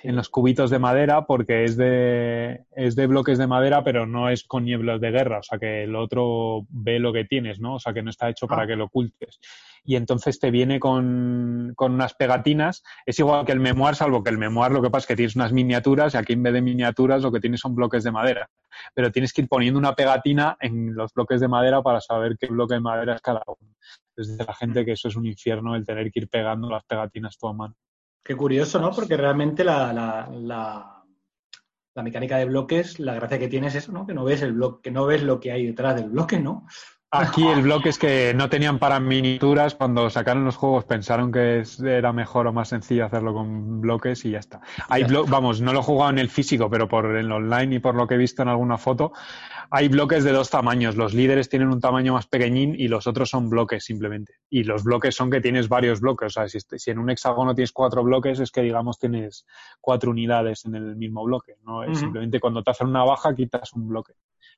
en 0.04 0.16
los 0.16 0.28
cubitos 0.28 0.70
de 0.70 0.78
madera 0.78 1.26
porque 1.26 1.64
es 1.64 1.76
de, 1.76 2.66
es 2.76 2.94
de 2.94 3.06
bloques 3.06 3.38
de 3.38 3.46
madera, 3.46 3.82
pero 3.82 4.06
no 4.06 4.28
es 4.28 4.44
con 4.44 4.64
nieblas 4.64 5.00
de 5.00 5.10
guerra, 5.10 5.38
o 5.38 5.42
sea 5.42 5.58
que 5.58 5.84
el 5.84 5.96
otro 5.96 6.66
ve 6.68 6.98
lo 6.98 7.12
que 7.12 7.24
tienes, 7.24 7.58
¿no? 7.58 7.76
O 7.76 7.78
sea 7.78 7.94
que 7.94 8.02
no 8.02 8.10
está 8.10 8.28
hecho 8.28 8.46
para 8.46 8.62
ah. 8.62 8.66
que 8.66 8.76
lo 8.76 8.84
ocultes. 8.84 9.40
Y 9.82 9.96
entonces 9.96 10.38
te 10.38 10.50
viene 10.50 10.78
con, 10.80 11.72
con, 11.76 11.92
unas 11.92 12.14
pegatinas. 12.14 12.82
Es 13.04 13.18
igual 13.18 13.44
que 13.44 13.52
el 13.52 13.60
memoir, 13.60 13.94
salvo 13.94 14.22
que 14.22 14.30
el 14.30 14.38
memoir 14.38 14.72
lo 14.72 14.80
que 14.80 14.88
pasa 14.88 15.04
es 15.04 15.06
que 15.08 15.16
tienes 15.16 15.36
unas 15.36 15.52
miniaturas 15.52 16.14
y 16.14 16.16
aquí 16.16 16.32
en 16.32 16.42
vez 16.42 16.54
de 16.54 16.62
miniaturas 16.62 17.22
lo 17.22 17.30
que 17.30 17.40
tienes 17.40 17.60
son 17.60 17.74
bloques 17.74 18.02
de 18.02 18.10
madera. 18.10 18.48
Pero 18.94 19.12
tienes 19.12 19.34
que 19.34 19.42
ir 19.42 19.48
poniendo 19.48 19.78
una 19.78 19.94
pegatina 19.94 20.56
en 20.60 20.94
los 20.94 21.12
bloques 21.12 21.40
de 21.40 21.48
madera 21.48 21.82
para 21.82 22.00
saber 22.00 22.36
qué 22.38 22.46
bloque 22.46 22.74
de 22.74 22.80
madera 22.80 23.14
es 23.14 23.20
cada 23.20 23.42
uno. 23.46 23.74
Desde 24.16 24.42
la 24.42 24.54
gente 24.54 24.86
que 24.86 24.92
eso 24.92 25.08
es 25.08 25.16
un 25.16 25.26
infierno 25.26 25.74
el 25.74 25.84
tener 25.84 26.10
que 26.10 26.20
ir 26.20 26.28
pegando 26.28 26.70
las 26.70 26.84
pegatinas 26.84 27.36
tú 27.38 27.48
a 27.48 27.52
mano. 27.52 27.74
Qué 28.24 28.34
curioso, 28.34 28.80
¿no? 28.80 28.90
Porque 28.90 29.18
realmente 29.18 29.62
la, 29.64 29.92
la, 29.92 30.30
la, 31.94 32.02
mecánica 32.02 32.38
de 32.38 32.46
bloques, 32.46 32.98
la 32.98 33.14
gracia 33.14 33.38
que 33.38 33.48
tiene 33.48 33.66
es 33.66 33.74
eso, 33.74 33.92
¿no? 33.92 34.06
Que 34.06 34.14
no 34.14 34.24
ves 34.24 34.40
el 34.40 34.54
bloque, 34.54 34.80
que 34.84 34.90
no 34.90 35.04
ves 35.04 35.22
lo 35.22 35.38
que 35.38 35.52
hay 35.52 35.66
detrás 35.66 35.96
del 35.96 36.08
bloque, 36.08 36.40
¿no? 36.40 36.66
Aquí 37.14 37.46
el 37.46 37.62
bloque 37.62 37.90
es 37.90 37.98
que 37.98 38.34
no 38.34 38.48
tenían 38.48 38.78
para 38.78 38.98
miniaturas. 38.98 39.74
Cuando 39.74 40.10
sacaron 40.10 40.44
los 40.44 40.56
juegos 40.56 40.84
pensaron 40.84 41.30
que 41.30 41.62
era 41.84 42.12
mejor 42.12 42.48
o 42.48 42.52
más 42.52 42.68
sencillo 42.68 43.06
hacerlo 43.06 43.32
con 43.32 43.80
bloques 43.80 44.24
y 44.24 44.32
ya 44.32 44.40
está. 44.40 44.60
Hay 44.88 45.04
vamos, 45.28 45.60
no 45.60 45.72
lo 45.72 45.80
he 45.80 45.82
jugado 45.82 46.10
en 46.10 46.18
el 46.18 46.28
físico, 46.28 46.68
pero 46.68 46.88
por 46.88 47.14
el 47.16 47.30
online 47.30 47.76
y 47.76 47.78
por 47.78 47.94
lo 47.94 48.06
que 48.06 48.14
he 48.14 48.18
visto 48.18 48.42
en 48.42 48.48
alguna 48.48 48.78
foto, 48.78 49.12
hay 49.70 49.88
bloques 49.88 50.24
de 50.24 50.32
dos 50.32 50.50
tamaños. 50.50 50.96
Los 50.96 51.14
líderes 51.14 51.48
tienen 51.48 51.68
un 51.68 51.80
tamaño 51.80 52.14
más 52.14 52.26
pequeñín 52.26 52.74
y 52.76 52.88
los 52.88 53.06
otros 53.06 53.30
son 53.30 53.48
bloques 53.48 53.84
simplemente. 53.84 54.34
Y 54.50 54.64
los 54.64 54.84
bloques 54.84 55.14
son 55.14 55.30
que 55.30 55.40
tienes 55.40 55.68
varios 55.68 56.00
bloques. 56.00 56.36
O 56.36 56.46
sea, 56.46 56.48
si, 56.48 56.90
en 56.90 56.98
un 56.98 57.10
hexágono 57.10 57.54
tienes 57.54 57.72
cuatro 57.72 58.02
bloques, 58.02 58.40
es 58.40 58.50
que 58.50 58.62
digamos 58.62 58.98
tienes 58.98 59.46
cuatro 59.80 60.10
unidades 60.10 60.64
en 60.64 60.74
el 60.74 60.96
mismo 60.96 61.24
bloque. 61.24 61.54
No 61.64 61.84
es 61.84 61.98
simplemente 61.98 62.40
cuando 62.40 62.62
te 62.62 62.70
hacen 62.70 62.88
una 62.88 63.04
baja 63.04 63.34
quitas 63.34 63.72
un 63.72 63.88
bloque. 63.88 64.14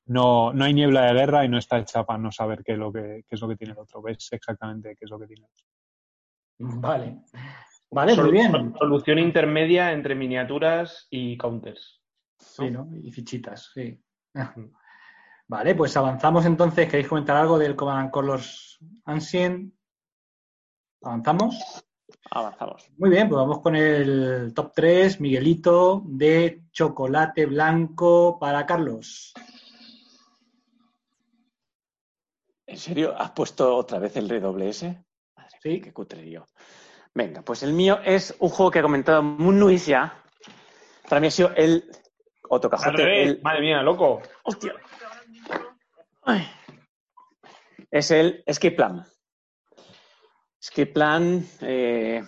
No, 0.07 0.53
no 0.53 0.65
hay 0.65 0.73
niebla 0.73 1.05
de 1.05 1.13
guerra 1.13 1.45
y 1.45 1.49
no 1.49 1.57
está 1.57 1.77
hecha 1.79 2.05
para 2.05 2.19
no 2.19 2.31
saber 2.31 2.63
qué 2.63 2.73
es 2.73 2.77
lo 2.77 2.91
que, 2.91 3.25
qué 3.27 3.35
es 3.35 3.41
lo 3.41 3.47
que 3.47 3.55
tiene 3.55 3.73
el 3.73 3.79
otro. 3.79 4.01
Ves 4.01 4.29
exactamente 4.31 4.95
qué 4.95 5.05
es 5.05 5.11
lo 5.11 5.19
que 5.19 5.27
tiene 5.27 5.45
el 5.45 5.51
otro. 5.51 6.79
Vale. 6.81 7.21
Vale, 7.89 8.15
muy 8.15 8.31
bien. 8.31 8.73
Solución 8.77 9.19
intermedia 9.19 9.91
entre 9.91 10.15
miniaturas 10.15 11.07
y 11.09 11.37
counters. 11.37 12.01
Sí, 12.37 12.69
¿no? 12.69 12.89
Y 13.01 13.11
fichitas, 13.11 13.71
sí. 13.73 14.01
Vale, 15.47 15.75
pues 15.75 15.95
avanzamos 15.95 16.45
entonces. 16.45 16.89
¿Queréis 16.89 17.07
comentar 17.07 17.37
algo 17.37 17.57
del 17.57 17.75
Command 17.75 18.11
Colors 18.11 18.79
Ancient? 19.05 19.73
¿Avanzamos? 21.01 21.85
Avanzamos. 22.31 22.89
Muy 22.97 23.09
bien, 23.09 23.29
pues 23.29 23.39
vamos 23.39 23.61
con 23.61 23.75
el 23.75 24.53
top 24.53 24.71
3, 24.75 25.21
Miguelito, 25.21 26.03
de 26.05 26.63
chocolate 26.71 27.45
blanco 27.45 28.37
para 28.39 28.65
Carlos. 28.65 29.33
¿En 32.67 32.77
serio? 32.77 33.15
¿Has 33.17 33.31
puesto 33.31 33.75
otra 33.75 33.97
vez 33.97 34.17
el 34.17 34.27
ese? 34.61 35.05
Madre 35.37 35.57
sí. 35.63 35.79
qué 35.79 35.93
cutrerío. 35.93 36.45
Venga, 37.15 37.41
pues 37.41 37.63
el 37.63 37.71
mío 37.71 37.99
es 38.03 38.35
un 38.39 38.49
juego 38.49 38.69
que 38.69 38.79
ha 38.79 38.81
comentado 38.81 39.23
Munuis 39.23 39.85
ya. 39.85 40.21
Para 41.07 41.21
mí 41.21 41.27
ha 41.27 41.31
sido 41.31 41.51
el 41.55 41.89
otro 42.49 42.69
cajote. 42.69 43.39
Madre 43.41 43.61
mía, 43.61 43.81
loco. 43.81 44.21
Hostia. 44.43 44.73
Es 47.89 48.11
el 48.11 48.43
Escape 48.45 48.75
Plan. 48.75 49.05
Escape 50.61 50.91
Plan, 50.91 51.47
eh, 51.61 52.21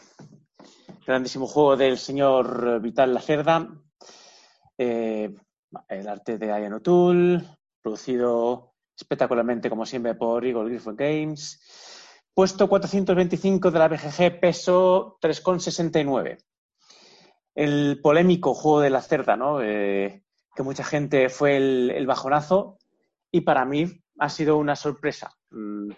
grandísimo 1.05 1.47
juego 1.47 1.75
del 1.75 1.97
señor 1.97 2.79
Vital 2.79 3.13
Lacerda. 3.13 3.67
Eh, 4.77 5.35
el 5.89 6.07
arte 6.07 6.37
de 6.37 6.47
Ian 6.47 6.73
O'Toole, 6.73 7.43
producido 7.81 8.68
espectacularmente, 8.99 9.69
como 9.69 9.85
siempre, 9.85 10.15
por 10.15 10.45
Eagle 10.45 10.69
Griffin 10.69 10.95
Games. 10.95 11.61
Puesto 12.33 12.67
425 12.69 13.71
de 13.71 13.79
la 13.79 13.87
BGG, 13.87 14.39
peso 14.39 15.17
3,69. 15.21 16.37
El 17.55 17.99
polémico 18.01 18.53
juego 18.53 18.81
de 18.81 18.89
la 18.89 19.01
cerda, 19.01 19.35
¿no? 19.35 19.61
Eh, 19.61 20.23
que 20.55 20.63
mucha 20.63 20.83
gente 20.83 21.29
fue 21.29 21.57
el 21.57 22.07
bajonazo 22.07 22.77
y 23.31 23.41
para 23.41 23.65
mí 23.65 23.85
ha 24.19 24.29
sido 24.29 24.57
una 24.57 24.75
sorpresa. 24.75 25.31
Mm. 25.51 25.91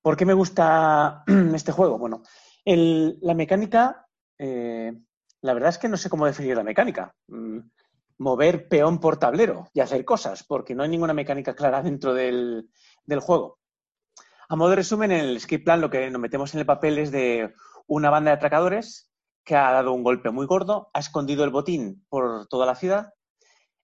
¿Por 0.00 0.16
qué 0.16 0.24
me 0.26 0.34
gusta 0.34 1.24
este 1.54 1.72
juego? 1.72 1.98
Bueno, 1.98 2.22
la 2.64 3.34
mecánica, 3.34 4.06
eh, 4.38 4.92
la 5.40 5.54
verdad 5.54 5.70
es 5.70 5.78
que 5.78 5.88
no 5.88 5.96
sé 5.96 6.10
cómo 6.10 6.26
definir 6.26 6.56
la 6.56 6.64
mecánica. 6.64 7.14
Mover 8.22 8.68
peón 8.68 9.00
por 9.00 9.16
tablero 9.16 9.68
y 9.74 9.80
hacer 9.80 10.04
cosas, 10.04 10.44
porque 10.44 10.76
no 10.76 10.84
hay 10.84 10.88
ninguna 10.88 11.12
mecánica 11.12 11.56
clara 11.56 11.82
dentro 11.82 12.14
del, 12.14 12.68
juego. 13.20 13.58
A 14.48 14.54
modo 14.54 14.70
de 14.70 14.76
resumen, 14.76 15.10
en 15.10 15.20
el 15.24 15.40
skip 15.40 15.64
plan 15.64 15.80
lo 15.80 15.90
que 15.90 16.08
nos 16.08 16.20
metemos 16.20 16.54
en 16.54 16.60
el 16.60 16.66
papel 16.66 16.98
es 16.98 17.10
de 17.10 17.52
una 17.88 18.10
banda 18.10 18.30
de 18.30 18.36
atracadores 18.36 19.10
que 19.44 19.56
ha 19.56 19.72
dado 19.72 19.92
un 19.92 20.04
golpe 20.04 20.30
muy 20.30 20.46
gordo, 20.46 20.88
ha 20.94 21.00
escondido 21.00 21.42
el 21.42 21.50
botín 21.50 22.06
por 22.08 22.46
toda 22.46 22.64
la 22.64 22.76
ciudad 22.76 23.12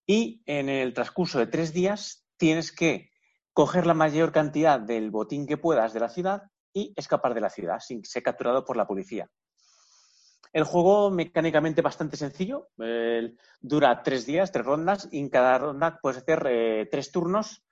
y 0.06 0.40
en 0.46 0.68
el 0.68 0.94
transcurso 0.94 1.40
de 1.40 1.48
tres 1.48 1.72
días 1.72 2.24
tienes 2.36 2.70
que 2.70 3.10
coger 3.52 3.86
la 3.86 3.94
mayor 3.94 4.30
cantidad 4.30 4.78
del 4.78 5.10
botín 5.10 5.48
que 5.48 5.56
puedas 5.56 5.92
de 5.92 6.00
la 6.00 6.10
ciudad 6.10 6.44
y 6.72 6.92
escapar 6.94 7.34
de 7.34 7.40
la 7.40 7.50
ciudad 7.50 7.80
sin 7.80 8.04
ser 8.04 8.22
capturado 8.22 8.64
por 8.64 8.76
la 8.76 8.86
policía. 8.86 9.28
El 10.52 10.64
juego 10.64 11.10
mecánicamente 11.10 11.82
bastante 11.82 12.16
sencillo, 12.16 12.68
dura 13.60 14.02
tres 14.02 14.26
días, 14.26 14.50
tres 14.50 14.64
rondas, 14.64 15.08
y 15.10 15.18
en 15.18 15.28
cada 15.28 15.58
ronda 15.58 15.98
puedes 16.00 16.18
hacer 16.18 16.46
eh, 16.48 16.88
tres 16.90 17.12
turnos, 17.12 17.64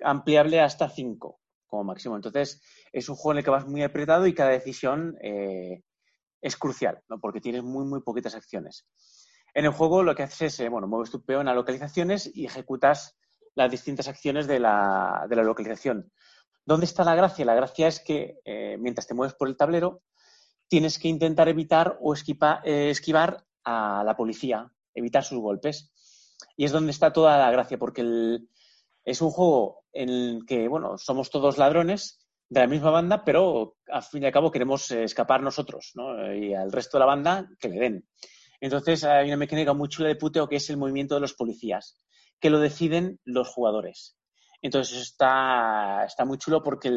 ampliable 0.00 0.60
hasta 0.60 0.88
cinco 0.88 1.40
como 1.66 1.84
máximo. 1.84 2.16
Entonces, 2.16 2.62
es 2.92 3.08
un 3.08 3.16
juego 3.16 3.32
en 3.32 3.38
el 3.38 3.44
que 3.44 3.50
vas 3.50 3.66
muy 3.66 3.82
apretado 3.82 4.26
y 4.26 4.34
cada 4.34 4.50
decisión 4.50 5.16
eh, 5.22 5.82
es 6.40 6.56
crucial, 6.56 7.00
¿no? 7.08 7.18
porque 7.20 7.40
tienes 7.40 7.62
muy, 7.62 7.84
muy 7.84 8.00
poquitas 8.02 8.34
acciones. 8.34 8.86
En 9.54 9.64
el 9.64 9.72
juego 9.72 10.02
lo 10.02 10.14
que 10.14 10.24
haces 10.24 10.54
es, 10.54 10.60
eh, 10.60 10.68
bueno, 10.68 10.88
mueves 10.88 11.10
tu 11.10 11.24
peón 11.24 11.48
a 11.48 11.54
localizaciones 11.54 12.30
y 12.32 12.46
ejecutas 12.46 13.16
las 13.54 13.70
distintas 13.70 14.08
acciones 14.08 14.48
de 14.48 14.58
la, 14.58 15.26
localización. 15.30 16.10
¿Dónde 16.66 16.86
está 16.86 17.04
la 17.04 17.14
gracia? 17.14 17.44
La 17.44 17.54
gracia 17.54 17.86
es 17.86 18.00
que 18.00 18.38
mientras 18.80 19.06
te 19.06 19.14
mueves 19.14 19.34
por 19.34 19.48
el 19.48 19.56
tablero, 19.56 20.02
tienes 20.68 20.98
que 20.98 21.08
intentar 21.08 21.48
evitar 21.48 21.98
o 22.00 22.14
eh, 22.14 22.90
esquivar 22.90 23.44
a 23.64 24.02
la 24.04 24.16
policía, 24.16 24.70
evitar 24.94 25.24
sus 25.24 25.38
golpes. 25.38 25.92
Y 26.56 26.64
es 26.64 26.72
donde 26.72 26.90
está 26.90 27.12
toda 27.12 27.38
la 27.38 27.50
gracia, 27.50 27.78
porque 27.78 28.38
es 29.04 29.22
un 29.22 29.30
juego 29.30 29.84
en 29.92 30.08
el 30.08 30.44
que, 30.46 30.68
bueno, 30.68 30.98
somos 30.98 31.30
todos 31.30 31.58
ladrones 31.58 32.20
de 32.48 32.60
la 32.60 32.66
misma 32.66 32.90
banda, 32.90 33.24
pero 33.24 33.76
al 33.88 34.02
fin 34.02 34.22
y 34.22 34.26
al 34.26 34.32
cabo 34.32 34.50
queremos 34.50 34.90
eh, 34.90 35.04
escapar 35.04 35.42
nosotros, 35.42 35.92
¿no? 35.94 36.34
Y 36.34 36.54
al 36.54 36.72
resto 36.72 36.98
de 36.98 37.00
la 37.00 37.06
banda 37.06 37.48
que 37.58 37.68
le 37.68 37.80
den. 37.80 38.08
Entonces 38.60 39.04
hay 39.04 39.28
una 39.28 39.36
mecánica 39.36 39.72
muy 39.72 39.88
chula 39.88 40.08
de 40.08 40.16
puteo 40.16 40.48
que 40.48 40.56
es 40.56 40.70
el 40.70 40.76
movimiento 40.76 41.14
de 41.14 41.20
los 41.20 41.34
policías, 41.34 42.00
que 42.40 42.50
lo 42.50 42.60
deciden 42.60 43.20
los 43.24 43.48
jugadores. 43.48 44.16
Entonces 44.62 44.98
está, 44.98 46.04
está 46.06 46.24
muy 46.24 46.38
chulo 46.38 46.62
porque 46.62 46.90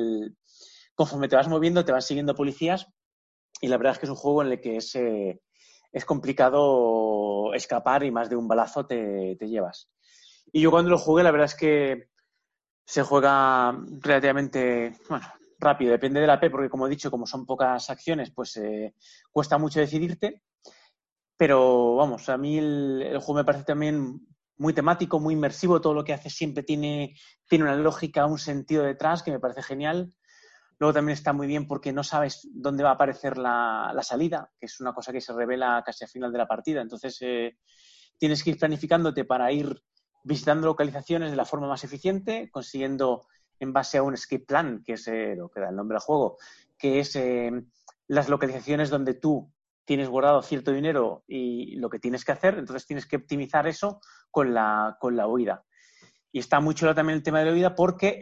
conforme 0.95 1.27
te 1.27 1.35
vas 1.35 1.47
moviendo 1.47 1.83
te 1.83 1.91
van 1.91 2.01
siguiendo 2.01 2.35
policías 2.35 2.87
y 3.61 3.67
la 3.67 3.77
verdad 3.77 3.93
es 3.93 3.99
que 3.99 4.05
es 4.05 4.09
un 4.11 4.15
juego 4.15 4.41
en 4.43 4.51
el 4.51 4.61
que 4.61 4.77
es, 4.77 4.95
eh, 4.95 5.41
es 5.91 6.05
complicado 6.05 7.53
escapar 7.53 8.03
y 8.03 8.11
más 8.11 8.29
de 8.29 8.35
un 8.35 8.47
balazo 8.47 8.85
te, 8.85 9.35
te 9.37 9.47
llevas. 9.47 9.89
Y 10.51 10.61
yo 10.61 10.71
cuando 10.71 10.91
lo 10.91 10.97
jugué 10.97 11.23
la 11.23 11.31
verdad 11.31 11.45
es 11.45 11.55
que 11.55 12.09
se 12.85 13.03
juega 13.03 13.77
relativamente, 14.01 14.95
bueno, 15.09 15.27
rápido, 15.59 15.91
depende 15.91 16.21
de 16.21 16.27
la 16.27 16.39
P, 16.39 16.49
porque 16.49 16.69
como 16.69 16.87
he 16.87 16.89
dicho, 16.89 17.11
como 17.11 17.25
son 17.25 17.45
pocas 17.45 17.89
acciones, 17.89 18.31
pues 18.31 18.55
eh, 18.57 18.93
cuesta 19.31 19.57
mucho 19.57 19.79
decidirte. 19.79 20.43
Pero 21.35 21.95
vamos, 21.95 22.29
a 22.29 22.37
mí 22.37 22.57
el, 22.57 23.17
juego 23.19 23.35
me 23.35 23.43
parece 23.43 23.65
también 23.65 24.25
muy 24.57 24.73
temático, 24.73 25.19
muy 25.19 25.35
inmersivo, 25.35 25.81
todo 25.81 25.93
lo 25.93 26.03
que 26.03 26.13
hace 26.13 26.29
siempre 26.29 26.63
tiene, 26.63 27.15
tiene 27.47 27.65
una 27.65 27.75
lógica, 27.75 28.25
un 28.25 28.39
sentido 28.39 28.83
detrás 28.83 29.21
que 29.21 29.31
me 29.31 29.39
parece 29.39 29.61
genial. 29.61 30.13
Luego 30.79 30.93
también 30.93 31.13
está 31.17 31.33
muy 31.33 31.47
bien 31.47 31.67
porque 31.67 31.91
no 31.91 32.03
sabes 32.03 32.47
dónde 32.51 32.83
va 32.83 32.91
a 32.91 32.93
aparecer 32.93 33.37
la, 33.37 33.97
salida, 34.03 34.51
que 34.59 34.67
es 34.67 34.79
una 34.79 34.93
cosa 34.93 35.11
que 35.11 35.21
se 35.21 35.33
revela 35.33 35.81
casi 35.85 36.03
al 36.03 36.09
final 36.09 36.31
de 36.31 36.37
la 36.37 36.47
partida. 36.47 36.81
Entonces, 36.81 37.17
eh, 37.21 37.57
tienes 38.17 38.43
que 38.43 38.51
ir 38.51 38.59
planificándote 38.59 39.25
para 39.25 39.51
ir 39.51 39.81
visitando 40.23 40.67
localizaciones 40.67 41.31
de 41.31 41.37
la 41.37 41.45
forma 41.45 41.67
más 41.67 41.83
eficiente, 41.83 42.49
consiguiendo 42.51 43.27
en 43.59 43.73
base 43.73 43.97
a 43.97 44.03
un 44.03 44.13
escape 44.13 44.45
plan, 44.45 44.83
que 44.85 44.93
es 44.93 45.07
eh, 45.07 45.35
lo 45.35 45.49
que 45.49 45.61
da 45.61 45.69
el 45.69 45.75
nombre 45.75 45.95
al 45.95 46.01
juego, 46.01 46.37
que 46.77 46.99
es 46.99 47.15
eh, 47.15 47.51
las 48.07 48.29
localizaciones 48.29 48.89
donde 48.89 49.15
tú 49.15 49.51
tienes 49.85 50.09
guardado 50.09 50.41
cierto 50.41 50.71
dinero 50.71 51.23
y 51.27 51.77
lo 51.77 51.89
que 51.89 51.97
tienes 51.97 52.25
que 52.25 52.33
hacer, 52.33 52.57
entonces 52.57 52.85
tienes 52.85 53.05
que 53.05 53.15
optimizar 53.15 53.67
eso 53.67 54.01
con 54.29 54.53
la, 54.53 54.97
con 54.99 55.15
la 55.15 55.27
huida. 55.27 55.63
Y 56.31 56.39
está 56.39 56.59
muy 56.59 56.75
chulo 56.75 56.93
también 56.93 57.17
el 57.17 57.23
tema 57.23 57.39
de 57.39 57.45
la 57.45 57.53
huida 57.53 57.73
porque 57.73 58.21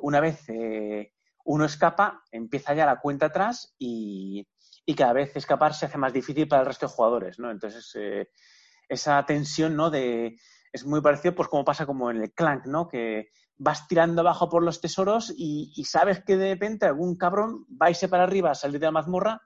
una 0.00 0.20
vez 0.20 0.48
eh, 0.48 1.12
uno 1.46 1.64
escapa, 1.64 2.22
empieza 2.30 2.74
ya 2.74 2.86
la 2.86 3.00
cuenta 3.00 3.26
atrás 3.26 3.74
y, 3.78 4.46
y, 4.84 4.94
cada 4.94 5.12
vez 5.12 5.34
escapar 5.34 5.74
se 5.74 5.86
hace 5.86 5.98
más 5.98 6.12
difícil 6.12 6.46
para 6.46 6.62
el 6.62 6.68
resto 6.68 6.86
de 6.86 6.92
jugadores, 6.92 7.38
¿no? 7.38 7.50
Entonces, 7.50 7.96
esa 8.88 9.24
tensión, 9.24 9.76
¿no? 9.76 9.90
De, 9.90 10.36
es 10.72 10.84
muy 10.84 11.00
parecido, 11.00 11.34
pues 11.34 11.48
como 11.48 11.64
pasa 11.64 11.86
como 11.86 12.10
en 12.10 12.22
el 12.22 12.32
Clank, 12.32 12.66
¿no? 12.66 12.88
Que 12.88 13.30
vas 13.58 13.88
tirando 13.88 14.20
abajo 14.20 14.48
por 14.48 14.62
los 14.62 14.80
tesoros 14.80 15.32
y, 15.34 15.84
sabes 15.84 16.22
que 16.24 16.36
de 16.36 16.50
repente 16.52 16.86
algún 16.86 17.16
cabrón 17.16 17.66
va 17.70 17.86
a 17.86 17.90
irse 17.90 18.08
para 18.08 18.24
arriba 18.24 18.50
a 18.50 18.54
salir 18.54 18.78
de 18.78 18.86
la 18.86 18.92
mazmorra 18.92 19.40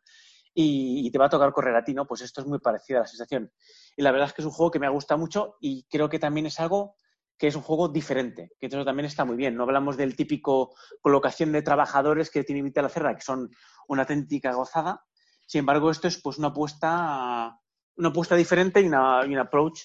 y, 0.53 1.11
te 1.11 1.19
va 1.19 1.27
a 1.27 1.31
tocar 1.31 1.53
correr 1.53 1.77
a 1.77 1.85
ti, 1.85 1.95
¿no? 1.95 2.07
Pues 2.07 2.23
esto 2.23 2.41
es 2.41 2.47
muy 2.47 2.59
parecido 2.59 2.99
a 2.99 3.03
la 3.03 3.07
sensación. 3.07 3.53
Y 3.97 4.03
la 4.03 4.11
verdad 4.11 4.29
es 4.29 4.35
que 4.35 4.43
es 4.43 4.47
un 4.47 4.53
juego 4.53 4.71
que 4.71 4.81
me 4.81 4.89
gusta 4.89 5.17
mucho 5.17 5.57
y 5.61 5.87
creo 5.89 6.09
que 6.09 6.19
también 6.19 6.47
es 6.47 6.59
algo 6.59 6.97
que 7.41 7.47
es 7.47 7.57
un 7.57 7.63
juego 7.63 7.89
diferente, 7.89 8.53
que 8.61 8.67
eso 8.67 8.85
también 8.85 9.07
está 9.07 9.25
muy 9.25 9.35
bien. 9.35 9.57
No 9.57 9.63
hablamos 9.63 9.97
del 9.97 10.15
típico 10.15 10.75
colocación 11.01 11.53
de 11.53 11.63
trabajadores 11.63 12.29
que 12.29 12.45
tiene 12.45 12.61
Vita 12.61 12.83
la 12.83 13.15
que 13.17 13.23
son 13.23 13.51
una 13.89 14.03
auténtica 14.03 14.53
gozada. 14.53 15.07
Sin 15.47 15.61
embargo, 15.61 15.91
esto 15.91 16.07
es 16.07 16.21
pues 16.21 16.37
una 16.37 16.49
apuesta, 16.49 17.59
una 17.97 18.09
apuesta 18.11 18.37
diferente 18.37 18.83
y, 18.83 18.89
una, 18.89 19.23
y 19.27 19.33
un 19.33 19.39
approach 19.39 19.81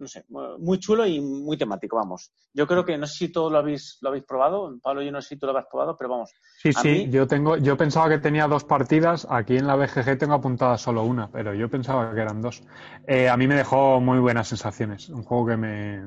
no 0.00 0.08
sé, 0.08 0.24
muy 0.28 0.78
chulo 0.78 1.06
y 1.06 1.20
muy 1.20 1.56
temático, 1.58 1.96
vamos. 1.96 2.32
Yo 2.54 2.66
creo 2.66 2.84
que 2.84 2.96
no 2.96 3.06
sé 3.06 3.26
si 3.26 3.28
todo 3.32 3.50
lo 3.50 3.58
habéis, 3.58 3.98
lo 4.00 4.08
habéis 4.08 4.24
probado, 4.24 4.78
Pablo, 4.82 5.02
yo 5.02 5.12
no 5.12 5.20
sé 5.20 5.28
si 5.28 5.36
tú 5.36 5.46
lo 5.46 5.52
habéis 5.52 5.66
probado, 5.70 5.96
pero 5.96 6.10
vamos. 6.10 6.32
Sí, 6.56 6.72
sí, 6.72 7.08
yo 7.10 7.26
tengo, 7.26 7.56
yo 7.58 7.76
pensaba 7.76 8.08
que 8.08 8.18
tenía 8.18 8.48
dos 8.48 8.64
partidas, 8.64 9.26
aquí 9.30 9.56
en 9.56 9.66
la 9.66 9.76
BGG 9.76 10.18
tengo 10.18 10.34
apuntada 10.34 10.78
solo 10.78 11.04
una, 11.04 11.30
pero 11.30 11.54
yo 11.54 11.68
pensaba 11.68 12.14
que 12.14 12.20
eran 12.20 12.40
dos. 12.40 12.62
Eh, 13.06 13.28
a 13.28 13.36
mí 13.36 13.46
me 13.46 13.54
dejó 13.54 14.00
muy 14.00 14.18
buenas 14.18 14.48
sensaciones, 14.48 15.10
un 15.10 15.22
juego 15.22 15.46
que 15.46 15.56
me, 15.56 16.00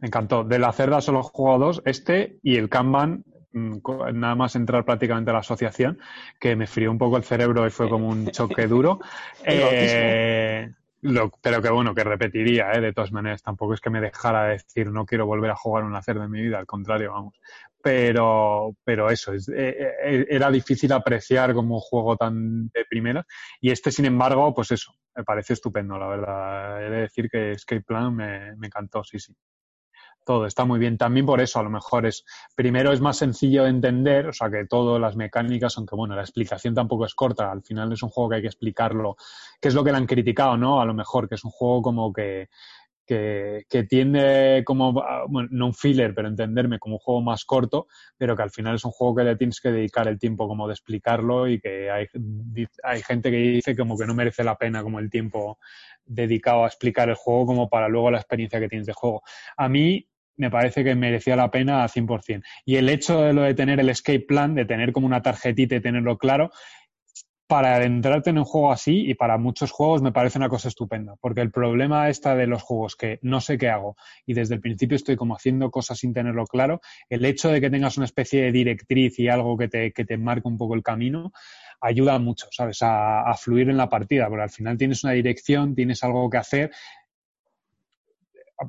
me 0.00 0.08
encantó. 0.08 0.42
De 0.44 0.58
la 0.58 0.72
cerda 0.72 1.00
solo 1.00 1.20
he 1.20 1.22
jugado 1.22 1.58
dos, 1.58 1.82
este 1.84 2.38
y 2.42 2.56
el 2.56 2.68
Kanban 2.70 3.24
mm, 3.52 3.78
nada 4.14 4.34
más 4.34 4.56
entrar 4.56 4.84
prácticamente 4.84 5.30
a 5.30 5.34
la 5.34 5.40
asociación, 5.40 5.98
que 6.40 6.56
me 6.56 6.66
frío 6.66 6.90
un 6.90 6.98
poco 6.98 7.18
el 7.18 7.24
cerebro 7.24 7.66
y 7.66 7.70
fue 7.70 7.90
como 7.90 8.08
un 8.08 8.28
choque 8.28 8.66
duro. 8.66 9.00
eh, 9.44 10.72
pero 11.42 11.60
que 11.60 11.70
bueno, 11.70 11.94
que 11.94 12.02
repetiría, 12.02 12.72
¿eh? 12.72 12.80
de 12.80 12.92
todas 12.92 13.12
maneras. 13.12 13.42
Tampoco 13.42 13.74
es 13.74 13.80
que 13.80 13.90
me 13.90 14.00
dejara 14.00 14.44
decir 14.44 14.90
no 14.90 15.04
quiero 15.04 15.26
volver 15.26 15.50
a 15.50 15.56
jugar 15.56 15.84
un 15.84 15.94
hacer 15.94 16.18
de 16.18 16.28
mi 16.28 16.40
vida, 16.40 16.58
al 16.58 16.66
contrario, 16.66 17.12
vamos. 17.12 17.38
Pero, 17.82 18.74
pero 18.82 19.10
eso, 19.10 19.34
es, 19.34 19.48
eh, 19.50 19.76
eh, 20.02 20.26
era 20.30 20.50
difícil 20.50 20.92
apreciar 20.92 21.52
como 21.52 21.74
un 21.74 21.80
juego 21.80 22.16
tan 22.16 22.68
de 22.68 22.84
primera. 22.88 23.26
Y 23.60 23.70
este, 23.70 23.90
sin 23.90 24.06
embargo, 24.06 24.54
pues 24.54 24.70
eso, 24.70 24.94
me 25.14 25.24
parece 25.24 25.52
estupendo, 25.52 25.98
la 25.98 26.08
verdad. 26.08 26.86
He 26.86 26.90
de 26.90 27.00
decir 27.02 27.28
que 27.28 27.52
Escape 27.52 27.82
Plan 27.82 28.14
me, 28.14 28.56
me 28.56 28.68
encantó, 28.68 29.04
sí, 29.04 29.18
sí 29.18 29.34
todo 30.24 30.46
está 30.46 30.64
muy 30.64 30.78
bien. 30.78 30.98
También 30.98 31.26
por 31.26 31.40
eso, 31.40 31.58
a 31.58 31.62
lo 31.62 31.70
mejor 31.70 32.06
es, 32.06 32.24
primero 32.54 32.92
es 32.92 33.00
más 33.00 33.16
sencillo 33.18 33.64
de 33.64 33.70
entender, 33.70 34.28
o 34.28 34.32
sea 34.32 34.50
que 34.50 34.66
todas 34.66 35.00
las 35.00 35.16
mecánicas, 35.16 35.76
aunque 35.76 35.94
bueno, 35.94 36.16
la 36.16 36.22
explicación 36.22 36.74
tampoco 36.74 37.04
es 37.04 37.14
corta, 37.14 37.50
al 37.50 37.62
final 37.62 37.92
es 37.92 38.02
un 38.02 38.08
juego 38.08 38.30
que 38.30 38.36
hay 38.36 38.42
que 38.42 38.48
explicarlo, 38.48 39.16
que 39.60 39.68
es 39.68 39.74
lo 39.74 39.84
que 39.84 39.92
le 39.92 39.98
han 39.98 40.06
criticado, 40.06 40.56
¿no? 40.56 40.80
A 40.80 40.84
lo 40.84 40.94
mejor, 40.94 41.28
que 41.28 41.36
es 41.36 41.44
un 41.44 41.50
juego 41.50 41.82
como 41.82 42.12
que, 42.12 42.48
que, 43.06 43.66
que 43.68 43.84
tiende 43.84 44.62
como, 44.64 44.92
bueno, 45.28 45.48
no 45.52 45.66
un 45.66 45.74
filler, 45.74 46.14
pero 46.14 46.28
entenderme 46.28 46.78
como 46.78 46.96
un 46.96 47.00
juego 47.00 47.20
más 47.20 47.44
corto, 47.44 47.86
pero 48.16 48.36
que 48.36 48.42
al 48.42 48.50
final 48.50 48.76
es 48.76 48.84
un 48.84 48.92
juego 48.92 49.16
que 49.16 49.24
le 49.24 49.36
tienes 49.36 49.60
que 49.60 49.70
dedicar 49.70 50.08
el 50.08 50.18
tiempo 50.18 50.48
como 50.48 50.66
de 50.66 50.74
explicarlo 50.74 51.48
y 51.48 51.60
que 51.60 51.90
hay, 51.90 52.06
hay 52.82 53.02
gente 53.02 53.30
que 53.30 53.36
dice 53.36 53.76
como 53.76 53.96
que 53.96 54.06
no 54.06 54.14
merece 54.14 54.44
la 54.44 54.56
pena 54.56 54.82
como 54.82 54.98
el 54.98 55.10
tiempo 55.10 55.58
dedicado 56.06 56.64
a 56.64 56.68
explicar 56.68 57.08
el 57.08 57.14
juego 57.14 57.46
como 57.46 57.68
para 57.68 57.88
luego 57.88 58.10
la 58.10 58.18
experiencia 58.18 58.60
que 58.60 58.68
tienes 58.68 58.86
de 58.86 58.92
juego. 58.92 59.22
A 59.56 59.68
mí 59.68 60.06
me 60.36 60.50
parece 60.50 60.84
que 60.84 60.94
merecía 60.94 61.36
la 61.36 61.50
pena 61.50 61.84
a 61.84 61.88
100%. 61.88 62.42
Y 62.64 62.76
el 62.76 62.88
hecho 62.88 63.22
de 63.22 63.32
lo 63.32 63.42
de 63.42 63.54
tener 63.54 63.80
el 63.80 63.88
escape 63.88 64.20
plan, 64.20 64.54
de 64.54 64.64
tener 64.64 64.92
como 64.92 65.06
una 65.06 65.22
tarjetita 65.22 65.76
y 65.76 65.80
tenerlo 65.80 66.18
claro, 66.18 66.50
para 67.46 67.76
adentrarte 67.76 68.30
en 68.30 68.38
un 68.38 68.44
juego 68.44 68.72
así 68.72 69.04
y 69.06 69.14
para 69.14 69.36
muchos 69.36 69.70
juegos 69.70 70.00
me 70.00 70.12
parece 70.12 70.38
una 70.38 70.48
cosa 70.48 70.68
estupenda, 70.68 71.16
porque 71.20 71.42
el 71.42 71.50
problema 71.50 72.08
está 72.08 72.34
de 72.34 72.46
los 72.46 72.62
juegos 72.62 72.96
que 72.96 73.18
no 73.22 73.40
sé 73.40 73.58
qué 73.58 73.68
hago 73.68 73.96
y 74.24 74.34
desde 74.34 74.54
el 74.54 74.60
principio 74.60 74.96
estoy 74.96 75.16
como 75.16 75.36
haciendo 75.36 75.70
cosas 75.70 75.98
sin 75.98 76.14
tenerlo 76.14 76.46
claro, 76.46 76.80
el 77.10 77.24
hecho 77.24 77.50
de 77.50 77.60
que 77.60 77.70
tengas 77.70 77.96
una 77.98 78.06
especie 78.06 78.42
de 78.42 78.52
directriz 78.52 79.18
y 79.18 79.28
algo 79.28 79.58
que 79.58 79.68
te, 79.68 79.92
que 79.92 80.04
te 80.04 80.16
marque 80.16 80.48
un 80.48 80.56
poco 80.56 80.74
el 80.74 80.82
camino 80.82 81.32
ayuda 81.80 82.18
mucho, 82.18 82.46
¿sabes? 82.50 82.80
A, 82.82 83.28
a 83.28 83.34
fluir 83.36 83.68
en 83.68 83.76
la 83.76 83.90
partida, 83.90 84.28
porque 84.28 84.44
al 84.44 84.50
final 84.50 84.78
tienes 84.78 85.04
una 85.04 85.12
dirección, 85.12 85.74
tienes 85.74 86.02
algo 86.02 86.30
que 86.30 86.38
hacer 86.38 86.70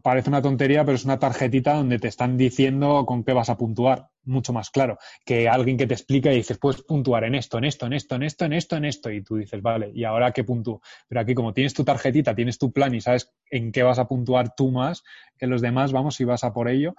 parece 0.02 0.30
una 0.30 0.42
tontería, 0.42 0.84
pero 0.86 0.96
es 0.96 1.06
una 1.06 1.20
tarjetita 1.20 1.74
donde 1.74 2.00
te 2.00 2.08
están 2.08 2.38
diciendo 2.38 3.06
con 3.06 3.24
qué 3.24 3.34
vas 3.34 3.50
a 3.50 3.58
puntuar, 3.58 4.10
mucho 4.24 4.54
más 4.54 4.70
claro, 4.70 4.98
que 5.26 5.48
alguien 5.48 5.78
que 5.78 5.88
te 5.88 5.94
explica 5.94 6.32
y 6.32 6.38
dices, 6.38 6.58
puedes 6.58 6.82
puntuar 6.82 7.24
en 7.24 7.36
esto, 7.36 7.58
en 7.58 7.66
esto, 7.66 7.86
en 7.86 7.94
esto, 7.94 8.16
en 8.16 8.24
esto, 8.24 8.46
en 8.46 8.54
esto, 8.54 8.76
en 8.78 8.86
esto, 8.86 9.12
y 9.12 9.22
tú 9.22 9.38
dices, 9.38 9.62
vale, 9.62 9.92
¿y 9.94 10.04
ahora 10.04 10.32
qué 10.32 10.44
puntúo? 10.44 10.82
Pero 11.08 11.22
aquí 11.22 11.34
como 11.36 11.54
tienes 11.54 11.74
tu 11.74 11.84
tarjetita, 11.84 12.34
tienes 12.34 12.58
tu 12.58 12.72
plan 12.72 12.94
y 12.96 13.02
sabes 13.02 13.32
en 13.50 13.72
qué 13.72 13.84
vas 13.84 14.00
a 14.00 14.08
puntuar 14.08 14.56
tú 14.56 14.72
más 14.72 15.04
que 15.38 15.48
los 15.48 15.62
demás, 15.62 15.92
vamos, 15.92 16.20
y 16.22 16.24
vas 16.24 16.44
a 16.44 16.54
por 16.54 16.70
ello, 16.70 16.96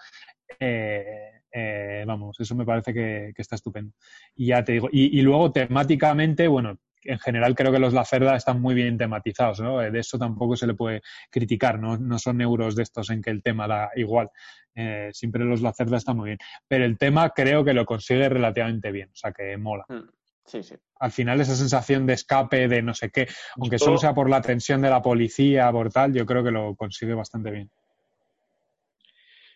eh, 0.61 1.33
Eh, 1.59 2.05
vamos, 2.07 2.39
eso 2.39 2.55
me 2.55 2.67
parece 2.67 2.93
que, 2.93 3.33
está 3.39 3.55
estupendo. 3.55 3.95
Y 4.35 4.49
ya 4.49 4.63
te 4.63 4.73
digo, 4.73 4.91
y, 4.93 5.23
luego 5.23 5.53
temáticamente, 5.53 6.49
bueno, 6.49 6.79
en 7.07 7.19
general 7.19 7.55
creo 7.55 7.73
que 7.73 7.79
los 7.79 7.93
Lacerda 7.93 8.37
están 8.37 8.61
muy 8.61 8.75
bien 8.75 8.99
tematizados, 8.99 9.61
¿no? 9.61 9.79
De 9.79 9.99
eso 9.99 10.19
tampoco 10.19 10.57
se 10.57 10.67
le 10.67 10.75
puede 10.75 11.03
criticar, 11.31 11.79
¿no? 11.79 11.97
No 11.97 12.19
son 12.19 12.41
euros 12.41 12.77
de 12.77 12.83
estos 12.83 13.11
en 13.11 13.23
que 13.23 13.31
el 13.31 13.43
tema 13.43 13.67
da 13.67 13.91
igual. 13.97 14.31
Eh, 14.75 15.11
siempre 15.13 15.45
los 15.45 15.63
Lacerda 15.63 15.97
están 15.97 16.17
muy 16.17 16.31
bien. 16.31 16.39
Pero 16.69 16.85
el 16.85 16.99
tema 16.99 17.31
creo 17.31 17.65
que 17.65 17.73
lo 17.73 17.87
consigue 17.87 18.29
relativamente 18.29 18.93
bien, 18.93 19.09
o 19.09 19.17
sea 19.17 19.33
que 19.33 19.57
mola. 19.57 19.85
Mm, 19.89 20.09
sí, 20.45 20.63
sí. 20.63 20.75
Al 20.99 21.13
final 21.13 21.41
esa 21.41 21.57
sensación 21.57 22.07
de 22.07 22.15
escape, 22.15 22.69
de 22.69 22.83
no 22.83 22.95
sé 22.95 23.11
qué, 23.11 23.27
aunque 23.57 23.79
solo 23.79 23.99
sea 23.99 24.15
por 24.15 24.31
la 24.31 24.41
tensión 24.41 24.81
de 24.83 24.91
la 24.91 25.03
policía, 25.03 25.71
por 25.71 25.91
tal, 25.91 26.15
yo 26.15 26.25
creo 26.25 26.43
que 26.43 26.51
lo 26.51 26.75
consigue 26.75 27.15
bastante 27.15 27.51
bien. 27.51 27.71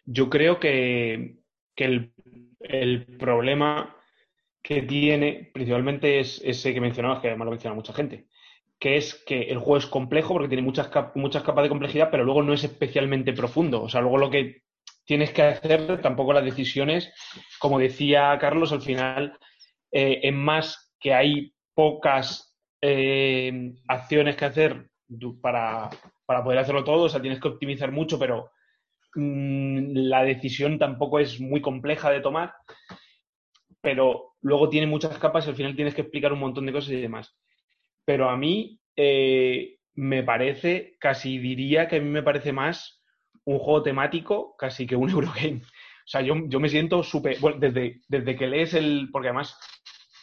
Yo 0.04 0.28
creo 0.28 0.58
que, 0.58 1.36
el, 1.76 2.12
problema 3.18 3.96
que 4.62 4.82
tiene 4.82 5.50
principalmente 5.52 6.20
es 6.20 6.40
ese 6.44 6.74
que 6.74 6.80
mencionabas, 6.80 7.20
que 7.20 7.28
además 7.28 7.46
lo 7.46 7.50
menciona 7.52 7.74
mucha 7.74 7.92
gente, 7.92 8.26
que 8.78 8.96
es 8.96 9.14
que 9.26 9.42
el 9.42 9.58
juego 9.58 9.78
es 9.78 9.86
complejo 9.86 10.34
porque 10.34 10.48
tiene 10.48 10.62
muchas, 10.62 10.90
muchas 11.14 11.42
capas 11.42 11.64
de 11.64 11.68
complejidad, 11.68 12.10
pero 12.10 12.24
luego 12.24 12.42
no 12.42 12.52
es 12.52 12.64
especialmente 12.64 13.32
profundo. 13.32 13.82
O 13.82 13.88
sea, 13.88 14.00
luego 14.00 14.18
lo 14.18 14.30
que 14.30 14.62
tienes 15.04 15.30
que 15.30 15.42
hacer, 15.42 16.00
tampoco 16.00 16.32
las 16.32 16.44
decisiones, 16.44 17.12
como 17.58 17.78
decía 17.78 18.36
Carlos, 18.40 18.72
al 18.72 18.82
final 18.82 19.36
eh, 19.90 20.20
es 20.22 20.34
más 20.34 20.94
que 21.00 21.14
hay 21.14 21.54
pocas 21.74 22.56
eh, 22.80 23.72
acciones 23.88 24.36
que 24.36 24.44
hacer 24.44 24.90
para, 25.40 25.90
para 26.26 26.44
poder 26.44 26.58
hacerlo 26.58 26.84
todo, 26.84 27.04
o 27.04 27.08
sea, 27.08 27.20
tienes 27.20 27.40
que 27.40 27.48
optimizar 27.48 27.90
mucho, 27.90 28.18
pero 28.18 28.50
Mm, 29.14 29.92
la 30.08 30.22
decisión 30.22 30.78
tampoco 30.78 31.18
es 31.18 31.40
muy 31.40 31.60
compleja 31.60 32.10
de 32.10 32.20
tomar, 32.20 32.54
pero 33.80 34.29
luego 34.40 34.68
tiene 34.68 34.86
muchas 34.86 35.18
capas 35.18 35.46
y 35.46 35.50
al 35.50 35.56
final 35.56 35.76
tienes 35.76 35.94
que 35.94 36.02
explicar 36.02 36.32
un 36.32 36.40
montón 36.40 36.66
de 36.66 36.72
cosas 36.72 36.90
y 36.92 37.00
demás. 37.00 37.36
Pero 38.04 38.28
a 38.30 38.36
mí 38.36 38.80
eh, 38.96 39.78
me 39.94 40.22
parece, 40.22 40.96
casi 40.98 41.38
diría 41.38 41.88
que 41.88 41.96
a 41.96 42.00
mí 42.00 42.08
me 42.08 42.22
parece 42.22 42.52
más 42.52 43.02
un 43.44 43.58
juego 43.58 43.82
temático 43.82 44.56
casi 44.58 44.86
que 44.86 44.96
un 44.96 45.10
Eurogame. 45.10 45.62
O 45.62 46.10
sea, 46.10 46.22
yo, 46.22 46.34
me 46.34 46.68
siento 46.68 47.02
súper. 47.02 47.38
Bueno, 47.38 47.58
desde, 47.60 48.00
desde 48.08 48.36
que 48.36 48.48
lees 48.48 48.74
el. 48.74 49.10
Porque 49.12 49.28
además, 49.28 49.56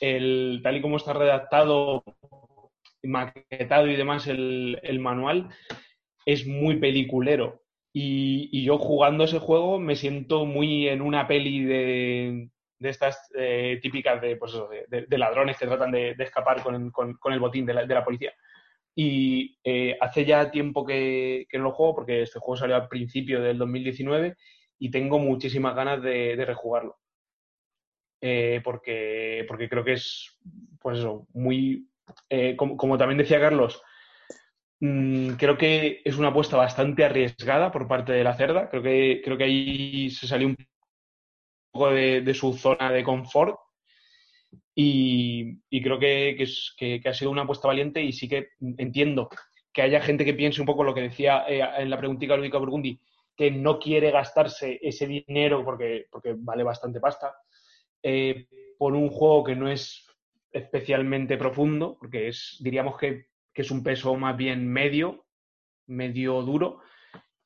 el, 0.01 0.59
tal 0.61 0.77
y 0.77 0.81
como 0.81 0.97
está 0.97 1.13
redactado, 1.13 2.03
maquetado 3.03 3.87
y 3.87 3.95
demás 3.95 4.27
el, 4.27 4.79
el 4.83 4.99
manual, 4.99 5.49
es 6.25 6.45
muy 6.45 6.75
peliculero. 6.77 7.61
Y, 7.93 8.63
yo 8.63 8.77
jugando 8.77 9.23
ese 9.23 9.39
juego 9.39 9.79
me 9.79 9.95
siento 9.95 10.45
muy 10.45 10.87
en 10.87 11.01
una 11.01 11.27
peli 11.27 11.63
de, 11.63 12.49
estas 12.79 13.29
eh, 13.35 13.79
típicas 13.81 14.21
de, 14.21 14.35
pues 14.35 14.53
de, 14.87 15.17
ladrones 15.17 15.57
que 15.57 15.65
tratan 15.65 15.91
de, 15.91 16.15
escapar 16.19 16.61
con, 16.61 16.91
el 17.33 17.39
botín 17.39 17.65
de 17.65 17.73
la, 17.73 18.03
policía. 18.03 18.33
Y 18.95 19.57
eh, 19.63 19.97
hace 19.99 20.25
ya 20.25 20.49
tiempo 20.49 20.85
que, 20.85 21.47
no 21.53 21.63
lo 21.63 21.71
juego, 21.71 21.95
porque 21.95 22.23
este 22.23 22.39
juego 22.39 22.57
salió 22.57 22.75
al 22.75 22.87
principio 22.87 23.41
del 23.41 23.57
2019 23.57 24.35
y 24.79 24.91
tengo 24.91 25.19
muchísimas 25.19 25.75
ganas 25.75 26.01
de, 26.01 26.43
rejugarlo. 26.45 26.97
Eh, 28.19 28.61
porque, 28.63 29.45
porque 29.47 29.69
creo 29.69 29.83
que 29.83 29.93
es, 29.93 30.39
pues 30.81 30.99
eso, 30.99 31.27
muy, 31.33 31.87
como, 32.57 32.97
también 32.97 33.19
decía 33.19 33.39
Carlos, 33.39 33.81
Mm, 34.79 35.31
creo 35.37 35.57
que 35.57 36.01
es 36.05 36.17
una 36.17 36.27
apuesta 36.29 36.55
bastante 36.55 37.03
arriesgada 37.03 37.71
por 37.71 37.87
parte 37.87 38.11
de 38.13 38.23
la 38.23 38.35
Cerda. 38.35 38.69
Creo 38.69 38.83
que, 38.83 39.21
creo 39.23 39.37
que 39.37 39.43
ahí 39.45 40.09
se 40.11 40.27
salió 40.27 40.47
un 40.47 40.55
poco 41.71 41.91
de, 41.91 42.33
su 42.33 42.53
zona 42.53 42.91
de 42.91 43.03
confort. 43.03 43.57
Y, 44.75 45.59
creo 45.81 45.99
que, 45.99 47.01
ha 47.05 47.13
sido 47.13 47.31
una 47.31 47.43
apuesta 47.43 47.67
valiente 47.67 48.01
y 48.01 48.11
sí 48.11 48.27
que 48.27 48.49
entiendo 48.77 49.29
que 49.73 49.81
haya 49.81 50.01
gente 50.01 50.25
que 50.25 50.33
piense 50.33 50.61
un 50.61 50.67
poco 50.67 50.83
lo 50.83 50.93
que 50.93 51.01
decía 51.01 51.45
eh, 51.47 51.61
en 51.77 51.89
la 51.89 51.97
preguntita 51.97 52.33
de 52.33 52.37
Ludovica 52.37 52.57
Burgundi, 52.57 52.99
que 53.35 53.51
no 53.51 53.79
quiere 53.79 54.11
gastarse 54.11 54.79
ese 54.81 55.05
dinero 55.05 55.63
porque, 55.63 56.07
porque 56.11 56.35
vale 56.37 56.63
bastante 56.63 56.99
pasta, 56.99 57.35
eh, 58.01 58.47
por 58.77 58.93
un 58.93 59.09
juego 59.09 59.43
que 59.43 59.55
no 59.55 59.69
es 59.69 60.07
especialmente 60.51 61.37
profundo, 61.37 61.97
porque 61.99 62.29
es, 62.29 62.57
diríamos 62.59 62.97
que 62.97 63.27
que 63.57 63.63
es 63.63 63.71
un 63.71 63.81
peso 63.81 64.15
más 64.15 64.37
bien 64.37 64.71
medio, 64.71 65.25
medio 65.87 66.43
duro, 66.43 66.81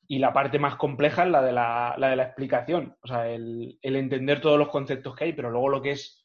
y 0.08 0.18
la 0.18 0.32
parte 0.32 0.58
más 0.58 0.76
compleja 0.76 1.24
es 1.24 1.30
la 1.30 1.42
de 1.42 1.52
la, 1.52 1.96
de 1.98 2.16
la 2.16 2.22
explicación, 2.24 2.96
o 3.02 3.06
sea, 3.06 3.28
el, 3.28 3.78
entender 3.82 4.40
todos 4.40 4.58
los 4.58 4.68
conceptos 4.68 5.14
que 5.14 5.24
hay, 5.24 5.32
pero 5.32 5.50
luego 5.50 5.68
lo 5.68 5.82
que 5.82 5.92
es 5.92 6.24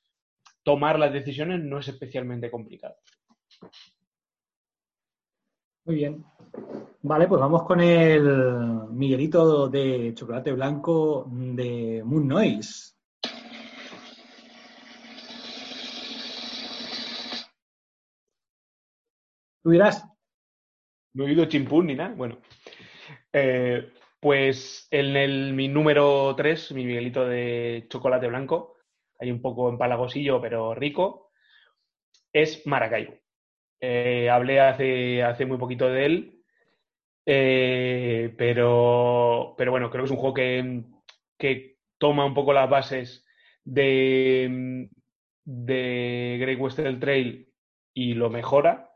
tomar 0.64 1.00
las 1.00 1.14
decisiones 1.14 1.64
no 1.64 1.80
es 1.80 1.88
especialmente 1.88 2.52
complicado. 2.52 2.96
Muy 5.86 5.96
bien. 5.96 6.26
Vale, 7.04 7.28
pues 7.28 7.40
vamos 7.40 7.64
con 7.64 7.80
el 7.80 8.24
Miguelito 8.92 9.70
de 9.70 10.14
chocolate 10.14 10.52
blanco 10.52 11.26
de 11.30 12.02
Moon 12.04 12.28
Noise. 12.28 12.94
¿Tú 19.64 19.72
dirás? 19.72 20.06
No 21.14 21.24
he 21.24 21.28
oído 21.28 21.46
chimpún 21.46 21.88
ni 21.88 21.96
nada. 21.96 22.14
Bueno, 22.16 22.38
eh, 23.34 23.92
pues 24.20 24.88
en 24.92 25.16
el, 25.16 25.54
mi 25.54 25.68
número 25.68 26.36
3, 26.36 26.72
mi 26.74 26.86
Miguelito 26.86 27.26
de 27.26 27.86
chocolate 27.90 28.28
blanco, 28.28 28.76
hay 29.20 29.32
un 29.32 29.42
poco 29.42 29.70
empalagosillo, 29.70 30.42
pero 30.42 30.76
rico, 30.76 31.32
es 32.34 32.66
Maracaibo. 32.66 33.16
Eh, 33.80 34.30
hablé 34.30 34.60
hace, 34.60 35.24
hace 35.24 35.46
muy 35.46 35.58
poquito 35.58 35.88
de 35.90 36.06
él, 36.06 36.44
eh, 37.26 38.34
pero, 38.38 39.54
pero 39.58 39.72
bueno, 39.72 39.90
creo 39.90 40.04
que 40.04 40.06
es 40.06 40.12
un 40.12 40.18
juego 40.18 40.34
que, 40.34 40.84
que 41.38 41.78
toma 41.98 42.26
un 42.26 42.34
poco 42.34 42.54
las 42.54 42.70
bases 42.70 43.26
de, 43.64 44.90
de 45.44 46.38
Great 46.40 46.60
Western 46.60 47.00
Trail 47.00 47.52
y 47.94 48.14
lo 48.14 48.30
mejora 48.30 48.92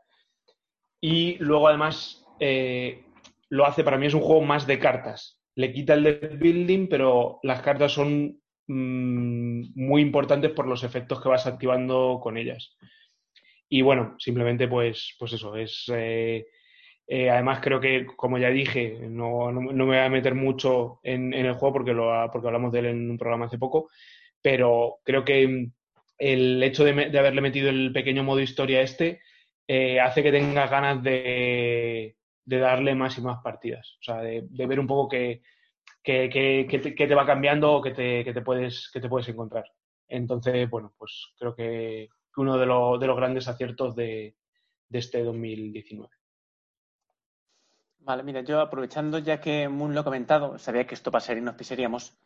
y 1.00 1.36
luego 1.38 1.68
además 1.68 2.24
lo 3.52 3.66
hace, 3.66 3.84
para 3.84 3.98
mí 3.98 4.06
es 4.06 4.14
un 4.14 4.22
juego 4.22 4.40
más 4.40 4.66
de 4.66 4.78
cartas. 4.78 5.38
Le 5.56 5.74
quita 5.74 5.92
el 5.92 6.04
de 6.04 6.12
building, 6.40 6.88
pero 6.88 7.38
las 7.42 7.60
cartas 7.60 7.92
son 7.92 8.40
mm, 8.66 9.72
muy 9.74 10.00
importantes 10.00 10.52
por 10.52 10.66
los 10.66 10.82
efectos 10.84 11.20
que 11.20 11.28
vas 11.28 11.46
activando 11.46 12.18
con 12.22 12.38
ellas. 12.38 12.74
Y 13.68 13.82
bueno, 13.82 14.16
simplemente 14.18 14.68
pues, 14.68 15.16
pues 15.18 15.34
eso, 15.34 15.54
es... 15.54 15.84
Eh, 15.94 16.46
eh, 17.06 17.28
además 17.28 17.60
creo 17.62 17.78
que, 17.78 18.06
como 18.16 18.38
ya 18.38 18.48
dije, 18.48 18.98
no, 19.02 19.52
me 19.52 19.84
voy 19.84 19.98
a 19.98 20.08
meter 20.08 20.34
mucho 20.34 21.00
en, 21.02 21.34
el 21.34 21.52
juego 21.52 21.74
porque, 21.74 21.92
lo, 21.92 22.30
porque 22.32 22.46
hablamos 22.46 22.72
de 22.72 22.78
él 22.78 22.86
en 22.86 23.10
un 23.10 23.18
programa 23.18 23.46
hace 23.46 23.58
poco, 23.58 23.90
pero 24.40 25.00
creo 25.04 25.26
que 25.26 25.68
el 26.16 26.62
hecho 26.62 26.84
de, 26.84 27.10
de 27.10 27.18
haberle 27.18 27.42
metido 27.42 27.68
el 27.68 27.92
pequeño 27.92 28.24
modo 28.24 28.40
historia 28.40 28.80
este 28.80 29.20
eh, 29.68 30.00
hace 30.00 30.22
que 30.22 30.32
tengas 30.32 30.70
ganas 30.70 31.02
de, 31.02 32.16
darle 32.44 32.94
más 32.94 33.18
y 33.18 33.22
más 33.22 33.42
partidas. 33.42 33.96
O 34.00 34.02
sea, 34.02 34.20
de, 34.20 34.46
ver 34.50 34.80
un 34.80 34.86
poco 34.86 35.08
qué, 35.08 35.42
te, 36.02 37.14
va 37.14 37.26
cambiando 37.26 37.72
o 37.72 37.82
qué 37.82 37.92
te, 37.92 38.42
puedes, 38.42 38.90
te 38.92 39.08
puedes 39.08 39.28
encontrar. 39.28 39.64
Entonces, 40.08 40.68
bueno, 40.68 40.92
pues 40.98 41.32
creo 41.38 41.54
que 41.54 42.08
uno 42.36 42.58
de, 42.58 42.66
los 42.66 43.16
grandes 43.16 43.48
aciertos 43.48 43.94
de, 43.94 44.36
este 44.90 45.22
2019. 45.22 46.10
Vale, 48.00 48.22
mira, 48.24 48.40
yo 48.42 48.60
aprovechando 48.60 49.18
ya 49.18 49.40
que 49.40 49.68
Moon 49.68 49.94
lo 49.94 50.00
ha 50.00 50.04
comentado, 50.04 50.58
sabía 50.58 50.86
que 50.86 50.94
esto 50.94 51.12
pasaría 51.12 51.40
y 51.40 51.44
nos 51.44 51.54
pisaríamos. 51.54 52.18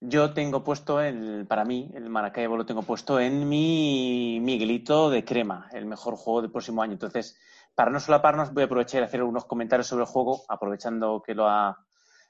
Yo 0.00 0.34
tengo 0.34 0.64
puesto, 0.64 1.00
el, 1.00 1.46
para 1.46 1.64
mí, 1.64 1.90
el 1.94 2.10
Maracaibo 2.10 2.56
lo 2.56 2.66
tengo 2.66 2.82
puesto 2.82 3.20
en 3.20 3.48
mi 3.48 4.38
Miguelito 4.42 5.08
de 5.08 5.24
crema, 5.24 5.68
el 5.72 5.86
mejor 5.86 6.16
juego 6.16 6.42
del 6.42 6.50
próximo 6.50 6.82
año. 6.82 6.92
Entonces, 6.94 7.38
para 7.74 7.90
no 7.90 8.00
solaparnos, 8.00 8.52
voy 8.52 8.62
a 8.62 8.66
aprovechar 8.66 9.02
y 9.02 9.04
hacer 9.04 9.22
unos 9.22 9.44
comentarios 9.46 9.86
sobre 9.86 10.02
el 10.02 10.08
juego, 10.08 10.44
aprovechando 10.48 11.22
que 11.24 11.34
lo 11.34 11.48
ha, 11.48 11.84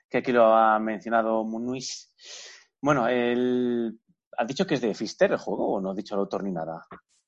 que 0.09 0.19
aquí 0.19 0.33
lo 0.33 0.55
ha 0.55 0.79
mencionado 0.79 1.45
Munuis. 1.45 2.15
Bueno, 2.81 3.09
el, 3.09 3.99
¿has 4.37 4.47
dicho 4.47 4.67
que 4.67 4.75
es 4.75 4.81
de 4.81 4.95
Fister 4.95 5.33
el 5.33 5.39
juego 5.39 5.75
o 5.75 5.81
no 5.81 5.91
has 5.91 5.97
dicho 5.97 6.15
el 6.15 6.21
autor 6.21 6.45
ni 6.45 6.53
nada? 6.53 6.87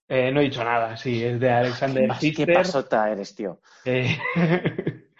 Eh, 0.08 0.30
no 0.30 0.40
he 0.40 0.44
dicho 0.44 0.62
nada, 0.62 0.96
sí, 0.96 1.22
es 1.24 1.40
de 1.40 1.50
Alexander 1.50 2.14
Fister. 2.14 2.46
¿Qué 2.46 2.52
pasota 2.52 3.10
eres, 3.10 3.34
tío? 3.34 3.60
Eh, 3.84 4.16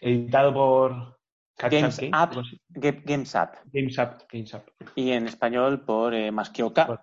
editado 0.00 0.52
por, 0.52 1.16
Games 1.58 1.98
Up, 2.02 2.44
Games 2.68 3.34
Up. 3.34 3.50
Games 3.72 3.98
Up, 3.98 4.26
Games 4.30 4.54
Up. 4.54 4.62
Y 4.94 5.12
en 5.12 5.26
español 5.26 5.84
por 5.84 6.14
eh, 6.14 6.30
Masquioca. 6.30 7.02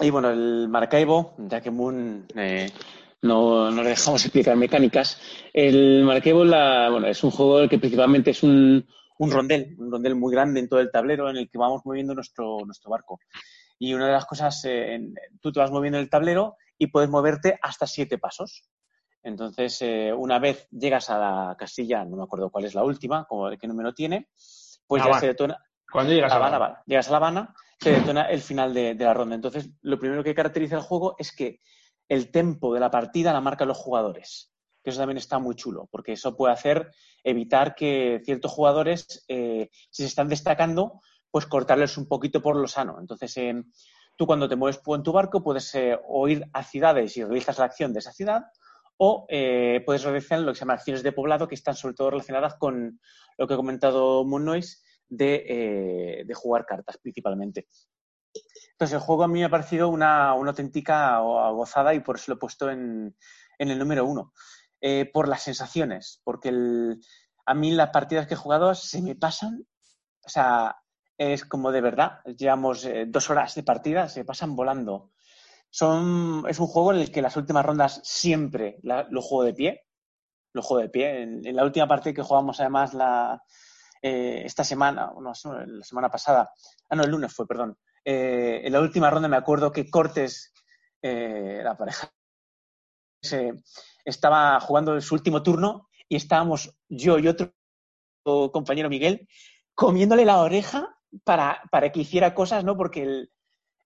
Y 0.00 0.10
bueno, 0.10 0.30
el 0.30 0.68
Maracaibo, 0.68 1.34
ya 1.38 1.60
que 1.60 1.70
Moon 1.70 2.26
eh, 2.34 2.70
no, 3.22 3.70
no, 3.70 3.82
le 3.82 3.90
dejamos 3.90 4.24
explicar 4.24 4.56
mecánicas. 4.56 5.20
El 5.52 6.04
Maracaibo 6.04 6.44
la, 6.44 6.88
bueno, 6.90 7.06
es 7.06 7.22
un 7.22 7.30
juego 7.30 7.68
que 7.68 7.78
principalmente 7.78 8.30
es 8.30 8.42
un, 8.42 8.86
un 9.18 9.30
rondel, 9.30 9.74
un 9.78 9.92
rondel 9.92 10.14
muy 10.14 10.32
grande 10.32 10.60
en 10.60 10.68
todo 10.68 10.80
el 10.80 10.90
tablero 10.90 11.28
en 11.28 11.36
el 11.36 11.50
que 11.50 11.58
vamos 11.58 11.82
moviendo 11.84 12.14
nuestro, 12.14 12.58
nuestro 12.64 12.90
barco. 12.90 13.20
Y 13.78 13.92
una 13.94 14.06
de 14.06 14.12
las 14.12 14.26
cosas, 14.26 14.62
eh, 14.64 14.98
tú 15.40 15.52
te 15.52 15.60
vas 15.60 15.70
moviendo 15.70 15.98
en 15.98 16.04
el 16.04 16.10
tablero 16.10 16.56
y 16.78 16.86
puedes 16.86 17.10
moverte 17.10 17.58
hasta 17.62 17.86
siete 17.86 18.18
pasos. 18.18 18.62
Entonces, 19.22 19.82
eh, 19.82 20.12
una 20.16 20.38
vez 20.38 20.66
llegas 20.70 21.10
a 21.10 21.18
la 21.18 21.56
casilla, 21.58 22.04
no 22.04 22.16
me 22.16 22.22
acuerdo 22.22 22.50
cuál 22.50 22.64
es 22.64 22.74
la 22.74 22.84
última, 22.84 23.26
como 23.26 23.50
qué 23.58 23.66
número 23.66 23.92
tiene, 23.92 24.28
pues 24.86 25.04
ya 25.04 25.20
se 25.20 25.26
detona. 25.26 25.58
Cuando 25.92 26.12
llegas 26.12 26.32
a 26.32 26.38
La 26.38 26.46
Habana, 26.46 26.82
llegas 26.86 27.08
a 27.08 27.10
La 27.10 27.16
Habana, 27.18 27.54
se 27.78 27.92
detona 27.92 28.22
el 28.22 28.40
final 28.40 28.72
de, 28.72 28.94
de, 28.94 29.04
la 29.04 29.12
ronda. 29.12 29.34
Entonces, 29.34 29.68
lo 29.82 29.98
primero 29.98 30.24
que 30.24 30.34
caracteriza 30.34 30.76
el 30.76 30.82
juego 30.82 31.16
es 31.18 31.34
que 31.34 31.60
el 32.10 32.30
tempo 32.30 32.74
de 32.74 32.80
la 32.80 32.90
partida 32.90 33.32
la 33.32 33.40
marcan 33.40 33.68
los 33.68 33.78
jugadores 33.78 34.50
que 34.82 34.90
eso 34.90 35.00
también 35.00 35.18
está 35.18 35.38
muy 35.38 35.54
chulo, 35.54 35.88
porque 35.90 36.12
eso 36.12 36.36
puede 36.36 36.52
hacer 36.52 36.90
evitar 37.22 37.74
que 37.74 38.20
ciertos 38.24 38.50
jugadores, 38.50 39.24
eh, 39.28 39.68
si 39.90 40.02
se 40.02 40.08
están 40.08 40.28
destacando, 40.28 41.00
pues 41.30 41.46
cortarles 41.46 41.96
un 41.98 42.08
poquito 42.08 42.40
por 42.40 42.56
lo 42.56 42.66
sano. 42.66 42.98
Entonces, 42.98 43.36
eh, 43.36 43.62
tú 44.16 44.26
cuando 44.26 44.48
te 44.48 44.56
mueves 44.56 44.80
en 44.86 45.02
tu 45.02 45.12
barco 45.12 45.42
puedes 45.42 45.74
eh, 45.74 45.98
o 46.08 46.28
ir 46.28 46.44
a 46.52 46.64
ciudades 46.64 47.16
y 47.16 47.24
realizas 47.24 47.58
la 47.58 47.66
acción 47.66 47.92
de 47.92 48.00
esa 48.00 48.12
ciudad, 48.12 48.44
o 49.02 49.26
puedes 49.86 50.02
realizar 50.02 50.40
lo 50.40 50.52
que 50.52 50.56
se 50.56 50.60
llama 50.60 50.74
acciones 50.74 51.02
de 51.02 51.12
poblado, 51.12 51.48
que 51.48 51.54
están 51.54 51.74
sobre 51.74 51.94
todo 51.94 52.10
relacionadas 52.10 52.56
con 52.56 53.00
lo 53.38 53.46
que 53.46 53.54
ha 53.54 53.56
comentado 53.56 54.26
Moon 54.26 54.60
de, 55.08 56.22
de 56.26 56.34
jugar 56.34 56.66
cartas 56.66 56.98
principalmente. 56.98 57.66
Entonces, 58.80 58.94
el 58.94 59.00
juego 59.00 59.24
a 59.24 59.28
mí 59.28 59.40
me 59.40 59.44
ha 59.44 59.50
parecido 59.50 59.90
una, 59.90 60.32
una 60.32 60.52
auténtica 60.52 61.18
gozada 61.18 61.92
y 61.92 62.00
por 62.00 62.16
eso 62.16 62.32
lo 62.32 62.36
he 62.36 62.38
puesto 62.38 62.70
en, 62.70 63.14
en 63.58 63.70
el 63.70 63.78
número 63.78 64.06
uno. 64.06 64.32
Eh, 64.80 65.04
por 65.12 65.28
las 65.28 65.42
sensaciones, 65.42 66.22
porque 66.24 66.48
a 67.44 67.54
mí 67.54 67.72
las 67.72 67.90
partidas 67.90 68.26
que 68.26 68.32
he 68.32 68.38
jugado 68.38 68.74
se 68.74 69.02
me 69.02 69.14
pasan, 69.14 69.66
o 70.24 70.28
sea, 70.30 70.74
es 71.18 71.44
como 71.44 71.72
de 71.72 71.82
verdad, 71.82 72.24
llevamos 72.24 72.86
eh, 72.86 73.04
dos 73.06 73.28
horas 73.28 73.54
de 73.54 73.62
partida, 73.62 74.08
se 74.08 74.24
pasan 74.24 74.56
volando. 74.56 75.10
Son, 75.68 76.44
es 76.48 76.58
un 76.58 76.66
juego 76.66 76.94
en 76.94 77.00
el 77.00 77.12
que 77.12 77.20
las 77.20 77.36
últimas 77.36 77.66
rondas 77.66 78.00
siempre 78.02 78.78
lo 78.82 79.20
juego 79.20 79.44
de 79.44 79.52
pie, 79.52 79.86
lo 80.54 80.62
juego 80.62 80.80
de 80.80 80.88
pie. 80.88 81.22
En, 81.22 81.54
la 81.54 81.64
última 81.64 81.86
partida 81.86 82.14
que 82.14 82.22
jugamos 82.22 82.58
además 82.60 82.94
la, 82.94 83.42
eh, 84.00 84.40
esta 84.46 84.64
semana, 84.64 85.12
no, 85.20 85.32
la 85.44 85.84
semana 85.84 86.08
pasada, 86.08 86.50
ah 86.88 86.96
no, 86.96 87.04
el 87.04 87.10
lunes 87.10 87.34
fue, 87.34 87.46
perdón. 87.46 87.76
En 88.04 88.72
la 88.72 88.80
última 88.80 89.10
ronda 89.10 89.28
me 89.28 89.36
acuerdo 89.36 89.72
que 89.72 89.90
Cortes, 89.90 90.52
la 91.02 91.76
pareja, 91.76 92.12
estaba 94.04 94.60
jugando 94.60 95.00
su 95.00 95.14
último 95.14 95.42
turno 95.42 95.88
y 96.08 96.16
estábamos 96.16 96.74
yo 96.88 97.18
y 97.18 97.28
otro 97.28 97.54
compañero 98.24 98.88
Miguel 98.88 99.28
comiéndole 99.74 100.24
la 100.24 100.40
oreja 100.40 100.94
para, 101.24 101.62
para 101.70 101.90
que 101.90 102.00
hiciera 102.00 102.34
cosas, 102.34 102.64
¿no? 102.64 102.76
Porque 102.76 103.02
el, 103.02 103.32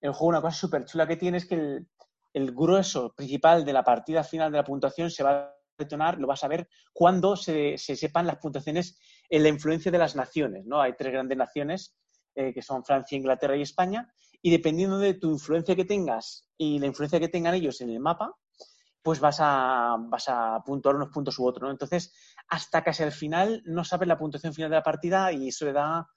el 0.00 0.12
juego, 0.12 0.28
una 0.28 0.40
cosa 0.40 0.56
súper 0.56 0.84
chula 0.84 1.06
que 1.06 1.16
tiene 1.16 1.38
es 1.38 1.46
que 1.46 1.54
el, 1.54 1.88
el, 2.32 2.52
grueso 2.52 3.14
principal 3.14 3.64
de 3.64 3.72
la 3.72 3.84
partida 3.84 4.24
final 4.24 4.50
de 4.50 4.58
la 4.58 4.64
puntuación 4.64 5.10
se 5.10 5.22
va 5.22 5.30
a 5.30 5.54
detonar, 5.78 6.18
lo 6.18 6.26
vas 6.26 6.44
a 6.44 6.48
ver 6.48 6.68
cuando 6.92 7.36
se, 7.36 7.78
se 7.78 7.96
sepan 7.96 8.26
las 8.26 8.38
puntuaciones 8.38 8.98
en 9.28 9.42
la 9.42 9.48
influencia 9.48 9.90
de 9.90 9.98
las 9.98 10.16
naciones, 10.16 10.66
¿no? 10.66 10.80
Hay 10.80 10.94
tres 10.96 11.12
grandes 11.12 11.38
naciones 11.38 11.96
eh, 12.34 12.52
que 12.52 12.62
son 12.62 12.84
Francia, 12.84 13.16
Inglaterra 13.16 13.56
y 13.56 13.62
España, 13.62 14.12
y 14.42 14.50
dependiendo 14.50 14.98
de 14.98 15.14
tu 15.14 15.30
influencia 15.30 15.74
que 15.74 15.84
tengas 15.84 16.48
y 16.56 16.78
la 16.78 16.86
influencia 16.86 17.18
que 17.18 17.28
tengan 17.28 17.54
ellos 17.54 17.80
en 17.80 17.90
el 17.90 18.00
mapa, 18.00 18.36
pues 19.02 19.20
vas 19.20 19.36
a, 19.40 19.96
vas 19.98 20.28
a 20.28 20.62
puntuar 20.64 20.96
unos 20.96 21.10
puntos 21.10 21.38
u 21.38 21.46
otros, 21.46 21.62
¿no? 21.62 21.70
Entonces, 21.70 22.14
hasta 22.48 22.82
casi 22.82 23.02
al 23.02 23.12
final 23.12 23.62
no 23.66 23.84
sabes 23.84 24.08
la 24.08 24.18
puntuación 24.18 24.54
final 24.54 24.70
de 24.70 24.76
la 24.76 24.82
partida 24.82 25.30
y 25.32 25.48
eso 25.48 25.66
le 25.66 25.72
da 25.72 26.08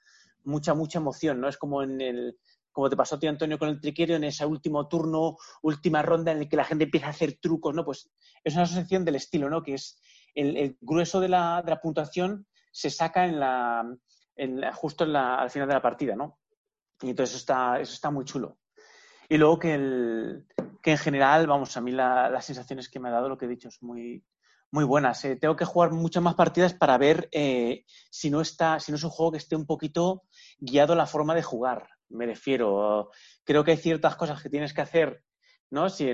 mucha, 0.45 0.73
mucha 0.73 0.99
emoción, 0.99 1.41
¿no? 1.41 1.49
Es 1.49 1.57
como 1.57 1.84
en 1.84 1.99
el, 1.99 2.38
como 2.72 2.89
te 2.89 2.95
pasó 2.95 3.15
a 3.15 3.19
ti, 3.19 3.27
Antonio, 3.27 3.60
con 3.60 3.69
el 3.69 3.81
triquerio, 3.81 4.15
en 4.15 4.23
ese 4.23 4.45
último 4.45 4.88
turno, 4.88 5.38
última 5.61 6.02
ronda 6.02 6.31
en 6.31 6.38
el 6.38 6.48
que 6.48 6.56
la 6.56 6.64
gente 6.64 6.85
empieza 6.85 7.07
a 7.07 7.10
hacer 7.10 7.39
trucos, 7.41 7.76
¿no? 7.76 7.84
Pues 7.84 8.10
es 8.44 8.53
una 8.53 8.64
asociación 8.64 9.03
del 9.03 9.15
estilo, 9.15 9.49
¿no? 9.49 9.64
Que 9.64 9.73
es 9.73 9.99
el, 10.34 10.77
grueso 10.80 11.19
de 11.19 11.30
la, 11.30 11.61
de 11.64 11.72
la, 11.72 11.81
puntuación 11.81 12.48
se 12.72 12.89
saca 12.89 13.26
en 13.26 13.39
la, 13.39 13.84
justo 14.73 15.05
la, 15.05 15.35
al 15.35 15.49
final 15.49 15.68
de 15.68 15.73
la 15.73 15.81
partida, 15.81 16.15
¿no? 16.15 16.39
Y 17.01 17.09
entonces 17.09 17.35
eso 17.35 17.39
está, 17.39 17.80
eso 17.80 17.93
está 17.93 18.11
muy 18.11 18.26
chulo. 18.26 18.57
Y 19.30 19.38
luego 19.38 19.59
que, 19.59 19.73
el, 19.73 20.47
que 20.81 20.91
en 20.91 20.97
general, 20.97 21.47
vamos, 21.47 21.76
a 21.76 21.81
mí 21.81 21.91
las 21.91 22.45
sensaciones 22.45 22.89
que 22.89 22.99
me 22.99 23.09
ha 23.09 23.11
dado, 23.11 23.30
lo 23.30 23.38
que 23.38 23.45
he 23.45 23.49
dicho, 23.49 23.68
es 23.68 23.81
muy, 23.84 24.23
muy 24.72 24.85
buenas. 24.85 25.23
Eh, 25.26 25.35
tengo 25.35 25.55
que 25.55 25.65
jugar 25.65 25.91
muchas 25.91 26.23
más 26.23 26.35
partidas 26.35 26.73
para 26.73 26.97
ver 26.97 27.30
eh, 27.31 27.85
si, 28.09 28.30
no 28.30 28.41
está, 28.41 28.80
si 28.80 28.91
no 28.91 28.95
es 28.95 29.03
un 29.03 29.09
juego 29.09 29.31
que 29.31 29.38
esté 29.38 29.55
un 29.55 29.65
poquito 29.65 30.23
guiado 30.57 30.93
a 30.93 30.97
la 30.97 31.05
forma 31.05 31.35
de 31.35 31.43
jugar. 31.43 31.89
Me 32.09 32.26
refiero, 32.26 33.11
creo 33.43 33.64
que 33.64 33.72
hay 33.72 33.77
ciertas 33.77 34.15
cosas 34.15 34.41
que 34.41 34.49
tienes 34.49 34.73
que 34.73 34.81
hacer, 34.81 35.23
¿no? 35.69 35.89
Si, 35.89 36.09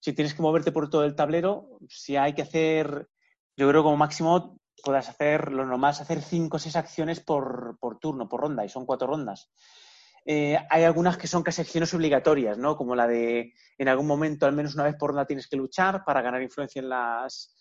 si 0.00 0.12
tienes 0.12 0.34
que 0.34 0.42
moverte 0.42 0.72
por 0.72 0.90
todo 0.90 1.04
el 1.04 1.14
tablero, 1.14 1.78
si 1.88 2.16
hay 2.16 2.34
que 2.34 2.42
hacer, 2.42 3.08
yo 3.56 3.68
creo 3.68 3.84
como 3.84 3.96
máximo 3.96 4.58
puedas 4.82 5.08
hacer, 5.08 5.52
lo 5.52 5.66
normal 5.66 5.90
hacer 5.90 6.22
cinco 6.22 6.56
o 6.56 6.60
seis 6.60 6.76
acciones 6.76 7.20
por, 7.20 7.78
por 7.80 7.98
turno, 7.98 8.28
por 8.28 8.40
ronda, 8.40 8.64
y 8.64 8.68
son 8.68 8.86
cuatro 8.86 9.08
rondas. 9.08 9.50
Eh, 10.24 10.58
hay 10.70 10.82
algunas 10.82 11.16
que 11.16 11.28
son 11.28 11.44
casi 11.44 11.62
acciones 11.62 11.94
obligatorias, 11.94 12.58
¿no? 12.58 12.76
Como 12.76 12.96
la 12.96 13.06
de 13.06 13.52
en 13.78 13.88
algún 13.88 14.06
momento, 14.06 14.46
al 14.46 14.54
menos 14.54 14.74
una 14.74 14.84
vez 14.84 14.96
por 14.96 15.10
ronda, 15.10 15.26
tienes 15.26 15.46
que 15.46 15.56
luchar 15.56 16.04
para 16.04 16.20
ganar 16.20 16.42
influencia 16.42 16.80
en 16.80 16.88
las, 16.88 17.56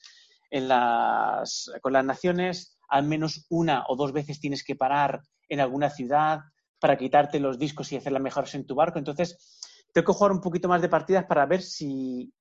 en 0.50 0.68
las, 0.68 1.72
con 1.82 1.94
las 1.94 2.04
naciones. 2.04 2.80
Al 2.90 3.04
menos 3.04 3.46
una 3.50 3.84
o 3.88 3.96
dos 3.96 4.14
veces 4.14 4.40
tienes 4.40 4.64
que 4.64 4.76
parar 4.76 5.22
en 5.48 5.60
alguna 5.60 5.92
ciudad 5.92 6.40
para 6.80 6.98
quitarte 6.98 7.40
los 7.40 7.60
discos 7.60 7.92
y 7.92 7.98
hacer 7.98 8.12
las 8.12 8.22
mejoras 8.22 8.56
en 8.56 8.66
tu 8.66 8.74
barco. 8.74 8.98
Entonces, 8.98 9.60
tengo 9.94 10.08
que 10.08 10.14
jugar 10.14 10.32
un 10.32 10.42
poquito 10.42 10.68
más 10.68 10.82
de 10.82 10.90
partidas 10.90 11.26
para 11.26 11.46
ver 11.46 11.62
si, 11.62 12.34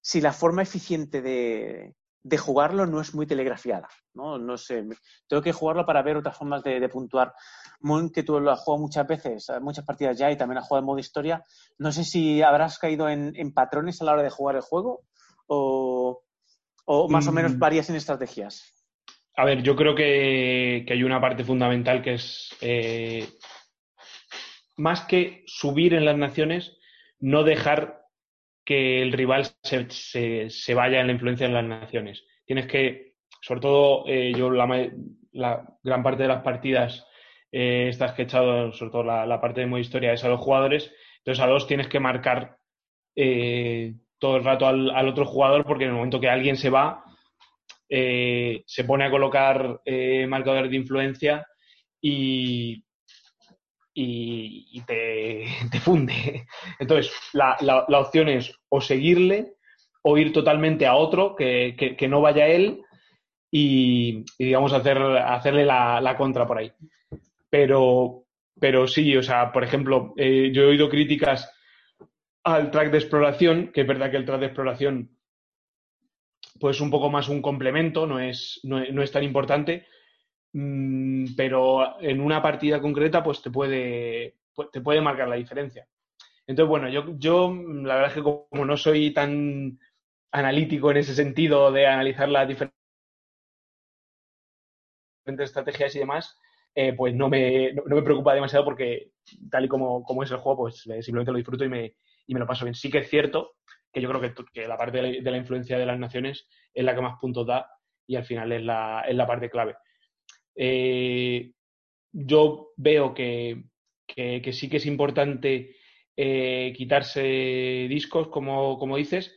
si 0.00 0.20
la 0.20 0.32
forma 0.32 0.62
eficiente 0.62 1.22
de, 1.22 1.94
de 2.24 2.38
jugarlo 2.38 2.86
no 2.86 3.00
es 3.00 3.14
muy 3.14 3.26
telegrafiada, 3.26 3.88
¿no? 4.14 4.38
No 4.38 4.56
sé, 4.56 4.84
tengo 5.26 5.42
que 5.42 5.52
jugarlo 5.52 5.84
para 5.84 6.02
ver 6.02 6.16
otras 6.16 6.36
formas 6.36 6.62
de, 6.62 6.88
puntuar. 6.88 7.34
Moon, 7.80 8.10
que 8.10 8.22
tú 8.22 8.38
lo 8.38 8.52
has 8.52 8.60
jugado 8.60 8.82
muchas 8.82 9.06
veces, 9.06 9.50
muchas 9.60 9.84
partidas 9.84 10.16
ya 10.16 10.30
y 10.30 10.36
también 10.36 10.58
has 10.58 10.66
jugado 10.66 10.82
en 10.82 10.86
modo 10.86 10.98
historia, 10.98 11.42
no 11.78 11.90
sé 11.90 12.04
si 12.04 12.40
habrás 12.42 12.78
caído 12.78 13.08
en, 13.08 13.52
patrones 13.52 14.00
a 14.00 14.04
la 14.04 14.12
hora 14.12 14.22
de 14.22 14.30
jugar 14.30 14.56
el 14.56 14.62
juego 14.62 15.02
o, 15.48 16.22
más 17.08 17.26
o 17.26 17.32
menos 17.32 17.54
mm. 17.54 17.58
varias 17.58 17.90
en 17.90 17.96
estrategias. 17.96 18.72
A 19.36 19.44
ver, 19.44 19.62
yo 19.62 19.74
creo 19.74 19.94
que, 19.94 20.86
hay 20.88 21.02
una 21.02 21.20
parte 21.20 21.42
fundamental 21.42 22.02
que 22.02 22.14
es 22.14 22.54
eh, 22.60 23.26
más 24.76 25.02
que 25.02 25.42
subir 25.46 25.94
en 25.94 26.04
las 26.04 26.16
naciones, 26.16 26.76
no 27.18 27.42
dejar 27.42 28.01
que 28.64 29.02
el 29.02 29.12
rival 29.12 29.46
se, 29.62 30.50
se, 30.50 30.74
vaya 30.74 31.00
en 31.00 31.08
la 31.08 31.12
influencia 31.12 31.46
de 31.46 31.54
las 31.54 31.64
naciones. 31.64 32.24
Tienes 32.44 32.66
que, 32.66 33.14
sobre 33.40 33.60
todo, 33.60 34.04
eh, 34.06 34.32
yo 34.36 34.50
la, 34.50 34.66
la, 35.32 35.64
gran 35.82 36.02
parte 36.02 36.22
de 36.22 36.28
las 36.28 36.42
partidas 36.42 37.06
eh, 37.50 37.88
estas 37.88 38.12
que 38.12 38.22
echado, 38.22 38.72
sobre 38.72 38.92
todo 38.92 39.04
la, 39.04 39.40
parte 39.40 39.60
de 39.60 39.66
modo 39.66 39.80
historia, 39.80 40.12
es 40.12 40.24
a 40.24 40.28
los 40.28 40.40
jugadores. 40.40 40.92
Entonces 41.18 41.42
a 41.42 41.48
dos 41.48 41.66
tienes 41.66 41.88
que 41.88 42.00
marcar 42.00 42.56
eh, 43.16 43.94
todo 44.18 44.36
el 44.36 44.44
rato 44.44 44.66
al, 44.66 44.90
al, 44.90 45.08
otro 45.08 45.26
jugador 45.26 45.64
porque 45.64 45.84
en 45.84 45.90
el 45.90 45.96
momento 45.96 46.20
que 46.20 46.30
alguien 46.30 46.56
se 46.56 46.70
va, 46.70 47.04
eh, 47.88 48.62
se 48.66 48.84
pone 48.84 49.04
a 49.04 49.10
colocar 49.10 49.80
marcadores 50.28 50.70
de 50.70 50.76
influencia 50.76 51.46
y, 52.00 52.84
y, 53.94 54.82
te, 54.86 55.80
funde. 55.80 56.46
Entonces, 56.78 57.12
la, 57.32 57.56
la, 57.60 57.98
opción 57.98 58.28
es 58.28 58.54
o 58.68 58.80
seguirle 58.80 59.54
o 60.02 60.18
ir 60.18 60.32
totalmente 60.32 60.86
a 60.86 60.94
otro 60.94 61.36
que, 61.36 61.76
que, 61.76 62.08
no 62.08 62.20
vaya 62.20 62.48
él 62.48 62.82
y, 63.50 64.24
digamos, 64.38 64.72
hacer, 64.72 64.98
hacerle 64.98 65.64
la, 65.64 66.00
la, 66.00 66.16
contra 66.16 66.46
por 66.46 66.58
ahí. 66.58 66.72
Pero, 67.50 68.24
pero 68.58 68.86
sí, 68.86 69.16
o 69.16 69.22
sea, 69.22 69.52
por 69.52 69.62
ejemplo, 69.62 70.14
eh, 70.16 70.50
yo 70.52 70.62
he 70.62 70.66
oído 70.66 70.88
críticas 70.88 71.52
al 72.44 72.70
track 72.70 72.90
de 72.90 72.98
exploración, 72.98 73.70
que 73.72 73.82
es 73.82 73.86
verdad 73.86 74.10
que 74.10 74.16
el 74.16 74.24
track 74.24 74.40
de 74.40 74.46
exploración 74.46 75.16
pues 76.58 76.80
un 76.80 76.90
poco 76.90 77.10
más 77.10 77.28
un 77.28 77.42
complemento, 77.42 78.06
no 78.06 78.20
es, 78.20 78.60
no, 78.62 78.84
no 78.92 79.02
es 79.02 79.10
tan 79.10 79.24
importante, 79.24 79.86
pero 80.52 82.00
en 82.00 82.20
una 82.20 82.42
partida 82.42 82.80
concreta 82.80 83.22
pues 83.22 83.40
te 83.40 83.50
puede, 83.50 84.36
te 84.70 84.80
puede 84.80 85.00
marcar 85.00 85.28
la 85.28 85.36
diferencia. 85.36 85.86
Entonces, 86.46 86.68
bueno, 86.68 86.88
yo, 86.88 87.16
yo 87.18 87.54
la 87.54 87.94
verdad 87.94 88.10
es 88.10 88.14
que 88.14 88.22
como 88.22 88.64
no 88.66 88.76
soy 88.76 89.12
tan 89.14 89.78
analítico 90.32 90.90
en 90.90 90.98
ese 90.98 91.14
sentido 91.14 91.70
de 91.72 91.86
analizar 91.86 92.28
las 92.28 92.48
diferentes 92.48 92.74
estrategias 95.38 95.94
y 95.94 96.00
demás, 96.00 96.38
eh, 96.74 96.94
pues 96.94 97.14
no 97.14 97.28
me, 97.28 97.72
no, 97.74 97.96
me, 97.96 98.02
preocupa 98.02 98.34
demasiado 98.34 98.64
porque 98.64 99.12
tal 99.50 99.66
y 99.66 99.68
como, 99.68 100.02
como, 100.04 100.22
es 100.22 100.30
el 100.30 100.38
juego, 100.38 100.62
pues 100.62 100.86
eh, 100.86 101.02
simplemente 101.02 101.32
lo 101.32 101.36
disfruto 101.36 101.64
y 101.64 101.68
me, 101.68 101.94
y 102.26 102.34
me, 102.34 102.40
lo 102.40 102.46
paso 102.46 102.64
bien. 102.64 102.74
Sí 102.74 102.90
que 102.90 102.98
es 102.98 103.10
cierto 103.10 103.56
que 103.92 104.00
yo 104.00 104.08
creo 104.08 104.20
que, 104.20 104.34
que 104.52 104.66
la 104.66 104.78
parte 104.78 105.02
de 105.02 105.30
la, 105.30 105.36
influencia 105.36 105.78
de 105.78 105.86
las 105.86 105.98
naciones 105.98 106.48
es 106.72 106.84
la 106.84 106.94
que 106.94 107.02
más 107.02 107.18
puntos 107.20 107.46
da 107.46 107.68
y 108.06 108.16
al 108.16 108.24
final 108.24 108.52
es 108.52 108.62
la, 108.62 109.04
es 109.06 109.14
la 109.14 109.26
parte 109.26 109.50
clave. 109.50 109.76
Eh, 110.54 111.52
yo 112.12 112.72
veo 112.76 113.14
que, 113.14 113.64
sí 114.52 114.68
que 114.68 114.76
es 114.76 114.86
importante 114.86 115.76
eh, 116.16 116.72
quitarse 116.76 117.86
discos, 117.88 118.28
como, 118.28 118.78
como, 118.78 118.96
dices, 118.96 119.34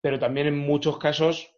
pero 0.00 0.18
también 0.18 0.46
en 0.46 0.58
muchos 0.58 0.98
casos 0.98 1.50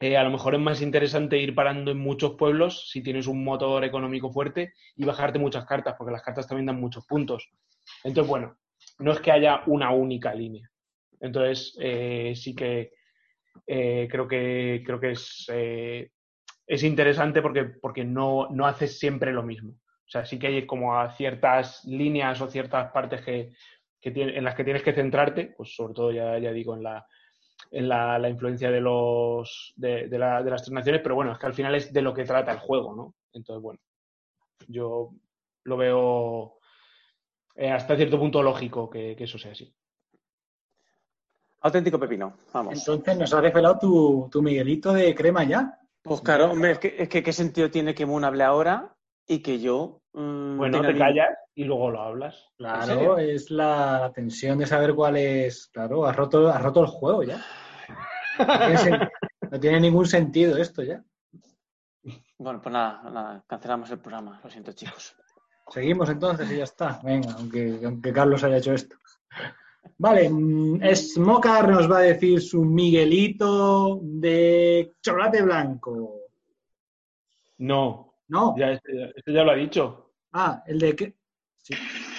eh, 0.00 0.16
a 0.16 0.24
lo 0.24 0.30
mejor 0.30 0.54
es 0.54 0.60
más 0.60 0.82
interesante 0.82 1.38
ir 1.38 1.54
parando 1.54 1.90
en 1.90 1.98
muchos 1.98 2.34
pueblos 2.34 2.90
si 2.90 3.02
tienes 3.02 3.26
un 3.26 3.42
motor 3.42 3.82
económico 3.84 4.30
fuerte 4.30 4.74
y 4.94 5.04
bajarte 5.04 5.38
muchas 5.38 5.64
cartas, 5.64 5.94
porque 5.96 6.12
las 6.12 6.22
cartas 6.22 6.46
también 6.46 6.66
dan 6.66 6.80
muchos 6.80 7.06
puntos. 7.06 7.50
Entonces, 8.04 8.28
bueno, 8.28 8.58
no 8.98 9.12
es 9.12 9.20
que 9.20 9.32
haya 9.32 9.62
una 9.66 9.90
única 9.90 10.34
línea. 10.34 10.70
Entonces, 11.20 11.72
sí 12.38 12.54
que 12.54 12.92
creo 13.66 14.28
que 14.28 14.82
creo 14.84 15.00
que 15.00 15.12
es 15.12 15.46
es 16.66 16.82
interesante 16.82 17.42
porque, 17.42 17.64
porque 17.64 18.04
no, 18.04 18.48
no 18.50 18.66
haces 18.66 18.98
siempre 18.98 19.32
lo 19.32 19.42
mismo. 19.42 19.72
O 19.72 20.08
sea, 20.08 20.24
sí 20.24 20.38
que 20.38 20.48
hay 20.48 20.66
como 20.66 20.98
a 20.98 21.10
ciertas 21.16 21.84
líneas 21.84 22.40
o 22.40 22.48
ciertas 22.48 22.92
partes 22.92 23.22
que, 23.22 23.52
en 24.02 24.44
las 24.44 24.54
que 24.54 24.64
tienes 24.64 24.82
que 24.82 24.92
centrarte, 24.92 25.54
pues 25.56 25.74
sobre 25.74 25.94
todo 25.94 26.12
ya, 26.12 26.38
ya 26.38 26.52
digo 26.52 26.74
en 26.76 26.84
la, 26.84 27.06
en 27.72 27.88
la, 27.88 28.28
influencia 28.28 28.70
de 28.70 28.80
los 28.80 29.72
de, 29.76 30.08
las 30.08 30.62
tres 30.62 30.70
naciones, 30.70 31.00
pero 31.02 31.16
bueno, 31.16 31.32
es 31.32 31.38
que 31.38 31.46
al 31.46 31.54
final 31.54 31.74
es 31.74 31.92
de 31.92 32.02
lo 32.02 32.14
que 32.14 32.24
trata 32.24 32.52
el 32.52 32.58
juego, 32.58 32.94
¿no? 32.94 33.14
Entonces, 33.32 33.60
bueno, 33.60 33.80
yo 34.68 35.10
lo 35.64 35.76
veo 35.76 36.58
eh, 37.56 37.70
hasta 37.70 37.96
cierto 37.96 38.18
punto 38.18 38.42
lógico 38.42 38.88
que, 38.88 39.16
eso 39.18 39.38
sea 39.38 39.52
así. 39.52 39.74
Auténtico 41.62 41.98
pepino, 41.98 42.36
vamos. 42.52 42.78
Entonces 42.78 43.18
nos 43.18 43.34
ha 43.34 43.40
revelado 43.40 43.78
tu, 43.80 44.28
tu 44.30 44.40
Miguelito 44.40 44.92
de 44.92 45.12
crema 45.16 45.42
ya. 45.42 45.80
Pues 46.06 46.20
claro, 46.20 46.52
hombre, 46.52 46.72
es 46.72 47.08
que, 47.08 47.22
qué 47.22 47.32
sentido 47.32 47.68
tiene 47.68 47.94
que 47.94 48.06
Moon 48.06 48.24
hable 48.24 48.44
ahora 48.44 48.94
y 49.26 49.40
que 49.40 49.58
yo. 49.58 50.02
Mm, 50.12 50.56
bueno, 50.56 50.80
te 50.80 50.96
callas 50.96 51.36
y 51.54 51.64
luego 51.64 51.90
lo 51.90 52.00
hablas. 52.00 52.48
Claro, 52.56 53.18
es 53.18 53.50
la, 53.50 54.12
tensión 54.14 54.58
de 54.58 54.66
saber 54.66 54.94
cuál 54.94 55.16
es. 55.16 55.66
Claro, 55.72 56.06
has 56.06 56.14
roto, 56.14 56.48
has 56.48 56.62
roto 56.62 56.82
el 56.82 56.86
juego 56.86 57.22
ya. 57.24 57.44
No 59.50 59.60
tiene, 59.60 59.80
ningún 59.80 60.06
sentido 60.06 60.56
esto 60.58 60.82
ya. 60.82 61.02
Bueno, 62.38 62.60
pues 62.60 62.72
nada, 62.72 63.02
nada, 63.10 63.44
cancelamos 63.46 63.90
el 63.90 63.98
programa, 63.98 64.40
lo 64.42 64.50
siento 64.50 64.72
chicos. 64.72 65.16
Seguimos 65.70 66.08
entonces 66.08 66.50
y 66.52 66.58
ya 66.58 66.64
está. 66.64 67.00
Venga, 67.02 67.32
aunque, 67.32 67.80
aunque 67.84 68.12
Carlos 68.12 68.44
haya 68.44 68.58
hecho 68.58 68.72
esto. 68.72 68.96
Vale, 69.98 70.28
mm, 70.28 70.80
Smoker 70.94 71.68
nos 71.68 71.90
va 71.90 71.98
a 71.98 72.02
decir 72.02 72.40
su 72.40 72.64
Miguelito 72.64 74.00
de 74.02 74.94
chocolate 75.02 75.42
blanco. 75.42 76.20
No. 77.58 78.14
No. 78.28 78.54
Ya, 78.56 78.72
este, 78.72 79.12
este 79.16 79.32
ya 79.32 79.44
lo 79.44 79.52
ha 79.52 79.56
dicho. 79.56 80.12
Ah, 80.32 80.62
el 80.66 80.78
de 80.78 80.96
qué. 80.96 81.16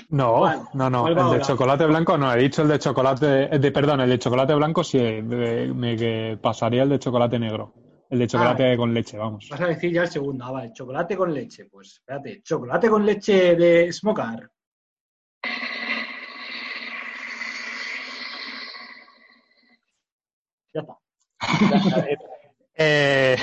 No, 0.10 0.68
no, 0.74 0.90
no. 0.90 1.08
El 1.08 1.16
de 1.16 1.42
chocolate 1.42 1.86
blanco 1.86 2.18
no. 2.18 2.34
He 2.34 2.40
dicho 2.40 2.62
el 2.62 2.70
de 2.70 2.80
chocolate. 2.80 3.60
De, 3.60 3.72
perdón, 3.72 4.02
el 4.02 4.10
de 4.10 4.20
chocolate 4.20 4.56
blanco 4.56 4.84
sí. 4.84 5.00
me 5.00 6.38
pasaría 6.38 6.84
el 6.84 6.90
de 6.90 7.00
chocolate 7.00 7.38
negro. 7.38 7.74
El 8.10 8.20
de 8.20 8.28
chocolate 8.28 8.72
ah, 8.72 8.78
con 8.78 8.94
leche, 8.94 9.18
vamos. 9.18 9.48
Vas 9.50 9.60
a 9.60 9.68
decir 9.68 9.92
ya 9.92 10.04
el 10.04 10.08
segundo. 10.08 10.46
Ah, 10.46 10.52
vale, 10.52 10.72
chocolate 10.72 11.18
con 11.18 11.34
leche. 11.34 11.66
Pues 11.66 11.94
espérate, 11.94 12.42
chocolate 12.42 12.90
con 12.90 13.06
leche 13.06 13.56
de 13.56 13.92
Smoker. 20.82 22.18
Eh, 22.80 23.36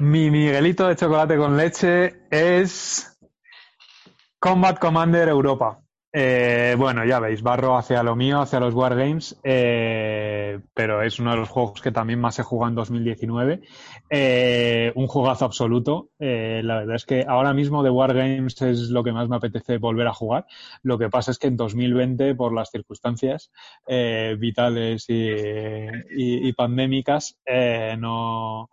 mi 0.00 0.30
Miguelito 0.30 0.86
de 0.86 0.96
chocolate 0.96 1.38
con 1.38 1.56
leche 1.56 2.26
es 2.30 3.18
Combat 4.38 4.78
Commander 4.78 5.28
Europa. 5.28 5.80
Eh, 6.12 6.74
bueno, 6.76 7.04
ya 7.04 7.20
veis, 7.20 7.40
barro 7.40 7.76
hacia 7.76 8.02
lo 8.02 8.16
mío, 8.16 8.40
hacia 8.40 8.58
los 8.58 8.74
Wargames, 8.74 9.38
eh, 9.44 10.58
pero 10.74 11.02
es 11.02 11.20
uno 11.20 11.30
de 11.30 11.36
los 11.36 11.48
juegos 11.48 11.80
que 11.80 11.92
también 11.92 12.20
más 12.20 12.38
he 12.40 12.42
jugado 12.42 12.70
en 12.70 12.74
2019. 12.74 13.60
Eh, 14.10 14.92
un 14.96 15.06
jugazo 15.06 15.44
absoluto. 15.44 16.10
Eh, 16.18 16.62
la 16.64 16.78
verdad 16.78 16.96
es 16.96 17.06
que 17.06 17.24
ahora 17.28 17.54
mismo 17.54 17.84
de 17.84 17.90
Wargames 17.90 18.60
es 18.62 18.90
lo 18.90 19.04
que 19.04 19.12
más 19.12 19.28
me 19.28 19.36
apetece 19.36 19.78
volver 19.78 20.08
a 20.08 20.14
jugar. 20.14 20.46
Lo 20.82 20.98
que 20.98 21.10
pasa 21.10 21.30
es 21.30 21.38
que 21.38 21.46
en 21.46 21.56
2020, 21.56 22.34
por 22.34 22.52
las 22.52 22.70
circunstancias 22.70 23.52
vitales 24.38 25.04
y, 25.08 26.48
y 26.48 26.52
pandémicas, 26.54 27.38
no 27.98 28.68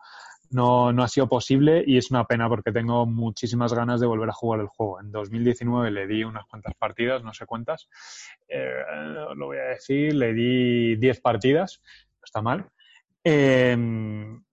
no, 0.52 0.94
no 0.94 1.04
ha 1.04 1.08
sido 1.08 1.28
posible 1.28 1.84
y 1.86 1.98
es 1.98 2.12
una 2.12 2.26
pena 2.26 2.48
porque 2.48 2.72
tengo 2.72 3.06
muchísimas 3.06 3.74
ganas 3.74 4.00
de 4.00 4.08
volver 4.08 4.30
a 4.30 4.34
jugar 4.34 4.62
el 4.62 4.68
juego. 4.68 5.00
En 5.00 5.12
2019 5.12 5.92
le 5.92 6.08
di 6.08 6.24
unas 6.24 6.46
cuantas 6.46 6.74
partidas, 6.76 7.24
no 7.24 7.34
sé 7.34 7.46
cuántas, 7.46 7.90
eh, 8.48 8.84
lo 9.36 9.48
voy 9.48 9.58
a 9.58 9.70
decir, 9.70 10.14
le 10.14 10.34
di 10.34 10.96
10 10.96 11.22
partidas, 11.22 11.82
no 12.20 12.26
está 12.26 12.42
mal. 12.42 12.70
Eh, 13.24 13.76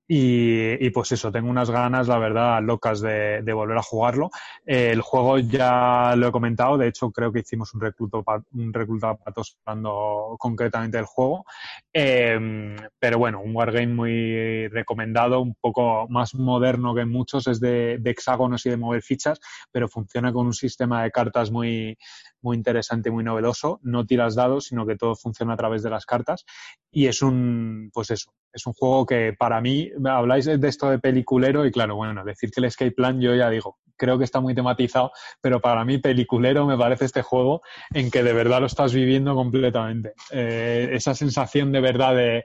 y, 0.07 0.91
pues 0.91 1.13
eso, 1.13 1.33
tengo 1.33 1.49
unas 1.49 1.71
ganas, 1.71 2.09
la 2.09 2.19
verdad, 2.19 2.63
locas 2.63 3.01
de, 3.01 3.43
volver 3.55 3.79
a 3.79 3.83
jugarlo. 3.83 4.31
El 4.67 5.01
juego 5.01 5.39
ya 5.39 6.15
lo 6.17 6.29
he 6.29 6.33
comentado, 6.33 6.77
de 6.77 6.89
hecho 6.89 7.11
creo 7.11 7.33
que 7.33 7.41
hicimos 7.41 7.73
un 7.75 7.81
recluto 7.81 8.23
un 8.53 8.73
recluta 8.73 9.15
patos 9.15 9.57
hablando 9.65 10.37
concretamente 10.39 10.99
del 10.99 11.07
juego. 11.07 11.47
Eh, 11.93 12.77
pero 12.99 13.19
bueno, 13.19 13.41
un 13.41 13.57
wargame 13.57 13.87
muy 13.87 14.69
recomendado, 14.69 15.41
un 15.41 15.55
poco 15.55 16.07
más 16.09 16.35
moderno 16.35 16.95
que 16.95 17.07
muchos, 17.07 17.47
es 17.47 17.61
de, 17.61 17.99
de 17.99 18.11
hexágonos 18.11 18.67
y 18.67 18.71
de 18.71 18.77
mover 18.77 19.03
fichas, 19.03 19.41
pero 19.73 19.89
funciona 19.89 20.33
con 20.33 20.47
un 20.47 20.55
sistema 20.55 21.03
de 21.05 21.11
cartas 21.11 21.51
muy, 21.51 21.97
muy 22.45 22.57
interesante 22.57 23.11
muy 23.11 23.25
novedoso. 23.25 23.81
No 23.83 24.07
tiras 24.07 24.37
dados, 24.37 24.67
sino 24.67 24.87
que 24.87 24.97
todo 24.97 25.17
funciona 25.17 25.55
a 25.55 25.57
través 25.57 25.83
de 25.83 25.91
las 25.91 26.07
cartas. 26.07 26.45
Y 26.93 27.07
es 27.07 27.23
un, 27.23 27.91
pues 27.93 28.11
eso, 28.11 28.33
es 28.53 28.67
un 28.67 28.73
juego 28.75 29.07
que 29.07 29.35
para 29.37 29.61
mí, 29.61 29.91
habláis 30.05 30.45
de 30.45 30.69
esto 30.69 30.91
de 30.91 31.01
peliculero 31.01 31.67
y 31.67 31.73
claro, 31.73 31.97
bueno, 31.97 32.25
decir 32.25 32.51
que 32.51 32.61
el 32.61 32.67
Escape 32.67 32.93
Plan 32.93 33.21
yo 33.21 33.35
ya 33.35 33.51
digo, 33.51 33.79
creo 33.97 34.19
que 34.19 34.25
está 34.25 34.41
muy 34.41 34.55
tematizado, 34.55 35.11
pero 35.41 35.61
para 35.61 35.85
mí 35.85 35.99
peliculero 35.99 36.67
me 36.67 36.77
parece 36.77 37.07
este 37.07 37.23
juego 37.23 37.63
en 37.93 38.11
que 38.11 38.23
de 38.23 38.33
verdad 38.33 38.61
lo 38.61 38.67
estás 38.67 38.93
viviendo 38.93 39.35
completamente. 39.35 40.13
Eh, 40.31 40.91
esa 40.93 41.15
sensación 41.15 41.73
de 41.73 41.81
verdad 41.81 42.15
de... 42.15 42.45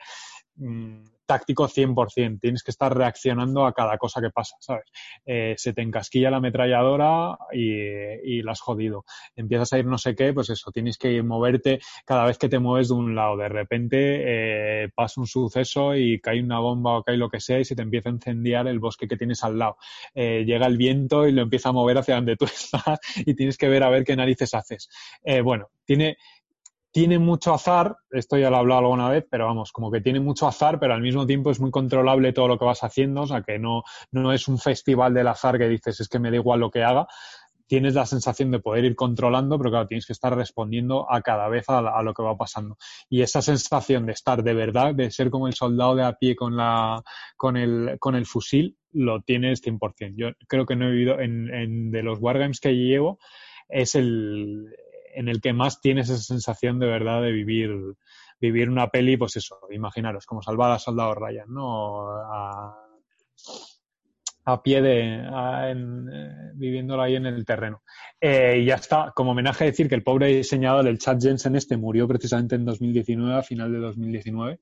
Mm, 0.56 1.04
táctico 1.30 1.68
100%. 1.68 2.40
Tienes 2.42 2.64
que 2.64 2.72
estar 2.72 2.98
reaccionando 2.98 3.68
a 3.68 3.74
cada 3.74 4.00
cosa 4.00 4.20
que 4.20 4.32
pasa, 4.32 4.56
¿sabes? 4.60 4.86
Eh, 5.28 5.54
se 5.58 5.74
te 5.74 5.84
encasquilla 5.84 6.32
la 6.32 6.38
ametralladora 6.38 7.38
y, 7.54 7.70
y 7.70 8.42
la 8.42 8.54
has 8.54 8.62
jodido. 8.62 9.06
Empiezas 9.36 9.72
a 9.74 9.78
ir 9.78 9.86
no 9.86 10.00
sé 10.00 10.16
qué, 10.16 10.34
pues 10.34 10.50
eso, 10.50 10.72
tienes 10.72 10.98
que 10.98 11.22
moverte 11.22 11.82
cada 12.04 12.26
vez 12.26 12.40
que 12.40 12.50
te 12.50 12.58
mueves 12.58 12.88
de 12.88 12.96
un 12.96 13.14
lado. 13.14 13.38
De 13.38 13.48
repente 13.48 13.98
eh, 14.00 14.90
pasa 14.96 15.22
un 15.22 15.28
suceso 15.28 15.96
y 15.96 16.20
cae 16.20 16.42
una 16.42 16.58
bomba 16.58 16.98
o 16.98 17.04
cae 17.04 17.16
lo 17.16 17.30
que 17.30 17.40
sea 17.40 17.60
y 17.60 17.66
se 17.66 17.76
te 17.76 17.84
empieza 17.84 18.10
a 18.10 18.14
incendiar 18.14 18.68
el 18.68 18.80
bosque 18.80 19.08
que 19.08 19.16
tienes 19.16 19.44
al 19.44 19.60
lado. 19.60 19.78
Eh, 20.16 20.46
llega 20.48 20.66
el 20.66 20.78
viento 20.78 21.28
y 21.28 21.32
lo 21.32 21.44
empieza 21.44 21.70
a 21.70 21.74
mover 21.74 22.00
hacia 22.00 22.16
donde 22.16 22.38
tú 22.38 22.46
estás 22.46 23.00
y 23.18 23.36
tienes 23.36 23.56
que 23.56 23.70
ver 23.70 23.84
a 23.84 23.92
ver 23.92 24.04
qué 24.04 24.16
narices 24.16 24.56
haces. 24.56 24.90
bueno, 25.44 25.70
tiene 25.86 26.18
tiene 26.92 27.20
mucho 27.20 27.54
azar, 27.54 27.98
esto 28.12 28.38
ya 28.38 28.50
lo 28.50 28.58
he 28.58 28.60
hablado 28.60 28.82
alguna 28.82 29.10
vez, 29.10 29.26
pero 29.30 29.46
vamos, 29.46 29.72
como 29.72 29.92
que 29.92 30.02
tiene 30.02 30.20
mucho 30.20 30.48
azar, 30.48 30.80
pero 30.80 30.94
al 30.94 31.02
mismo 31.02 31.26
tiempo 31.26 31.52
es 31.52 31.60
muy 31.60 31.72
controlable 31.72 32.34
todo 32.34 32.48
lo 32.48 32.58
que 32.58 32.66
vas 32.66 32.84
haciendo, 32.84 33.22
o 33.22 33.28
sea 33.28 33.44
que 33.44 33.60
no, 33.60 33.84
no 34.12 34.34
es 34.34 34.48
un 34.48 34.58
festival 34.58 35.14
del 35.14 35.28
azar 35.28 35.58
que 35.58 35.70
dices 35.70 36.00
es 36.00 36.10
que 36.10 36.20
me 36.20 36.32
da 36.32 36.38
igual 36.38 36.60
lo 36.60 36.72
que 36.72 36.84
haga, 36.84 37.08
tienes 37.68 37.94
la 37.94 38.08
sensación 38.08 38.50
de 38.50 38.60
poder 38.60 38.84
ir 38.84 38.96
controlando, 38.96 39.60
pero 39.60 39.70
claro, 39.70 39.88
tienes 39.88 40.08
que 40.08 40.14
estar 40.14 40.36
respondiendo 40.36 41.06
a 41.10 41.22
cada 41.22 41.48
vez 41.50 41.66
a, 41.68 42.02
lo 42.02 42.16
que 42.16 42.24
va 42.24 42.36
pasando. 42.36 42.78
Y 43.10 43.22
esa 43.22 43.44
sensación 43.44 44.08
de 44.08 44.14
estar 44.14 44.42
de 44.42 44.56
verdad, 44.56 44.96
de 44.96 45.12
ser 45.12 45.30
como 45.30 45.48
el 45.48 45.54
soldado 45.54 45.96
de 45.96 46.04
a 46.04 46.14
pie 46.14 46.36
con, 46.36 46.58
la, 46.58 47.04
con, 47.38 47.58
el, 47.58 47.98
con 48.00 48.16
el 48.16 48.26
fusil, 48.26 48.76
lo 48.92 49.22
tienes 49.22 49.62
100%. 49.64 50.16
Yo 50.16 50.30
creo 50.48 50.66
que 50.66 50.76
no 50.76 50.88
he 50.88 50.92
vivido 50.92 51.20
en, 51.20 51.54
en 51.54 51.92
de 51.92 52.02
los 52.02 52.18
wargames 52.20 52.60
que 52.60 52.74
llevo, 52.74 53.20
es 53.70 53.94
el, 53.94 54.66
en 55.14 55.30
el 55.30 55.42
que 55.42 55.54
más 55.54 55.82
tienes 55.82 56.10
esa 56.10 56.22
sensación 56.22 56.80
de 56.80 56.88
verdad 56.88 57.22
de 57.22 57.32
vivir, 57.32 57.72
vivir 58.40 58.70
una 58.70 58.90
peli, 58.90 59.18
pues 59.18 59.36
eso, 59.36 59.60
imaginaros, 59.72 60.26
como 60.26 60.42
salvar 60.42 60.72
a 60.72 60.80
Soldado 60.80 61.16
Ryan, 61.16 61.54
¿no? 61.54 62.10
A, 62.12 62.86
pie 64.64 64.82
de, 64.82 65.22
eh, 65.22 66.52
viviéndolo 66.56 67.04
ahí 67.04 67.16
en 67.16 67.28
el 67.28 67.46
terreno. 67.46 67.84
Eh, 68.20 68.62
y 68.62 68.66
ya 68.66 68.76
está, 68.76 69.14
como 69.16 69.32
homenaje 69.32 69.64
a 69.64 69.68
decir 69.68 69.88
que 69.88 69.94
el 69.94 70.02
pobre 70.02 70.26
diseñador 70.28 70.86
del 70.86 70.98
Chad 70.98 71.20
Jensen 71.22 71.56
este 71.56 71.78
murió 71.78 72.08
precisamente 72.08 72.56
en 72.56 72.66
2019, 72.66 73.36
a 73.36 73.44
final 73.44 73.72
de 73.72 73.78
2019, 73.78 74.60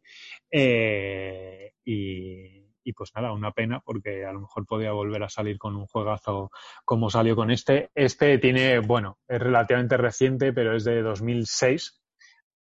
eh, 0.51 1.71
y 1.85 2.66
y 2.87 2.93
pues 2.93 3.11
nada, 3.13 3.33
una 3.33 3.51
pena 3.51 3.81
porque 3.81 4.23
a 4.23 4.31
lo 4.31 4.39
mejor 4.39 4.65
podía 4.65 4.93
volver 4.93 5.21
a 5.21 5.29
salir 5.29 5.57
con 5.57 5.75
un 5.75 5.87
juegazo 5.87 6.51
como 6.85 7.09
salió 7.09 7.35
con 7.35 7.51
este. 7.51 7.89
Este 7.93 8.37
tiene, 8.37 8.79
bueno, 8.79 9.17
es 9.27 9.39
relativamente 9.39 9.97
reciente, 9.97 10.53
pero 10.53 10.73
es 10.73 10.85
de 10.85 11.01
2006, 11.01 12.01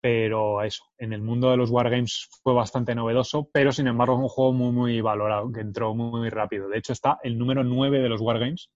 pero 0.01 0.62
eso, 0.62 0.82
en 0.98 1.12
el 1.12 1.23
mundo 1.23 1.48
de 1.53 1.57
los 1.57 1.70
wargames 1.70 2.28
fue 2.43 2.55
bastante 2.55 2.97
novedoso, 2.97 3.48
pero 3.53 3.70
sin 3.70 3.86
embargo 3.86 4.15
es 4.15 4.23
un 4.23 4.28
juego 4.28 4.53
muy, 4.53 4.73
muy 4.73 5.01
valorado, 5.01 5.53
que 5.53 5.61
entró 5.61 5.94
muy, 5.94 6.19
muy 6.19 6.28
rápido. 6.28 6.69
De 6.69 6.78
hecho 6.78 6.93
está 6.93 7.19
el 7.23 7.39
número 7.39 7.62
9 7.62 8.01
de 8.01 8.09
los 8.09 8.20
wargames, 8.20 8.69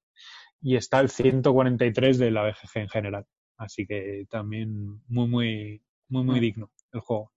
y 0.62 0.76
está 0.76 1.00
el 1.00 1.08
143 1.08 2.16
de 2.18 2.30
la 2.30 2.44
BGG 2.44 2.78
en 2.78 2.88
general. 2.88 3.26
Así 3.56 3.88
que 3.88 4.24
también 4.30 5.02
muy, 5.08 5.26
muy, 5.26 5.82
muy, 6.08 6.22
muy 6.22 6.38
digno 6.38 6.70
el 6.92 7.00
juego. 7.00 7.32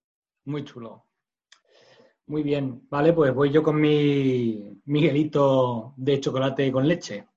Muy 0.46 0.64
chulo. 0.64 1.04
Muy 2.28 2.42
bien. 2.44 2.88
Vale, 2.90 3.14
pues 3.14 3.34
voy 3.34 3.52
yo 3.52 3.62
con 3.62 3.80
mi 3.80 4.82
Miguelito 4.86 5.94
de 5.98 6.20
chocolate 6.20 6.72
con 6.72 6.88
leche. 6.88 7.28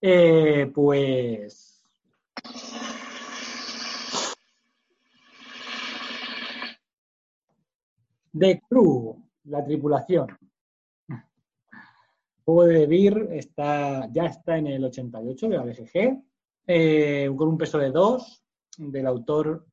Eh, 0.00 0.70
pues. 0.74 1.82
The 8.36 8.62
Crew, 8.68 9.16
la 9.44 9.64
tripulación. 9.64 10.36
Juego 12.44 12.64
de 12.64 12.86
Beer 12.86 13.28
está, 13.32 14.08
ya 14.12 14.26
está 14.26 14.58
en 14.58 14.66
el 14.66 14.84
88 14.84 15.48
de 15.48 15.56
la 15.56 15.62
BGG, 15.62 16.22
eh, 16.66 17.30
con 17.34 17.48
un 17.48 17.56
peso 17.56 17.78
de 17.78 17.90
2 17.90 18.44
del 18.76 19.06
autor, 19.06 19.64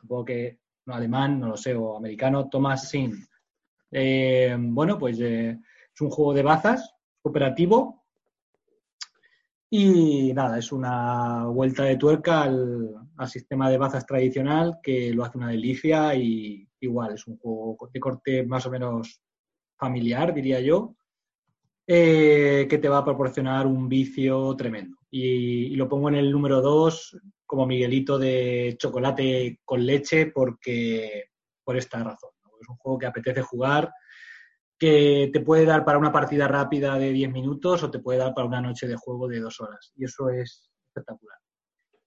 supongo 0.00 0.24
que 0.24 0.60
no 0.86 0.94
alemán, 0.94 1.38
no 1.40 1.48
lo 1.48 1.56
sé, 1.56 1.74
o 1.74 1.96
americano, 1.96 2.48
Thomas 2.48 2.88
Sin. 2.88 3.29
Eh, 3.90 4.56
bueno, 4.58 4.98
pues 4.98 5.18
eh, 5.20 5.58
es 5.94 6.00
un 6.00 6.10
juego 6.10 6.32
de 6.32 6.42
bazas 6.42 6.94
cooperativo 7.20 8.04
y 9.68 10.32
nada, 10.32 10.58
es 10.58 10.72
una 10.72 11.46
vuelta 11.46 11.84
de 11.84 11.96
tuerca 11.96 12.42
al, 12.42 12.94
sistema 13.26 13.68
de 13.68 13.78
bazas 13.78 14.06
tradicional 14.06 14.78
que 14.82 15.12
lo 15.12 15.24
hace 15.24 15.38
una 15.38 15.50
delicia 15.50 16.14
y 16.14 16.66
igual 16.80 17.14
es 17.14 17.26
un 17.26 17.36
juego 17.36 17.76
de 17.92 18.00
corte 18.00 18.46
más 18.46 18.66
o 18.66 18.70
menos 18.70 19.20
familiar, 19.76 20.32
diría 20.32 20.60
yo, 20.60 20.96
eh, 21.86 22.66
que 22.68 22.78
te 22.78 22.88
va 22.88 22.98
a 22.98 23.04
proporcionar 23.04 23.66
un 23.66 23.88
vicio 23.88 24.56
tremendo. 24.56 24.96
Y, 25.10 25.66
y 25.66 25.76
lo 25.76 25.88
pongo 25.88 26.08
en 26.08 26.14
el 26.16 26.32
número 26.32 26.62
2 26.62 27.20
como 27.44 27.66
Miguelito 27.66 28.18
de 28.18 28.76
chocolate 28.78 29.60
con 29.64 29.84
leche 29.84 30.26
porque 30.26 31.26
por 31.62 31.76
esta 31.76 32.02
razón. 32.02 32.30
Es 32.60 32.68
un 32.68 32.76
juego 32.76 32.98
que 32.98 33.06
apetece 33.06 33.42
jugar, 33.42 33.92
que 34.78 35.30
te 35.32 35.40
puede 35.40 35.64
dar 35.64 35.84
para 35.84 35.98
una 35.98 36.12
partida 36.12 36.48
rápida 36.48 36.98
de 36.98 37.12
10 37.12 37.32
minutos 37.32 37.82
o 37.82 37.90
te 37.90 37.98
puede 37.98 38.18
dar 38.18 38.34
para 38.34 38.46
una 38.46 38.60
noche 38.60 38.86
de 38.86 38.96
juego 38.96 39.28
de 39.28 39.40
dos 39.40 39.60
horas. 39.60 39.92
Y 39.96 40.04
eso 40.04 40.28
es 40.30 40.70
espectacular. 40.88 41.38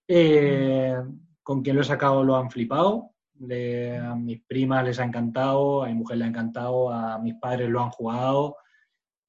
Eh, 0.08 0.96
con 1.42 1.62
quien 1.62 1.76
lo 1.76 1.82
he 1.82 1.86
sacado 1.86 2.24
lo 2.24 2.36
han 2.36 2.50
flipado. 2.50 3.12
A 3.42 4.16
mis 4.16 4.42
primas 4.46 4.86
les 4.86 5.00
ha 5.00 5.04
encantado, 5.04 5.84
a 5.84 5.88
mi 5.88 5.96
mujer 5.96 6.18
le 6.18 6.26
ha 6.26 6.28
encantado, 6.28 6.90
a 6.90 7.20
mis 7.20 7.36
padres 7.36 7.70
lo 7.70 7.82
han 7.82 7.90
jugado 7.90 8.58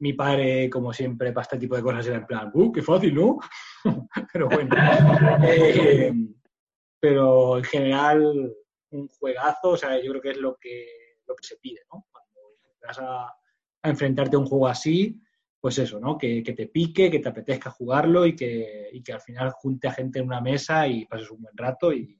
mi 0.05 0.12
padre, 0.12 0.68
como 0.68 0.92
siempre, 0.92 1.32
para 1.32 1.42
este 1.42 1.59
tipo 1.59 1.76
de 1.76 1.82
cosas 1.82 2.06
era 2.06 2.16
en 2.16 2.26
plan, 2.26 2.51
¡uh, 2.52 2.72
qué 2.72 2.82
fácil, 2.82 3.14
¿no? 3.14 3.38
pero 4.32 4.48
bueno. 4.48 4.76
Eh, 5.42 6.12
pero 7.01 7.59
en 7.59 7.64
general, 7.64 8.55
un 8.90 9.09
juegazo, 9.09 9.70
o 9.70 9.76
sea, 9.76 10.02
yo 10.02 10.10
creo 10.10 10.22
que 10.22 10.30
es 10.30 10.36
lo 10.38 10.56
que, 10.56 10.86
lo 11.26 11.34
que 11.36 11.44
se 11.44 11.56
pide, 11.56 11.80
¿no? 11.92 12.06
Cuando 12.10 12.40
vas 12.86 12.98
a, 12.98 13.34
enfrentarte 13.82 14.36
a 14.36 14.38
un 14.38 14.46
juego 14.46 14.66
así, 14.66 15.20
pues 15.60 15.78
eso, 15.78 16.01
¿no? 16.01 16.16
Que, 16.16 16.42
te 16.42 16.66
pique, 16.68 17.10
que 17.10 17.18
te 17.18 17.28
apetezca 17.28 17.70
jugarlo 17.70 18.24
y 18.24 18.34
que, 18.34 18.90
que 19.05 19.12
al 19.12 19.20
final 19.20 19.51
junte 19.51 19.88
a 19.88 19.92
gente 19.92 20.18
en 20.18 20.26
una 20.26 20.40
mesa 20.40 20.86
y 20.88 21.05
pases 21.06 21.30
un 21.30 21.42
buen 21.42 21.56
rato 21.56 21.92
y, 21.92 22.18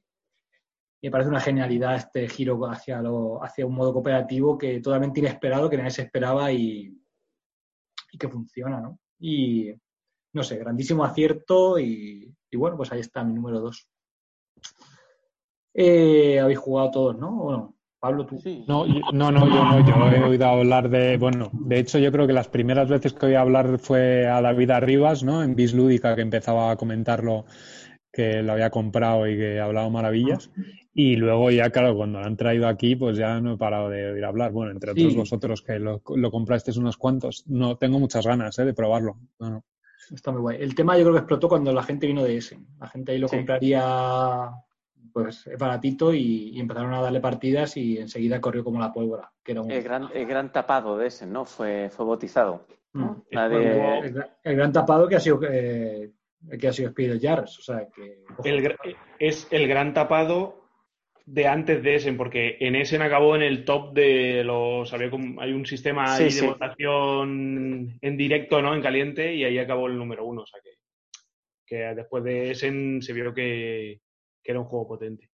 me 1.02 1.10
parece 1.10 1.28
una 1.28 1.40
genialidad 1.40 1.97
este 1.97 2.26
giro 2.31 2.59
hacia, 2.64 3.02
lo, 3.02 3.44
hacia 3.44 3.66
un 3.66 3.74
modo 3.74 3.93
cooperativo 3.93 4.56
que 4.56 4.81
totalmente 4.81 5.20
inesperado, 5.20 5.68
que 5.68 5.76
nadie 5.76 5.90
se 5.90 6.01
esperaba 6.01 6.51
y, 6.51 6.98
que 8.18 8.28
funciona, 8.28 8.81
¿no? 8.81 9.01
Y 9.18 9.70
no 10.32 10.43
sé, 10.43 10.56
grandísimo 10.56 11.05
acierto 11.05 11.78
y, 11.78 12.35
y 12.51 12.56
bueno, 12.56 12.78
pues 12.78 12.90
ahí 12.90 13.01
está 13.01 13.22
mi 13.22 13.35
número 13.35 13.60
dos. 13.60 13.86
Eh, 15.74 16.39
Habéis 16.39 16.59
jugado 16.59 16.90
todos, 16.90 17.18
¿no? 17.18 17.43
¿O 17.43 17.52
no? 17.52 17.76
Pablo, 18.05 18.26
tú. 18.26 18.39
Sí. 18.39 18.64
No, 18.68 18.86
yo, 18.86 19.01
no, 19.14 19.32
no, 19.32 19.47
yo 19.48 19.64
no. 19.64 19.86
Yo 19.86 20.16
he 20.16 20.22
oído 20.24 20.47
hablar 20.47 20.90
de. 20.90 21.16
Bueno, 21.16 21.51
de 21.52 21.78
hecho, 21.78 21.98
yo 21.98 22.12
creo 22.12 22.26
que 22.26 22.35
las 22.35 22.48
primeras 22.48 22.89
veces 22.90 23.14
que 23.14 23.26
oí 23.26 23.35
hablar 23.35 23.78
fue 23.78 24.26
a 24.28 24.43
David 24.43 24.70
Arribas, 24.72 25.22
¿no? 25.22 25.43
En 25.43 25.55
Bislúdica, 25.56 26.14
que 26.14 26.20
empezaba 26.20 26.70
a 26.70 26.76
comentarlo, 26.76 27.47
que 28.12 28.43
lo 28.43 28.52
había 28.52 28.68
comprado 28.68 29.26
y 29.26 29.36
que 29.39 29.59
hablaba 29.59 29.89
maravillas. 29.89 30.51
Y 30.93 31.16
luego 31.16 31.51
ya, 31.51 31.70
claro, 31.70 31.97
cuando 31.97 32.20
lo 32.20 32.26
han 32.26 32.36
traído 32.36 32.68
aquí, 32.68 32.94
pues 32.94 33.16
ya 33.16 33.40
no 33.40 33.55
he 33.55 33.56
parado 33.56 33.89
de 33.89 34.12
oír 34.12 34.24
hablar. 34.26 34.52
Bueno, 34.52 34.70
entre 34.72 34.90
otros 34.93 35.12
Sí. 35.12 35.18
vosotros 35.18 35.62
que 35.62 35.78
lo, 35.78 36.02
lo 36.14 36.31
comprasteis 36.31 36.76
unos 36.76 36.97
cuantos. 36.98 37.44
No, 37.48 37.76
tengo 37.76 37.98
muchas 37.98 38.26
ganas 38.26 38.59
¿eh? 38.59 38.64
de 38.66 38.74
probarlo. 38.74 39.16
No, 39.40 39.48
no. 39.51 39.64
Está 40.14 40.31
muy 40.31 40.43
guay. 40.43 40.59
El 40.60 40.74
tema 40.74 40.97
yo 40.98 41.05
creo 41.05 41.14
que 41.14 41.20
explotó 41.20 41.48
cuando 41.48 41.72
la 41.72 41.82
gente 41.82 42.06
vino 42.06 42.22
de 42.22 42.36
ese. 42.36 42.59
La 42.78 42.86
gente 42.89 43.12
ahí 43.12 43.18
lo 43.18 43.28
Sí. 43.28 43.36
compraría 43.39 43.82
pues 45.15 45.49
baratito 45.57 46.12
y, 46.12 46.51
y 46.55 46.59
empezaron 46.61 46.93
a 46.93 47.01
darle 47.01 47.20
partidas 47.20 47.77
y 47.77 47.99
enseguida 47.99 48.41
corrió 48.41 48.65
como 48.65 48.81
la 48.81 48.93
pólvora. 48.93 49.31
Que 49.45 49.53
era 49.53 49.61
un, 49.62 49.70
El 49.70 49.82
gran, 49.85 50.09
el 50.12 50.27
gran 50.27 50.51
tapado 50.53 50.99
de 50.99 51.07
ese, 51.07 51.24
¿no? 51.24 51.45
Fue, 51.45 51.89
fue 51.89 52.05
bautizado. 52.05 52.66
Mm. 52.95 53.11
El, 53.31 53.51
de- 53.51 53.99
el 54.01 54.12
gran- 54.12 54.31
el 54.43 54.57
gran 54.57 54.73
tapado 54.73 55.09
que 55.09 55.15
ha 55.15 55.20
sido 55.20 55.41
eh, 55.49 56.11
que 56.61 56.66
ha 56.69 56.73
sido 56.73 56.89
Spider 56.89 57.20
Jars. 57.20 57.59
O 57.61 57.62
sea 57.62 57.86
que. 57.95 58.24
El 58.45 58.77
es 59.20 59.47
el 59.53 59.69
gran 59.69 59.95
tapado 59.95 60.65
de 61.27 61.47
antes 61.47 61.81
de 61.82 61.95
Essen, 61.95 62.16
porque 62.16 62.57
en 62.59 62.74
Essen 62.74 63.01
acabó 63.01 63.36
en 63.36 63.43
el 63.43 63.65
top 63.65 63.95
de 63.95 64.43
los. 64.43 64.93
había 64.93 65.11
como- 65.11 65.41
hay 65.41 65.53
un 65.53 65.65
sistema 65.65 66.09
Sí, 66.16 66.24
ahí 66.24 66.31
sí. 66.32 66.41
de 66.41 66.49
votación 66.49 67.99
en 68.01 68.16
directo, 68.16 68.61
¿no? 68.61 68.74
En 68.74 68.82
caliente, 68.82 69.32
y 69.32 69.45
ahí 69.45 69.59
acabó 69.59 69.86
el 69.86 69.97
número 69.97 70.24
uno. 70.27 70.43
O 70.43 70.47
sea 70.47 70.61
que, 70.61 70.70
que 71.66 71.77
después 71.95 72.24
de 72.24 72.51
Essen 72.51 73.01
se 73.01 73.12
vio 73.12 73.32
que, 73.32 74.01
que 74.44 74.52
era 74.52 74.60
un 74.60 74.66
juego 74.66 74.86
potente. 74.86 75.30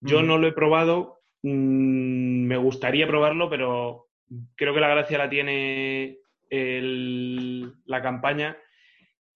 Yo 0.00 0.22
Mm. 0.22 0.26
no 0.26 0.38
lo 0.38 0.46
he 0.46 0.52
probado, 0.52 1.22
mm, 1.42 2.46
me 2.46 2.56
gustaría 2.58 3.06
probarlo, 3.08 3.48
pero 3.50 4.06
creo 4.54 4.72
que 4.74 4.80
la 4.80 4.88
gracia 4.88 5.18
la 5.18 5.28
tiene 5.30 6.18
el- 6.48 7.74
la 7.86 8.02
campaña 8.02 8.56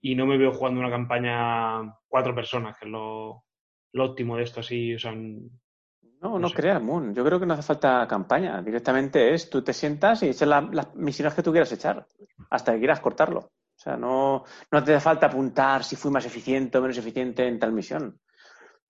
y 0.00 0.14
no 0.14 0.26
me 0.26 0.36
veo 0.38 0.52
jugando 0.52 0.80
una 0.80 0.90
campaña 0.90 1.94
cuatro 2.08 2.34
personas, 2.34 2.76
que 2.78 2.84
es 2.86 2.90
lo, 2.90 3.44
lo 3.92 4.04
óptimo 4.04 4.36
de 4.36 4.42
esto, 4.44 4.60
así, 4.60 4.94
o 4.94 4.98
sea, 4.98 5.12
No, 5.12 6.30
No 6.30 6.38
no 6.38 6.48
sé. 6.48 6.54
creas, 6.54 6.82
Moon. 6.82 7.14
Yo 7.14 7.22
creo 7.22 7.38
que 7.38 7.44
no 7.44 7.52
hace 7.52 7.62
falta 7.62 8.06
campaña. 8.08 8.62
Directamente 8.62 9.34
es 9.34 9.50
tú 9.50 9.60
te 9.62 9.74
sientas 9.74 10.22
y 10.22 10.28
echas 10.30 10.48
la- 10.48 10.66
las 10.72 10.94
misiones 10.96 11.34
que 11.34 11.42
tú 11.42 11.50
quieras 11.50 11.70
echar, 11.72 12.06
hasta 12.48 12.72
que 12.72 12.78
quieras 12.78 13.00
cortarlo. 13.00 13.40
O 13.40 13.50
sea, 13.76 13.96
no, 13.98 14.42
no 14.70 14.82
te 14.84 14.94
hace 14.94 15.04
falta 15.04 15.26
apuntar 15.26 15.84
si 15.84 15.96
fui 15.96 16.10
más 16.10 16.24
eficiente 16.24 16.78
o 16.78 16.80
menos 16.80 16.96
eficiente 16.96 17.46
en 17.46 17.58
tal 17.58 17.72
misión. 17.72 18.18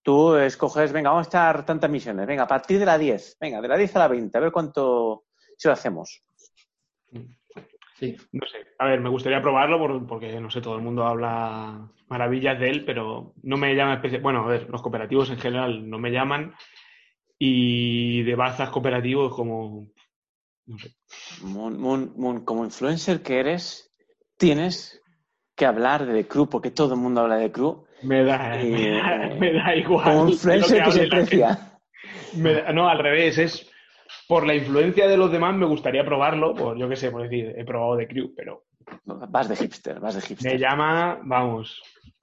Tú 0.05 0.37
escoges, 0.37 0.93
venga, 0.93 1.09
vamos 1.11 1.27
a 1.27 1.31
echar 1.31 1.65
tantas 1.67 1.91
misiones. 1.91 2.27
Venga, 2.27 2.43
a 2.45 2.47
partir 2.47 2.79
de 2.79 2.85
la 2.87 2.99
10. 2.99 3.39
Venga, 3.41 3.61
de 3.61 3.69
la 3.69 3.77
10 3.79 3.97
a 3.97 4.01
la 4.01 4.09
20. 4.09 4.37
A 4.37 4.41
ver 4.43 4.53
cuánto 4.53 5.25
si 5.57 5.67
lo 5.67 5.73
hacemos. 5.73 6.23
Sí. 7.99 8.17
no 8.33 8.47
sé. 8.47 8.59
A 8.79 8.87
ver, 8.87 9.01
me 9.01 9.09
gustaría 9.09 9.41
probarlo 9.41 9.79
por- 9.79 10.07
porque, 10.07 10.39
no 10.41 10.51
sé, 10.51 10.61
todo 10.61 10.77
el 10.77 10.83
mundo 10.83 11.07
habla 11.07 11.89
maravillas 12.09 12.59
de 12.61 12.69
él, 12.69 12.85
pero 12.85 13.33
no 13.43 13.57
me 13.57 13.75
llama 13.75 13.95
especial. 13.95 14.21
Bueno, 14.21 14.45
a 14.45 14.47
ver, 14.49 14.69
los 14.69 14.83
cooperativos 14.83 15.31
en 15.31 15.39
general 15.39 15.89
no 15.89 15.99
me 15.99 16.11
llaman 16.11 16.55
y 17.39 18.23
de 18.25 18.35
bazas 18.35 18.71
cooperativos 18.71 19.35
como, 19.35 19.89
no 20.67 20.79
sé. 20.79 20.91
Moon, 21.43 21.81
Moon, 21.81 22.13
Moon, 22.17 22.45
como 22.45 22.65
influencer 22.65 23.23
que 23.23 23.39
eres, 23.41 23.91
tienes 24.37 25.01
que 25.55 25.65
hablar 25.67 26.05
de 26.05 26.13
The 26.23 26.29
Crew, 26.29 26.49
porque 26.49 26.71
todo 26.73 26.95
el 26.95 27.01
mundo 27.01 27.21
habla 27.23 27.37
de 27.37 27.47
The 27.47 27.53
Crew. 27.53 27.87
Me 28.05 28.25
da, 28.25 28.61
Eh, 28.61 28.65
me 28.71 28.91
da, 29.01 29.35
me 29.39 29.53
da 29.53 29.77
igual. 29.77 30.05
De 30.05 30.23
lo 30.23 30.31
influencer 30.31 30.83
que 31.09 31.27
se. 31.27 31.47
Me 32.37 32.53
da- 32.55 32.73
no, 32.73 32.89
al 32.89 32.99
revés, 32.99 33.39
es 33.39 33.71
por 34.29 34.47
la 34.47 34.55
influencia 34.55 35.07
de 35.09 35.17
los 35.17 35.31
demás 35.33 35.55
me 35.55 35.67
gustaría 35.67 36.05
probarlo, 36.05 36.55
por 36.55 36.77
yo 36.79 36.89
qué 36.89 36.97
sé, 36.97 37.11
por 37.11 37.23
decir, 37.23 37.55
he 37.57 37.65
probado 37.65 37.97
The 37.97 38.09
Crew, 38.09 38.33
pero 38.37 38.65
Vas 39.07 39.49
de 39.49 39.57
hipster, 39.57 39.99
vas 39.99 40.15
de 40.15 40.21
hipster. 40.21 40.53
me 40.53 40.59
llama, 40.59 41.19
vamos. 41.23 41.83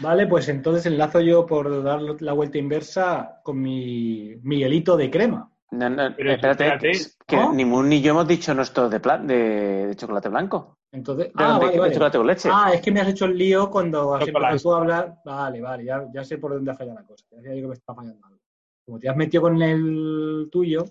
Vale, 0.00 0.26
pues 0.26 0.48
entonces 0.48 0.84
enlazo 0.86 1.20
yo 1.20 1.46
por 1.46 1.82
dar 1.82 2.00
la 2.02 2.32
vuelta 2.34 2.58
inversa 2.58 3.40
con 3.42 3.60
mi 3.60 4.34
Miguelito 4.42 4.96
de 4.96 5.10
crema. 5.10 5.50
No, 5.70 5.88
no, 5.88 6.14
Pero 6.16 6.32
espérate, 6.32 6.64
espérate. 6.64 6.92
que- 6.92 7.04
que 7.26 7.36
¿No? 7.36 7.52
ni 7.52 7.64
Moon 7.64 7.88
ni 7.88 8.00
yo 8.02 8.10
hemos 8.12 8.28
dicho 8.28 8.52
nuestro 8.54 8.88
de, 8.90 9.00
pla- 9.00 9.18
de, 9.18 9.86
de 9.88 9.96
chocolate 9.96 10.28
blanco. 10.28 10.78
Entonces, 10.96 11.30
ah, 11.34 11.52
de- 11.54 11.58
vale, 11.66 11.72
de 11.72 11.78
vale. 11.78 11.92
chocolate 11.92 12.18
con 12.18 12.26
leche. 12.26 12.48
Ah, 12.50 12.70
es 12.72 12.80
que 12.80 12.90
me 12.90 13.00
has 13.00 13.08
hecho 13.08 13.26
el 13.26 13.36
lío 13.36 13.68
cuando 13.70 14.14
has 14.14 14.26
empezado 14.26 14.74
a 14.76 14.78
hablar. 14.80 15.14
Vale, 15.24 15.60
vale, 15.60 15.84
ya, 15.84 16.06
ya 16.12 16.24
sé 16.24 16.38
por 16.38 16.54
dónde 16.54 16.70
ha 16.70 16.74
fallado 16.74 16.98
la 16.98 17.04
cosa. 17.06 17.24
Ya 17.32 17.42
sé 17.50 17.60
que 17.60 17.66
me 17.66 17.74
está 17.74 17.94
fallando 17.94 18.24
algo. 18.26 18.40
Como 18.84 18.98
te 18.98 19.08
has 19.08 19.16
metido 19.16 19.42
con 19.42 19.60
el 19.60 20.48
tuyo. 20.50 20.84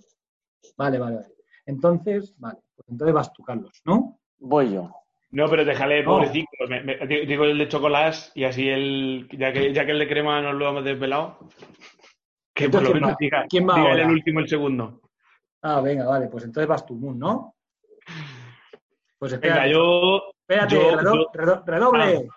Vale, 0.77 0.99
vale, 0.99 1.15
vale. 1.15 1.27
Entonces, 1.65 2.35
vale, 2.37 2.59
pues 2.75 2.87
entonces 2.89 3.15
vas 3.15 3.33
tú, 3.33 3.41
Carlos, 3.43 3.81
¿no? 3.85 4.19
Voy 4.37 4.73
yo. 4.73 4.91
No, 5.31 5.49
pero 5.49 5.65
déjale, 5.65 6.03
No. 6.03 6.11
pobrecito. 6.11 6.47
me- 6.69 6.81
me- 6.83 6.97
digo 7.07 7.45
el 7.45 7.57
de 7.57 7.67
chocolate 7.67 8.17
y 8.35 8.43
así 8.43 8.69
el, 8.69 9.27
ya 9.37 9.51
que, 9.51 9.73
ya 9.73 9.85
que 9.85 9.91
el 9.91 9.99
de 9.99 10.07
crema 10.07 10.39
nos 10.41 10.53
lo 10.53 10.69
hemos 10.69 10.83
desvelado, 10.85 11.39
que 12.53 12.69
por 12.69 12.83
lo 12.83 12.89
¿quién 12.91 12.93
menos 13.01 13.11
va? 13.11 13.17
diga, 13.19 13.45
¿Quién 13.49 13.67
va 13.67 13.75
diga 13.75 13.91
el 14.03 14.09
último, 14.11 14.39
el 14.39 14.47
segundo. 14.47 15.01
Ah, 15.63 15.81
venga, 15.81 16.05
vale, 16.05 16.27
pues 16.27 16.43
entonces 16.43 16.67
vas 16.67 16.85
tú, 16.85 16.93
Moon, 16.95 17.17
¿no? 17.17 17.55
Pues 19.19 19.33
espera. 19.33 19.55
Venga, 19.55 19.67
yo, 19.67 20.21
Espérate, 20.47 20.75
Yo- 20.75 20.91
redo- 20.97 21.15
yo- 21.15 21.31
redo- 21.33 21.63
redoble. 21.65 22.27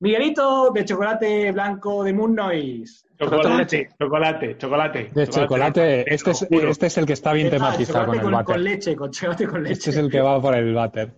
Miguelito 0.00 0.70
de 0.72 0.84
chocolate 0.84 1.50
blanco 1.52 2.04
de 2.04 2.12
Moon 2.12 2.34
Noise. 2.34 3.08
Chocolate, 3.18 3.88
chocolate, 3.98 4.56
chocolate. 4.56 5.10
De 5.12 5.26
chocolate, 5.26 6.14
este 6.14 6.30
es, 6.30 6.42
este 6.50 6.86
es 6.86 6.98
el 6.98 7.06
que 7.06 7.14
está 7.14 7.32
bien 7.32 7.48
Ah, 7.48 7.50
tematizado 7.50 8.06
con 8.06 8.14
el 8.14 8.20
con, 8.22 8.32
váter. 8.32 8.54
con 8.54 8.64
leche, 8.64 8.94
con 8.96 9.10
chocolate 9.10 9.46
con 9.48 9.62
leche. 9.64 9.72
Este 9.72 9.90
es 9.90 9.96
el 9.96 10.08
que 10.08 10.20
va 10.20 10.40
por 10.40 10.54
el 10.54 10.72
váter. 10.74 11.14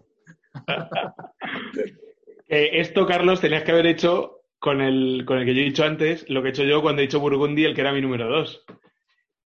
Eh, 2.53 2.81
esto, 2.81 3.07
Carlos, 3.07 3.41
tenías 3.41 3.63
que 3.63 3.71
haber 3.71 3.87
hecho 3.87 4.41
con 4.59 4.81
el, 4.81 5.23
con 5.25 5.39
el 5.39 5.45
que 5.47 5.55
yo 5.55 5.61
he 5.61 5.65
dicho 5.67 5.85
antes, 5.85 6.29
lo 6.29 6.43
que 6.43 6.49
he 6.49 6.51
hecho 6.51 6.65
yo 6.65 6.83
cuando 6.83 7.01
he 7.01 7.05
dicho 7.05 7.21
Burgundy, 7.21 7.65
el 7.65 7.77
que 7.77 7.81
era 7.83 7.93
mi 7.93 8.01
número 8.01 8.27
2, 8.29 8.65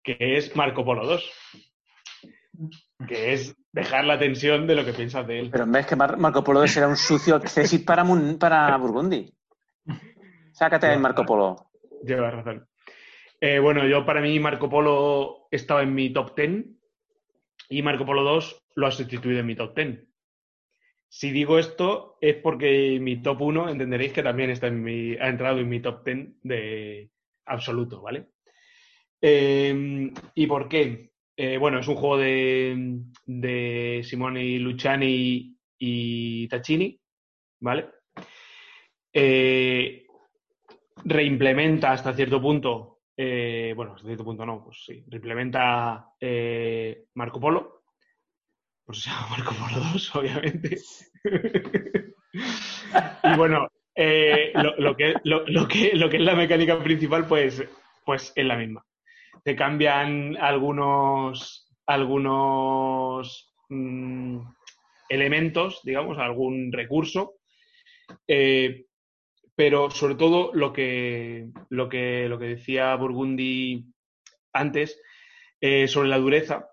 que 0.04 0.16
es 0.36 0.54
Marco 0.54 0.84
Polo 0.84 1.04
2. 1.06 1.32
Que 3.08 3.32
es 3.32 3.56
dejar 3.72 4.04
la 4.04 4.18
tensión 4.18 4.66
de 4.66 4.76
lo 4.76 4.84
que 4.84 4.92
piensas 4.92 5.26
de 5.26 5.40
él. 5.40 5.50
Pero 5.50 5.64
en 5.64 5.72
vez 5.72 5.86
que 5.86 5.96
Mar- 5.96 6.16
Marco 6.16 6.44
Polo 6.44 6.66
será 6.68 6.86
un 6.86 6.96
sucio 6.96 7.34
accessit 7.34 7.84
para, 7.84 8.04
para 8.38 8.76
Burgundy. 8.76 9.34
Sácate 10.52 10.92
el 10.92 11.00
Marco 11.00 11.24
Polo. 11.24 11.70
Llevas 12.04 12.32
razón. 12.34 12.68
Eh, 13.40 13.58
bueno, 13.58 13.86
yo 13.88 14.06
para 14.06 14.20
mí 14.20 14.38
Marco 14.38 14.70
Polo 14.70 15.48
estaba 15.50 15.82
en 15.82 15.94
mi 15.94 16.12
top 16.12 16.36
10 16.36 16.66
y 17.70 17.82
Marco 17.82 18.06
Polo 18.06 18.22
2 18.22 18.62
lo 18.76 18.86
ha 18.86 18.90
sustituido 18.92 19.40
en 19.40 19.46
mi 19.46 19.56
top 19.56 19.74
10. 19.74 20.06
Si 21.08 21.30
digo 21.30 21.58
esto 21.58 22.16
es 22.20 22.36
porque 22.36 22.98
mi 23.00 23.20
top 23.22 23.40
1 23.42 23.68
entenderéis 23.68 24.12
que 24.12 24.22
también 24.22 24.50
está 24.50 24.68
en 24.68 24.82
mi, 24.82 25.14
ha 25.16 25.28
entrado 25.28 25.58
en 25.58 25.68
mi 25.68 25.80
top 25.80 26.04
10 26.04 26.28
de 26.42 27.10
absoluto, 27.46 28.00
¿vale? 28.00 28.28
Eh, 29.26 30.12
¿Y 30.34 30.46
por 30.46 30.68
qué? 30.68 31.14
Eh, 31.34 31.56
bueno, 31.56 31.78
es 31.78 31.88
un 31.88 31.94
juego 31.94 32.18
de, 32.18 33.00
de 33.24 34.02
Simone 34.04 34.58
Luciani 34.58 35.56
y 35.78 36.46
Tacchini, 36.46 37.00
¿vale? 37.60 37.88
Eh, 39.10 40.06
reimplementa 41.06 41.92
hasta 41.92 42.12
cierto 42.12 42.38
punto, 42.42 43.00
eh, 43.16 43.72
bueno, 43.74 43.94
hasta 43.94 44.08
cierto 44.08 44.24
punto 44.24 44.44
no, 44.44 44.62
pues 44.62 44.84
sí, 44.84 45.02
reimplementa 45.08 46.10
Marco 47.14 47.40
Polo, 47.40 47.84
pues 48.84 49.04
se 49.04 49.08
llama 49.08 49.28
Marco 49.30 49.54
Polo 49.54 49.86
2, 49.94 50.16
obviamente. 50.16 50.78
y 53.24 53.36
bueno, 53.38 53.68
lo, 54.76 54.94
que, 54.94 55.14
lo 55.24 55.66
que, 55.66 55.92
lo 55.94 56.10
que 56.10 56.16
es 56.18 56.22
la 56.22 56.34
mecánica 56.34 56.78
principal, 56.84 57.26
pues, 57.26 57.64
pues 58.04 58.30
es 58.36 58.44
la 58.44 58.58
misma. 58.58 58.84
Te 59.44 59.54
cambian 59.54 60.36
algunos, 60.38 61.70
algunos 61.86 63.54
mm, 63.68 64.40
elementos, 65.08 65.80
digamos, 65.84 66.18
algún 66.18 66.72
recurso, 66.72 67.34
eh, 68.26 68.86
pero 69.54 69.90
sobre 69.90 70.14
todo 70.14 70.50
lo 70.54 70.72
que, 70.72 71.50
lo 71.68 71.88
que, 71.88 72.28
lo 72.28 72.38
que 72.38 72.46
decía 72.46 72.94
Burgundy 72.96 73.86
antes 74.52 75.00
eh, 75.60 75.88
sobre 75.88 76.08
la 76.08 76.18
dureza, 76.18 76.70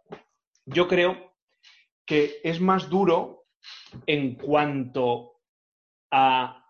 yo 0.65 0.87
creo 0.87 1.35
que 2.05 2.39
es 2.43 2.59
más 2.59 2.89
duro 2.89 3.45
en 4.07 4.35
cuanto 4.35 5.41
a 6.11 6.65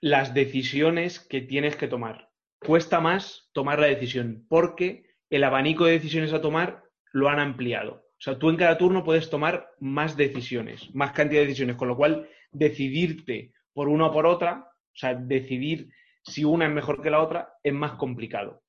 las 0.00 0.34
decisiones 0.34 1.20
que 1.20 1.40
tienes 1.40 1.76
que 1.76 1.88
tomar. 1.88 2.30
Cuesta 2.60 3.00
más 3.00 3.50
tomar 3.52 3.78
la 3.78 3.86
decisión 3.86 4.46
porque 4.48 5.07
el 5.30 5.44
abanico 5.44 5.84
de 5.84 5.92
decisiones 5.92 6.32
a 6.32 6.40
tomar 6.40 6.84
lo 7.12 7.28
han 7.28 7.40
ampliado. 7.40 8.04
O 8.18 8.20
sea, 8.20 8.38
tú 8.38 8.50
en 8.50 8.56
cada 8.56 8.76
turno 8.78 9.04
puedes 9.04 9.30
tomar 9.30 9.70
más 9.78 10.16
decisiones, 10.16 10.92
más 10.94 11.12
cantidad 11.12 11.42
de 11.42 11.46
decisiones, 11.46 11.76
con 11.76 11.88
lo 11.88 11.96
cual 11.96 12.28
decidirte 12.50 13.52
por 13.72 13.88
una 13.88 14.06
o 14.06 14.12
por 14.12 14.26
otra, 14.26 14.68
o 14.70 14.96
sea, 14.96 15.14
decidir 15.14 15.90
si 16.22 16.44
una 16.44 16.66
es 16.66 16.72
mejor 16.72 17.00
que 17.00 17.10
la 17.10 17.22
otra, 17.22 17.54
es 17.62 17.72
más 17.72 17.92
complicado. 17.92 18.62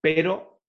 Pero 0.00 0.60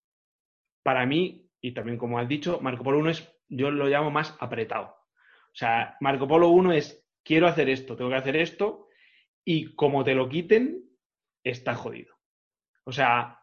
para 0.81 1.05
mí, 1.05 1.49
y 1.59 1.73
también 1.73 1.97
como 1.97 2.19
has 2.19 2.27
dicho, 2.27 2.59
Marco 2.61 2.83
Polo 2.83 2.99
1 2.99 3.09
es, 3.09 3.29
yo 3.49 3.71
lo 3.71 3.87
llamo 3.87 4.11
más 4.11 4.35
apretado. 4.39 4.87
O 4.87 5.55
sea, 5.55 5.97
Marco 5.99 6.27
Polo 6.27 6.49
1 6.49 6.73
es, 6.73 7.05
quiero 7.23 7.47
hacer 7.47 7.69
esto, 7.69 7.95
tengo 7.95 8.09
que 8.09 8.17
hacer 8.17 8.35
esto, 8.35 8.87
y 9.45 9.75
como 9.75 10.03
te 10.03 10.15
lo 10.15 10.29
quiten, 10.29 10.83
está 11.43 11.75
jodido. 11.75 12.15
O 12.85 12.91
sea, 12.91 13.42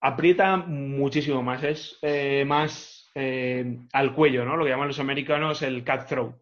aprieta 0.00 0.56
muchísimo 0.56 1.42
más, 1.42 1.62
es 1.64 1.98
eh, 2.02 2.44
más 2.46 3.10
eh, 3.14 3.78
al 3.92 4.14
cuello, 4.14 4.44
¿no? 4.44 4.56
Lo 4.56 4.64
que 4.64 4.70
llaman 4.70 4.88
los 4.88 5.00
americanos 5.00 5.62
el 5.62 5.84
cutthroat. 5.84 6.36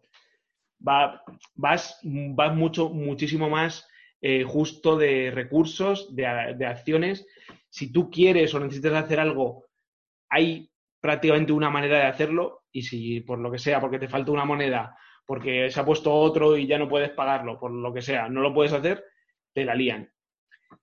Va, 0.87 1.23
vas, 1.55 1.99
vas 2.03 2.55
mucho, 2.55 2.89
muchísimo 2.89 3.49
más 3.49 3.87
eh, 4.21 4.43
justo 4.43 4.97
de 4.97 5.31
recursos, 5.31 6.15
de, 6.15 6.55
de 6.57 6.65
acciones. 6.65 7.25
Si 7.69 7.91
tú 7.91 8.09
quieres 8.09 8.53
o 8.53 8.59
necesitas 8.59 8.93
hacer 8.93 9.19
algo, 9.19 9.65
hay 10.29 10.69
prácticamente 10.99 11.53
una 11.53 11.69
manera 11.69 11.99
de 11.99 12.05
hacerlo 12.05 12.63
y 12.71 12.81
si 12.81 13.21
por 13.21 13.39
lo 13.39 13.51
que 13.51 13.59
sea, 13.59 13.79
porque 13.79 13.99
te 13.99 14.07
falta 14.07 14.31
una 14.31 14.45
moneda, 14.45 14.97
porque 15.25 15.69
se 15.69 15.79
ha 15.79 15.85
puesto 15.85 16.13
otro 16.13 16.57
y 16.57 16.67
ya 16.67 16.77
no 16.77 16.89
puedes 16.89 17.11
pagarlo, 17.11 17.59
por 17.59 17.71
lo 17.71 17.93
que 17.93 18.01
sea, 18.01 18.27
no 18.27 18.41
lo 18.41 18.53
puedes 18.53 18.73
hacer, 18.73 19.03
te 19.53 19.63
la 19.63 19.75
lían. 19.75 20.11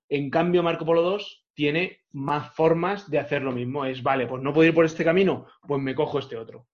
En 0.09 0.31
cambio, 0.31 0.63
Marco 0.63 0.87
Polo 0.87 1.03
2 1.03 1.42
tiene 1.55 2.01
más 2.13 2.55
formas 2.55 3.11
de 3.11 3.19
hacer 3.19 3.43
lo 3.43 3.53
mismo. 3.53 3.85
Es, 3.85 4.03
vale, 4.03 4.27
pues 4.27 4.43
no 4.43 4.53
puedo 4.53 4.69
ir 4.69 4.75
por 4.75 4.85
este 4.85 5.05
camino, 5.05 5.47
pues 5.67 5.81
me 5.81 5.95
cojo 5.95 6.19
este 6.19 6.37
otro. 6.37 6.67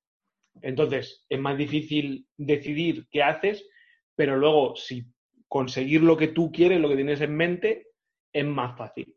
Entonces, 0.60 1.24
es 1.28 1.38
más 1.38 1.56
difícil 1.56 2.26
decidir 2.36 3.06
qué 3.10 3.22
haces, 3.22 3.68
pero 4.14 4.36
luego, 4.36 4.74
si 4.76 5.06
conseguir 5.46 6.02
lo 6.02 6.16
que 6.16 6.28
tú 6.28 6.50
quieres, 6.50 6.80
lo 6.80 6.88
que 6.88 6.96
tienes 6.96 7.20
en 7.20 7.36
mente, 7.36 7.86
es 8.32 8.44
más 8.44 8.76
fácil. 8.76 9.16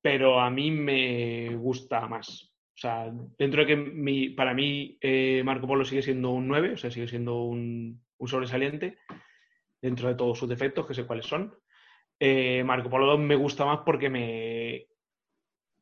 Pero 0.00 0.40
a 0.40 0.50
mí 0.50 0.70
me 0.70 1.54
gusta 1.56 2.06
más. 2.06 2.52
O 2.74 2.78
sea, 2.82 3.12
dentro 3.38 3.62
de 3.62 3.66
que 3.66 3.76
mi, 3.76 4.30
para 4.30 4.54
mí 4.54 4.98
eh, 5.00 5.42
Marco 5.44 5.66
Polo 5.66 5.84
sigue 5.84 6.02
siendo 6.02 6.30
un 6.30 6.48
9, 6.48 6.72
o 6.72 6.76
sea, 6.76 6.90
sigue 6.90 7.06
siendo 7.06 7.42
un, 7.44 8.02
un 8.18 8.28
sobresaliente, 8.28 8.98
dentro 9.80 10.08
de 10.08 10.14
todos 10.14 10.38
sus 10.38 10.48
defectos, 10.48 10.86
que 10.86 10.94
sé 10.94 11.04
cuáles 11.04 11.26
son. 11.26 11.54
Eh, 12.24 12.62
Marco 12.62 12.88
Polo 12.88 13.06
2 13.06 13.18
me 13.18 13.34
gusta 13.34 13.64
más 13.64 13.80
porque 13.84 14.08
me, 14.08 14.86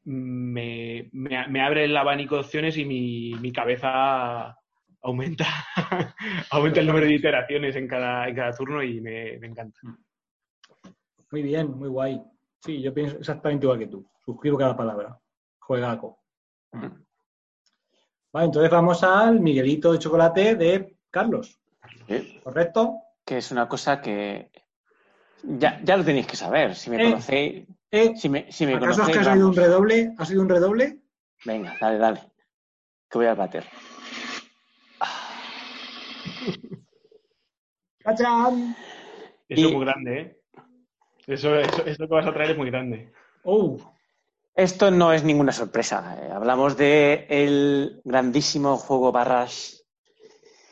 me, 0.04 1.10
me, 1.12 1.48
me 1.48 1.60
abre 1.60 1.84
el 1.84 1.94
abanico 1.94 2.34
de 2.36 2.40
opciones 2.40 2.78
y 2.78 2.86
mi, 2.86 3.34
mi 3.42 3.52
cabeza 3.52 4.56
aumenta, 5.02 5.44
aumenta 6.50 6.80
el 6.80 6.86
número 6.86 7.04
de 7.04 7.12
iteraciones 7.12 7.76
en 7.76 7.86
cada, 7.86 8.26
en 8.26 8.34
cada 8.34 8.52
turno 8.52 8.82
y 8.82 9.02
me, 9.02 9.36
me 9.38 9.48
encanta. 9.48 9.78
Muy 11.30 11.42
bien, 11.42 11.72
muy 11.72 11.90
guay. 11.90 12.22
Sí, 12.58 12.80
yo 12.80 12.94
pienso 12.94 13.18
exactamente 13.18 13.66
igual 13.66 13.80
que 13.80 13.88
tú. 13.88 14.10
Suscribo 14.24 14.56
cada 14.56 14.74
palabra. 14.74 15.20
Juegaco. 15.58 16.20
Vale, 18.32 18.46
entonces 18.46 18.70
vamos 18.70 19.04
al 19.04 19.40
Miguelito 19.40 19.92
de 19.92 19.98
chocolate 19.98 20.54
de 20.54 20.96
Carlos. 21.10 21.60
¿Correcto? 22.42 22.94
Que 23.26 23.36
es 23.36 23.52
una 23.52 23.68
cosa 23.68 24.00
que 24.00 24.50
ya, 25.42 25.80
ya 25.82 25.96
lo 25.96 26.04
tenéis 26.04 26.26
que 26.26 26.36
saber. 26.36 26.74
Si 26.74 26.90
me 26.90 26.96
Eh, 26.96 27.04
conocéis, 27.10 27.66
Eh, 27.92 28.12
si 28.16 28.28
me, 28.28 28.50
si 28.52 28.66
me 28.66 28.74
¿Acaso 28.74 28.90
es 28.90 28.96
conocéis, 28.98 29.18
que 29.18 29.28
ha 29.30 29.34
sido 29.34 29.48
un 29.48 29.56
redoble? 29.56 30.14
¿Ha 30.16 30.24
sido 30.24 30.42
un 30.42 30.48
redoble? 30.48 31.00
Venga, 31.44 31.76
dale, 31.80 31.98
dale. 31.98 32.20
Que 33.10 33.18
voy 33.18 33.26
al 33.26 33.34
bater. 33.36 33.64
¡Cachán! 38.04 38.74
Eso 39.48 39.60
Y- 39.60 39.66
es 39.66 39.72
muy 39.72 39.84
grande, 39.84 40.20
¿eh? 40.20 40.36
Eso, 41.26 41.54
eso, 41.56 41.84
eso 41.84 42.08
que 42.08 42.14
vas 42.14 42.26
a 42.26 42.32
traer 42.32 42.52
es 42.52 42.56
muy 42.58 42.70
grande. 42.70 43.12
¡Oh! 43.44 43.76
Esto 44.54 44.90
no 44.90 45.12
es 45.12 45.22
ninguna 45.22 45.52
sorpresa. 45.52 46.16
Eh, 46.20 46.30
hablamos 46.32 46.76
de 46.76 47.26
el 47.28 48.00
grandísimo 48.04 48.76
juego 48.76 49.12
Barrash. 49.12 49.74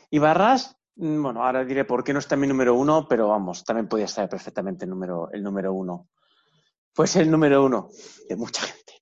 Y 0.09 0.19
Barrash, 0.19 0.65
mm, 0.65 0.73
bueno, 1.01 1.45
ahora 1.45 1.63
diré 1.63 1.85
por 1.85 2.03
qué 2.03 2.11
no 2.11 2.19
está 2.19 2.35
mi 2.35 2.45
número 2.45 2.75
uno, 2.75 3.07
pero 3.07 3.29
vamos, 3.29 3.63
también 3.63 3.87
podía 3.87 4.03
estar 4.03 4.27
perfectamente 4.27 4.83
el 4.83 4.91
número, 4.91 5.29
el 5.31 5.41
número 5.41 5.73
uno. 5.73 6.09
Pues 6.93 7.15
el 7.15 7.31
número 7.31 7.63
uno 7.63 7.89
de 8.27 8.35
mucha 8.35 8.63
gente. 8.63 8.93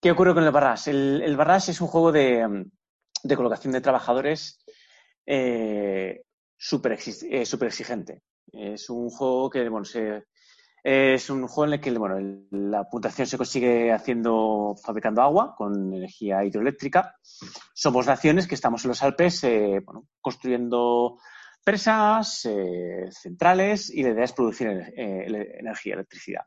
¿Qué 0.00 0.12
ocurre 0.12 0.34
con 0.34 0.44
el 0.44 0.52
Barrash? 0.52 0.88
El, 0.88 1.36
Barrash 1.36 1.70
es 1.70 1.80
un 1.80 1.88
juego 1.88 2.12
de, 2.12 2.46
mm, 2.46 2.70
de 3.24 3.36
colocación 3.36 3.72
de 3.72 3.80
trabajadores 3.80 4.60
eh, 5.26 6.22
súper 6.56 6.92
eh, 6.92 7.42
exigente. 7.42 8.22
Es 8.52 8.88
un 8.88 9.10
juego 9.10 9.50
que, 9.50 9.68
bueno, 9.68 9.84
se, 9.84 10.26
es 10.84 11.30
un 11.30 11.48
juego 11.48 11.68
en 11.68 11.72
el 11.74 11.80
que 11.80 11.98
bueno, 11.98 12.46
la 12.50 12.84
puntuación 12.84 13.26
se 13.26 13.38
consigue 13.38 13.90
haciendo, 13.90 14.76
fabricando 14.84 15.22
agua 15.22 15.54
con 15.56 15.94
energía 15.94 16.44
hidroeléctrica. 16.44 17.16
Somos 17.72 18.06
naciones 18.06 18.46
que 18.46 18.54
estamos 18.54 18.84
en 18.84 18.90
los 18.90 19.02
Alpes 19.02 19.42
eh, 19.44 19.82
construyendo 20.20 21.18
presas, 21.64 22.44
eh, 22.44 23.08
centrales 23.10 23.88
y 23.88 24.02
la 24.02 24.10
idea 24.10 24.24
es 24.24 24.32
producir 24.34 24.68
eh, 24.68 25.56
energía, 25.58 25.94
electricidad. 25.94 26.42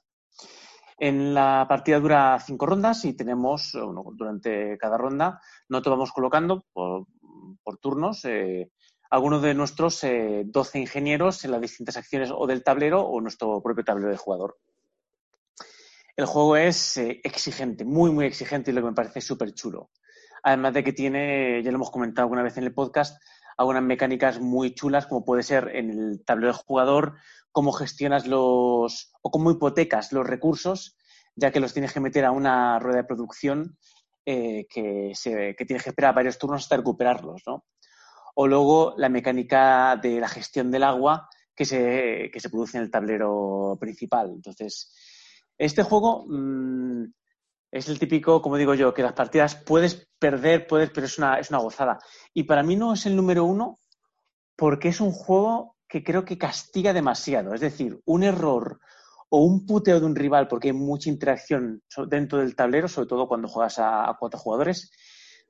En 0.99 1.33
la 1.33 1.65
partida 1.67 1.99
dura 1.99 2.39
cinco 2.39 2.67
rondas 2.67 3.05
y 3.05 3.13
tenemos, 3.13 3.71
bueno, 3.73 4.03
durante 4.13 4.77
cada 4.77 4.97
ronda, 4.97 5.41
no 5.69 5.81
te 5.81 5.89
vamos 5.89 6.11
colocando 6.11 6.65
por, 6.71 7.07
turnos 7.81 8.23
eh, 8.25 8.71
algunos 9.09 9.41
de 9.41 9.53
nuestros 9.53 10.03
eh, 10.03 10.43
12 10.45 10.79
ingenieros 10.79 11.43
en 11.45 11.51
las 11.51 11.61
distintas 11.61 11.97
acciones 11.97 12.31
o 12.33 12.47
del 12.47 12.63
tablero 12.63 13.01
o 13.01 13.21
nuestro 13.21 13.61
propio 13.61 13.83
tablero 13.83 14.11
de 14.11 14.17
jugador. 14.17 14.57
El 16.15 16.25
juego 16.25 16.57
es 16.57 16.97
eh, 16.97 17.21
exigente, 17.23 17.85
muy, 17.85 18.11
muy 18.11 18.25
exigente 18.25 18.71
y 18.71 18.73
lo 18.73 18.81
que 18.81 18.87
me 18.87 18.93
parece 18.93 19.21
súper 19.21 19.53
chulo. 19.53 19.91
Además 20.43 20.73
de 20.73 20.83
que 20.83 20.93
tiene, 20.93 21.61
ya 21.63 21.71
lo 21.71 21.77
hemos 21.77 21.91
comentado 21.91 22.23
alguna 22.23 22.43
vez 22.43 22.57
en 22.57 22.63
el 22.63 22.73
podcast, 22.73 23.21
algunas 23.57 23.83
mecánicas 23.83 24.39
muy 24.39 24.73
chulas, 24.73 25.07
como 25.07 25.25
puede 25.25 25.43
ser 25.43 25.75
en 25.75 25.91
el 25.91 26.23
tablero 26.25 26.53
de 26.53 26.59
jugador, 26.65 27.15
cómo 27.51 27.71
gestionas 27.71 28.27
los 28.27 29.11
o 29.21 29.31
cómo 29.31 29.51
hipotecas 29.51 30.11
los 30.11 30.25
recursos, 30.25 30.97
ya 31.35 31.51
que 31.51 31.59
los 31.59 31.73
tienes 31.73 31.93
que 31.93 31.99
meter 31.99 32.25
a 32.25 32.31
una 32.31 32.79
rueda 32.79 32.97
de 32.97 33.03
producción 33.03 33.77
eh, 34.25 34.65
que, 34.69 35.11
se, 35.15 35.55
que 35.55 35.65
tienes 35.65 35.83
que 35.83 35.89
esperar 35.89 36.13
varios 36.13 36.37
turnos 36.37 36.63
hasta 36.63 36.77
recuperarlos, 36.77 37.43
¿no? 37.47 37.65
O 38.39 38.45
luego 38.45 38.93
la 38.97 39.09
mecánica 39.09 39.95
de 39.99 40.19
la 40.19 40.27
gestión 40.27 40.69
del 40.69 40.83
agua 40.83 41.27
que 41.55 41.65
se, 41.65 42.29
que 42.31 42.39
se 42.39 42.49
produce 42.51 42.77
en 42.77 42.83
el 42.83 42.91
tablero 42.91 43.77
principal. 43.79 44.29
Entonces, 44.29 44.93
este 45.57 45.81
juego 45.81 46.27
mmm, 46.27 47.05
es 47.71 47.89
el 47.89 47.97
típico, 47.97 48.39
como 48.39 48.57
digo 48.57 48.75
yo, 48.75 48.93
que 48.93 49.01
las 49.01 49.13
partidas 49.13 49.55
puedes 49.55 50.07
perder, 50.19 50.67
puedes, 50.67 50.91
pero 50.91 51.07
es 51.07 51.17
una, 51.17 51.39
es 51.39 51.49
una 51.49 51.57
gozada. 51.57 51.97
Y 52.31 52.43
para 52.43 52.61
mí 52.61 52.75
no 52.75 52.93
es 52.93 53.07
el 53.07 53.15
número 53.15 53.43
uno 53.43 53.79
porque 54.55 54.89
es 54.89 55.01
un 55.01 55.11
juego 55.11 55.75
que 55.87 56.03
creo 56.03 56.23
que 56.23 56.37
castiga 56.37 56.93
demasiado. 56.93 57.55
Es 57.55 57.61
decir, 57.61 57.99
un 58.05 58.21
error 58.21 58.79
o 59.29 59.41
un 59.41 59.65
puteo 59.65 59.99
de 59.99 60.05
un 60.05 60.15
rival, 60.15 60.47
porque 60.47 60.67
hay 60.67 60.73
mucha 60.73 61.09
interacción 61.09 61.81
dentro 62.07 62.37
del 62.37 62.55
tablero, 62.55 62.87
sobre 62.87 63.07
todo 63.07 63.27
cuando 63.27 63.47
juegas 63.47 63.79
a 63.79 64.15
cuatro 64.19 64.39
jugadores, 64.39 64.91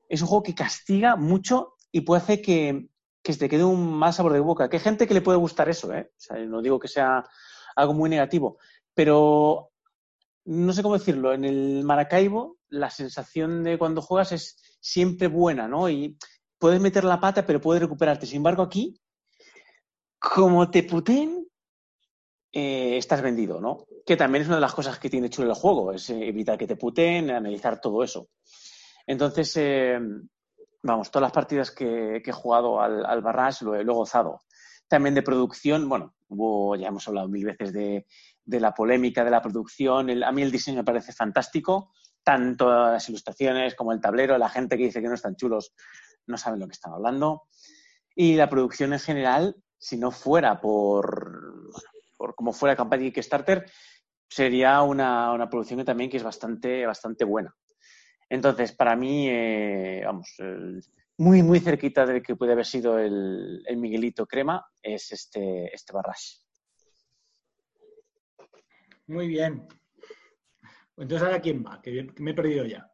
es 0.08 0.22
un 0.22 0.28
juego 0.28 0.42
que 0.42 0.54
castiga 0.54 1.16
mucho 1.16 1.74
y 1.92 2.02
puede 2.02 2.22
hacer 2.22 2.42
que, 2.42 2.88
que 3.22 3.32
se 3.32 3.38
te 3.38 3.48
quede 3.48 3.64
un 3.64 3.92
mal 3.98 4.12
sabor 4.12 4.32
de 4.32 4.40
boca. 4.40 4.68
Que 4.68 4.76
hay 4.76 4.82
gente 4.82 5.06
que 5.06 5.14
le 5.14 5.20
puede 5.20 5.38
gustar 5.38 5.68
eso, 5.68 5.92
¿eh? 5.92 6.10
No 6.46 6.62
digo 6.62 6.78
que 6.78 6.88
sea 6.88 7.24
algo 7.76 7.94
muy 7.94 8.10
negativo, 8.10 8.58
pero 8.94 9.70
no 10.44 10.72
sé 10.72 10.82
cómo 10.82 10.98
decirlo, 10.98 11.32
en 11.32 11.44
el 11.44 11.84
Maracaibo 11.84 12.56
la 12.70 12.90
sensación 12.90 13.62
de 13.64 13.78
cuando 13.78 14.02
juegas 14.02 14.32
es 14.32 14.56
siempre 14.80 15.28
buena, 15.28 15.68
¿no? 15.68 15.88
Y 15.88 16.16
puedes 16.58 16.80
meter 16.80 17.04
la 17.04 17.20
pata, 17.20 17.46
pero 17.46 17.60
puedes 17.60 17.82
recuperarte. 17.82 18.26
Sin 18.26 18.38
embargo, 18.38 18.62
aquí, 18.62 19.00
como 20.18 20.70
te 20.70 20.82
puten, 20.82 21.46
eh, 22.52 22.96
estás 22.96 23.22
vendido, 23.22 23.60
¿no? 23.60 23.86
Que 24.04 24.16
también 24.16 24.42
es 24.42 24.48
una 24.48 24.56
de 24.56 24.62
las 24.62 24.74
cosas 24.74 24.98
que 24.98 25.10
tiene 25.10 25.30
chulo 25.30 25.48
el 25.48 25.54
juego, 25.54 25.92
es 25.92 26.08
evitar 26.10 26.58
que 26.58 26.66
te 26.66 26.76
puten, 26.76 27.30
analizar 27.30 27.80
todo 27.80 28.02
eso. 28.02 28.28
Entonces, 29.06 29.54
eh, 29.56 29.98
vamos, 30.88 31.10
todas 31.10 31.26
las 31.26 31.32
partidas 31.32 31.70
que, 31.70 32.22
he 32.24 32.32
jugado 32.32 32.80
al, 32.80 33.04
al 33.06 33.22
Barrage 33.22 33.64
lo, 33.64 33.76
he 33.76 33.84
gozado. 33.84 34.40
También 34.88 35.14
de 35.14 35.22
producción, 35.22 35.88
bueno, 35.88 36.14
hubo, 36.28 36.76
ya 36.76 36.88
hemos 36.88 37.06
hablado 37.08 37.28
mil 37.28 37.44
veces 37.44 37.72
de, 37.72 38.06
la 38.44 38.72
polémica 38.72 39.24
de 39.24 39.30
la 39.30 39.42
producción. 39.42 40.22
A 40.22 40.32
mí 40.32 40.42
el 40.42 40.50
diseño 40.50 40.78
me 40.78 40.84
parece 40.84 41.12
fantástico, 41.12 41.92
tanto 42.22 42.70
las 42.70 43.08
ilustraciones 43.08 43.74
como 43.74 43.92
el 43.92 44.00
tablero. 44.00 44.38
La 44.38 44.48
gente 44.48 44.76
que 44.76 44.84
dice 44.84 45.02
que 45.02 45.08
no 45.08 45.14
están 45.14 45.36
chulos 45.36 45.74
no 46.26 46.38
saben 46.38 46.60
lo 46.60 46.66
que 46.66 46.72
están 46.72 46.94
hablando. 46.94 47.42
Y 48.14 48.36
la 48.36 48.48
producción 48.48 48.92
en 48.92 49.00
general, 49.00 49.56
si 49.78 49.98
no 49.98 50.10
fuera 50.10 50.60
por, 50.60 51.70
como 52.34 52.52
fuera 52.52 52.76
campaña 52.76 53.10
Kickstarter, 53.10 53.70
sería 54.28 54.82
una, 54.82 55.32
una, 55.32 55.48
producción 55.48 55.78
que 55.78 55.84
también 55.84 56.10
que 56.10 56.16
es 56.16 56.22
bastante, 56.22 56.84
bastante 56.86 57.24
buena. 57.24 57.54
Entonces, 58.28 58.72
para 58.72 58.94
mí, 58.94 59.28
eh, 59.28 60.02
vamos, 60.04 60.34
el, 60.38 60.82
muy, 61.16 61.42
muy 61.42 61.60
cerquita 61.60 62.06
de 62.06 62.22
que 62.22 62.36
puede 62.36 62.52
haber 62.52 62.66
sido 62.66 62.98
el, 62.98 63.62
el 63.66 63.76
Miguelito 63.76 64.26
Crema, 64.26 64.64
es 64.82 65.10
este, 65.12 65.74
este 65.74 65.92
Barrage. 65.92 66.38
Muy 69.06 69.26
bien. 69.26 69.66
Entonces, 70.96 71.26
¿ahora 71.26 71.40
quién 71.40 71.64
va? 71.64 71.80
Que 71.80 72.12
me 72.18 72.32
he 72.32 72.34
perdido 72.34 72.64
ya. 72.66 72.90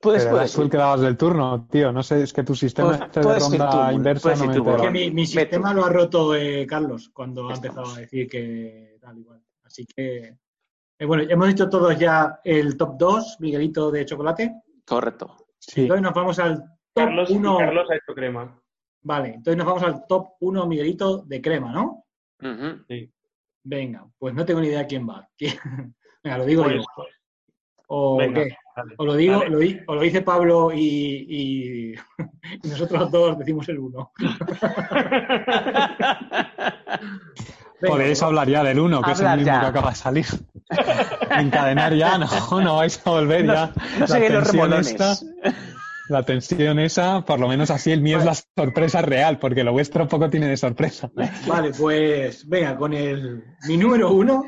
Puedes, 0.00 0.26
puedes. 0.26 0.52
tú 0.52 0.62
el 0.62 0.70
que 0.70 0.76
dabas 0.76 1.00
del 1.00 1.16
turno, 1.16 1.66
tío. 1.70 1.90
No 1.90 2.02
sé, 2.02 2.22
es 2.22 2.32
que 2.32 2.42
tu 2.42 2.54
sistema 2.54 2.94
este 2.96 3.20
de 3.20 3.38
ronda 3.38 3.92
inversa 3.92 4.34
no 4.36 4.46
me 4.46 4.74
Es 4.74 4.82
que 4.82 4.90
mi, 4.90 5.10
mi 5.10 5.26
sistema 5.26 5.72
lo 5.72 5.84
ha 5.84 5.88
roto 5.88 6.34
eh, 6.34 6.66
Carlos 6.66 7.10
cuando 7.12 7.48
ha 7.48 7.54
empezado 7.54 7.90
a 7.94 7.98
decir 7.98 8.28
que 8.28 8.98
tal 9.00 9.18
igual. 9.18 9.42
Así 9.64 9.86
que, 9.86 10.36
eh, 10.98 11.04
bueno, 11.06 11.24
hemos 11.28 11.48
dicho 11.48 11.68
todos 11.68 11.98
ya 11.98 12.40
el 12.44 12.76
top 12.76 12.96
2, 12.98 13.36
Miguelito 13.40 13.90
de 13.90 14.04
chocolate. 14.04 14.62
Correcto. 14.86 15.36
Sí. 15.58 15.82
Entonces 15.82 16.02
nos 16.02 16.14
vamos 16.14 16.38
al 16.38 16.58
top 16.92 17.06
Carlos, 17.06 17.30
1. 17.30 17.58
Carlos 17.58 17.90
ha 17.90 17.94
hecho 17.96 18.14
crema. 18.14 18.60
Vale, 19.02 19.28
entonces 19.34 19.56
nos 19.56 19.66
vamos 19.66 19.82
al 19.82 20.06
top 20.06 20.28
1, 20.40 20.66
Miguelito, 20.66 21.22
de 21.22 21.40
crema, 21.42 21.72
¿no? 21.72 22.04
Uh 22.40 22.46
-huh. 22.46 22.84
Sí. 22.88 23.10
Venga, 23.64 24.06
pues 24.18 24.34
no 24.34 24.44
tengo 24.44 24.60
ni 24.60 24.68
idea 24.68 24.86
quién 24.86 25.08
va. 25.08 25.28
Venga, 26.22 26.38
lo 26.38 26.44
digo 26.44 26.62
Pues, 26.64 26.76
yo. 26.76 26.82
¿O 27.88 28.16
venga, 28.16 28.44
qué? 28.44 28.56
dale. 28.76 28.94
O 28.98 29.04
lo 29.04 29.14
digo, 29.14 29.44
lo, 29.44 29.58
di- 29.58 29.78
o 29.86 29.94
lo 29.94 30.00
dice 30.00 30.22
Pablo 30.22 30.72
y, 30.72 31.26
y- 31.28 31.94
y 32.62 32.68
nosotros 32.68 33.10
dos 33.10 33.38
decimos 33.38 33.68
el 33.68 33.78
uno. 33.78 34.10
Podéis 37.88 38.22
hablar 38.22 38.48
ya 38.48 38.62
del 38.64 38.78
uno, 38.80 39.02
que 39.02 39.12
es 39.12 39.20
el 39.20 39.26
mismo 39.36 39.44
ya. 39.46 39.60
que 39.60 39.66
acaba 39.66 39.90
de 39.90 39.96
salir. 39.96 40.26
Encadenar 41.30 41.94
ya, 41.94 42.18
no, 42.18 42.26
no 42.60 42.76
vais 42.76 43.00
a 43.06 43.10
volver 43.10 43.46
ya. 43.46 43.72
No 43.98 44.06
sé 44.06 44.20
La 44.20 44.26
qué 44.26 44.32
los 44.32 44.44
tensión 44.44 44.70
remolones. 44.70 44.86
esta- 44.90 45.16
La 46.08 46.22
tensión 46.22 46.78
esa, 46.78 47.24
por 47.24 47.40
lo 47.40 47.48
menos 47.48 47.70
así 47.70 47.90
el 47.90 48.02
mío 48.02 48.18
es 48.18 48.24
la 48.26 48.34
sorpresa 48.34 49.00
real, 49.02 49.38
porque 49.38 49.64
lo 49.64 49.72
vuestro 49.72 50.06
poco 50.06 50.28
tiene 50.28 50.48
de 50.48 50.56
sorpresa. 50.58 51.10
Vale, 51.46 51.72
pues 51.72 52.46
venga, 52.48 52.76
con 52.76 52.92
el 52.92 53.42
mi 53.66 53.76
número 53.78 54.12
uno. 54.12 54.44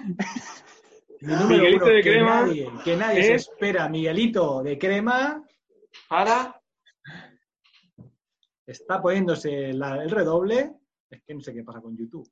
Mi 1.22 1.32
número 1.32 1.48
Miguelito 1.48 1.84
uno, 1.86 1.94
de 1.94 2.02
que 2.02 2.10
crema 2.12 2.40
nadie, 2.42 2.70
que 2.84 2.96
nadie 2.96 3.22
se 3.22 3.34
es- 3.36 3.48
espera. 3.48 3.88
Miguelito 3.88 4.62
de 4.62 4.78
crema 4.78 5.42
Para. 6.08 6.60
está 8.66 9.00
poniéndose 9.00 9.72
la- 9.72 10.02
el 10.02 10.10
redoble. 10.10 10.72
Es 11.10 11.22
que 11.26 11.34
no 11.34 11.40
sé 11.40 11.54
qué 11.54 11.62
pasa 11.62 11.80
con 11.80 11.96
YouTube. 11.96 12.28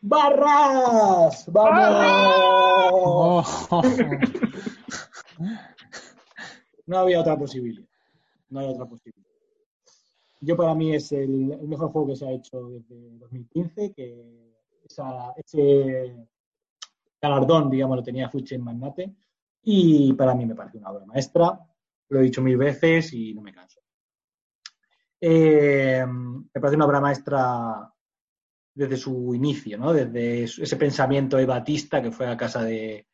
¡Barras! 0.00 1.44
¡Vamos! 1.50 2.92
Oh, 3.70 3.82
No 6.86 6.98
había 6.98 7.20
otra 7.20 7.36
posibilidad. 7.36 7.86
No 8.50 8.60
había 8.60 8.72
otra 8.72 8.86
posibilidad. 8.86 9.26
Yo 10.40 10.56
para 10.56 10.74
mí 10.74 10.94
es 10.94 11.10
el, 11.12 11.52
el 11.52 11.68
mejor 11.68 11.90
juego 11.90 12.08
que 12.08 12.16
se 12.16 12.26
ha 12.26 12.30
hecho 12.30 12.68
desde 12.70 13.18
2015, 13.18 13.92
que 13.92 14.54
esa- 14.84 15.32
ese 15.36 16.14
galardón, 17.20 17.68
digamos, 17.68 17.96
lo 17.96 18.02
tenía 18.02 18.30
Fuche 18.30 18.54
en 18.54 18.62
Magnate, 18.62 19.12
y 19.62 20.12
para 20.14 20.34
mí 20.34 20.46
me 20.46 20.54
parece 20.54 20.78
una 20.78 20.92
obra 20.92 21.04
maestra. 21.06 21.58
Lo 22.08 22.20
he 22.20 22.22
dicho 22.22 22.40
mil 22.40 22.56
veces 22.56 23.12
y 23.12 23.34
no 23.34 23.42
me 23.42 23.52
canso. 23.52 23.80
Eh, 25.20 26.06
me 26.06 26.60
parece 26.60 26.76
una 26.76 26.86
obra 26.86 27.00
maestra 27.00 27.92
desde 28.78 28.96
su 28.96 29.34
inicio, 29.34 29.76
¿no? 29.76 29.92
Desde 29.92 30.44
ese 30.44 30.76
pensamiento 30.76 31.36
de 31.36 31.46
Batista 31.46 32.00
que 32.00 32.12
fue 32.12 32.28
a 32.28 32.36
casa 32.36 32.62
de, 32.62 33.08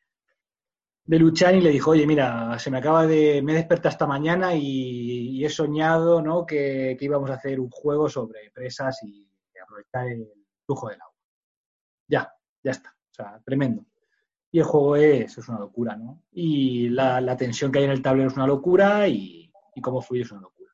de 1.03 1.19
Luchani 1.19 1.57
y 1.57 1.61
le 1.61 1.71
dijo, 1.71 1.89
oye, 1.89 2.05
mira, 2.05 2.59
se 2.59 2.69
me 2.69 2.77
acaba 2.77 3.07
de, 3.07 3.41
me 3.41 3.53
he 3.53 3.55
despertado 3.55 3.89
esta 3.89 4.05
mañana 4.05 4.53
y, 4.53 5.43
he 5.43 5.49
soñado, 5.49 6.21
¿no? 6.21 6.45
Que, 6.45 6.95
que 6.99 7.05
íbamos 7.05 7.31
a 7.31 7.35
hacer 7.35 7.59
un 7.59 7.71
juego 7.71 8.07
sobre 8.07 8.51
presas 8.53 9.01
y 9.03 9.27
aprovechar 9.59 10.07
el 10.07 10.27
flujo 10.67 10.89
del 10.89 11.01
agua. 11.01 11.15
Ya, 12.07 12.31
ya 12.63 12.71
está. 12.71 12.89
O 12.89 13.15
sea, 13.15 13.41
tremendo. 13.43 13.85
Y 14.51 14.59
el 14.59 14.65
juego 14.65 14.95
es, 14.97 15.35
es 15.35 15.49
una 15.49 15.59
locura, 15.59 15.95
¿no? 15.95 16.21
Y 16.31 16.89
la, 16.89 17.19
la 17.21 17.35
tensión 17.35 17.71
que 17.71 17.79
hay 17.79 17.85
en 17.85 17.91
el 17.91 18.03
tablero 18.03 18.29
es 18.29 18.35
una 18.35 18.45
locura 18.45 19.07
y, 19.07 19.51
y 19.73 19.81
cómo 19.81 19.99
fluye 19.99 20.21
es 20.21 20.31
una 20.31 20.41
locura. 20.41 20.71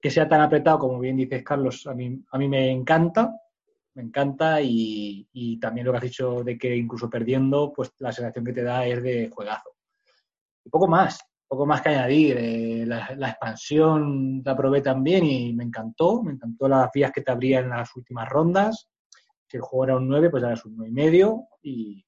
Que 0.00 0.10
sea 0.10 0.28
tan 0.28 0.40
apretado, 0.40 0.80
como 0.80 0.98
bien 0.98 1.16
dices, 1.16 1.44
Carlos, 1.44 1.86
a 1.86 1.94
mí, 1.94 2.24
a 2.28 2.38
mí 2.38 2.48
me 2.48 2.72
encanta, 2.72 3.41
me 3.94 4.02
encanta 4.02 4.60
y, 4.62 5.58
también 5.60 5.86
lo 5.86 5.92
que 5.92 5.98
has 5.98 6.04
dicho 6.04 6.42
de 6.42 6.58
que 6.58 6.74
incluso 6.76 7.10
perdiendo, 7.10 7.72
pues 7.72 7.92
la 7.98 8.12
sensación 8.12 8.44
que 8.44 8.52
te 8.52 8.62
da 8.62 8.86
es 8.86 9.02
de 9.02 9.28
juegazo. 9.28 9.70
Y 10.64 10.70
poco 10.70 10.88
más, 10.88 11.20
poco 11.46 11.66
más 11.66 11.82
que 11.82 11.90
añadir. 11.90 12.36
Eh, 12.38 12.84
la, 12.86 13.28
expansión 13.28 14.42
la 14.44 14.56
probé 14.56 14.80
también 14.80 15.24
y 15.26 15.52
me 15.52 15.64
encantó, 15.64 16.22
me 16.22 16.32
encantó 16.32 16.68
las 16.68 16.90
vías 16.92 17.12
que 17.12 17.20
te 17.22 17.30
abría 17.30 17.60
en 17.60 17.70
las 17.70 17.94
últimas 17.94 18.28
rondas. 18.28 18.88
Si 19.46 19.56
el 19.58 19.62
juego 19.62 19.84
era 19.84 19.96
un 19.96 20.08
9, 20.08 20.30
pues 20.30 20.42
ahora 20.42 20.54
es 20.54 20.64
un 20.64 20.76
9 20.76 20.90
y 20.90 20.94
medio 20.94 21.48
y 21.62 22.06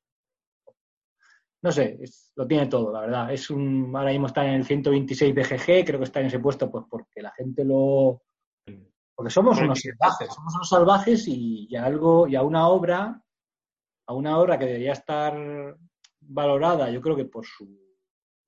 no 1.62 1.72
sé, 1.72 1.98
es- 2.02 2.30
lo 2.36 2.46
tiene 2.46 2.66
todo, 2.66 2.92
la 2.92 3.00
verdad. 3.00 3.32
Es 3.32 3.48
un, 3.50 3.90
ahora 3.94 4.10
mismo 4.10 4.26
está 4.26 4.46
en 4.46 4.54
el 4.54 4.64
126 4.64 5.34
de 5.34 5.44
GG, 5.44 5.86
creo 5.86 5.98
que 5.98 6.04
está 6.04 6.20
en 6.20 6.26
ese 6.26 6.38
puesto 6.38 6.70
pues 6.70 6.84
porque 6.88 7.22
la 7.22 7.32
gente 7.32 7.64
lo, 7.64 8.22
Porque 9.14 9.30
somos 9.30 9.60
unos 9.60 9.80
salvajes, 9.80 10.34
somos 10.34 10.54
unos 10.54 10.68
salvajes 10.68 11.28
y, 11.28 11.66
y 11.70 11.76
a 11.76 11.84
algo, 11.84 12.26
y 12.26 12.34
a 12.36 12.42
una 12.42 12.68
obra, 12.68 13.22
a 14.06 14.12
una 14.14 14.38
obra 14.38 14.58
que 14.58 14.66
debería 14.66 14.92
estar 14.92 15.76
valorada, 16.20 16.90
yo 16.90 17.00
creo 17.00 17.16
que 17.16 17.24
por 17.26 17.44
su 17.46 17.82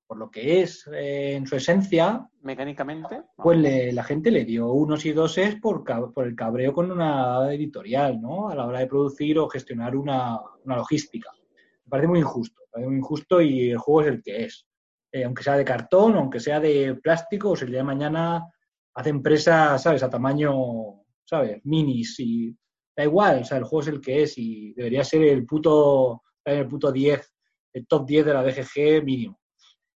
por 0.09 0.19
lo 0.19 0.31
que 0.31 0.63
es 0.63 0.87
eh, 0.95 1.35
en 1.35 1.49
su 1.49 1.57
esencia, 1.57 2.29
Mecánicamente. 2.43 3.23
pues 3.37 3.59
le- 3.59 3.93
la 3.93 4.05
gente 4.05 4.31
le 4.31 4.45
dio 4.45 4.69
unos 4.73 5.05
y 5.05 5.11
doses 5.13 5.57
por, 5.61 5.83
por 6.15 6.27
el 6.29 6.37
cabreo 6.37 6.73
con 6.73 6.93
una 6.93 7.53
editorial, 7.53 8.21
¿no? 8.21 8.49
A 8.49 8.55
la 8.55 8.67
hora 8.67 8.79
de 8.79 8.87
producir 8.87 9.37
o 9.41 9.49
gestionar 9.49 9.97
una, 9.97 10.39
una 10.65 10.77
logística. 10.77 11.29
Me 11.85 11.91
parece 11.91 12.07
muy 12.07 12.21
injusto, 12.21 12.61
me 12.61 12.71
parece 12.71 12.89
muy 12.89 12.99
injusto 12.99 13.41
y 13.41 13.71
el 13.73 13.79
juego 13.79 14.03
es 14.03 14.07
el 14.07 14.23
que 14.23 14.45
es. 14.45 14.65
Eh, 15.11 15.25
aunque 15.25 15.43
sea 15.43 15.57
de 15.57 15.65
cartón, 15.65 16.15
aunque 16.15 16.39
sea 16.39 16.61
de 16.61 16.95
plástico, 17.03 17.51
o 17.51 17.57
si 17.57 17.65
el 17.65 17.73
día 17.73 17.81
de 17.81 17.85
mañana 17.85 18.45
hace 18.97 19.11
empresas, 19.11 19.83
¿sabes? 19.83 20.03
A 20.03 20.11
tamaño, 20.11 21.05
¿sabes? 21.25 21.61
Minis 21.65 22.19
y 22.19 22.55
da 22.97 23.05
igual, 23.05 23.41
o 23.43 23.45
sea, 23.45 23.59
el 23.59 23.65
juego 23.65 23.83
es 23.83 23.89
el 23.89 24.01
que 24.01 24.23
es 24.23 24.39
y 24.39 24.73
debería 24.73 25.05
ser 25.05 25.23
el 25.23 25.45
puto, 25.47 26.23
el 26.45 26.67
puto 26.67 26.91
10, 26.91 27.35
el 27.75 27.87
top 27.87 28.07
10 28.07 28.27
de 28.27 28.33
la 28.35 28.43
BGG 28.43 29.05
mínimo. 29.05 29.39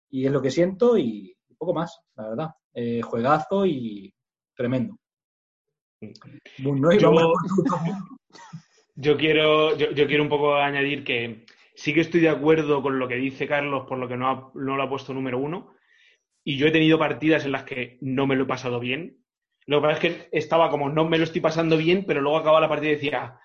Y 0.09 0.25
es 0.25 0.31
lo 0.31 0.41
que 0.41 0.49
siento 0.51 0.97
y 0.97 1.35
poco 1.57 1.73
más, 1.73 1.99
la 2.15 2.29
verdad. 2.29 2.49
Eh, 2.73 3.01
juegazo 3.01 3.65
y 3.65 4.13
tremendo. 4.55 4.97
Y 5.99 6.13
Yo- 8.95 9.15
quiero, 9.17 9.75
yo, 9.77 9.91
yo 9.91 10.07
quiero 10.07 10.23
un 10.23 10.29
poco 10.29 10.55
añadir 10.55 11.03
que 11.03 11.45
sí 11.75 11.93
que 11.93 12.01
estoy 12.01 12.19
de 12.21 12.29
acuerdo 12.29 12.81
con 12.81 12.97
lo 12.97 13.07
que 13.07 13.15
dice 13.15 13.47
Carlos 13.47 13.85
por 13.87 13.97
lo 13.99 14.07
que 14.07 14.17
no, 14.17 14.27
ha- 14.29 14.51
no 14.55 14.75
lo 14.75 14.81
ha 14.83 14.89
puesto 14.89 15.13
número 15.13 15.37
uno. 15.37 15.73
Y 16.47 16.55
yo 16.55 16.67
he 16.67 16.71
tenido 16.71 16.97
partidas 16.97 17.43
en 17.43 17.51
las 17.51 17.65
que 17.65 17.97
no 17.99 18.25
me 18.25 18.37
lo 18.37 18.45
he 18.45 18.47
pasado 18.47 18.79
bien. 18.79 19.17
Lo 19.65 19.81
que 19.81 19.87
pasa 19.87 19.93
es 19.95 19.99
que 19.99 20.29
estaba 20.31 20.69
como, 20.69 20.87
no 20.87 21.03
me 21.03 21.17
lo 21.17 21.25
estoy 21.25 21.41
pasando 21.41 21.75
bien, 21.75 22.05
pero 22.05 22.21
luego 22.21 22.37
acababa 22.37 22.61
la 22.61 22.69
partida 22.69 22.91
y 22.91 22.95
decía, 22.95 23.37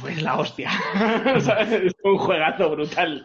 pues 0.00 0.20
la 0.20 0.36
hostia. 0.36 0.68
Es 1.36 1.94
un 2.02 2.18
juegazo 2.18 2.70
brutal. 2.70 3.24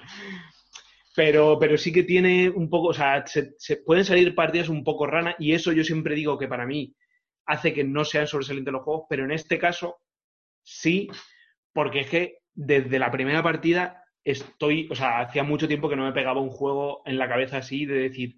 Pero, 1.16 1.58
pero 1.58 1.76
sí 1.76 1.92
que 1.92 2.04
tiene 2.04 2.52
un 2.52 2.70
poco, 2.70 2.90
o 2.90 2.94
sea, 2.94 3.26
se, 3.26 3.56
se 3.58 3.78
pueden 3.78 4.06
salir 4.06 4.36
partidas 4.36 4.70
un 4.70 4.84
poco 4.84 5.08
rana 5.08 5.36
y 5.40 5.54
eso 5.54 5.72
yo 5.72 5.84
siempre 5.84 6.14
digo 6.14 6.38
que 6.38 6.48
para 6.48 6.68
mí 6.68 6.94
hace 7.48 7.74
que 7.74 7.84
no 7.84 8.06
sean 8.06 8.28
sobresalientes 8.28 8.72
los 8.72 8.84
juegos, 8.84 9.08
pero 9.10 9.26
en 9.26 9.32
este 9.32 9.58
caso 9.58 10.04
sí, 10.62 11.10
porque 11.74 12.02
es 12.02 12.10
que 12.12 12.38
desde 12.54 13.00
la 13.00 13.10
primera 13.10 13.42
partida 13.42 14.04
estoy, 14.24 14.88
o 14.92 14.94
sea, 14.94 15.22
hacía 15.22 15.42
mucho 15.44 15.68
tiempo 15.68 15.90
que 15.90 15.96
no 15.96 16.06
me 16.06 16.14
pegaba 16.14 16.42
un 16.42 16.52
juego 16.52 17.02
en 17.08 17.18
la 17.18 17.28
cabeza 17.28 17.58
así 17.58 17.88
de 17.88 17.96
decir, 17.96 18.36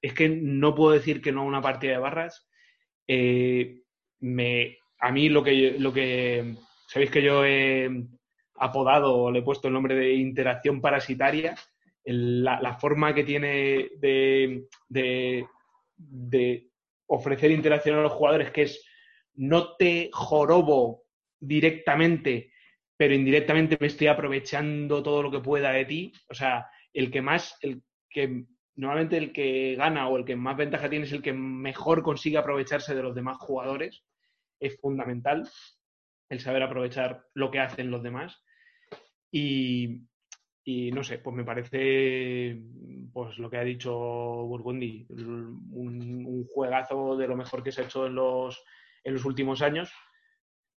es 0.00 0.14
que 0.14 0.28
no 0.28 0.74
puedo 0.74 0.92
decir 0.92 1.20
que 1.20 1.32
no 1.32 1.42
a 1.42 1.44
una 1.44 1.62
partida 1.62 1.92
de 1.92 1.98
barras. 1.98 2.48
Eh, 3.06 3.82
me, 4.20 4.78
a 4.98 5.10
mí 5.12 5.28
lo 5.28 5.42
que, 5.42 5.76
lo 5.78 5.92
que, 5.92 6.54
sabéis 6.86 7.10
que 7.10 7.22
yo 7.22 7.44
he 7.44 7.90
apodado 8.56 9.16
o 9.16 9.30
le 9.30 9.40
he 9.40 9.42
puesto 9.42 9.68
el 9.68 9.74
nombre 9.74 9.94
de 9.94 10.14
interacción 10.14 10.80
parasitaria, 10.80 11.54
la 12.04 12.78
forma 12.78 13.14
que 13.14 13.24
tiene 13.24 13.90
de, 13.98 14.66
de, 14.88 15.46
de 15.96 16.70
ofrecer 17.06 17.50
interacción 17.50 17.98
a 17.98 18.02
los 18.02 18.12
jugadores, 18.12 18.50
que 18.50 18.62
es 18.62 18.84
no 19.34 19.76
te 19.76 20.10
jorobo 20.12 21.04
directamente, 21.38 22.52
pero 22.96 23.14
indirectamente 23.14 23.76
me 23.80 23.86
estoy 23.86 24.08
aprovechando 24.08 25.02
todo 25.02 25.22
lo 25.22 25.30
que 25.30 25.40
pueda 25.40 25.72
de 25.72 25.84
ti. 25.84 26.12
O 26.28 26.34
sea, 26.34 26.66
el 26.92 27.10
que 27.10 27.22
más, 27.22 27.56
el 27.62 27.82
que 28.08 28.44
normalmente 28.76 29.16
el 29.16 29.32
que 29.32 29.74
gana 29.76 30.08
o 30.08 30.16
el 30.16 30.24
que 30.24 30.36
más 30.36 30.56
ventaja 30.56 30.88
tiene 30.88 31.04
es 31.04 31.12
el 31.12 31.22
que 31.22 31.32
mejor 31.32 32.02
consigue 32.02 32.38
aprovecharse 32.38 32.94
de 32.94 33.02
los 33.02 33.14
demás 33.14 33.38
jugadores. 33.38 34.04
Es 34.58 34.80
fundamental 34.80 35.48
el 36.28 36.40
saber 36.40 36.62
aprovechar 36.62 37.24
lo 37.34 37.50
que 37.50 37.60
hacen 37.60 37.90
los 37.90 38.02
demás. 38.02 38.42
Y, 39.32 40.02
no 40.66 41.02
sé, 41.02 41.18
pues 41.18 41.34
me 41.34 41.44
parece, 41.44 42.60
pues 43.12 43.38
lo 43.38 43.50
que 43.50 43.56
ha 43.56 43.64
dicho 43.64 43.92
Burgundy, 43.92 45.06
un, 45.08 46.24
un 46.26 46.44
juegazo 46.44 47.16
de 47.16 47.26
lo 47.26 47.36
mejor 47.36 47.62
que 47.62 47.72
se 47.72 47.82
ha 47.82 47.84
hecho 47.84 48.06
en 48.06 48.14
los, 48.14 48.62
en 49.04 49.14
los 49.14 49.24
últimos 49.24 49.62
años. 49.62 49.92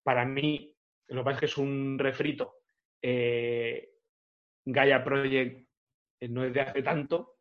Para 0.03 0.25
mí, 0.25 0.75
lo 1.07 1.21
que 1.21 1.25
pasa 1.25 1.35
es 1.35 1.39
que 1.39 1.45
es 1.45 1.57
un 1.57 1.97
refrito. 1.99 2.55
Eh, 3.01 3.89
Gaia 4.65 5.03
Project 5.03 5.67
eh, 6.19 6.27
no 6.29 6.43
es 6.43 6.53
de 6.53 6.61
hace 6.61 6.81
tanto 6.81 7.35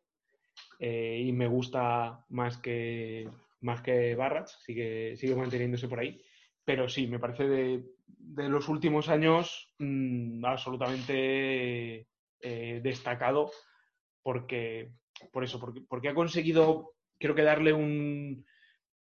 eh, 0.79 1.23
y 1.25 1.31
me 1.31 1.47
gusta 1.47 2.25
más 2.29 2.57
que, 2.57 3.29
más 3.61 3.81
que 3.81 4.15
Barrats, 4.15 4.59
sigue, 4.65 5.15
sigue 5.17 5.35
manteniéndose 5.35 5.87
por 5.87 5.99
ahí. 5.99 6.21
Pero 6.65 6.87
sí, 6.87 7.07
me 7.07 7.19
parece 7.19 7.47
de, 7.47 7.83
de 8.05 8.49
los 8.49 8.69
últimos 8.69 9.09
años 9.09 9.73
mm, 9.79 10.45
absolutamente 10.45 12.07
eh, 12.41 12.81
destacado 12.83 13.51
porque, 14.21 14.91
por 15.31 15.43
eso, 15.43 15.59
porque, 15.59 15.81
porque 15.87 16.09
ha 16.09 16.13
conseguido, 16.13 16.93
creo 17.19 17.35
que 17.35 17.43
darle 17.43 17.73
un, 17.73 18.45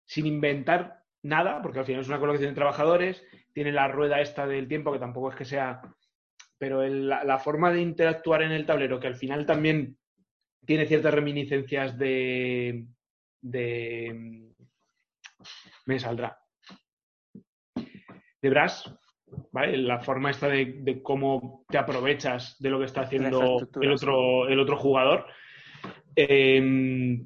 sin 0.06 0.26
inventar 0.26 1.04
nada, 1.24 1.62
porque 1.62 1.80
al 1.80 1.86
final 1.86 2.02
es 2.02 2.08
una 2.08 2.20
colocación 2.20 2.52
de 2.52 2.56
trabajadores, 2.56 3.24
tiene 3.54 3.72
la 3.72 3.88
rueda 3.88 4.22
esta 4.22 4.46
del 4.46 4.68
tiempo, 4.68 4.92
que 4.92 5.00
tampoco 5.00 5.32
es 5.32 5.36
que 5.36 5.46
sea, 5.46 5.82
pero 6.58 6.86
la 6.88 7.40
forma 7.40 7.72
de 7.72 7.82
interactuar 7.82 8.44
en 8.44 8.52
el 8.52 8.66
tablero, 8.66 9.00
que 9.00 9.08
al 9.08 9.16
final 9.16 9.46
también 9.46 9.98
tiene 10.66 10.86
ciertas 10.86 11.14
reminiscencias 11.14 11.98
de, 11.98 12.86
de 13.42 14.52
me 15.86 16.00
saldrá, 16.00 16.38
de 18.42 18.50
Brass, 18.50 18.94
¿vale? 19.52 19.78
La 19.78 20.00
forma 20.00 20.32
esta 20.32 20.48
de, 20.48 20.78
de 20.80 21.02
cómo 21.02 21.66
te 21.70 21.78
aprovechas 21.78 22.58
de 22.60 22.70
lo 22.70 22.80
que 22.80 22.86
está 22.86 23.02
haciendo 23.02 23.60
el 23.82 23.92
otro, 23.92 24.48
el 24.48 24.60
otro 24.60 24.78
jugador. 24.78 25.28
Eh, 26.16 27.22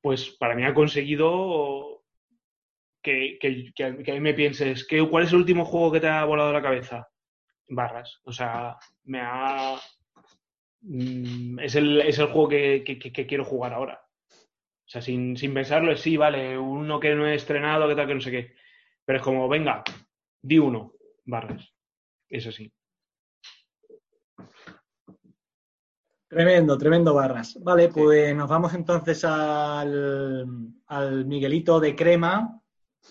pues 0.00 0.30
para 0.38 0.54
mí 0.54 0.64
ha 0.64 0.74
conseguido 0.74 2.02
que, 3.02 3.38
que, 3.40 3.72
que 3.74 3.84
a 3.84 4.14
mí 4.14 4.20
me 4.20 4.34
pienses, 4.34 4.86
¿qué, 4.86 5.06
¿cuál 5.08 5.24
es 5.24 5.30
el 5.32 5.38
último 5.38 5.64
juego 5.64 5.92
que 5.92 6.00
te 6.00 6.08
ha 6.08 6.24
volado 6.24 6.52
la 6.52 6.62
cabeza? 6.62 7.08
Barras. 7.68 8.20
O 8.24 8.32
sea, 8.32 8.76
me 9.04 9.20
ha... 9.20 9.76
mm, 10.84 11.58
Es 11.60 11.74
el, 11.76 12.00
es 12.02 12.18
el 12.18 12.26
juego 12.26 12.48
que, 12.48 12.82
que- 12.84 12.98
que- 12.98 13.12
que 13.12 13.26
quiero 13.26 13.44
jugar 13.44 13.72
ahora. 13.74 14.00
O 14.86 14.88
sea, 14.90 15.02
sin, 15.02 15.36
sin 15.36 15.54
pensarlo, 15.54 15.92
es 15.92 16.00
sí, 16.00 16.16
vale, 16.16 16.58
uno 16.58 17.00
que 17.00 17.14
no 17.14 17.26
he 17.26 17.34
estrenado, 17.36 17.88
que 17.88 17.96
tal, 17.96 18.06
que 18.08 18.14
no 18.16 18.20
sé 18.20 18.30
qué. 18.32 18.54
Pero 19.04 19.18
es 19.18 19.24
como, 19.24 19.48
venga, 19.48 19.82
di 20.42 20.58
uno, 20.58 20.94
barras. 21.26 21.72
Eso 22.28 22.52
sí. 22.52 22.72
Tremendo, 26.28 26.76
tremendo 26.78 27.14
barras. 27.14 27.56
Vale, 27.62 27.88
pues 27.88 28.34
nos 28.34 28.48
vamos 28.48 28.74
entonces 28.74 29.24
al, 29.24 30.46
al 30.86 31.26
Miguelito 31.26 31.78
de 31.80 31.94
crema 31.94 32.60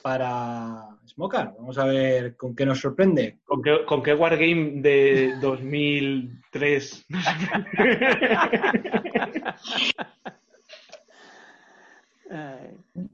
para 0.02 0.98
Smoker. 1.08 1.52
Vamos 1.58 1.78
a 1.78 1.86
ver 1.86 2.36
con 2.36 2.54
qué 2.56 2.66
nos 2.66 2.80
sorprende. 2.82 3.40
¿Con 3.46 3.62
qué, 3.62 3.86
con 3.86 4.04
qué 4.04 4.14
Wargame 4.14 4.82
de 4.82 5.36
2003? 5.42 7.06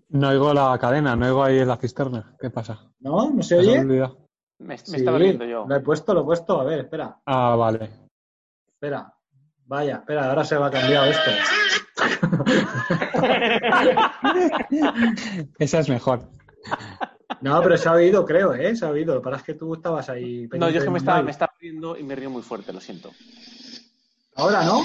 No 0.10 0.30
oigo 0.30 0.54
la 0.54 0.78
cadena, 0.80 1.16
no 1.16 1.26
oigo 1.26 1.44
ahí 1.44 1.60
en 1.60 1.68
la 1.68 1.78
cisterna. 1.78 2.36
¿Qué 2.40 2.50
pasa? 2.50 2.80
¿No? 3.00 3.30
¿No 3.32 3.42
se 3.44 3.56
¿Te 3.56 3.62
has 3.62 3.68
oye? 3.68 3.80
olvidado? 3.80 4.18
me, 4.60 4.68
me 4.68 4.78
Sí, 4.78 4.96
estaba 4.98 5.18
riendo 5.18 5.46
yo. 5.46 5.66
Lo 5.68 5.76
he 5.76 5.80
puesto, 5.82 6.14
lo 6.14 6.22
he 6.22 6.26
puesto. 6.26 6.60
A 6.60 6.64
ver, 6.64 6.80
espera, 6.80 7.18
Ah, 7.26 7.56
vale. 7.56 7.90
espera. 8.68 9.14
Vaya, 9.66 9.98
espera, 9.98 10.30
ahora 10.30 10.44
se 10.46 10.58
va 10.58 10.68
a 10.68 10.72
cambiar 10.72 11.08
esto. 11.10 11.32
Esa 15.60 15.80
es 15.80 15.90
mejor. 15.90 16.22
No, 17.42 17.62
pero 17.62 17.78
se 17.78 17.88
ha 17.88 17.94
oído, 17.94 18.26
creo, 18.26 18.54
¿eh? 18.54 18.76
Se 18.76 18.86
ha 18.86 18.90
oído. 18.90 19.16
Lo 19.16 19.22
que 19.22 19.26
pasa 19.26 19.38
es 19.38 19.44
que 19.44 19.54
tú 19.54 19.74
estabas 19.74 20.10
ahí. 20.10 20.50
No, 20.54 20.70
yo 20.70 20.80
es 20.80 20.84
que 20.84 20.90
me 20.90 20.98
estaba, 20.98 21.22
me 21.22 21.32
estaba 21.32 21.54
riendo 21.60 21.98
y 21.98 22.04
me 22.04 22.16
río 22.16 22.30
muy 22.30 22.42
fuerte, 22.42 22.74
lo 22.74 22.82
siento. 22.82 23.12
Ahora, 24.36 24.64
¿no? 24.64 24.82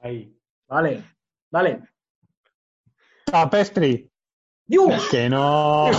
Ahí. 0.00 0.36
Vale, 0.66 1.04
vale. 1.50 1.82
Tapestry. 3.24 4.10
¡Dios! 4.66 5.08
Que 5.10 5.30
no. 5.30 5.88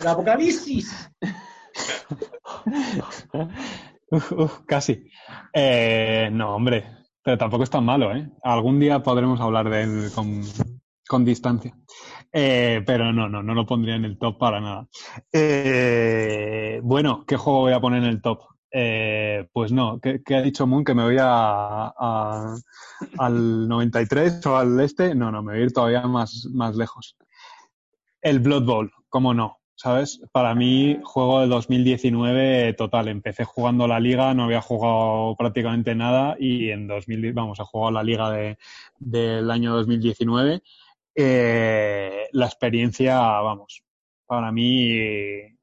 ¡El 0.00 0.06
apocalipsis! 0.06 1.10
Uf, 4.10 4.32
uf, 4.32 4.60
casi. 4.66 5.10
Eh, 5.52 6.28
no, 6.30 6.56
hombre, 6.56 6.84
pero 7.22 7.38
tampoco 7.38 7.64
es 7.64 7.70
tan 7.70 7.84
malo, 7.84 8.14
¿eh? 8.14 8.30
Algún 8.42 8.78
día 8.78 9.02
podremos 9.02 9.40
hablar 9.40 9.70
de 9.70 9.82
él 9.82 10.10
con, 10.14 10.42
con 11.14 11.24
distancia. 11.24 11.72
Eh, 12.32 12.82
pero 12.84 13.12
no, 13.12 13.28
no, 13.28 13.40
no 13.40 13.54
lo 13.54 13.64
pondría 13.64 13.94
en 13.94 14.04
el 14.04 14.18
top 14.18 14.36
para 14.36 14.60
nada. 14.60 14.88
Eh, 15.32 16.80
bueno, 16.82 17.24
¿qué 17.24 17.36
juego 17.36 17.60
voy 17.60 17.72
a 17.72 17.80
poner 17.80 18.02
en 18.02 18.08
el 18.08 18.20
top? 18.20 18.40
Eh, 18.72 19.46
pues 19.52 19.70
no, 19.70 20.00
¿qué, 20.00 20.34
ha 20.34 20.42
dicho 20.42 20.66
Moon? 20.66 20.84
¿Que 20.84 20.92
me 20.92 21.04
voy 21.04 21.18
a, 21.20 21.86
a- 21.96 22.56
al 23.18 23.68
93 23.68 24.44
o 24.46 24.56
al 24.56 24.80
este? 24.80 25.14
No, 25.14 25.30
no, 25.30 25.40
me 25.44 25.52
voy 25.52 25.60
a 25.60 25.64
ir 25.66 25.72
todavía 25.72 26.02
más, 26.08 26.48
más 26.52 26.74
lejos. 26.74 27.16
El 28.20 28.40
Blood 28.40 28.64
Bowl, 28.64 28.90
cómo 29.08 29.34
no, 29.34 29.58
¿sabes? 29.76 30.20
Para 30.32 30.56
mí, 30.56 30.98
juego 31.04 31.42
de 31.42 31.46
2019 31.46 32.72
total. 32.72 33.06
Empecé 33.06 33.44
jugando 33.44 33.86
la 33.86 34.00
liga, 34.00 34.34
no 34.34 34.44
había 34.46 34.60
jugado 34.60 35.36
prácticamente 35.36 35.94
nada 35.94 36.34
y 36.40 36.70
en 36.70 36.88
2000, 36.88 37.32
vamos, 37.32 37.60
he 37.60 37.62
jugado 37.62 37.92
la 37.92 38.02
liga 38.02 38.32
de, 38.32 38.58
del 38.98 39.48
año 39.52 39.72
2019. 39.76 40.60
Eh, 41.14 42.28
la 42.32 42.46
experiencia, 42.46 43.18
vamos, 43.18 43.84
para 44.26 44.50
mí, 44.50 44.92
eh, 44.92 45.56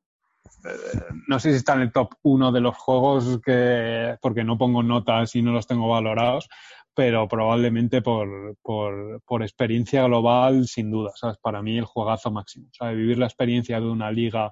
no 1.27 1.39
sé 1.39 1.51
si 1.51 1.57
está 1.57 1.73
en 1.73 1.81
el 1.81 1.91
top 1.91 2.13
uno 2.23 2.51
de 2.51 2.61
los 2.61 2.77
juegos 2.77 3.39
que, 3.43 4.15
porque 4.21 4.43
no 4.43 4.57
pongo 4.57 4.83
notas 4.83 5.35
y 5.35 5.41
no 5.41 5.51
los 5.51 5.67
tengo 5.67 5.89
valorados, 5.89 6.47
pero 6.93 7.27
probablemente 7.27 8.01
por, 8.01 8.57
por, 8.61 9.21
por, 9.23 9.43
experiencia 9.43 10.03
global, 10.03 10.67
sin 10.67 10.91
duda, 10.91 11.11
¿sabes? 11.15 11.37
Para 11.37 11.61
mí 11.61 11.77
el 11.77 11.85
juegazo 11.85 12.31
máximo, 12.31 12.69
¿sabes? 12.71 12.97
Vivir 12.97 13.17
la 13.17 13.25
experiencia 13.25 13.79
de 13.79 13.87
una 13.87 14.11
liga 14.11 14.51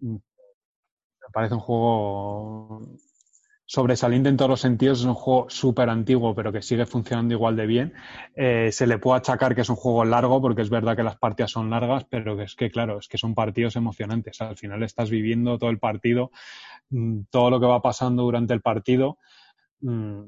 mm, 0.00 0.14
me 0.14 1.32
parece 1.32 1.54
un 1.54 1.60
juego 1.60 2.80
sobresaliente 3.74 4.28
en 4.28 4.36
todos 4.36 4.48
los 4.48 4.60
sentidos, 4.60 5.00
es 5.00 5.04
un 5.04 5.14
juego 5.14 5.50
súper 5.50 5.90
antiguo, 5.90 6.34
pero 6.34 6.52
que 6.52 6.62
sigue 6.62 6.86
funcionando 6.86 7.34
igual 7.34 7.56
de 7.56 7.66
bien. 7.66 7.92
Eh, 8.36 8.70
se 8.72 8.86
le 8.86 8.98
puede 8.98 9.18
achacar 9.18 9.54
que 9.54 9.62
es 9.62 9.68
un 9.68 9.76
juego 9.76 10.04
largo, 10.04 10.40
porque 10.40 10.62
es 10.62 10.70
verdad 10.70 10.96
que 10.96 11.02
las 11.02 11.16
partidas 11.16 11.50
son 11.50 11.70
largas, 11.70 12.04
pero 12.04 12.40
es 12.40 12.54
que, 12.54 12.70
claro, 12.70 12.98
es 12.98 13.08
que 13.08 13.18
son 13.18 13.34
partidos 13.34 13.74
emocionantes. 13.74 14.40
Al 14.40 14.56
final 14.56 14.82
estás 14.84 15.10
viviendo 15.10 15.58
todo 15.58 15.70
el 15.70 15.80
partido, 15.80 16.30
mm, 16.90 17.22
todo 17.30 17.50
lo 17.50 17.60
que 17.60 17.66
va 17.66 17.82
pasando 17.82 18.22
durante 18.22 18.54
el 18.54 18.60
partido. 18.62 19.18
Mm, 19.80 20.22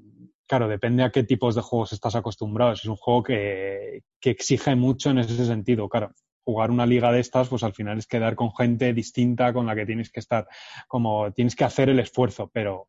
claro, 0.46 0.68
depende 0.68 1.04
a 1.04 1.10
qué 1.10 1.22
tipos 1.22 1.54
de 1.54 1.62
juegos 1.62 1.92
estás 1.92 2.16
acostumbrado. 2.16 2.72
Es 2.72 2.84
un 2.84 2.96
juego 2.96 3.22
que, 3.22 4.02
que 4.20 4.30
exige 4.30 4.74
mucho 4.74 5.10
en 5.10 5.18
ese 5.18 5.46
sentido, 5.46 5.88
claro 5.88 6.10
jugar 6.46 6.70
una 6.70 6.86
liga 6.86 7.10
de 7.10 7.18
estas, 7.18 7.48
pues 7.48 7.64
al 7.64 7.72
final 7.72 7.98
es 7.98 8.06
quedar 8.06 8.36
con 8.36 8.54
gente 8.54 8.94
distinta 8.94 9.52
con 9.52 9.66
la 9.66 9.74
que 9.74 9.84
tienes 9.84 10.12
que 10.12 10.20
estar, 10.20 10.46
como 10.86 11.32
tienes 11.32 11.56
que 11.56 11.64
hacer 11.64 11.88
el 11.88 11.98
esfuerzo, 11.98 12.48
pero 12.52 12.88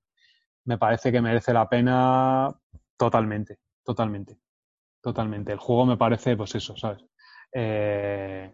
me 0.67 0.77
parece 0.77 1.11
que 1.11 1.21
merece 1.21 1.53
la 1.53 1.67
pena 1.69 2.53
totalmente, 2.97 3.59
totalmente, 3.83 4.37
totalmente. 5.01 5.53
El 5.53 5.59
juego 5.59 5.85
me 5.85 5.97
parece, 5.97 6.35
pues 6.37 6.55
eso, 6.55 6.75
¿sabes? 6.77 7.03
Eh, 7.53 8.53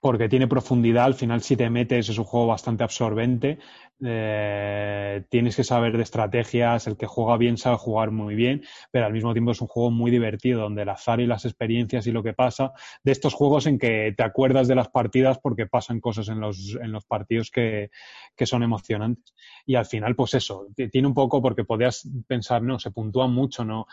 porque 0.00 0.28
tiene 0.28 0.48
profundidad, 0.48 1.04
al 1.04 1.14
final 1.14 1.42
si 1.42 1.56
te 1.56 1.68
metes 1.68 2.08
es 2.08 2.18
un 2.18 2.24
juego 2.24 2.46
bastante 2.46 2.84
absorbente, 2.84 3.58
eh, 4.02 5.24
tienes 5.28 5.56
que 5.56 5.62
saber 5.62 5.96
de 5.96 6.02
estrategias, 6.02 6.86
el 6.86 6.96
que 6.96 7.06
juega 7.06 7.36
bien 7.36 7.58
sabe 7.58 7.76
jugar 7.76 8.10
muy 8.10 8.34
bien, 8.34 8.62
pero 8.90 9.04
al 9.04 9.12
mismo 9.12 9.32
tiempo 9.34 9.50
es 9.50 9.60
un 9.60 9.68
juego 9.68 9.90
muy 9.90 10.10
divertido, 10.10 10.62
donde 10.62 10.82
el 10.82 10.88
azar 10.88 11.20
y 11.20 11.26
las 11.26 11.44
experiencias 11.44 12.06
y 12.06 12.12
lo 12.12 12.22
que 12.22 12.32
pasa, 12.32 12.72
de 13.04 13.12
estos 13.12 13.34
juegos 13.34 13.66
en 13.66 13.78
que 13.78 14.14
te 14.16 14.22
acuerdas 14.22 14.68
de 14.68 14.74
las 14.74 14.88
partidas 14.88 15.38
porque 15.38 15.66
pasan 15.66 16.00
cosas 16.00 16.28
en 16.28 16.40
los, 16.40 16.78
en 16.80 16.92
los 16.92 17.04
partidos 17.04 17.50
que, 17.50 17.90
que 18.34 18.46
son 18.46 18.62
emocionantes. 18.62 19.34
Y 19.66 19.74
al 19.74 19.84
final, 19.84 20.16
pues 20.16 20.32
eso, 20.32 20.66
tiene 20.74 21.06
un 21.06 21.14
poco 21.14 21.42
porque 21.42 21.64
podías 21.64 22.08
pensar, 22.26 22.62
no, 22.62 22.78
se 22.78 22.90
puntúa 22.90 23.26
mucho, 23.26 23.64
¿no? 23.66 23.86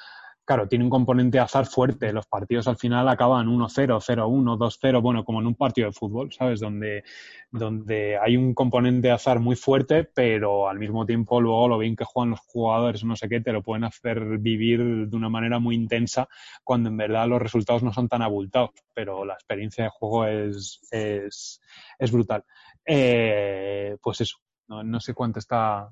Claro, 0.48 0.70
tiene 0.70 0.86
un 0.86 0.90
componente 0.90 1.40
azar 1.40 1.66
fuerte. 1.66 2.14
Los 2.14 2.26
partidos 2.26 2.70
al 2.70 2.78
final 2.78 3.10
acaban 3.10 3.48
1-0, 3.48 4.00
0-1, 4.00 4.58
2-0, 4.58 5.02
bueno, 5.02 5.26
como 5.26 5.42
en 5.42 5.48
un 5.48 5.56
partido 5.56 5.88
de 5.88 5.92
fútbol, 5.94 6.32
¿sabes? 6.32 6.62
Donde, 6.62 7.04
donde 7.52 8.18
hay 8.18 8.38
un 8.38 8.54
componente 8.54 9.12
azar 9.12 9.42
muy 9.42 9.58
fuerte, 9.58 10.06
pero 10.06 10.70
al 10.70 10.80
mismo 10.80 11.06
tiempo 11.06 11.42
luego 11.42 11.68
lo 11.68 11.78
bien 11.78 11.98
que 11.98 12.06
juegan 12.06 12.32
los 12.32 12.40
jugadores, 12.40 13.04
no 13.04 13.18
sé 13.18 13.28
qué, 13.28 13.42
te 13.42 13.52
lo 13.52 13.62
pueden 13.62 13.84
hacer 13.84 14.38
vivir 14.38 15.10
de 15.10 15.18
una 15.18 15.28
manera 15.28 15.60
muy 15.60 15.76
intensa 15.76 16.30
cuando 16.64 16.88
en 16.88 16.96
verdad 16.96 17.28
los 17.28 17.42
resultados 17.42 17.84
no 17.84 17.92
son 17.92 18.08
tan 18.08 18.22
abultados, 18.22 18.70
pero 18.94 19.26
la 19.26 19.34
experiencia 19.34 19.84
de 19.84 19.90
juego 19.90 20.26
es, 20.28 20.80
es, 20.92 21.60
es 22.00 22.12
brutal. 22.12 22.46
Eh, 22.86 23.98
pues 24.02 24.22
eso, 24.22 24.38
no, 24.70 24.82
no 24.82 25.02
sé 25.02 25.14
cuánto 25.14 25.40
está 25.40 25.90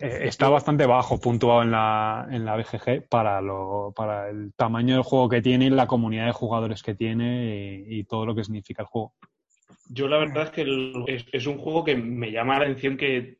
eh, 0.00 0.28
está 0.28 0.48
bastante 0.48 0.86
bajo 0.86 1.20
puntuado 1.20 1.62
en 1.62 1.70
la, 1.72 2.26
en 2.30 2.46
la 2.46 2.56
BGG 2.56 3.06
para, 3.06 3.42
lo, 3.42 3.92
para 3.94 4.30
el 4.30 4.54
tamaño 4.54 4.94
del 4.94 5.02
juego 5.02 5.28
que 5.28 5.42
tiene 5.42 5.66
y 5.66 5.70
la 5.70 5.86
comunidad 5.86 6.24
de 6.24 6.32
jugadores 6.32 6.82
que 6.82 6.94
tiene 6.94 7.84
y, 7.86 8.04
todo 8.04 8.24
lo 8.24 8.34
que 8.34 8.44
significa 8.44 8.82
el 8.82 8.88
juego. 8.88 9.12
Yo 9.90 10.08
la 10.08 10.16
verdad 10.16 10.44
es 10.44 10.50
que 10.50 11.26
es, 11.32 11.46
un 11.46 11.58
juego 11.58 11.84
que 11.84 11.96
me 11.96 12.32
llama 12.32 12.58
la 12.58 12.64
atención 12.64 12.96
que 12.96 13.38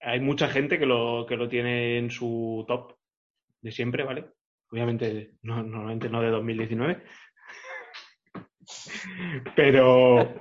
hay 0.00 0.20
mucha 0.20 0.48
gente 0.48 0.78
que 0.78 0.84
lo, 0.84 1.24
que 1.26 1.36
lo 1.36 1.48
tiene 1.48 1.96
en 1.96 2.10
su 2.10 2.64
top 2.68 2.96
de 3.62 3.72
siempre, 3.72 4.04
¿vale? 4.04 4.26
Obviamente, 4.70 5.32
no, 5.42 5.62
normalmente 5.62 6.10
no 6.10 6.20
de 6.20 6.30
2019. 6.30 7.02
Pero, 9.56 10.34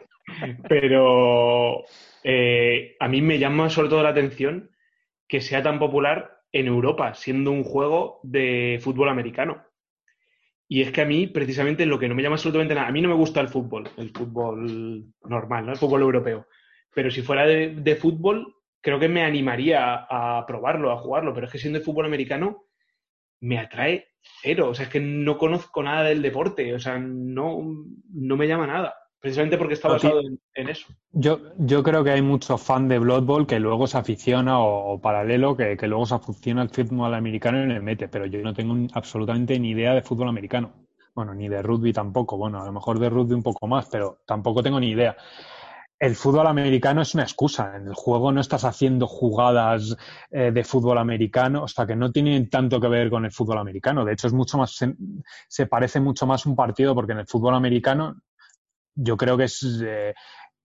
pero 0.70 1.84
eh, 2.24 2.96
a 2.98 3.08
mí 3.10 3.22
me 3.22 3.38
llama 3.38 3.70
sobre 3.70 3.90
todo 3.90 4.02
la 4.02 4.10
atención 4.10 4.73
que 5.28 5.42
sea 5.42 5.64
tan 5.64 5.80
popular 5.80 6.42
en 6.52 6.68
Europa, 6.68 7.14
siendo 7.14 7.52
un 7.52 7.64
juego 7.64 8.20
de 8.24 8.80
fútbol 8.82 9.10
americano. 9.10 9.64
Y 10.68 10.82
es 10.82 10.92
que 10.92 11.02
a 11.02 11.06
mí, 11.06 11.28
precisamente, 11.28 11.86
lo 11.86 12.00
que 12.00 12.08
no 12.08 12.16
me 12.16 12.24
llama 12.24 12.36
absolutamente 12.36 12.76
nada, 12.76 12.88
a 12.88 12.92
mí 12.92 13.02
no 13.02 13.10
me 13.10 13.16
gusta 13.16 13.42
el 13.42 13.50
fútbol, 13.50 13.90
el 13.98 14.12
fútbol 14.12 15.06
normal, 15.24 15.66
¿no? 15.66 15.72
el 15.72 15.78
fútbol 15.78 16.02
europeo. 16.02 16.48
Pero 16.94 17.12
si 17.12 17.22
fuera 17.22 17.46
de, 17.46 17.96
fútbol, 17.96 18.56
creo 18.82 19.00
que 19.00 19.10
me 19.10 19.24
animaría 19.24 20.06
a, 20.10 20.46
probarlo, 20.46 20.92
a 20.92 20.98
jugarlo. 20.98 21.34
Pero 21.34 21.48
es 21.48 21.52
que 21.52 21.60
siendo 21.60 21.80
de 21.80 21.86
fútbol 21.86 22.06
americano, 22.06 22.66
me 23.42 23.58
atrae 23.58 24.10
cero. 24.42 24.70
O 24.70 24.76
sea, 24.76 24.86
es 24.86 24.92
que 24.92 25.00
no 25.00 25.38
conozco 25.38 25.82
nada 25.82 26.04
del 26.04 26.22
deporte. 26.22 26.74
O 26.74 26.80
sea, 26.80 27.00
no, 27.00 27.60
no 28.14 28.38
me 28.38 28.48
llama 28.48 28.68
nada 28.68 28.96
precisamente 29.24 29.58
porque 29.58 29.76
está 29.76 29.88
basado 29.88 30.20
en, 30.54 30.70
eso. 30.70 30.86
Yo, 31.14 31.40
yo 31.58 31.82
creo 31.82 32.04
que 32.04 32.12
hay 32.12 32.22
mucho 32.22 32.58
fan 32.58 32.90
de 32.90 33.00
Blood 33.00 33.24
Bowl 33.24 33.48
que 33.48 33.58
luego 33.58 33.88
se 33.88 33.98
aficiona 33.98 34.60
o, 34.60 35.00
paralelo, 35.00 35.56
que, 35.56 35.78
luego 35.88 36.06
se 36.06 36.16
aficiona 36.16 36.62
al 36.62 36.70
fútbol 36.70 37.14
americano 37.14 37.64
y 37.64 37.68
le 37.68 37.80
mete, 37.80 38.10
pero 38.10 38.26
yo 38.26 38.42
no 38.42 38.54
tengo 38.54 38.76
absolutamente 38.92 39.58
ni 39.58 39.70
idea 39.70 39.94
de 39.94 40.02
fútbol 40.02 40.28
americano. 40.28 40.74
Bueno, 41.16 41.34
ni 41.34 41.48
de 41.48 41.62
rugby 41.62 41.94
tampoco. 41.94 42.36
Bueno, 42.36 42.62
a 42.62 42.66
lo 42.66 42.74
mejor 42.74 43.00
de 43.00 43.10
rugby 43.10 43.34
un 43.34 43.44
poco 43.44 43.66
más, 43.66 43.88
pero 43.90 44.20
tampoco 44.26 44.62
tengo 44.62 44.78
ni 44.78 44.90
idea. 44.90 45.16
El 45.98 46.16
fútbol 46.16 46.48
americano 46.48 47.02
es 47.02 47.14
una 47.14 47.24
excusa. 47.24 47.78
En 47.78 47.88
el 47.88 47.94
juego 47.94 48.30
no 48.34 48.42
estás 48.42 48.66
haciendo 48.66 49.08
jugadas 49.08 49.96
eh, 50.32 50.52
de 50.52 50.64
fútbol 50.66 50.98
americano, 50.98 51.64
o 51.64 51.68
sea 51.70 51.86
que 51.86 51.96
no 51.96 52.12
tiene 52.12 52.48
tanto 52.48 52.82
que 52.82 52.90
ver 52.90 53.10
con 53.10 53.24
el 53.24 53.32
fútbol 53.32 53.60
americano. 53.60 54.04
De 54.04 54.12
hecho, 54.12 54.28
es 54.28 54.34
mucho 54.34 54.58
más 54.58 54.76
se, 54.76 54.94
se 55.48 55.66
parece 55.66 56.02
mucho 56.02 56.28
más 56.28 56.46
un 56.46 56.58
partido 56.58 56.94
porque 56.94 57.14
en 57.14 57.20
el 57.20 57.28
fútbol 57.28 57.56
americano 57.56 58.18
yo 58.96 59.18
creo 59.18 59.38
que 59.38 59.46
es 59.46 59.82
eh, 59.86 60.14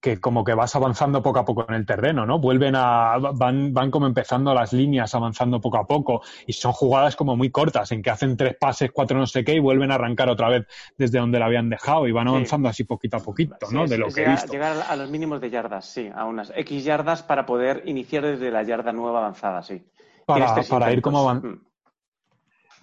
que 0.00 0.20
como 0.20 0.44
que 0.44 0.54
vas 0.54 0.76
avanzando 0.76 1.22
poco 1.22 1.40
a 1.40 1.44
poco 1.44 1.66
en 1.68 1.74
el 1.74 1.84
terreno, 1.84 2.24
¿no? 2.24 2.38
Vuelven 2.38 2.74
a, 2.76 3.18
van, 3.18 3.74
van 3.74 3.90
como 3.90 4.06
empezando 4.06 4.54
las 4.54 4.72
líneas, 4.72 5.14
avanzando 5.14 5.60
poco 5.60 5.78
a 5.78 5.86
poco, 5.86 6.22
y 6.46 6.52
son 6.52 6.72
jugadas 6.72 7.16
como 7.16 7.36
muy 7.36 7.50
cortas, 7.50 7.90
en 7.90 8.02
que 8.02 8.10
hacen 8.10 8.36
tres 8.36 8.56
pases, 8.56 8.90
cuatro 8.92 9.18
no 9.18 9.26
sé 9.26 9.44
qué, 9.44 9.54
y 9.54 9.58
vuelven 9.58 9.90
a 9.90 9.96
arrancar 9.96 10.28
otra 10.28 10.48
vez 10.48 10.66
desde 10.96 11.18
donde 11.18 11.38
la 11.38 11.46
habían 11.46 11.68
dejado, 11.68 12.06
y 12.06 12.12
van 12.12 12.28
avanzando 12.28 12.68
así 12.68 12.84
poquito 12.84 13.16
a 13.16 13.20
poquito, 13.20 13.56
¿no? 13.72 13.86
de 13.86 13.98
lo 13.98 14.06
que 14.06 14.20
llegar, 14.20 14.48
llegar 14.48 14.76
a 14.88 14.96
los 14.96 15.10
mínimos 15.10 15.40
de 15.40 15.50
yardas, 15.50 15.86
sí, 15.86 16.08
a 16.14 16.24
unas 16.26 16.52
X 16.54 16.84
yardas 16.84 17.22
para 17.22 17.44
poder 17.44 17.82
iniciar 17.86 18.24
desde 18.24 18.50
la 18.50 18.62
yarda 18.62 18.92
nueva 18.92 19.18
avanzada, 19.18 19.62
sí. 19.62 19.84
Para, 20.26 20.62
para 20.68 20.92
ir 20.92 21.00
como 21.00 21.20
avanzando. 21.20 21.67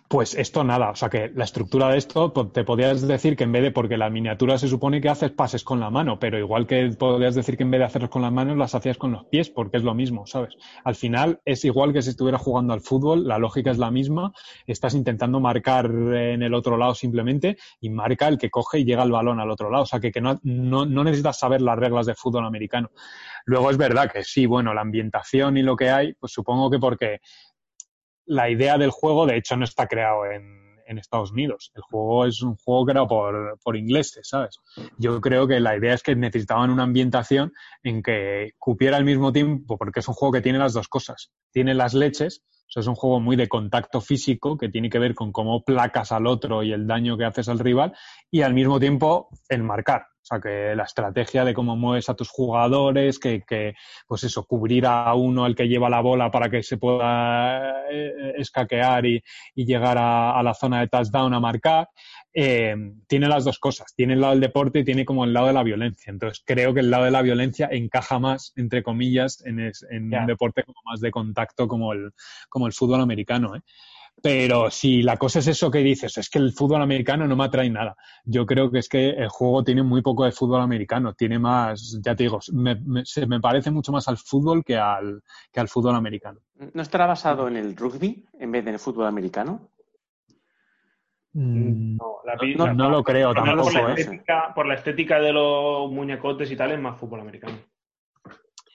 Pues 0.08 0.36
esto 0.36 0.64
nada, 0.64 0.92
o 0.92 0.96
sea 0.96 1.10
que 1.10 1.32
la 1.34 1.46
estructura 1.46 1.90
de 1.90 1.98
esto 1.98 2.32
te 2.32 2.64
podrías 2.64 3.08
decir 3.08 3.36
que 3.36 3.46
en 3.46 3.52
vez 3.52 3.64
de, 3.64 3.72
porque 3.72 3.98
la 3.98 4.12
miniatura 4.12 4.60
se 4.60 4.68
supone 4.68 5.02
que 5.02 5.10
haces 5.10 5.32
pases 5.32 5.64
con 5.64 5.80
la 5.80 5.90
mano, 5.90 6.20
pero 6.20 6.38
igual 6.38 6.68
que 6.68 6.92
podrías 6.92 7.34
decir 7.34 7.58
que 7.58 7.64
en 7.64 7.72
vez 7.72 7.80
de 7.80 7.86
hacerlos 7.86 8.12
con 8.12 8.22
las 8.22 8.32
manos 8.32 8.56
las 8.56 8.76
hacías 8.76 9.00
con 9.00 9.12
los 9.12 9.26
pies, 9.26 9.50
porque 9.50 9.78
es 9.78 9.84
lo 9.84 9.96
mismo, 9.96 10.28
¿sabes? 10.28 10.58
Al 10.84 10.94
final 10.94 11.42
es 11.44 11.66
igual 11.66 11.92
que 11.92 12.04
si 12.04 12.12
estuvieras 12.12 12.42
jugando 12.42 12.74
al 12.74 12.82
fútbol, 12.82 13.28
la 13.28 13.40
lógica 13.40 13.72
es 13.72 13.80
la 13.80 13.90
misma, 13.90 14.32
estás 14.68 14.94
intentando 14.94 15.40
marcar 15.40 15.88
en 15.88 16.44
el 16.44 16.54
otro 16.54 16.78
lado 16.78 16.94
simplemente 16.94 17.58
y 17.82 17.90
marca 17.90 18.28
el 18.28 18.38
que 18.38 18.52
coge 18.52 18.80
y 18.80 18.86
llega 18.86 19.02
el 19.02 19.12
balón 19.12 19.40
al 19.40 19.50
otro 19.50 19.72
lado, 19.72 19.84
o 19.84 19.88
sea 19.88 20.00
que, 20.00 20.12
que 20.12 20.22
no, 20.22 20.40
no, 20.44 20.86
no 20.86 21.04
necesitas 21.04 21.40
saber 21.40 21.64
las 21.64 21.80
reglas 21.80 22.06
de 22.06 22.14
fútbol 22.14 22.46
americano. 22.46 22.92
Luego 23.46 23.72
es 23.72 23.78
verdad 23.78 24.12
que 24.12 24.24
sí, 24.24 24.46
bueno, 24.46 24.72
la 24.76 24.82
ambientación 24.82 25.58
y 25.58 25.64
lo 25.64 25.76
que 25.76 25.90
hay, 25.90 26.14
pues 26.14 26.32
supongo 26.32 26.70
que 26.70 26.78
porque 26.78 27.22
la 28.26 28.50
idea 28.50 28.78
del 28.78 28.92
juego, 28.92 29.26
de 29.26 29.38
hecho, 29.38 29.56
no 29.58 29.66
está 29.66 29.88
creado 29.88 30.26
en, 30.26 30.64
Estados 30.98 31.32
Unidos. 31.32 31.72
El 31.76 31.82
juego 31.82 32.26
es 32.26 32.42
un 32.42 32.56
juego 32.56 32.86
creado 32.86 33.08
por, 33.08 33.60
por, 33.64 33.76
ingleses, 33.76 34.30
¿sabes? 34.30 34.60
Yo 34.98 35.20
creo 35.20 35.46
que 35.46 35.60
la 35.60 35.76
idea 35.76 35.94
es 35.94 36.04
que 36.04 36.16
necesitaban 36.16 36.70
una 36.70 36.84
ambientación 36.84 37.52
en 37.84 38.02
que 38.02 38.54
cupiera 38.60 38.96
al 38.96 39.04
mismo 39.04 39.34
tiempo, 39.34 39.78
porque 39.78 40.00
es 40.00 40.08
un 40.08 40.14
juego 40.14 40.34
que 40.34 40.42
tiene 40.42 40.60
las 40.60 40.74
dos 40.74 40.88
cosas. 40.88 41.32
Tiene 41.52 41.74
las 41.74 41.96
leches, 41.96 42.44
eso 42.68 42.80
es 42.80 42.88
un 42.88 42.96
juego 42.96 43.20
muy 43.20 43.36
de 43.36 43.48
contacto 43.48 44.00
físico 44.00 44.58
que 44.58 44.70
tiene 44.70 44.90
que 44.90 45.00
ver 45.00 45.16
con 45.16 45.32
cómo 45.32 45.64
placas 45.64 46.12
al 46.12 46.28
otro 46.28 46.64
y 46.64 46.72
el 46.72 46.88
daño 46.88 47.18
que 47.18 47.26
haces 47.26 47.50
al 47.50 47.60
rival, 47.60 47.94
y 48.32 48.42
al 48.42 48.54
mismo 48.54 48.80
tiempo 48.80 49.30
el 49.50 49.64
marcar. 49.64 50.06
O 50.26 50.28
sea, 50.28 50.42
que 50.42 50.76
la 50.76 50.86
estrategia 50.86 51.46
de 51.46 51.54
cómo 51.54 51.76
mueves 51.76 52.10
a 52.10 52.16
tus 52.16 52.30
jugadores, 52.32 53.20
que, 53.20 53.44
que 53.44 53.76
pues 54.08 54.24
eso, 54.24 54.44
cubrir 54.48 54.88
a 54.88 55.14
uno 55.14 55.46
el 55.46 55.56
que 55.56 55.68
lleva 55.68 55.88
la 55.88 56.02
bola 56.02 56.32
para 56.32 56.50
que 56.50 56.64
se 56.64 56.78
pueda 56.78 57.84
eh, 57.92 58.34
escaquear 58.38 59.06
y, 59.06 59.22
y 59.54 59.66
llegar 59.66 60.00
a, 60.00 60.32
a, 60.32 60.42
la 60.42 60.56
zona 60.56 60.80
de 60.80 60.88
touchdown 60.88 61.32
a 61.36 61.40
marcar. 61.40 61.90
eh, 62.34 62.76
tiene 63.08 63.28
las 63.28 63.46
dos 63.46 63.60
cosas. 63.60 63.94
Tiene 63.96 64.14
el 64.14 64.22
lado 64.22 64.34
del 64.34 64.42
deporte 64.42 64.80
y 64.80 64.84
tiene 64.84 65.06
como 65.06 65.26
el 65.26 65.34
lado 65.34 65.46
de 65.46 65.54
la 65.54 65.62
violencia. 65.64 66.10
Entonces 66.10 66.44
creo 66.44 66.74
que 66.74 66.80
el 66.80 66.90
lado 66.90 67.06
de 67.06 67.12
la 67.12 67.22
violencia 67.22 67.70
encaja 67.72 68.18
más, 68.18 68.52
entre 68.56 68.82
comillas, 68.82 69.44
en, 69.46 69.60
un 69.60 70.26
deporte 70.26 70.64
como 70.64 70.80
más 70.86 71.02
de 71.02 71.12
contacto 71.12 71.68
como 71.68 71.94
el, 71.94 72.12
como 72.50 72.66
el 72.66 72.74
fútbol 72.74 73.00
americano. 73.00 73.56
¿eh? 73.56 73.62
Pero 74.22 74.72
si 74.72 75.04
la 75.04 75.18
cosa 75.18 75.40
es 75.40 75.48
eso 75.48 75.70
que 75.70 75.80
dices, 75.80 76.18
es 76.18 76.30
que 76.30 76.40
el 76.40 76.52
fútbol 76.52 76.82
americano 76.82 77.28
no 77.28 77.36
me 77.36 77.44
atrae 77.44 77.70
nada. 77.70 77.96
Yo 78.24 78.46
creo 78.46 78.72
que 78.72 78.80
es 78.80 78.90
que 78.90 79.10
el 79.10 79.30
juego 79.30 79.64
tiene 79.64 79.84
muy 79.84 80.02
poco 80.02 80.26
de 80.26 80.32
fútbol 80.32 80.62
americano, 80.62 81.14
tiene 81.14 81.38
más, 81.38 82.00
ya 82.02 82.16
te 82.16 82.24
digo, 82.24 82.40
me, 82.54 83.06
se 83.06 83.28
me 83.28 83.40
parece 83.40 83.72
mucho 83.72 83.92
más 83.92 84.08
al 84.08 84.18
fútbol 84.18 84.64
que 84.64 84.78
al, 84.78 85.22
que 85.52 85.60
al 85.60 85.68
fútbol 85.68 85.96
americano. 85.96 86.40
¿No 86.74 86.82
estará 86.82 87.06
basado 87.06 87.48
en 87.48 87.58
el 87.58 87.76
rugby 87.76 88.26
en 88.40 88.52
vez 88.52 88.66
del 88.66 88.80
fútbol 88.80 89.06
americano? 89.06 89.70
Mm, 91.34 91.98
no, 91.98 92.90
lo 92.90 93.04
creo 93.04 93.34
tampoco. 93.34 93.64
Por 93.64 93.74
la, 93.74 93.90
¿eh? 93.90 93.96
estética, 93.98 94.54
por 94.56 94.66
la 94.66 94.76
estética 94.76 95.20
de 95.20 95.34
los 95.34 95.92
muñecotes 95.92 96.50
y 96.50 96.56
tal, 96.56 96.72
es 96.72 96.80
más 96.80 96.98
fútbol 96.98 97.20
americano. 97.20 97.58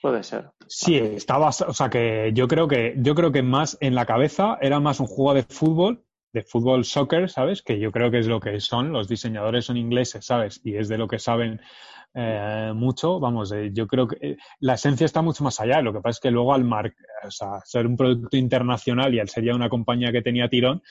Puede 0.01 0.23
ser. 0.23 0.49
Sí, 0.67 0.97
estaba, 0.97 1.49
o 1.49 1.73
sea 1.73 1.89
que 1.89 2.31
yo 2.33 2.47
creo 2.47 2.67
que 2.67 2.95
yo 2.97 3.13
creo 3.13 3.31
que 3.31 3.43
más 3.43 3.77
en 3.81 3.93
la 3.93 4.05
cabeza 4.05 4.57
era 4.59 4.79
más 4.79 4.99
un 4.99 5.05
juego 5.05 5.35
de 5.35 5.43
fútbol, 5.43 6.03
de 6.33 6.41
fútbol 6.41 6.85
soccer, 6.85 7.29
¿sabes? 7.29 7.61
Que 7.61 7.79
yo 7.79 7.91
creo 7.91 8.09
que 8.09 8.19
es 8.19 8.27
lo 8.27 8.39
que 8.39 8.59
son. 8.59 8.91
Los 8.91 9.07
diseñadores 9.07 9.65
son 9.65 9.77
ingleses, 9.77 10.25
¿sabes? 10.25 10.59
Y 10.63 10.75
es 10.75 10.89
de 10.89 10.97
lo 10.97 11.07
que 11.07 11.19
saben 11.19 11.61
eh, 12.15 12.71
mucho. 12.73 13.19
Vamos, 13.19 13.51
eh, 13.51 13.69
yo 13.73 13.85
creo 13.85 14.07
que 14.07 14.17
eh, 14.21 14.37
la 14.59 14.73
esencia 14.73 15.05
está 15.05 15.21
mucho 15.21 15.43
más 15.43 15.59
allá. 15.59 15.81
Lo 15.81 15.93
que 15.93 15.99
pasa 15.99 16.17
es 16.17 16.19
que 16.19 16.31
luego 16.31 16.53
al 16.53 16.63
mar, 16.63 16.93
o 17.23 17.31
sea, 17.31 17.59
ser 17.63 17.85
un 17.85 17.95
producto 17.95 18.37
internacional 18.37 19.13
y 19.13 19.19
al 19.19 19.29
ser 19.29 19.43
ya 19.43 19.53
una 19.53 19.69
compañía 19.69 20.11
que 20.11 20.23
tenía 20.23 20.49
tirón, 20.49 20.81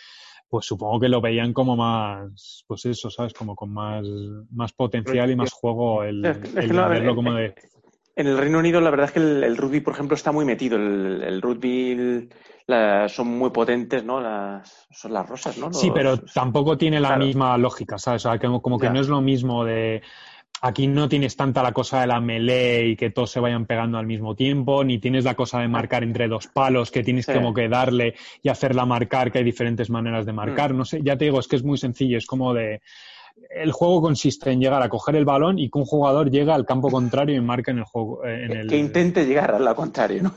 pues 0.48 0.66
supongo 0.66 1.00
que 1.00 1.08
lo 1.08 1.20
veían 1.20 1.52
como 1.52 1.74
más, 1.76 2.64
pues 2.66 2.84
eso, 2.84 3.10
¿sabes? 3.10 3.32
Como 3.32 3.56
con 3.56 3.72
más, 3.72 4.06
más 4.50 4.72
potencial 4.72 5.30
y 5.30 5.36
más 5.36 5.52
juego 5.52 6.04
el, 6.04 6.22
verlo 6.22 7.14
como 7.14 7.34
de 7.34 7.54
en 8.20 8.26
el 8.26 8.38
Reino 8.38 8.58
Unido 8.58 8.80
la 8.80 8.90
verdad 8.90 9.06
es 9.06 9.12
que 9.12 9.20
el, 9.20 9.56
rugby, 9.56 9.80
por 9.80 9.94
ejemplo, 9.94 10.14
está 10.14 10.32
muy 10.32 10.44
metido. 10.44 10.76
El, 10.76 11.40
rugby 11.40 12.28
son 13.08 13.28
muy 13.38 13.50
potentes, 13.50 14.04
¿no? 14.04 14.20
Las, 14.20 14.86
son 14.90 15.12
las 15.12 15.28
rosas, 15.28 15.58
¿no? 15.58 15.72
sí, 15.72 15.90
pero 15.92 16.18
tampoco 16.18 16.76
tiene 16.76 17.00
la 17.00 17.16
misma 17.16 17.56
lógica, 17.58 17.98
¿sabes? 17.98 18.24
O 18.26 18.30
sea, 18.30 18.38
como, 18.38 18.78
que 18.78 18.90
no 18.90 19.00
es 19.00 19.08
lo 19.08 19.20
mismo 19.20 19.64
de... 19.64 20.02
Aquí 20.62 20.86
no 20.86 21.08
tienes 21.08 21.36
tanta 21.36 21.62
la 21.62 21.72
cosa 21.72 22.02
de 22.02 22.06
la 22.06 22.20
melee 22.20 22.88
y 22.88 22.96
que 22.96 23.08
todos 23.08 23.30
se 23.30 23.40
vayan 23.40 23.64
pegando 23.64 23.96
al 23.96 24.06
mismo 24.06 24.34
tiempo, 24.34 24.84
ni 24.84 24.98
tienes 24.98 25.24
la 25.24 25.34
cosa 25.34 25.58
de 25.60 25.68
marcar 25.68 26.02
entre 26.02 26.28
dos 26.28 26.48
palos, 26.48 26.90
que 26.90 27.02
tienes 27.02 27.24
como 27.24 27.54
que 27.54 27.66
darle 27.66 28.14
y 28.42 28.50
hacerla 28.50 28.84
marcar, 28.84 29.32
que 29.32 29.38
hay 29.38 29.44
diferentes 29.44 29.88
maneras 29.88 30.26
de 30.26 30.34
marcar. 30.34 30.74
Mm. 30.74 30.76
No 30.76 30.84
sé, 30.84 31.00
ya 31.02 31.16
te 31.16 31.24
digo, 31.24 31.40
es 31.40 31.48
que 31.48 31.56
es 31.56 31.64
muy 31.64 31.78
sencillo, 31.78 32.18
es 32.18 32.26
como 32.26 32.52
de 32.52 32.82
el 33.50 33.72
juego 33.72 34.02
consiste 34.02 34.50
en 34.50 34.60
llegar 34.60 34.82
a 34.82 34.88
coger 34.88 35.16
el 35.16 35.24
balón 35.24 35.58
y 35.58 35.70
que 35.70 35.78
un 35.78 35.84
jugador 35.84 36.30
llega 36.30 36.54
al 36.54 36.66
campo 36.66 36.90
contrario 36.90 37.36
y 37.36 37.40
marca 37.40 37.70
en 37.70 37.78
el 37.78 37.84
juego. 37.84 38.24
Eh, 38.24 38.44
en 38.44 38.52
el... 38.52 38.68
Que 38.68 38.76
intente 38.76 39.26
llegar 39.26 39.54
al 39.54 39.74
contrario, 39.74 40.22
¿no? 40.24 40.34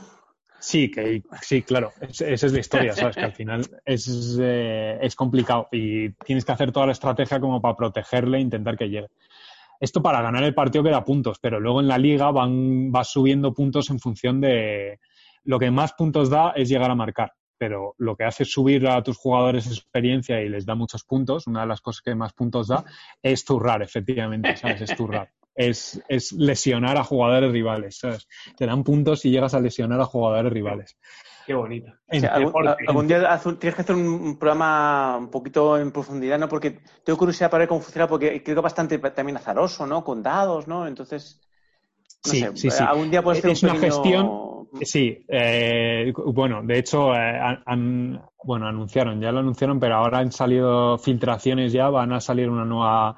Sí, 0.58 0.90
que, 0.90 1.22
sí, 1.42 1.62
claro, 1.62 1.92
esa 2.00 2.26
es 2.26 2.52
la 2.52 2.58
historia, 2.58 2.92
¿sabes? 2.94 3.16
Que 3.16 3.22
al 3.24 3.34
final 3.34 3.66
es, 3.84 4.38
eh, 4.40 4.98
es 5.00 5.14
complicado 5.14 5.68
y 5.70 6.10
tienes 6.24 6.44
que 6.44 6.52
hacer 6.52 6.72
toda 6.72 6.86
la 6.86 6.92
estrategia 6.92 7.38
como 7.38 7.60
para 7.60 7.76
protegerle 7.76 8.38
e 8.38 8.40
intentar 8.40 8.76
que 8.76 8.88
llegue. 8.88 9.08
Esto 9.78 10.02
para 10.02 10.22
ganar 10.22 10.42
el 10.42 10.54
partido 10.54 10.82
que 10.82 10.90
da 10.90 11.04
puntos, 11.04 11.38
pero 11.38 11.60
luego 11.60 11.80
en 11.80 11.88
la 11.88 11.98
liga 11.98 12.30
van, 12.30 12.90
vas 12.90 13.08
subiendo 13.08 13.52
puntos 13.52 13.90
en 13.90 13.98
función 13.98 14.40
de 14.40 15.00
lo 15.44 15.58
que 15.58 15.70
más 15.70 15.92
puntos 15.92 16.30
da 16.30 16.52
es 16.56 16.68
llegar 16.70 16.90
a 16.90 16.94
marcar 16.94 17.32
pero 17.64 17.94
lo 17.96 18.14
que 18.14 18.24
hace 18.24 18.42
es 18.42 18.52
subir 18.52 18.86
a 18.86 19.02
tus 19.02 19.16
jugadores 19.16 19.66
experiencia 19.66 20.38
y 20.42 20.50
les 20.50 20.66
da 20.66 20.74
muchos 20.74 21.02
puntos, 21.02 21.46
una 21.46 21.62
de 21.62 21.66
las 21.68 21.80
cosas 21.80 22.02
que 22.02 22.14
más 22.14 22.34
puntos 22.34 22.68
da, 22.68 22.84
es 23.22 23.42
turrar, 23.42 23.80
efectivamente, 23.80 24.54
¿sabes? 24.54 24.82
Es 24.82 24.94
turrar. 24.94 25.30
Es, 25.54 25.98
es 26.06 26.32
lesionar 26.32 26.98
a 26.98 27.04
jugadores 27.04 27.50
rivales, 27.50 28.00
¿sabes? 28.00 28.28
Te 28.54 28.66
dan 28.66 28.84
puntos 28.84 29.24
y 29.24 29.30
llegas 29.30 29.54
a 29.54 29.60
lesionar 29.60 29.98
a 29.98 30.04
jugadores 30.04 30.52
rivales. 30.52 30.98
Qué 31.46 31.54
bonito. 31.54 31.90
algún, 32.30 33.08
día 33.08 33.40
tienes 33.58 33.74
que 33.74 33.80
hacer 33.80 33.96
un 33.96 34.38
programa 34.38 35.16
un 35.16 35.30
poquito 35.30 35.78
en 35.78 35.90
profundidad, 35.90 36.38
¿no? 36.38 36.50
Porque 36.50 36.82
tengo 37.02 37.18
curiosidad 37.18 37.50
para 37.50 37.62
ver 37.62 37.68
cómo 37.68 37.80
funciona, 37.80 38.06
porque 38.06 38.42
creo 38.42 38.56
que 38.56 38.60
es 38.60 38.62
bastante 38.62 38.98
también 38.98 39.38
azaroso, 39.38 39.86
¿no? 39.86 40.04
Con 40.04 40.22
dados, 40.22 40.68
¿no? 40.68 40.86
Entonces, 40.86 41.40
sí, 42.22 42.44
sí, 42.56 42.70
sí. 42.70 42.84
Algún 42.86 43.10
día 43.10 43.22
puedes 43.22 43.42
es 43.42 43.62
una 43.62 43.76
gestión 43.76 44.63
Sí, 44.82 45.24
eh, 45.28 46.12
bueno, 46.16 46.62
de 46.64 46.78
hecho, 46.78 47.14
eh, 47.14 47.58
han, 47.64 48.20
bueno, 48.42 48.66
anunciaron, 48.66 49.20
ya 49.20 49.30
lo 49.30 49.38
anunciaron, 49.38 49.78
pero 49.78 49.96
ahora 49.96 50.18
han 50.18 50.32
salido 50.32 50.98
filtraciones 50.98 51.72
ya, 51.72 51.88
van 51.90 52.12
a 52.12 52.20
salir 52.20 52.50
una 52.50 52.64
nueva, 52.64 53.16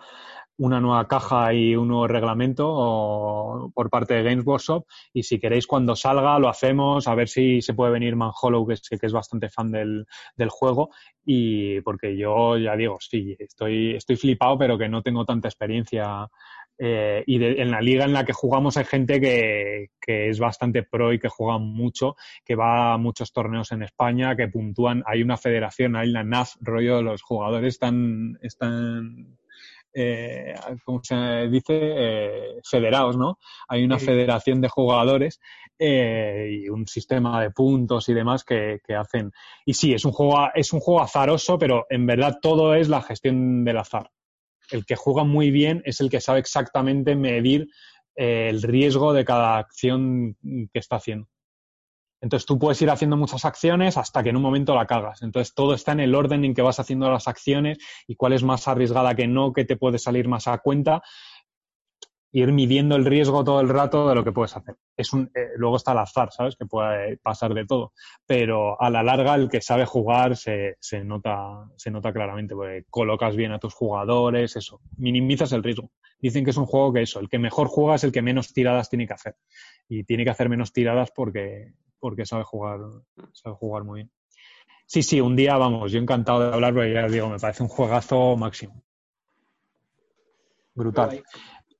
una 0.58 0.80
nueva 0.80 1.08
caja 1.08 1.54
y 1.54 1.74
un 1.74 1.88
nuevo 1.88 2.06
reglamento 2.08 3.70
por 3.74 3.88
parte 3.88 4.14
de 4.14 4.22
Games 4.22 4.46
Workshop 4.46 4.84
y 5.14 5.22
si 5.22 5.38
queréis 5.38 5.66
cuando 5.66 5.96
salga 5.96 6.38
lo 6.38 6.48
hacemos, 6.48 7.08
a 7.08 7.14
ver 7.14 7.28
si 7.28 7.62
se 7.62 7.72
puede 7.72 7.92
venir 7.92 8.16
Manhollow, 8.16 8.66
que, 8.66 8.74
que 8.98 9.06
es 9.06 9.12
bastante 9.12 9.48
fan 9.48 9.70
del, 9.70 10.06
del 10.36 10.50
juego 10.50 10.90
y 11.24 11.80
porque 11.80 12.16
yo 12.16 12.58
ya 12.58 12.76
digo, 12.76 12.98
sí, 13.00 13.34
estoy, 13.38 13.96
estoy 13.96 14.16
flipado, 14.16 14.58
pero 14.58 14.76
que 14.76 14.88
no 14.88 15.02
tengo 15.02 15.24
tanta 15.24 15.48
experiencia 15.48 16.28
eh, 16.78 17.24
y 17.26 17.42
en 17.42 17.70
la 17.70 17.80
liga 17.80 18.04
en 18.04 18.12
la 18.12 18.24
que 18.24 18.32
jugamos 18.32 18.76
hay 18.76 18.84
gente 18.84 19.20
que, 19.20 19.90
es 20.06 20.38
bastante 20.38 20.84
pro 20.84 21.12
y 21.12 21.18
que 21.18 21.28
juega 21.28 21.58
mucho, 21.58 22.14
que 22.44 22.54
va 22.54 22.92
a 22.92 22.98
muchos 22.98 23.32
torneos 23.32 23.72
en 23.72 23.82
España, 23.82 24.36
que 24.36 24.48
puntúan. 24.48 25.02
Hay 25.06 25.22
una 25.22 25.36
federación, 25.36 25.96
hay 25.96 26.10
la 26.10 26.22
NAF, 26.22 26.54
rollo, 26.60 27.02
los 27.02 27.22
jugadores 27.22 27.74
están, 27.74 28.38
están 28.40 29.36
eh, 29.92 30.54
¿cómo 30.84 31.00
se 31.02 31.48
dice? 31.48 31.74
Eh, 31.76 32.60
federados, 32.62 33.16
¿no? 33.16 33.38
Hay 33.66 33.82
una 33.82 33.98
federación 33.98 34.60
de 34.60 34.68
jugadores 34.68 35.40
y 35.78 36.68
un 36.68 36.86
sistema 36.86 37.42
de 37.42 37.50
puntos 37.50 38.08
y 38.08 38.14
demás 38.14 38.44
que, 38.44 38.80
que, 38.86 38.94
hacen. 38.94 39.32
Y 39.64 39.74
sí, 39.74 39.92
es 39.92 40.04
un 40.04 40.12
juego, 40.12 40.48
es 40.54 40.72
un 40.72 40.80
juego 40.80 41.02
azaroso, 41.02 41.58
pero 41.58 41.86
en 41.90 42.06
verdad 42.06 42.38
todo 42.40 42.74
es 42.74 42.88
la 42.88 43.02
gestión 43.02 43.64
del 43.64 43.78
azar 43.78 44.10
el 44.70 44.84
que 44.84 44.96
juega 44.96 45.24
muy 45.24 45.50
bien 45.50 45.82
es 45.84 46.00
el 46.00 46.10
que 46.10 46.20
sabe 46.20 46.40
exactamente 46.40 47.16
medir 47.16 47.68
eh, 48.16 48.48
el 48.50 48.62
riesgo 48.62 49.12
de 49.12 49.24
cada 49.24 49.58
acción 49.58 50.36
que 50.42 50.78
está 50.78 50.96
haciendo. 50.96 51.28
Entonces 52.20 52.46
tú 52.46 52.58
puedes 52.58 52.80
ir 52.80 52.90
haciendo 52.90 53.16
muchas 53.16 53.44
acciones 53.44 53.96
hasta 53.98 54.22
que 54.22 54.30
en 54.30 54.36
un 54.36 54.42
momento 54.42 54.74
la 54.74 54.86
cagas. 54.86 55.22
Entonces 55.22 55.54
todo 55.54 55.74
está 55.74 55.92
en 55.92 56.00
el 56.00 56.14
orden 56.14 56.44
en 56.44 56.54
que 56.54 56.62
vas 56.62 56.80
haciendo 56.80 57.10
las 57.10 57.28
acciones 57.28 57.78
y 58.06 58.16
cuál 58.16 58.32
es 58.32 58.42
más 58.42 58.66
arriesgada 58.68 59.14
que 59.14 59.26
no, 59.26 59.52
que 59.52 59.64
te 59.64 59.76
puede 59.76 59.98
salir 59.98 60.26
más 60.26 60.48
a 60.48 60.58
cuenta 60.58 61.02
ir 62.38 62.52
midiendo 62.52 62.96
el 62.96 63.06
riesgo 63.06 63.42
todo 63.44 63.62
el 63.62 63.68
rato 63.70 64.06
de 64.10 64.14
lo 64.14 64.22
que 64.22 64.30
puedes 64.30 64.54
hacer. 64.54 64.76
Es 64.94 65.14
un, 65.14 65.30
eh, 65.34 65.52
luego 65.56 65.76
está 65.76 65.92
el 65.92 65.98
azar, 65.98 66.30
¿sabes? 66.30 66.54
Que 66.54 66.66
puede 66.66 67.16
pasar 67.16 67.54
de 67.54 67.64
todo. 67.64 67.94
Pero 68.26 68.80
a 68.80 68.90
la 68.90 69.02
larga, 69.02 69.34
el 69.36 69.48
que 69.48 69.62
sabe 69.62 69.86
jugar 69.86 70.36
se, 70.36 70.76
se, 70.78 71.02
nota, 71.02 71.66
se 71.76 71.90
nota 71.90 72.12
claramente, 72.12 72.54
porque 72.54 72.84
colocas 72.90 73.36
bien 73.36 73.52
a 73.52 73.58
tus 73.58 73.72
jugadores, 73.72 74.54
eso, 74.54 74.82
minimizas 74.98 75.52
el 75.52 75.62
riesgo. 75.62 75.90
Dicen 76.18 76.44
que 76.44 76.50
es 76.50 76.58
un 76.58 76.66
juego 76.66 76.92
que 76.92 77.02
eso, 77.02 77.20
el 77.20 77.30
que 77.30 77.38
mejor 77.38 77.68
juega 77.68 77.94
es 77.94 78.04
el 78.04 78.12
que 78.12 78.20
menos 78.20 78.52
tiradas 78.52 78.90
tiene 78.90 79.06
que 79.06 79.14
hacer. 79.14 79.36
Y 79.88 80.04
tiene 80.04 80.24
que 80.24 80.30
hacer 80.30 80.50
menos 80.50 80.74
tiradas 80.74 81.10
porque, 81.16 81.72
porque 81.98 82.26
sabe 82.26 82.44
jugar, 82.44 82.80
sabe 83.32 83.56
jugar 83.56 83.84
muy 83.84 84.00
bien. 84.00 84.10
Sí, 84.84 85.02
sí, 85.02 85.22
un 85.22 85.36
día 85.36 85.56
vamos, 85.56 85.90
yo 85.90 85.98
encantado 86.00 86.40
de 86.40 86.54
hablar, 86.54 86.74
porque 86.74 86.92
ya 86.92 87.08
digo, 87.08 87.30
me 87.30 87.38
parece 87.38 87.62
un 87.62 87.70
juegazo 87.70 88.36
máximo. 88.36 88.82
Brutal. 90.74 91.24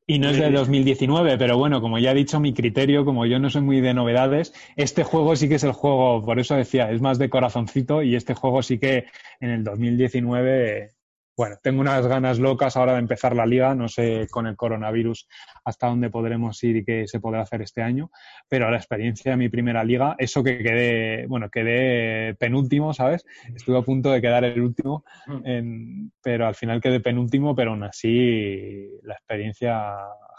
Y 0.09 0.21
no 0.21 0.31
es 0.31 0.39
de 0.39 0.51
2019, 0.53 1.37
pero 1.37 1.59
bueno, 1.59 1.81
como 1.81 1.99
ya 1.99 2.13
he 2.13 2.15
dicho, 2.15 2.39
mi 2.39 2.55
criterio, 2.55 3.05
como 3.05 3.27
yo 3.27 3.41
no 3.41 3.51
soy 3.51 3.63
muy 3.63 3.81
de 3.81 3.93
novedades, 3.93 4.55
este 4.77 5.03
juego 5.03 5.35
sí 5.35 5.49
que 5.49 5.57
es 5.57 5.65
el 5.65 5.73
juego, 5.73 6.25
por 6.25 6.39
eso 6.39 6.55
decía, 6.55 6.93
es 6.93 7.01
más 7.01 7.19
de 7.19 7.29
corazoncito 7.29 8.03
y 8.03 8.15
este 8.15 8.35
juego 8.35 8.63
sí 8.63 8.79
que 8.79 9.07
en 9.41 9.51
el 9.51 9.65
2019 9.65 10.96
bueno, 11.37 11.57
tengo 11.63 11.83
unas 11.83 12.07
ganas 12.07 12.39
locas 12.39 12.77
ahora 12.77 12.95
de 12.95 13.01
empezar 13.01 13.37
la 13.37 13.45
liga. 13.45 13.75
No 13.75 13.89
sé 13.89 14.27
con 14.31 14.47
el 14.47 14.57
coronavirus 14.57 15.29
hasta 15.65 15.89
dónde 15.89 16.09
podremos 16.09 16.63
ir 16.65 16.77
y 16.77 16.85
qué 16.85 17.07
se 17.07 17.21
podrá 17.21 17.43
hacer 17.43 17.61
este 17.61 17.83
año. 17.83 18.11
Pero 18.49 18.71
la 18.71 18.79
experiencia 18.79 19.33
de 19.33 19.37
mi 19.37 19.51
primera 19.51 19.85
liga, 19.85 20.17
eso 20.19 20.43
que 20.43 20.59
quedé, 20.59 21.27
bueno, 21.27 21.51
quedé 21.51 22.35
penúltimo, 22.37 22.95
¿sabes? 22.95 23.25
Estuve 23.55 23.79
a 23.79 23.83
punto 23.83 24.11
de 24.11 24.23
quedar 24.23 24.45
el 24.45 24.63
último, 24.63 25.05
mm. 25.27 26.09
pero 26.23 26.47
al 26.47 26.55
final 26.55 26.81
quedé 26.81 27.01
penúltimo, 27.01 27.55
pero 27.55 27.73
aún 27.73 27.83
así 27.83 28.89
la 29.03 29.15
experiencia 29.15 29.95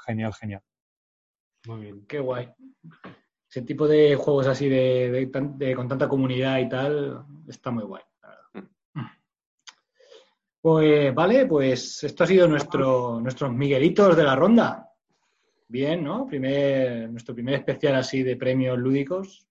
genial, 0.06 0.34
genial. 0.34 0.62
Muy 1.68 1.82
bien, 1.82 2.06
qué 2.08 2.20
guay. 2.20 2.50
Ese 3.50 3.62
tipo 3.62 3.88
de 3.88 4.16
juegos 4.16 4.48
así 4.48 4.68
de 4.68 5.30
con 5.76 5.88
tanta 5.88 6.08
comunidad 6.08 6.58
y 6.58 6.70
tal 6.70 7.24
está 7.48 7.70
muy 7.70 7.84
guay. 7.84 8.02
Pues 10.68 11.16
vale, 11.16 11.46
pues 11.46 12.04
esto 12.04 12.26
ha 12.26 12.28
sido 12.28 12.46
nuestro, 12.46 13.22
nuestros 13.22 13.54
Miguelitos 13.54 14.18
de 14.18 14.24
la 14.26 14.36
ronda. 14.36 14.90
Bien, 15.70 16.04
¿no? 16.04 16.28
Primer, 16.28 17.10
nuestro 17.10 17.34
primer 17.34 17.54
especial 17.56 17.96
así 17.96 18.22
de 18.22 18.36
premios 18.36 18.78
lúdicos. 18.78 19.48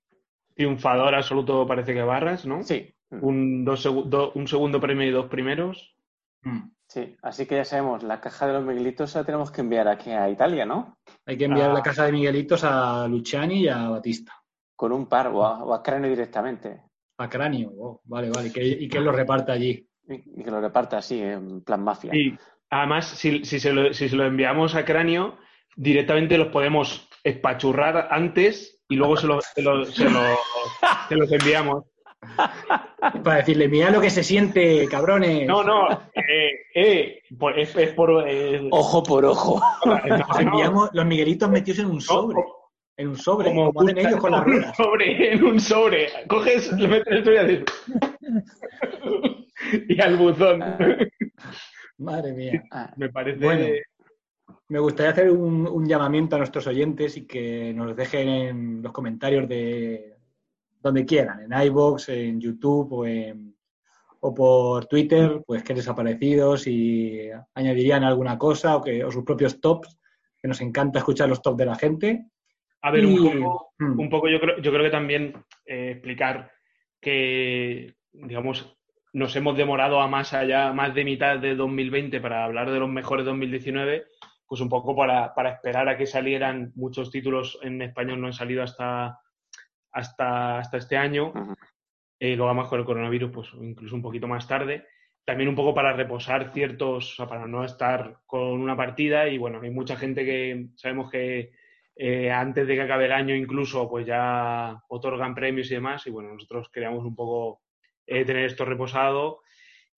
Triunfador 0.55 1.15
absoluto 1.15 1.67
parece 1.67 1.95
que 1.95 2.03
Barras, 2.03 2.45
¿no? 2.45 2.63
Sí. 2.63 2.95
Un, 3.09 3.65
dos, 3.65 3.87
un 3.87 4.47
segundo 4.47 4.79
premio 4.79 5.09
y 5.09 5.11
dos 5.11 5.25
primeros. 5.25 5.97
Mm. 6.43 6.69
Sí, 6.87 7.17
así 7.23 7.47
que 7.47 7.57
ya 7.57 7.65
sabemos, 7.65 8.03
la 8.03 8.21
caja 8.21 8.47
de 8.49 8.53
los 8.53 8.65
Miguelitos 8.67 9.15
la 9.15 9.25
tenemos 9.25 9.51
que 9.51 9.63
enviar 9.63 9.89
aquí 9.89 10.11
a 10.11 10.29
Italia, 10.29 10.67
¿no? 10.67 10.99
Hay 11.25 11.39
que 11.39 11.47
enviar 11.47 11.71
Ah. 11.71 11.75
la 11.75 11.83
caja 11.83 12.05
de 12.05 12.13
Miguelitos 12.13 12.63
a 12.63 13.09
Luciani 13.09 13.63
y 13.63 13.69
a 13.69 13.89
Batista. 13.89 14.35
Con 14.77 14.93
un 14.93 15.07
par 15.07 15.29
o 15.29 15.47
a, 15.47 15.65
o 15.65 15.73
a 15.73 15.83
Cráneo 15.83 16.11
directamente. 16.11 16.83
A 17.17 17.27
Cráneo. 17.27 17.71
Oh, 17.79 18.01
vale, 18.05 18.29
vale. 18.29 18.53
que- 18.53 18.63
y 18.67 18.87
que 18.87 19.01
lo 19.01 19.13
reparta 19.13 19.55
allí. 19.55 19.83
Y, 20.09 20.41
y 20.41 20.45
que 20.45 20.51
lo 20.51 20.61
reparta 20.61 20.99
así, 20.99 21.21
en 21.21 21.63
plan 21.63 21.83
mafia. 21.83 22.15
Y 22.15 22.37
además, 22.71 23.07
si, 23.07 23.45
si 23.45 23.59
se 23.61 23.73
lo, 23.73 23.93
si 23.93 24.09
se 24.09 24.17
lo 24.17 24.25
enviamos 24.25 24.75
a 24.75 24.85
Cráneo, 24.85 25.37
directamente 25.77 26.39
los 26.39 26.49
podemos 26.49 27.09
espachurrar 27.25 28.09
antes 28.11 28.83
y 28.89 28.97
luego 28.97 29.17
se, 29.17 29.27
lo- 29.27 29.41
se 29.41 29.63
lo- 29.63 29.85
se 29.85 30.05
lo- 30.09 30.39
se 31.09 31.17
los 31.17 31.33
enviamos. 31.33 31.85
Para 33.23 33.37
decirle, 33.39 33.69
mira 33.69 33.91
lo 33.91 34.01
que 34.01 34.11
se 34.11 34.25
siente, 34.25 34.87
cabrones. 34.89 35.47
No, 35.47 35.63
no, 35.63 35.91
eh, 36.15 36.51
eh, 36.75 37.23
por- 37.39 37.59
es, 37.59 37.75
es 37.77 37.91
por... 37.93 38.25
eh, 38.27 38.67
Ojo 38.71 39.03
por 39.03 39.25
ojo. 39.25 39.61
Nos 39.85 40.41
enviamos 40.41 40.91
los 40.93 41.05
Miguelitos 41.07 41.51
metidos 41.51 41.81
en 41.81 41.87
un 41.87 42.01
sobre. 42.01 42.39
En 42.97 43.09
un 43.09 43.17
sobre, 43.17 43.49
como 43.49 43.73
como, 43.73 43.83
hacen 43.83 43.99
ellos 43.99 44.17
con 44.21 44.31
las 44.33 44.41
en 44.43 44.47
un 44.49 44.53
ruedas. 44.57 44.77
sobre, 44.77 45.33
en 45.35 45.45
un 45.45 45.61
sobre. 45.61 46.07
Coges, 46.29 46.73
le 46.73 46.89
metes 46.89 47.13
el 47.13 47.25
sobre 47.25 47.37
y 47.37 47.39
haces- 47.39 47.65
y 49.89 50.01
al 50.01 50.17
buzón. 50.17 50.63
Ah. 50.63 50.79
Madre 51.99 52.33
mía. 52.33 52.65
Ah, 52.71 52.93
Me 52.97 53.09
parece... 53.11 53.45
Bueno. 53.45 53.67
Me 54.69 54.79
gustaría 54.81 55.11
hacer 55.13 55.31
un, 55.31 55.67
un 55.67 55.87
llamamiento 55.89 56.35
a 56.35 56.39
nuestros 56.41 56.67
oyentes 56.67 57.17
y 57.17 57.27
que 57.27 57.73
nos 57.73 57.95
dejen 57.97 58.29
en 58.29 58.83
los 58.83 58.93
comentarios 58.93 59.49
de 59.49 60.17
donde 60.81 61.05
quieran, 61.05 61.41
en 61.53 61.67
iBox, 61.67 62.09
en 62.11 62.41
YouTube 62.41 62.93
o, 62.93 63.07
en- 63.07 63.57
o 64.21 64.35
por 64.35 64.87
Twitter, 64.87 65.41
pues 65.47 65.63
qué 65.63 65.73
les 65.75 65.87
ha 65.89 65.95
parecido, 65.95 66.57
si 66.57 67.29
añadirían 67.55 68.03
alguna 68.05 68.37
cosa 68.39 68.77
o, 68.77 68.83
que, 68.83 69.05
o 69.05 69.11
sus 69.11 69.25
propios 69.25 69.61
tops, 69.61 69.99
que 70.41 70.49
nos 70.49 70.61
encanta 70.61 70.99
escuchar 71.01 71.29
los 71.29 71.43
tops 71.43 71.57
de 71.59 71.67
la 71.67 71.77
gente. 71.77 72.27
A 72.83 72.91
ver, 72.91 73.07
un 73.07 73.17
poco, 73.41 73.73
Mm. 73.79 74.01
un 74.01 74.11
poco 74.11 74.29
yo 74.29 74.41
creo, 74.41 74.59
yo 74.61 74.71
creo 74.73 74.85
que 74.85 74.91
también 74.91 75.33
eh, 75.65 75.91
explicar 75.93 76.51
que, 77.01 77.95
digamos, 78.13 78.76
nos 79.17 79.35
hemos 79.35 79.57
demorado 79.57 80.03
a 80.03 80.09
más 80.09 80.35
allá, 80.35 80.75
más 80.75 80.95
de 80.95 81.03
mitad 81.03 81.39
de 81.39 81.55
2020 81.55 82.21
para 82.21 82.45
hablar 82.45 82.71
de 82.71 82.79
los 82.79 82.91
mejores 82.91 83.25
2019, 83.25 84.05
pues 84.47 84.61
un 84.61 84.69
poco 84.69 84.95
para, 84.95 85.35
para 85.35 85.53
esperar 85.53 85.89
a 85.89 85.97
que 85.97 86.05
salieran 86.05 86.73
muchos 86.75 87.11
títulos 87.11 87.59
en 87.63 87.81
español 87.81 88.21
no 88.21 88.27
han 88.27 88.35
salido 88.35 88.63
hasta, 88.63 89.19
hasta, 89.91 90.59
hasta 90.59 90.77
este 90.77 90.99
año. 90.99 91.33
Eh, 92.21 92.37
luego 92.37 92.51
además 92.51 92.69
con 92.69 92.79
el 92.79 92.85
coronavirus, 92.85 93.31
pues 93.33 93.49
incluso 93.59 93.97
un 93.97 94.03
poquito 94.03 94.29
más 94.29 94.47
tarde. 94.47 94.87
También 95.25 95.49
un 95.49 95.57
poco 95.57 95.75
para 95.75 95.95
reposar 95.95 96.53
ciertos, 96.53 97.13
o 97.13 97.17
sea, 97.17 97.27
para 97.27 97.47
no 97.47 97.65
estar 97.65 98.19
con 98.27 98.61
una 98.61 98.77
partida 98.77 99.29
y 99.29 99.39
bueno, 99.39 99.63
hay 99.63 99.71
mucha 99.71 99.97
gente 99.97 100.27
que 100.27 100.67
sabemos 100.75 101.11
que 101.11 101.53
eh, 101.97 102.31
antes 102.31 102.67
de 102.67 102.75
que 102.75 102.83
acabe 102.83 103.07
el 103.07 103.13
año 103.13 103.35
incluso 103.35 103.89
pues 103.89 104.05
ya 104.05 104.79
otorgan 104.89 105.35
premios 105.35 105.71
y 105.71 105.75
demás 105.75 106.07
y 106.07 106.11
bueno, 106.11 106.35
nosotros 106.35 106.69
queríamos 106.71 107.03
un 107.03 107.17
poco 107.17 107.63
eh, 108.07 108.25
tener 108.25 108.47
esto 108.47 108.65
reposado 108.65 109.41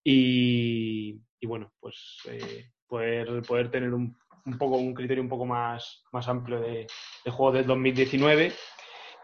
y, 0.02 1.20
y 1.40 1.46
bueno, 1.46 1.72
pues 1.80 2.20
eh, 2.28 2.70
poder, 2.86 3.42
poder 3.42 3.70
tener 3.70 3.92
un, 3.92 4.16
un 4.48 4.58
poco 4.58 4.76
un 4.76 4.94
criterio 4.94 5.22
un 5.22 5.28
poco 5.28 5.44
más, 5.44 6.04
más 6.12 6.26
amplio 6.28 6.60
de, 6.60 6.86
juegos 7.30 7.54
del 7.54 7.66
2019 7.66 8.52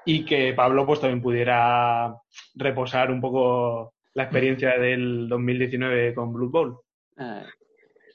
y 0.04 0.24
que 0.24 0.52
Pablo 0.52 0.84
pues 0.84 1.00
también 1.00 1.22
pudiera 1.22 2.14
reposar 2.54 3.10
un 3.10 3.20
poco 3.20 3.94
la 4.12 4.24
experiencia 4.24 4.78
del 4.78 5.28
2019 5.28 6.14
con 6.14 6.32
Blood 6.32 6.50
Bowl. 6.50 6.80
Ah, 7.16 7.44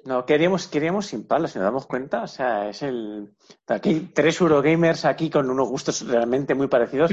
No, 0.10 0.26
queríamos, 0.26 0.68
queríamos 0.68 1.06
sin 1.06 1.28
Pablo, 1.28 1.48
si 1.48 1.60
nos 1.60 1.66
damos 1.66 1.86
cuenta. 1.86 2.24
O 2.24 2.28
sea, 2.28 2.68
es 2.68 2.82
el. 2.82 3.30
Aquí 3.68 3.90
hay 3.90 4.00
tres 4.12 4.42
Eurogamers 4.42 5.06
aquí 5.06 5.30
con 5.30 5.48
unos 5.48 5.70
gustos 5.70 6.02
realmente 6.08 6.56
muy 6.56 6.66
parecidos. 6.68 7.12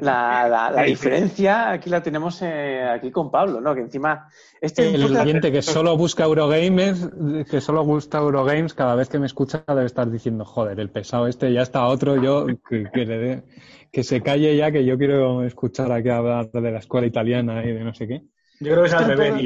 La, 0.00 0.48
la- 0.48 0.82
diferencia 0.84 1.70
aquí 1.70 1.90
la 1.90 2.02
tenemos 2.02 2.40
eh, 2.40 2.82
aquí 2.90 3.10
con 3.10 3.30
Pablo, 3.30 3.60
¿no? 3.60 3.74
Que 3.74 3.82
encima. 3.82 4.30
Este 4.62 4.94
El 4.94 5.14
oyente 5.14 5.52
que 5.52 5.60
solo 5.60 5.94
busca 5.98 6.24
Eurogamers, 6.24 7.10
que 7.50 7.60
solo 7.60 7.82
gusta 7.84 8.16
Eurogames, 8.16 8.72
cada 8.72 8.94
vez 8.94 9.10
que 9.10 9.18
me 9.18 9.26
escucha 9.26 9.62
debe 9.68 9.84
estar 9.84 10.10
diciendo, 10.10 10.46
joder, 10.46 10.80
el 10.80 10.88
pesado 10.90 11.26
este 11.26 11.52
ya 11.52 11.60
está 11.60 11.84
otro, 11.86 12.16
yo 12.16 12.46
que, 12.68 12.88
que 12.90 13.04
le 13.04 13.18
dé- 13.18 13.42
que 13.92 14.02
se 14.04 14.22
calle 14.22 14.56
ya, 14.56 14.72
que 14.72 14.86
yo 14.86 14.96
quiero 14.96 15.44
escuchar 15.44 15.92
aquí 15.92 16.08
hablar 16.08 16.50
de 16.50 16.70
la 16.72 16.78
escuela 16.78 17.06
italiana 17.06 17.62
y 17.62 17.72
de 17.72 17.84
no 17.84 17.92
sé 17.92 18.08
qué. 18.08 18.22
Yo 18.60 18.72
creo 18.72 18.82
que 18.82 18.88
es 18.88 18.94
al 18.94 19.04
revés. 19.06 19.42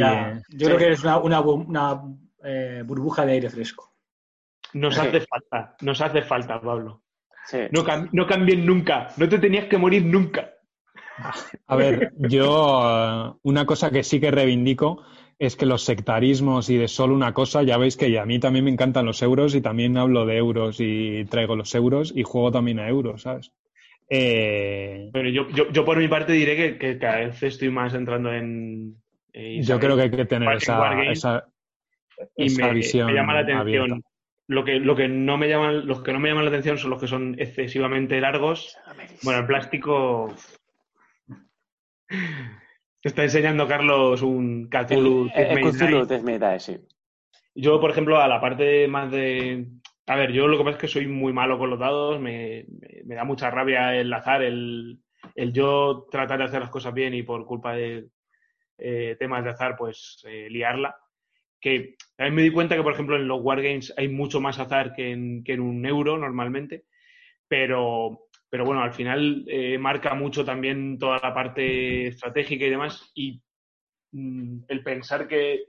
Yo 0.50 0.66
creo 0.66 0.78
que 0.78 0.92
es 0.92 1.00
una, 1.04 1.18
una, 1.18 2.00
eh, 2.44 2.82
burbuja 2.84 3.24
de 3.26 3.32
aire 3.32 3.50
fresco. 3.50 3.92
Nos 4.74 4.94
Sí. 4.94 5.00
hace 5.00 5.20
falta, 5.22 5.76
nos 5.82 6.00
hace 6.00 6.22
falta, 6.22 6.60
Pablo. 6.60 7.02
Sí. 7.46 7.58
No, 7.72 7.84
cam- 7.84 8.08
no 8.12 8.26
cambien 8.26 8.64
nunca, 8.64 9.08
no 9.16 9.28
te 9.28 9.38
tenías 9.38 9.66
que 9.66 9.76
morir 9.78 10.04
nunca. 10.04 10.50
A 11.66 11.76
ver, 11.76 12.12
yo 12.16 12.80
eh, 12.84 13.32
una 13.42 13.66
cosa 13.66 13.90
que 13.90 14.02
sí 14.02 14.18
que 14.20 14.30
reivindico 14.30 15.02
es 15.38 15.56
que 15.56 15.66
los 15.66 15.82
sectarismos 15.82 16.70
y 16.70 16.76
de 16.78 16.88
solo 16.88 17.14
una 17.14 17.34
cosa, 17.34 17.62
ya 17.62 17.76
veis 17.76 17.96
que 17.96 18.16
a 18.18 18.24
mí 18.24 18.38
también 18.38 18.64
me 18.64 18.70
encantan 18.70 19.04
los 19.06 19.20
euros 19.22 19.54
y 19.54 19.60
también 19.60 19.96
hablo 19.98 20.24
de 20.24 20.36
euros 20.36 20.76
y 20.78 21.24
traigo 21.26 21.56
los 21.56 21.74
euros 21.74 22.12
y 22.16 22.22
juego 22.22 22.50
también 22.52 22.78
a 22.78 22.88
euros, 22.88 23.22
¿sabes? 23.22 23.52
Eh, 24.08 25.10
Pero 25.12 25.28
yo, 25.30 25.48
yo, 25.50 25.70
yo 25.72 25.84
por 25.84 25.98
mi 25.98 26.06
parte 26.08 26.32
diré 26.32 26.54
que, 26.56 26.78
que 26.78 26.98
cada 26.98 27.18
vez 27.18 27.42
estoy 27.42 27.70
más 27.70 27.92
entrando 27.94 28.32
en... 28.32 28.96
eh, 29.32 29.60
yo 29.62 29.80
creo 29.80 29.96
que 29.96 30.02
hay 30.02 30.10
que 30.10 30.24
tener 30.26 30.48
esa, 30.56 31.46
y 32.36 32.44
me, 32.56 32.82
llama 33.14 33.34
la 33.34 33.40
atención. 33.40 33.60
abierta. 33.92 34.08
Lo 34.48 34.64
que, 34.64 34.80
lo 34.80 34.96
que 34.96 35.08
no 35.08 35.38
me 35.38 35.48
llaman, 35.48 35.86
los 35.86 36.02
que 36.02 36.12
no 36.12 36.18
me 36.20 36.28
llaman 36.28 36.44
la 36.44 36.50
atención 36.50 36.76
son 36.76 36.90
los 36.90 37.00
que 37.00 37.06
son 37.06 37.36
excesivamente 37.38 38.20
largos. 38.20 38.76
Bueno, 39.22 39.40
el 39.40 39.46
plástico. 39.46 40.34
Te 42.08 43.08
está 43.08 43.22
enseñando 43.24 43.66
Carlos 43.66 44.22
un 44.22 44.68
Cthulhu. 44.68 45.28
Sí. 46.60 46.78
Yo, 47.54 47.80
por 47.80 47.90
ejemplo, 47.90 48.20
a 48.20 48.28
la 48.28 48.40
parte 48.40 48.86
más 48.88 49.10
de. 49.10 49.66
A 50.06 50.16
ver, 50.16 50.32
yo 50.32 50.48
lo 50.48 50.58
que 50.58 50.64
pasa 50.64 50.76
es 50.76 50.80
que 50.80 50.88
soy 50.88 51.06
muy 51.06 51.32
malo 51.32 51.58
con 51.58 51.70
los 51.70 51.78
dados, 51.78 52.20
me, 52.20 52.64
me- 52.68 53.02
me 53.04 53.14
da 53.14 53.24
mucha 53.24 53.50
rabia 53.50 53.94
el 53.94 54.12
azar, 54.12 54.42
el, 54.42 54.98
el 55.36 55.52
yo 55.52 56.06
tratar 56.10 56.38
de 56.38 56.44
hacer 56.44 56.60
las 56.60 56.70
cosas 56.70 56.92
bien 56.92 57.14
y 57.14 57.22
por 57.22 57.46
culpa 57.46 57.74
de 57.74 58.08
eh, 58.78 59.16
temas 59.18 59.44
de 59.44 59.50
azar, 59.50 59.76
pues 59.78 60.22
eh, 60.26 60.48
liarla. 60.50 60.96
Que 61.62 61.96
también 62.16 62.34
me 62.34 62.42
di 62.42 62.50
cuenta 62.50 62.76
que, 62.76 62.82
por 62.82 62.92
ejemplo, 62.92 63.16
en 63.16 63.28
los 63.28 63.40
Wargames 63.40 63.94
hay 63.96 64.08
mucho 64.08 64.40
más 64.40 64.58
azar 64.58 64.92
que 64.92 65.12
en, 65.12 65.44
que 65.44 65.52
en 65.54 65.60
un 65.60 65.86
euro 65.86 66.18
normalmente, 66.18 66.84
pero, 67.48 68.28
pero 68.50 68.64
bueno, 68.64 68.82
al 68.82 68.92
final 68.92 69.44
eh, 69.46 69.78
marca 69.78 70.14
mucho 70.14 70.44
también 70.44 70.98
toda 70.98 71.20
la 71.22 71.32
parte 71.32 72.08
estratégica 72.08 72.66
y 72.66 72.70
demás. 72.70 73.12
Y 73.14 73.40
mm, 74.10 74.64
el 74.68 74.82
pensar 74.82 75.28
que, 75.28 75.66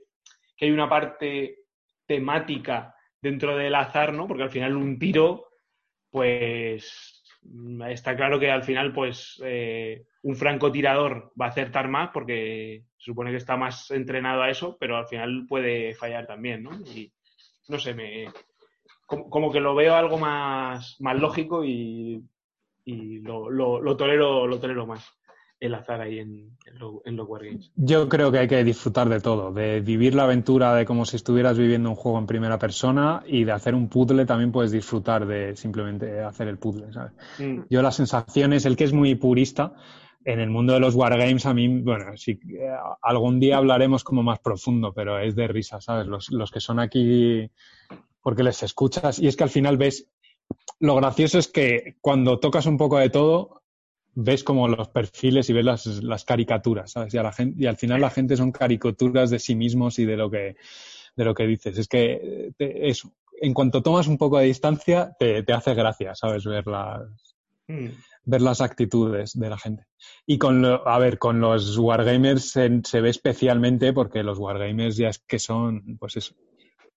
que 0.58 0.66
hay 0.66 0.72
una 0.72 0.90
parte 0.90 1.60
temática 2.08 2.96
dentro 3.22 3.56
del 3.56 3.76
azar, 3.76 4.14
¿no? 4.14 4.28
Porque 4.28 4.44
al 4.44 4.52
final 4.52 4.76
un 4.76 4.98
tiro, 4.98 5.50
pues 6.10 7.13
está 7.90 8.16
claro 8.16 8.40
que 8.40 8.52
al 8.52 8.64
final, 8.64 8.94
pues 8.94 9.42
eh, 9.44 10.06
un 10.24 10.36
francotirador 10.36 11.32
va 11.40 11.48
a 11.48 11.50
acertar 11.50 11.88
más 11.88 12.10
porque 12.14 12.84
se 12.98 13.06
supone 13.06 13.32
que 13.32 13.38
está 13.38 13.58
más 13.58 13.92
entrenado 13.92 14.42
a 14.42 14.50
eso, 14.50 14.78
pero 14.80 14.98
al 14.98 15.08
final 15.08 15.46
puede 15.48 15.94
fallar 15.96 16.26
también, 16.26 16.64
¿no? 16.64 16.72
Y 16.82 17.12
no 17.68 17.80
sé, 17.80 17.94
me 17.94 18.28
como, 19.06 19.52
que 19.52 19.60
lo 19.60 19.76
veo 19.76 19.96
algo 19.96 20.18
más, 20.18 20.96
más 21.00 21.20
lógico 21.20 21.64
y, 21.64 22.24
y 22.86 23.20
lo, 23.20 23.50
lo 23.50 23.98
tolero, 23.98 24.48
lo 24.48 24.60
tolero 24.60 24.88
más 24.88 25.14
el 25.66 25.74
azar 25.76 26.02
ahí 26.02 26.20
en, 26.20 26.58
en, 26.66 26.80
lo- 26.80 27.02
en 27.06 27.16
los 27.16 27.28
Wargames. 27.28 27.72
Yo 27.76 28.10
creo 28.10 28.32
que 28.32 28.40
hay 28.40 28.48
que 28.48 28.64
disfrutar 28.64 29.10
de 29.10 29.20
todo, 29.20 29.52
de 29.52 29.82
vivir 29.82 30.14
la 30.16 30.24
aventura 30.24 30.76
de 30.76 30.86
como 30.86 31.06
si 31.06 31.16
estuvieras 31.16 31.58
viviendo 31.58 31.90
un 31.90 31.96
juego 31.96 32.20
en 32.20 32.28
primera 32.28 32.58
persona 32.60 33.24
y 33.26 33.44
de 33.44 33.52
hacer 33.54 33.74
un 33.76 33.88
puzzle 33.90 34.26
también 34.26 34.52
puedes 34.52 34.72
disfrutar 34.72 35.26
de 35.26 35.56
simplemente 35.56 36.22
hacer 36.22 36.48
el 36.48 36.58
puzzle, 36.58 36.92
¿sabes? 36.94 37.14
Mm. 37.40 37.62
Yo 37.70 37.82
la 37.82 37.92
sensación 37.92 38.54
es 38.54 38.66
el 38.66 38.76
que 38.76 38.84
es 38.84 38.94
muy 38.94 39.16
purista. 39.16 39.74
En 40.26 40.40
el 40.40 40.50
mundo 40.50 40.72
de 40.74 40.80
los 40.80 40.96
wargames, 40.96 41.46
a 41.46 41.54
mí, 41.54 41.82
bueno, 41.82 42.16
sí, 42.16 42.40
eh, 42.50 42.70
algún 43.02 43.42
día 43.42 43.58
hablaremos 43.58 44.06
como 44.06 44.24
más 44.24 44.40
profundo, 44.40 44.94
pero 44.94 45.20
es 45.20 45.36
de 45.36 45.50
risa, 45.50 45.82
¿sabes? 45.82 46.08
Los, 46.08 46.32
los 46.32 46.50
que 46.50 46.62
son 46.62 46.80
aquí, 46.80 47.52
porque 48.22 48.44
les 48.44 48.64
escuchas, 48.64 49.20
y 49.20 49.28
es 49.28 49.36
que 49.36 49.44
al 49.44 49.50
final 49.50 49.76
ves, 49.78 50.08
lo 50.80 50.96
gracioso 50.96 51.40
es 51.40 51.50
que 51.50 51.98
cuando 52.00 52.40
tocas 52.40 52.66
un 52.68 52.78
poco 52.78 53.00
de 53.00 53.10
todo, 53.10 53.63
ves 54.16 54.44
como 54.44 54.68
los 54.68 54.90
perfiles 54.90 55.50
y 55.50 55.54
ves 55.54 55.66
las, 55.66 55.86
las 56.04 56.26
caricaturas, 56.26 56.92
¿sabes? 56.92 57.14
Y, 57.14 57.18
a 57.18 57.24
la 57.24 57.32
gente, 57.34 57.64
y 57.64 57.66
al 57.66 57.78
final 57.78 58.02
la 58.02 58.10
gente 58.10 58.38
son 58.38 58.52
caricaturas 58.52 59.30
de 59.30 59.40
sí 59.40 59.56
mismos 59.56 60.00
y 60.00 60.06
de 60.06 60.18
lo 60.18 60.30
que, 60.30 60.56
de 61.16 61.26
lo 61.26 61.34
que 61.34 61.48
dices. 61.48 61.78
Es 61.78 61.88
que 61.88 62.52
te- 62.58 62.88
eso, 62.90 63.12
en 63.42 63.54
cuanto 63.54 63.82
tomas 63.82 64.08
un 64.08 64.18
poco 64.18 64.38
de 64.38 64.46
distancia, 64.46 65.16
te, 65.20 65.44
te 65.44 65.54
hace 65.54 65.74
gracia, 65.74 66.16
¿sabes? 66.16 66.46
Ver 66.46 66.68
las, 66.68 67.02
Mm. 67.66 67.88
ver 68.26 68.42
las 68.42 68.60
actitudes 68.60 69.40
de 69.40 69.50
la 69.50 69.58
gente. 69.58 69.86
Y 70.26 70.38
con, 70.38 70.62
lo- 70.62 70.86
a 70.86 71.00
ver, 71.00 71.18
con 71.18 71.40
los 71.40 71.78
wargamers 71.78 72.52
se, 72.52 72.82
se 72.84 73.00
ve 73.00 73.10
especialmente 73.10 73.94
porque 73.94 74.22
los 74.22 74.38
wargamers 74.38 74.98
ya 74.98 75.08
es 75.08 75.20
que 75.20 75.40
son, 75.40 75.98
pues 75.98 76.18
eso, 76.18 76.36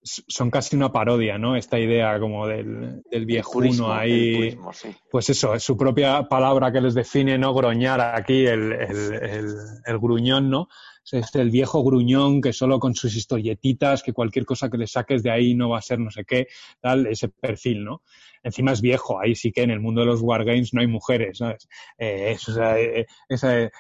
son 0.07 0.51
casi 0.51 0.77
una 0.77 0.93
parodia, 0.93 1.39
¿no? 1.39 1.57
Esta 1.57 1.79
idea 1.79 2.19
como 2.21 2.47
del, 2.47 3.03
del 3.11 3.27
viejuno 3.27 3.61
Purismo, 3.61 3.93
ahí. 3.93 4.35
purismo, 4.37 4.73
sí. 4.73 4.95
Pues 5.11 5.29
eso, 5.31 5.55
es 5.55 5.63
su 5.63 5.77
propia 5.77 6.23
palabra 6.29 6.73
que 6.73 6.81
les 6.81 6.95
define, 6.95 7.39
¿no? 7.39 7.53
Groñar 7.55 8.01
aquí, 8.01 8.47
el, 8.47 8.73
el, 8.73 9.15
el, 9.23 9.55
el 9.85 9.99
gruñón, 9.99 10.51
¿no? 10.51 10.69
Es 11.13 11.35
el 11.37 11.51
viejo 11.51 11.85
gruñón 11.85 12.41
que 12.41 12.53
solo 12.53 12.81
con 12.81 12.95
sus 12.95 13.15
historietitas, 13.15 14.03
que 14.03 14.13
cualquier 14.13 14.45
cosa 14.45 14.69
que 14.69 14.77
le 14.79 14.87
saques 14.89 15.23
de 15.23 15.31
ahí 15.31 15.55
no 15.55 15.69
va 15.71 15.79
a 15.79 15.83
ser 15.83 16.01
no 16.01 16.11
sé 16.11 16.25
qué, 16.25 16.49
tal, 16.81 17.07
ese 17.07 17.29
perfil, 17.29 17.85
¿no? 17.85 18.03
Encima 18.43 18.73
es 18.73 18.81
viejo, 18.81 19.21
ahí 19.21 19.35
sí 19.35 19.53
que 19.53 19.63
en 19.63 19.71
el 19.71 19.81
mundo 19.81 20.01
de 20.01 20.07
los 20.09 20.21
wargames 20.21 20.75
no 20.75 20.81
hay 20.81 20.87
mujeres, 20.89 21.39
¿sabes? 21.39 21.69
Eh, 21.99 22.33
eso, 22.33 22.53
o 22.53 22.55
sea, 22.55 22.79
eh, 22.79 23.07
esa- 23.29 23.71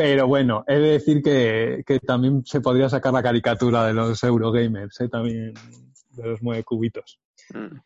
pero 0.00 0.26
bueno, 0.26 0.64
he 0.66 0.76
de 0.78 0.90
decir 0.92 1.22
que, 1.22 1.82
que 1.86 2.00
también 2.00 2.42
se 2.46 2.62
podría 2.62 2.88
sacar 2.88 3.12
la 3.12 3.22
caricatura 3.22 3.86
de 3.86 3.92
los 3.92 4.24
Eurogamers, 4.24 4.98
¿eh? 5.02 5.08
también 5.10 5.52
de 6.12 6.26
los 6.26 6.40
mueve 6.42 6.64
cubitos. 6.64 7.20
Mm. 7.52 7.76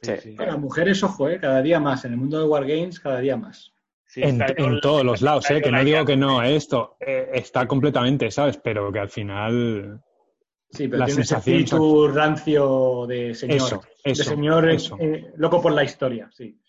Sí, 0.00 0.12
Sí. 0.12 0.12
sí. 0.22 0.34
Bueno, 0.36 0.58
mujeres, 0.58 1.02
ojo, 1.02 1.28
¿eh? 1.28 1.40
cada 1.40 1.60
día 1.60 1.80
más. 1.80 2.04
En 2.04 2.12
el 2.12 2.18
mundo 2.18 2.38
de 2.38 2.44
Wargames, 2.46 3.00
cada 3.00 3.18
día 3.18 3.36
más. 3.36 3.72
Sí, 4.06 4.22
En, 4.22 4.38
todos 4.80 5.04
los 5.04 5.22
lados, 5.22 5.50
¿eh? 5.50 5.60
que 5.60 5.72
no 5.72 5.82
digo 5.82 6.04
que 6.04 6.16
no, 6.16 6.40
esto 6.40 6.96
eh, 7.00 7.30
está 7.32 7.66
completamente, 7.66 8.30
¿sabes? 8.30 8.58
Pero 8.62 8.92
que 8.92 9.00
al 9.00 9.10
final 9.10 10.00
Sí, 10.70 10.86
pero 10.88 10.98
La 11.00 11.06
tiene 11.06 11.24
sensación, 11.24 11.56
espíritu 11.56 12.08
rancio 12.08 13.06
de 13.08 13.34
señor. 13.34 13.56
Eso, 13.56 13.82
eso, 14.04 14.22
de 14.22 14.28
señor 14.28 14.70
eh, 14.70 14.74
eso. 14.74 14.96
eh, 15.00 15.32
loco 15.36 15.60
por 15.60 15.72
la 15.72 15.82
historia, 15.82 16.28
sí. 16.32 16.60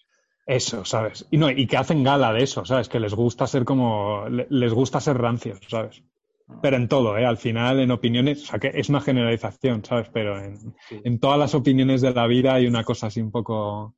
Eso, 0.46 0.86
¿sabes? 0.86 1.26
Y, 1.32 1.38
no, 1.38 1.50
y 1.50 1.66
que 1.66 1.78
hacen 1.78 2.04
gala 2.04 2.32
de 2.32 2.44
eso, 2.44 2.64
¿sabes? 2.66 2.88
Que 2.88 3.00
les 3.00 3.14
gusta 3.16 3.48
ser 3.48 3.66
como. 3.66 4.28
le- 4.30 4.48
Les 4.50 4.72
gusta 4.74 5.00
ser 5.02 5.18
rancios, 5.18 5.60
¿sabes? 5.68 6.04
Pero 6.62 6.78
en 6.78 6.88
todo, 6.88 7.18
¿eh? 7.18 7.26
Al 7.26 7.38
final, 7.38 7.80
en 7.80 7.90
opiniones, 7.90 8.44
o 8.44 8.46
sea, 8.46 8.60
que 8.60 8.72
es 8.76 8.88
una 8.90 9.02
generalización, 9.02 9.84
¿sabes? 9.84 10.10
Pero 10.14 10.40
en, 10.40 10.76
Sí. 10.88 11.02
en 11.04 11.20
todas 11.20 11.40
las 11.40 11.56
opiniones 11.56 12.02
de 12.02 12.14
la 12.14 12.28
vida 12.28 12.54
hay 12.54 12.68
una 12.68 12.84
cosa 12.84 13.08
así 13.08 13.20
un 13.20 13.32
poco. 13.32 13.96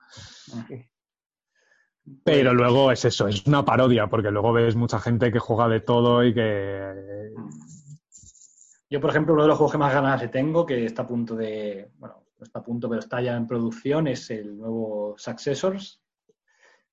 Pero 2.23 2.53
luego 2.53 2.91
es 2.91 3.03
eso, 3.03 3.27
es 3.27 3.45
una 3.45 3.65
parodia, 3.65 4.07
porque 4.07 4.31
luego 4.31 4.53
ves 4.53 4.77
mucha 4.77 4.99
gente 4.99 5.29
que 5.31 5.39
juega 5.39 5.67
de 5.67 5.81
todo 5.81 6.23
y 6.23 6.33
que. 6.33 7.31
Yo, 8.89 9.01
por 9.01 9.09
ejemplo, 9.09 9.33
uno 9.33 9.43
de 9.43 9.49
los 9.49 9.57
juegos 9.57 9.73
que 9.73 9.77
más 9.77 9.93
ganas 9.93 10.21
le 10.21 10.29
tengo, 10.29 10.65
que 10.65 10.85
está 10.85 11.01
a 11.01 11.07
punto 11.07 11.35
de, 11.35 11.91
bueno, 11.97 12.23
no 12.39 12.43
está 12.45 12.59
a 12.59 12.63
punto, 12.63 12.87
pero 12.87 12.99
está 12.99 13.19
ya 13.21 13.35
en 13.35 13.45
producción, 13.45 14.07
es 14.07 14.29
el 14.29 14.57
nuevo 14.57 15.15
Successors, 15.17 15.99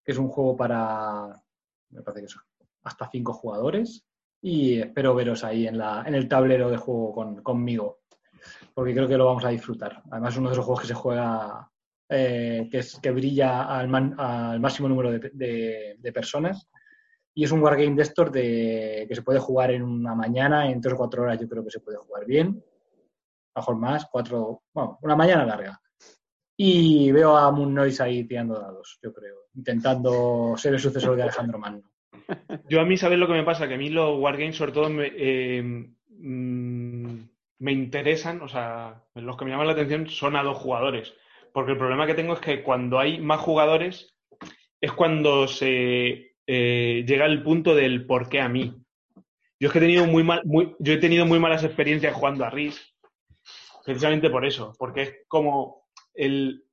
que 0.04 0.12
es 0.12 0.18
un 0.18 0.28
juego 0.28 0.56
para, 0.56 1.42
me 1.90 2.02
parece 2.02 2.22
que 2.22 2.28
son 2.28 2.42
hasta 2.82 3.08
cinco 3.10 3.32
jugadores, 3.32 4.04
y 4.42 4.78
espero 4.80 5.14
veros 5.14 5.42
ahí 5.42 5.66
en, 5.66 5.78
la, 5.78 6.04
en 6.06 6.14
el 6.14 6.28
tablero 6.28 6.68
de 6.70 6.76
juego 6.76 7.12
con- 7.12 7.42
conmigo, 7.42 8.00
porque 8.74 8.92
creo 8.92 9.08
que 9.08 9.16
lo 9.16 9.24
vamos 9.26 9.44
a 9.44 9.48
disfrutar. 9.48 10.02
Además, 10.10 10.34
es 10.34 10.38
uno 10.38 10.48
de 10.50 10.52
esos 10.52 10.64
juegos 10.66 10.82
que 10.82 10.88
se 10.88 10.94
juega, 10.94 11.70
eh, 12.10 12.68
que, 12.70 12.78
es, 12.78 12.98
que 13.00 13.10
brilla 13.10 13.64
al, 13.64 13.88
man- 13.88 14.14
al 14.18 14.60
máximo 14.60 14.88
número 14.88 15.10
de, 15.12 15.96
personas. 16.12 16.68
Y 17.36 17.42
es 17.44 17.50
un 17.52 17.62
wargame 17.62 17.96
de 17.96 18.02
de, 18.30 19.06
que 19.08 19.14
se 19.14 19.22
puede 19.22 19.38
jugar 19.40 19.70
en 19.70 19.82
una 19.82 20.14
mañana, 20.14 20.70
en 20.70 20.80
tres 20.80 20.94
o 20.94 20.98
cuatro 20.98 21.22
horas 21.22 21.40
yo 21.40 21.48
creo 21.48 21.64
que 21.64 21.70
se 21.70 21.80
puede 21.80 21.96
jugar 21.96 22.26
bien. 22.26 22.62
A 23.54 23.60
lo 23.60 23.62
mejor 23.62 23.76
más, 23.76 24.06
cuatro, 24.12 24.62
bueno, 24.74 24.98
una 25.02 25.16
mañana 25.16 25.44
larga. 25.46 25.80
Y 26.56 27.10
veo 27.10 27.36
a 27.36 27.50
Moon 27.50 27.74
Noise 27.74 28.02
ahí 28.02 28.24
tirando 28.24 28.58
dados, 28.58 28.98
yo 29.02 29.12
creo, 29.12 29.36
intentando 29.54 30.54
ser 30.56 30.74
el 30.74 30.80
sucesor 30.80 31.16
de 31.16 31.22
Alejandro 31.22 31.58
Magno. 31.58 31.90
Yo 32.68 32.80
a 32.80 32.84
mí, 32.84 32.96
¿sabes 32.96 33.18
lo 33.18 33.26
que 33.26 33.32
me 33.32 33.42
pasa? 33.42 33.66
Que 33.66 33.74
a 33.74 33.78
mí 33.78 33.90
los 33.90 34.18
wargames, 34.20 34.56
sobre 34.56 34.72
todo, 34.72 34.88
me, 34.88 35.10
eh, 35.16 35.62
mm, 35.62 37.18
me 37.58 37.72
interesan, 37.72 38.40
o 38.42 38.48
sea, 38.48 39.02
los 39.14 39.36
que 39.36 39.44
me 39.44 39.50
llaman 39.50 39.66
la 39.66 39.72
atención 39.72 40.08
son 40.08 40.36
a 40.36 40.42
dos 40.42 40.58
jugadores. 40.58 41.12
Porque 41.52 41.72
el 41.72 41.78
problema 41.78 42.06
que 42.06 42.14
tengo 42.14 42.34
es 42.34 42.40
que 42.40 42.62
cuando 42.62 42.98
hay 42.98 43.20
más 43.20 43.40
jugadores 43.40 44.14
es 44.80 44.92
cuando 44.92 45.48
se 45.48 46.34
eh, 46.46 47.04
llega 47.06 47.26
el 47.26 47.42
punto 47.42 47.74
del 47.74 48.06
por 48.06 48.28
qué 48.28 48.40
a 48.40 48.48
mí. 48.48 48.74
Yo 49.58 49.68
es 49.68 49.72
que 49.72 49.78
he 49.78 49.82
tenido 49.82 50.06
muy 50.06 50.22
mal, 50.24 50.42
muy, 50.44 50.74
yo 50.78 50.92
he 50.92 50.98
tenido 50.98 51.26
muy 51.26 51.38
malas 51.38 51.64
experiencias 51.64 52.14
jugando 52.14 52.44
a 52.44 52.50
RIS, 52.50 52.94
precisamente 53.84 54.28
por 54.28 54.44
eso, 54.44 54.74
porque 54.78 55.02
es 55.02 55.14
como 55.28 55.83
el 56.14 56.64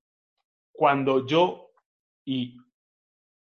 cuando 0.72 1.26
yo 1.28 1.72
y 2.26 2.58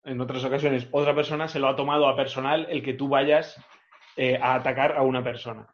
en 0.03 0.21
otras 0.21 0.43
ocasiones 0.43 0.87
otra 0.91 1.15
persona 1.15 1.47
se 1.47 1.59
lo 1.59 1.67
ha 1.67 1.75
tomado 1.75 2.07
a 2.07 2.15
personal 2.15 2.67
el 2.69 2.83
que 2.83 2.93
tú 2.93 3.07
vayas 3.07 3.59
eh, 4.17 4.37
a 4.41 4.55
atacar 4.55 4.95
a 4.97 5.01
una 5.01 5.23
persona. 5.23 5.67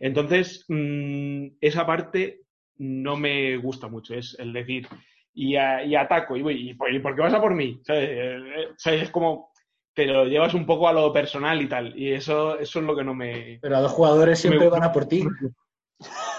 Entonces, 0.00 0.64
mm, 0.68 1.48
esa 1.60 1.84
parte 1.84 2.42
no 2.78 3.16
me 3.16 3.56
gusta 3.58 3.88
mucho, 3.88 4.14
es 4.14 4.36
el 4.38 4.52
decir, 4.52 4.86
y, 5.34 5.56
a- 5.56 5.84
y 5.84 5.94
ataco, 5.96 6.36
y 6.36 6.42
voy, 6.42 6.70
y, 6.70 6.74
por- 6.74 6.92
¿y 6.92 6.98
por 7.00 7.14
qué 7.14 7.20
vas 7.22 7.34
a 7.34 7.40
por 7.40 7.54
mí? 7.54 7.80
¿Sabes? 7.84 8.08
Eh, 8.10 8.68
¿sabes? 8.78 9.02
Es 9.02 9.10
como, 9.10 9.50
te 9.94 10.06
lo 10.06 10.24
llevas 10.24 10.54
un 10.54 10.64
poco 10.64 10.88
a 10.88 10.92
lo 10.92 11.12
personal 11.12 11.60
y 11.60 11.68
tal, 11.68 11.98
y 11.98 12.12
eso, 12.12 12.58
eso 12.58 12.78
es 12.78 12.84
lo 12.86 12.96
que 12.96 13.04
no 13.04 13.14
me... 13.14 13.58
Pero 13.60 13.76
a 13.76 13.80
dos 13.80 13.92
jugadores 13.92 14.38
siempre 14.38 14.64
Me- 14.64 14.70
van 14.70 14.84
a 14.84 14.92
por 14.92 15.06
ti. 15.06 15.24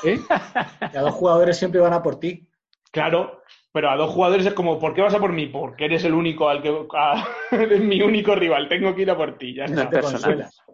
¿Eh? 0.03 0.19
A 0.97 1.01
dos 1.01 1.13
jugadores 1.13 1.57
siempre 1.57 1.79
van 1.79 1.93
a 1.93 2.01
por 2.03 2.19
ti. 2.19 2.47
Claro, 2.93 3.41
pero 3.71 3.89
a 3.89 3.95
dos 3.97 4.11
jugadores 4.11 4.45
es 4.45 4.53
como, 4.53 4.77
¿por 4.79 4.93
qué 4.93 5.01
vas 5.01 5.15
a 5.15 5.19
por 5.19 5.33
mí? 5.33 5.47
Porque 5.47 5.85
eres 5.85 6.03
el 6.05 6.13
único 6.13 6.47
al 6.47 6.61
que... 6.61 6.69
a- 6.95 7.27
eres 7.51 7.81
mi 7.81 7.99
único 8.01 8.35
rival, 8.35 8.69
tengo 8.69 8.93
que 8.95 9.01
ir 9.01 9.09
a 9.09 9.17
por 9.17 9.35
ti, 9.37 9.55
ya 9.55 9.65
No 9.65 9.81
está. 9.81 9.99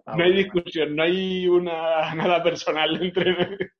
Ah, 0.05 0.15
No 0.17 0.23
hay 0.25 0.33
discusión, 0.33 0.95
no 0.95 1.03
hay 1.03 1.47
una 1.47 2.13
nada 2.15 2.43
personal 2.43 3.01
entre. 3.01 3.57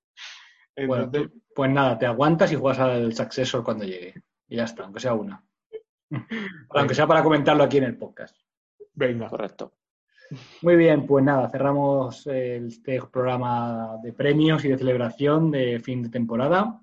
Bueno, 0.87 1.03
Entonces, 1.05 1.31
pues 1.53 1.69
nada, 1.69 1.97
te 1.97 2.05
aguantas 2.05 2.49
y 2.53 2.55
juegas 2.55 2.79
al 2.79 3.13
Successor 3.13 3.65
cuando 3.65 3.83
llegue. 3.83 4.13
Y 4.47 4.55
ya 4.55 4.63
está, 4.63 4.85
aunque 4.85 5.01
sea 5.01 5.13
una. 5.13 5.43
Aunque 6.69 6.95
sea 6.95 7.05
para 7.05 7.21
comentarlo 7.21 7.63
aquí 7.65 7.79
en 7.79 7.83
el 7.83 7.97
podcast. 7.97 8.33
venga. 8.93 9.27
Correcto. 9.27 9.73
Muy 10.61 10.77
bien, 10.77 11.05
pues 11.05 11.25
nada, 11.25 11.49
cerramos 11.49 12.25
el- 12.27 12.67
este 12.67 13.01
programa 13.11 13.97
de 14.01 14.13
premios 14.13 14.63
y 14.63 14.69
de 14.69 14.77
celebración 14.77 15.51
de 15.51 15.81
fin 15.81 16.01
de 16.03 16.09
temporada 16.09 16.79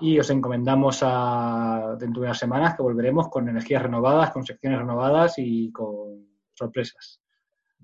y 0.00 0.18
os 0.18 0.30
encomendamos 0.30 1.00
a 1.02 1.96
dentro 1.98 2.22
de 2.22 2.28
unas 2.28 2.38
semanas 2.38 2.74
que 2.74 2.82
volveremos 2.82 3.28
con 3.28 3.48
energías 3.48 3.82
renovadas, 3.82 4.30
con 4.30 4.44
secciones 4.44 4.78
renovadas 4.78 5.34
y 5.38 5.70
con 5.70 6.26
sorpresas. 6.54 7.20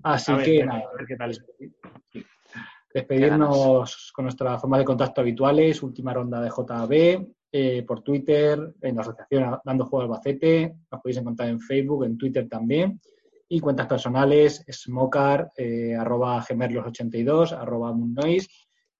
Así 0.02 0.32
ver, 0.32 0.44
que 0.44 0.64
nada, 0.64 0.80
a 0.80 0.96
ver 0.96 1.06
qué 1.06 1.16
tal. 1.16 1.34
sí. 1.34 2.24
despedirnos 2.92 4.12
con 4.14 4.24
nuestras 4.24 4.60
formas 4.60 4.78
de 4.78 4.84
contacto 4.84 5.20
habituales, 5.20 5.82
última 5.82 6.14
ronda 6.14 6.40
de 6.40 6.48
JB, 6.48 7.26
eh, 7.52 7.84
por 7.86 8.02
Twitter, 8.02 8.74
en 8.82 8.96
la 8.96 9.02
asociación 9.02 9.58
Dando 9.64 9.86
Juego 9.86 10.02
Albacete, 10.02 10.74
nos 10.90 11.00
podéis 11.00 11.18
encontrar 11.18 11.48
en 11.48 11.60
Facebook, 11.60 12.04
en 12.04 12.18
Twitter 12.18 12.48
también, 12.48 13.00
y 13.48 13.60
cuentas 13.60 13.86
personales, 13.86 14.64
smocar, 14.70 15.52
eh, 15.56 15.94
arroba 15.94 16.42
gemerlos82, 16.42 17.52
arroba 17.52 17.94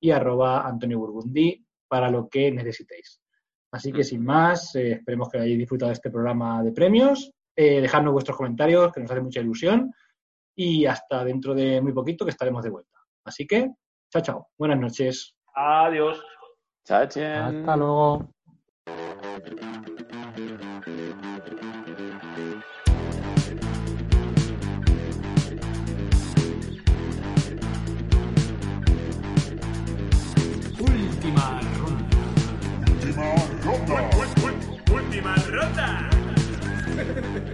y 0.01 0.11
arroba 0.11 0.67
Antonio 0.67 0.99
Burgundi, 0.99 1.66
para 1.89 2.11
lo 2.11 2.29
que 2.29 2.51
necesitéis. 2.51 3.21
Así 3.73 3.93
que 3.93 4.05
sin 4.05 4.25
más, 4.25 4.75
eh, 4.77 4.93
esperemos 4.93 5.29
que 5.29 5.39
hayáis 5.39 5.59
disfrutado 5.59 5.89
de 5.91 5.95
este 5.95 6.11
programa 6.11 6.63
de 6.63 6.73
premios. 6.73 7.31
Eh, 7.55 7.81
dejadnos 7.81 8.13
vuestros 8.13 8.37
comentarios, 8.37 8.93
que 8.93 9.01
nos 9.01 9.11
hace 9.11 9.21
mucha 9.21 9.41
ilusión. 9.41 9.93
Y 10.57 10.87
hasta 10.87 11.25
dentro 11.25 11.55
de 11.55 11.81
muy 11.81 11.93
poquito 11.93 12.25
que 12.25 12.31
estaremos 12.31 12.63
de 12.63 12.71
vuelta. 12.71 12.99
Así 13.25 13.47
que, 13.47 13.71
chao, 14.11 14.23
chao. 14.23 14.49
Buenas 14.57 14.79
noches. 14.79 15.35
Adiós. 15.55 16.23
Chao. 16.85 17.03
Hasta 17.03 17.77
luego. 17.77 18.31
Ha 37.17 37.23
ha 37.23 37.41
ha. 37.41 37.46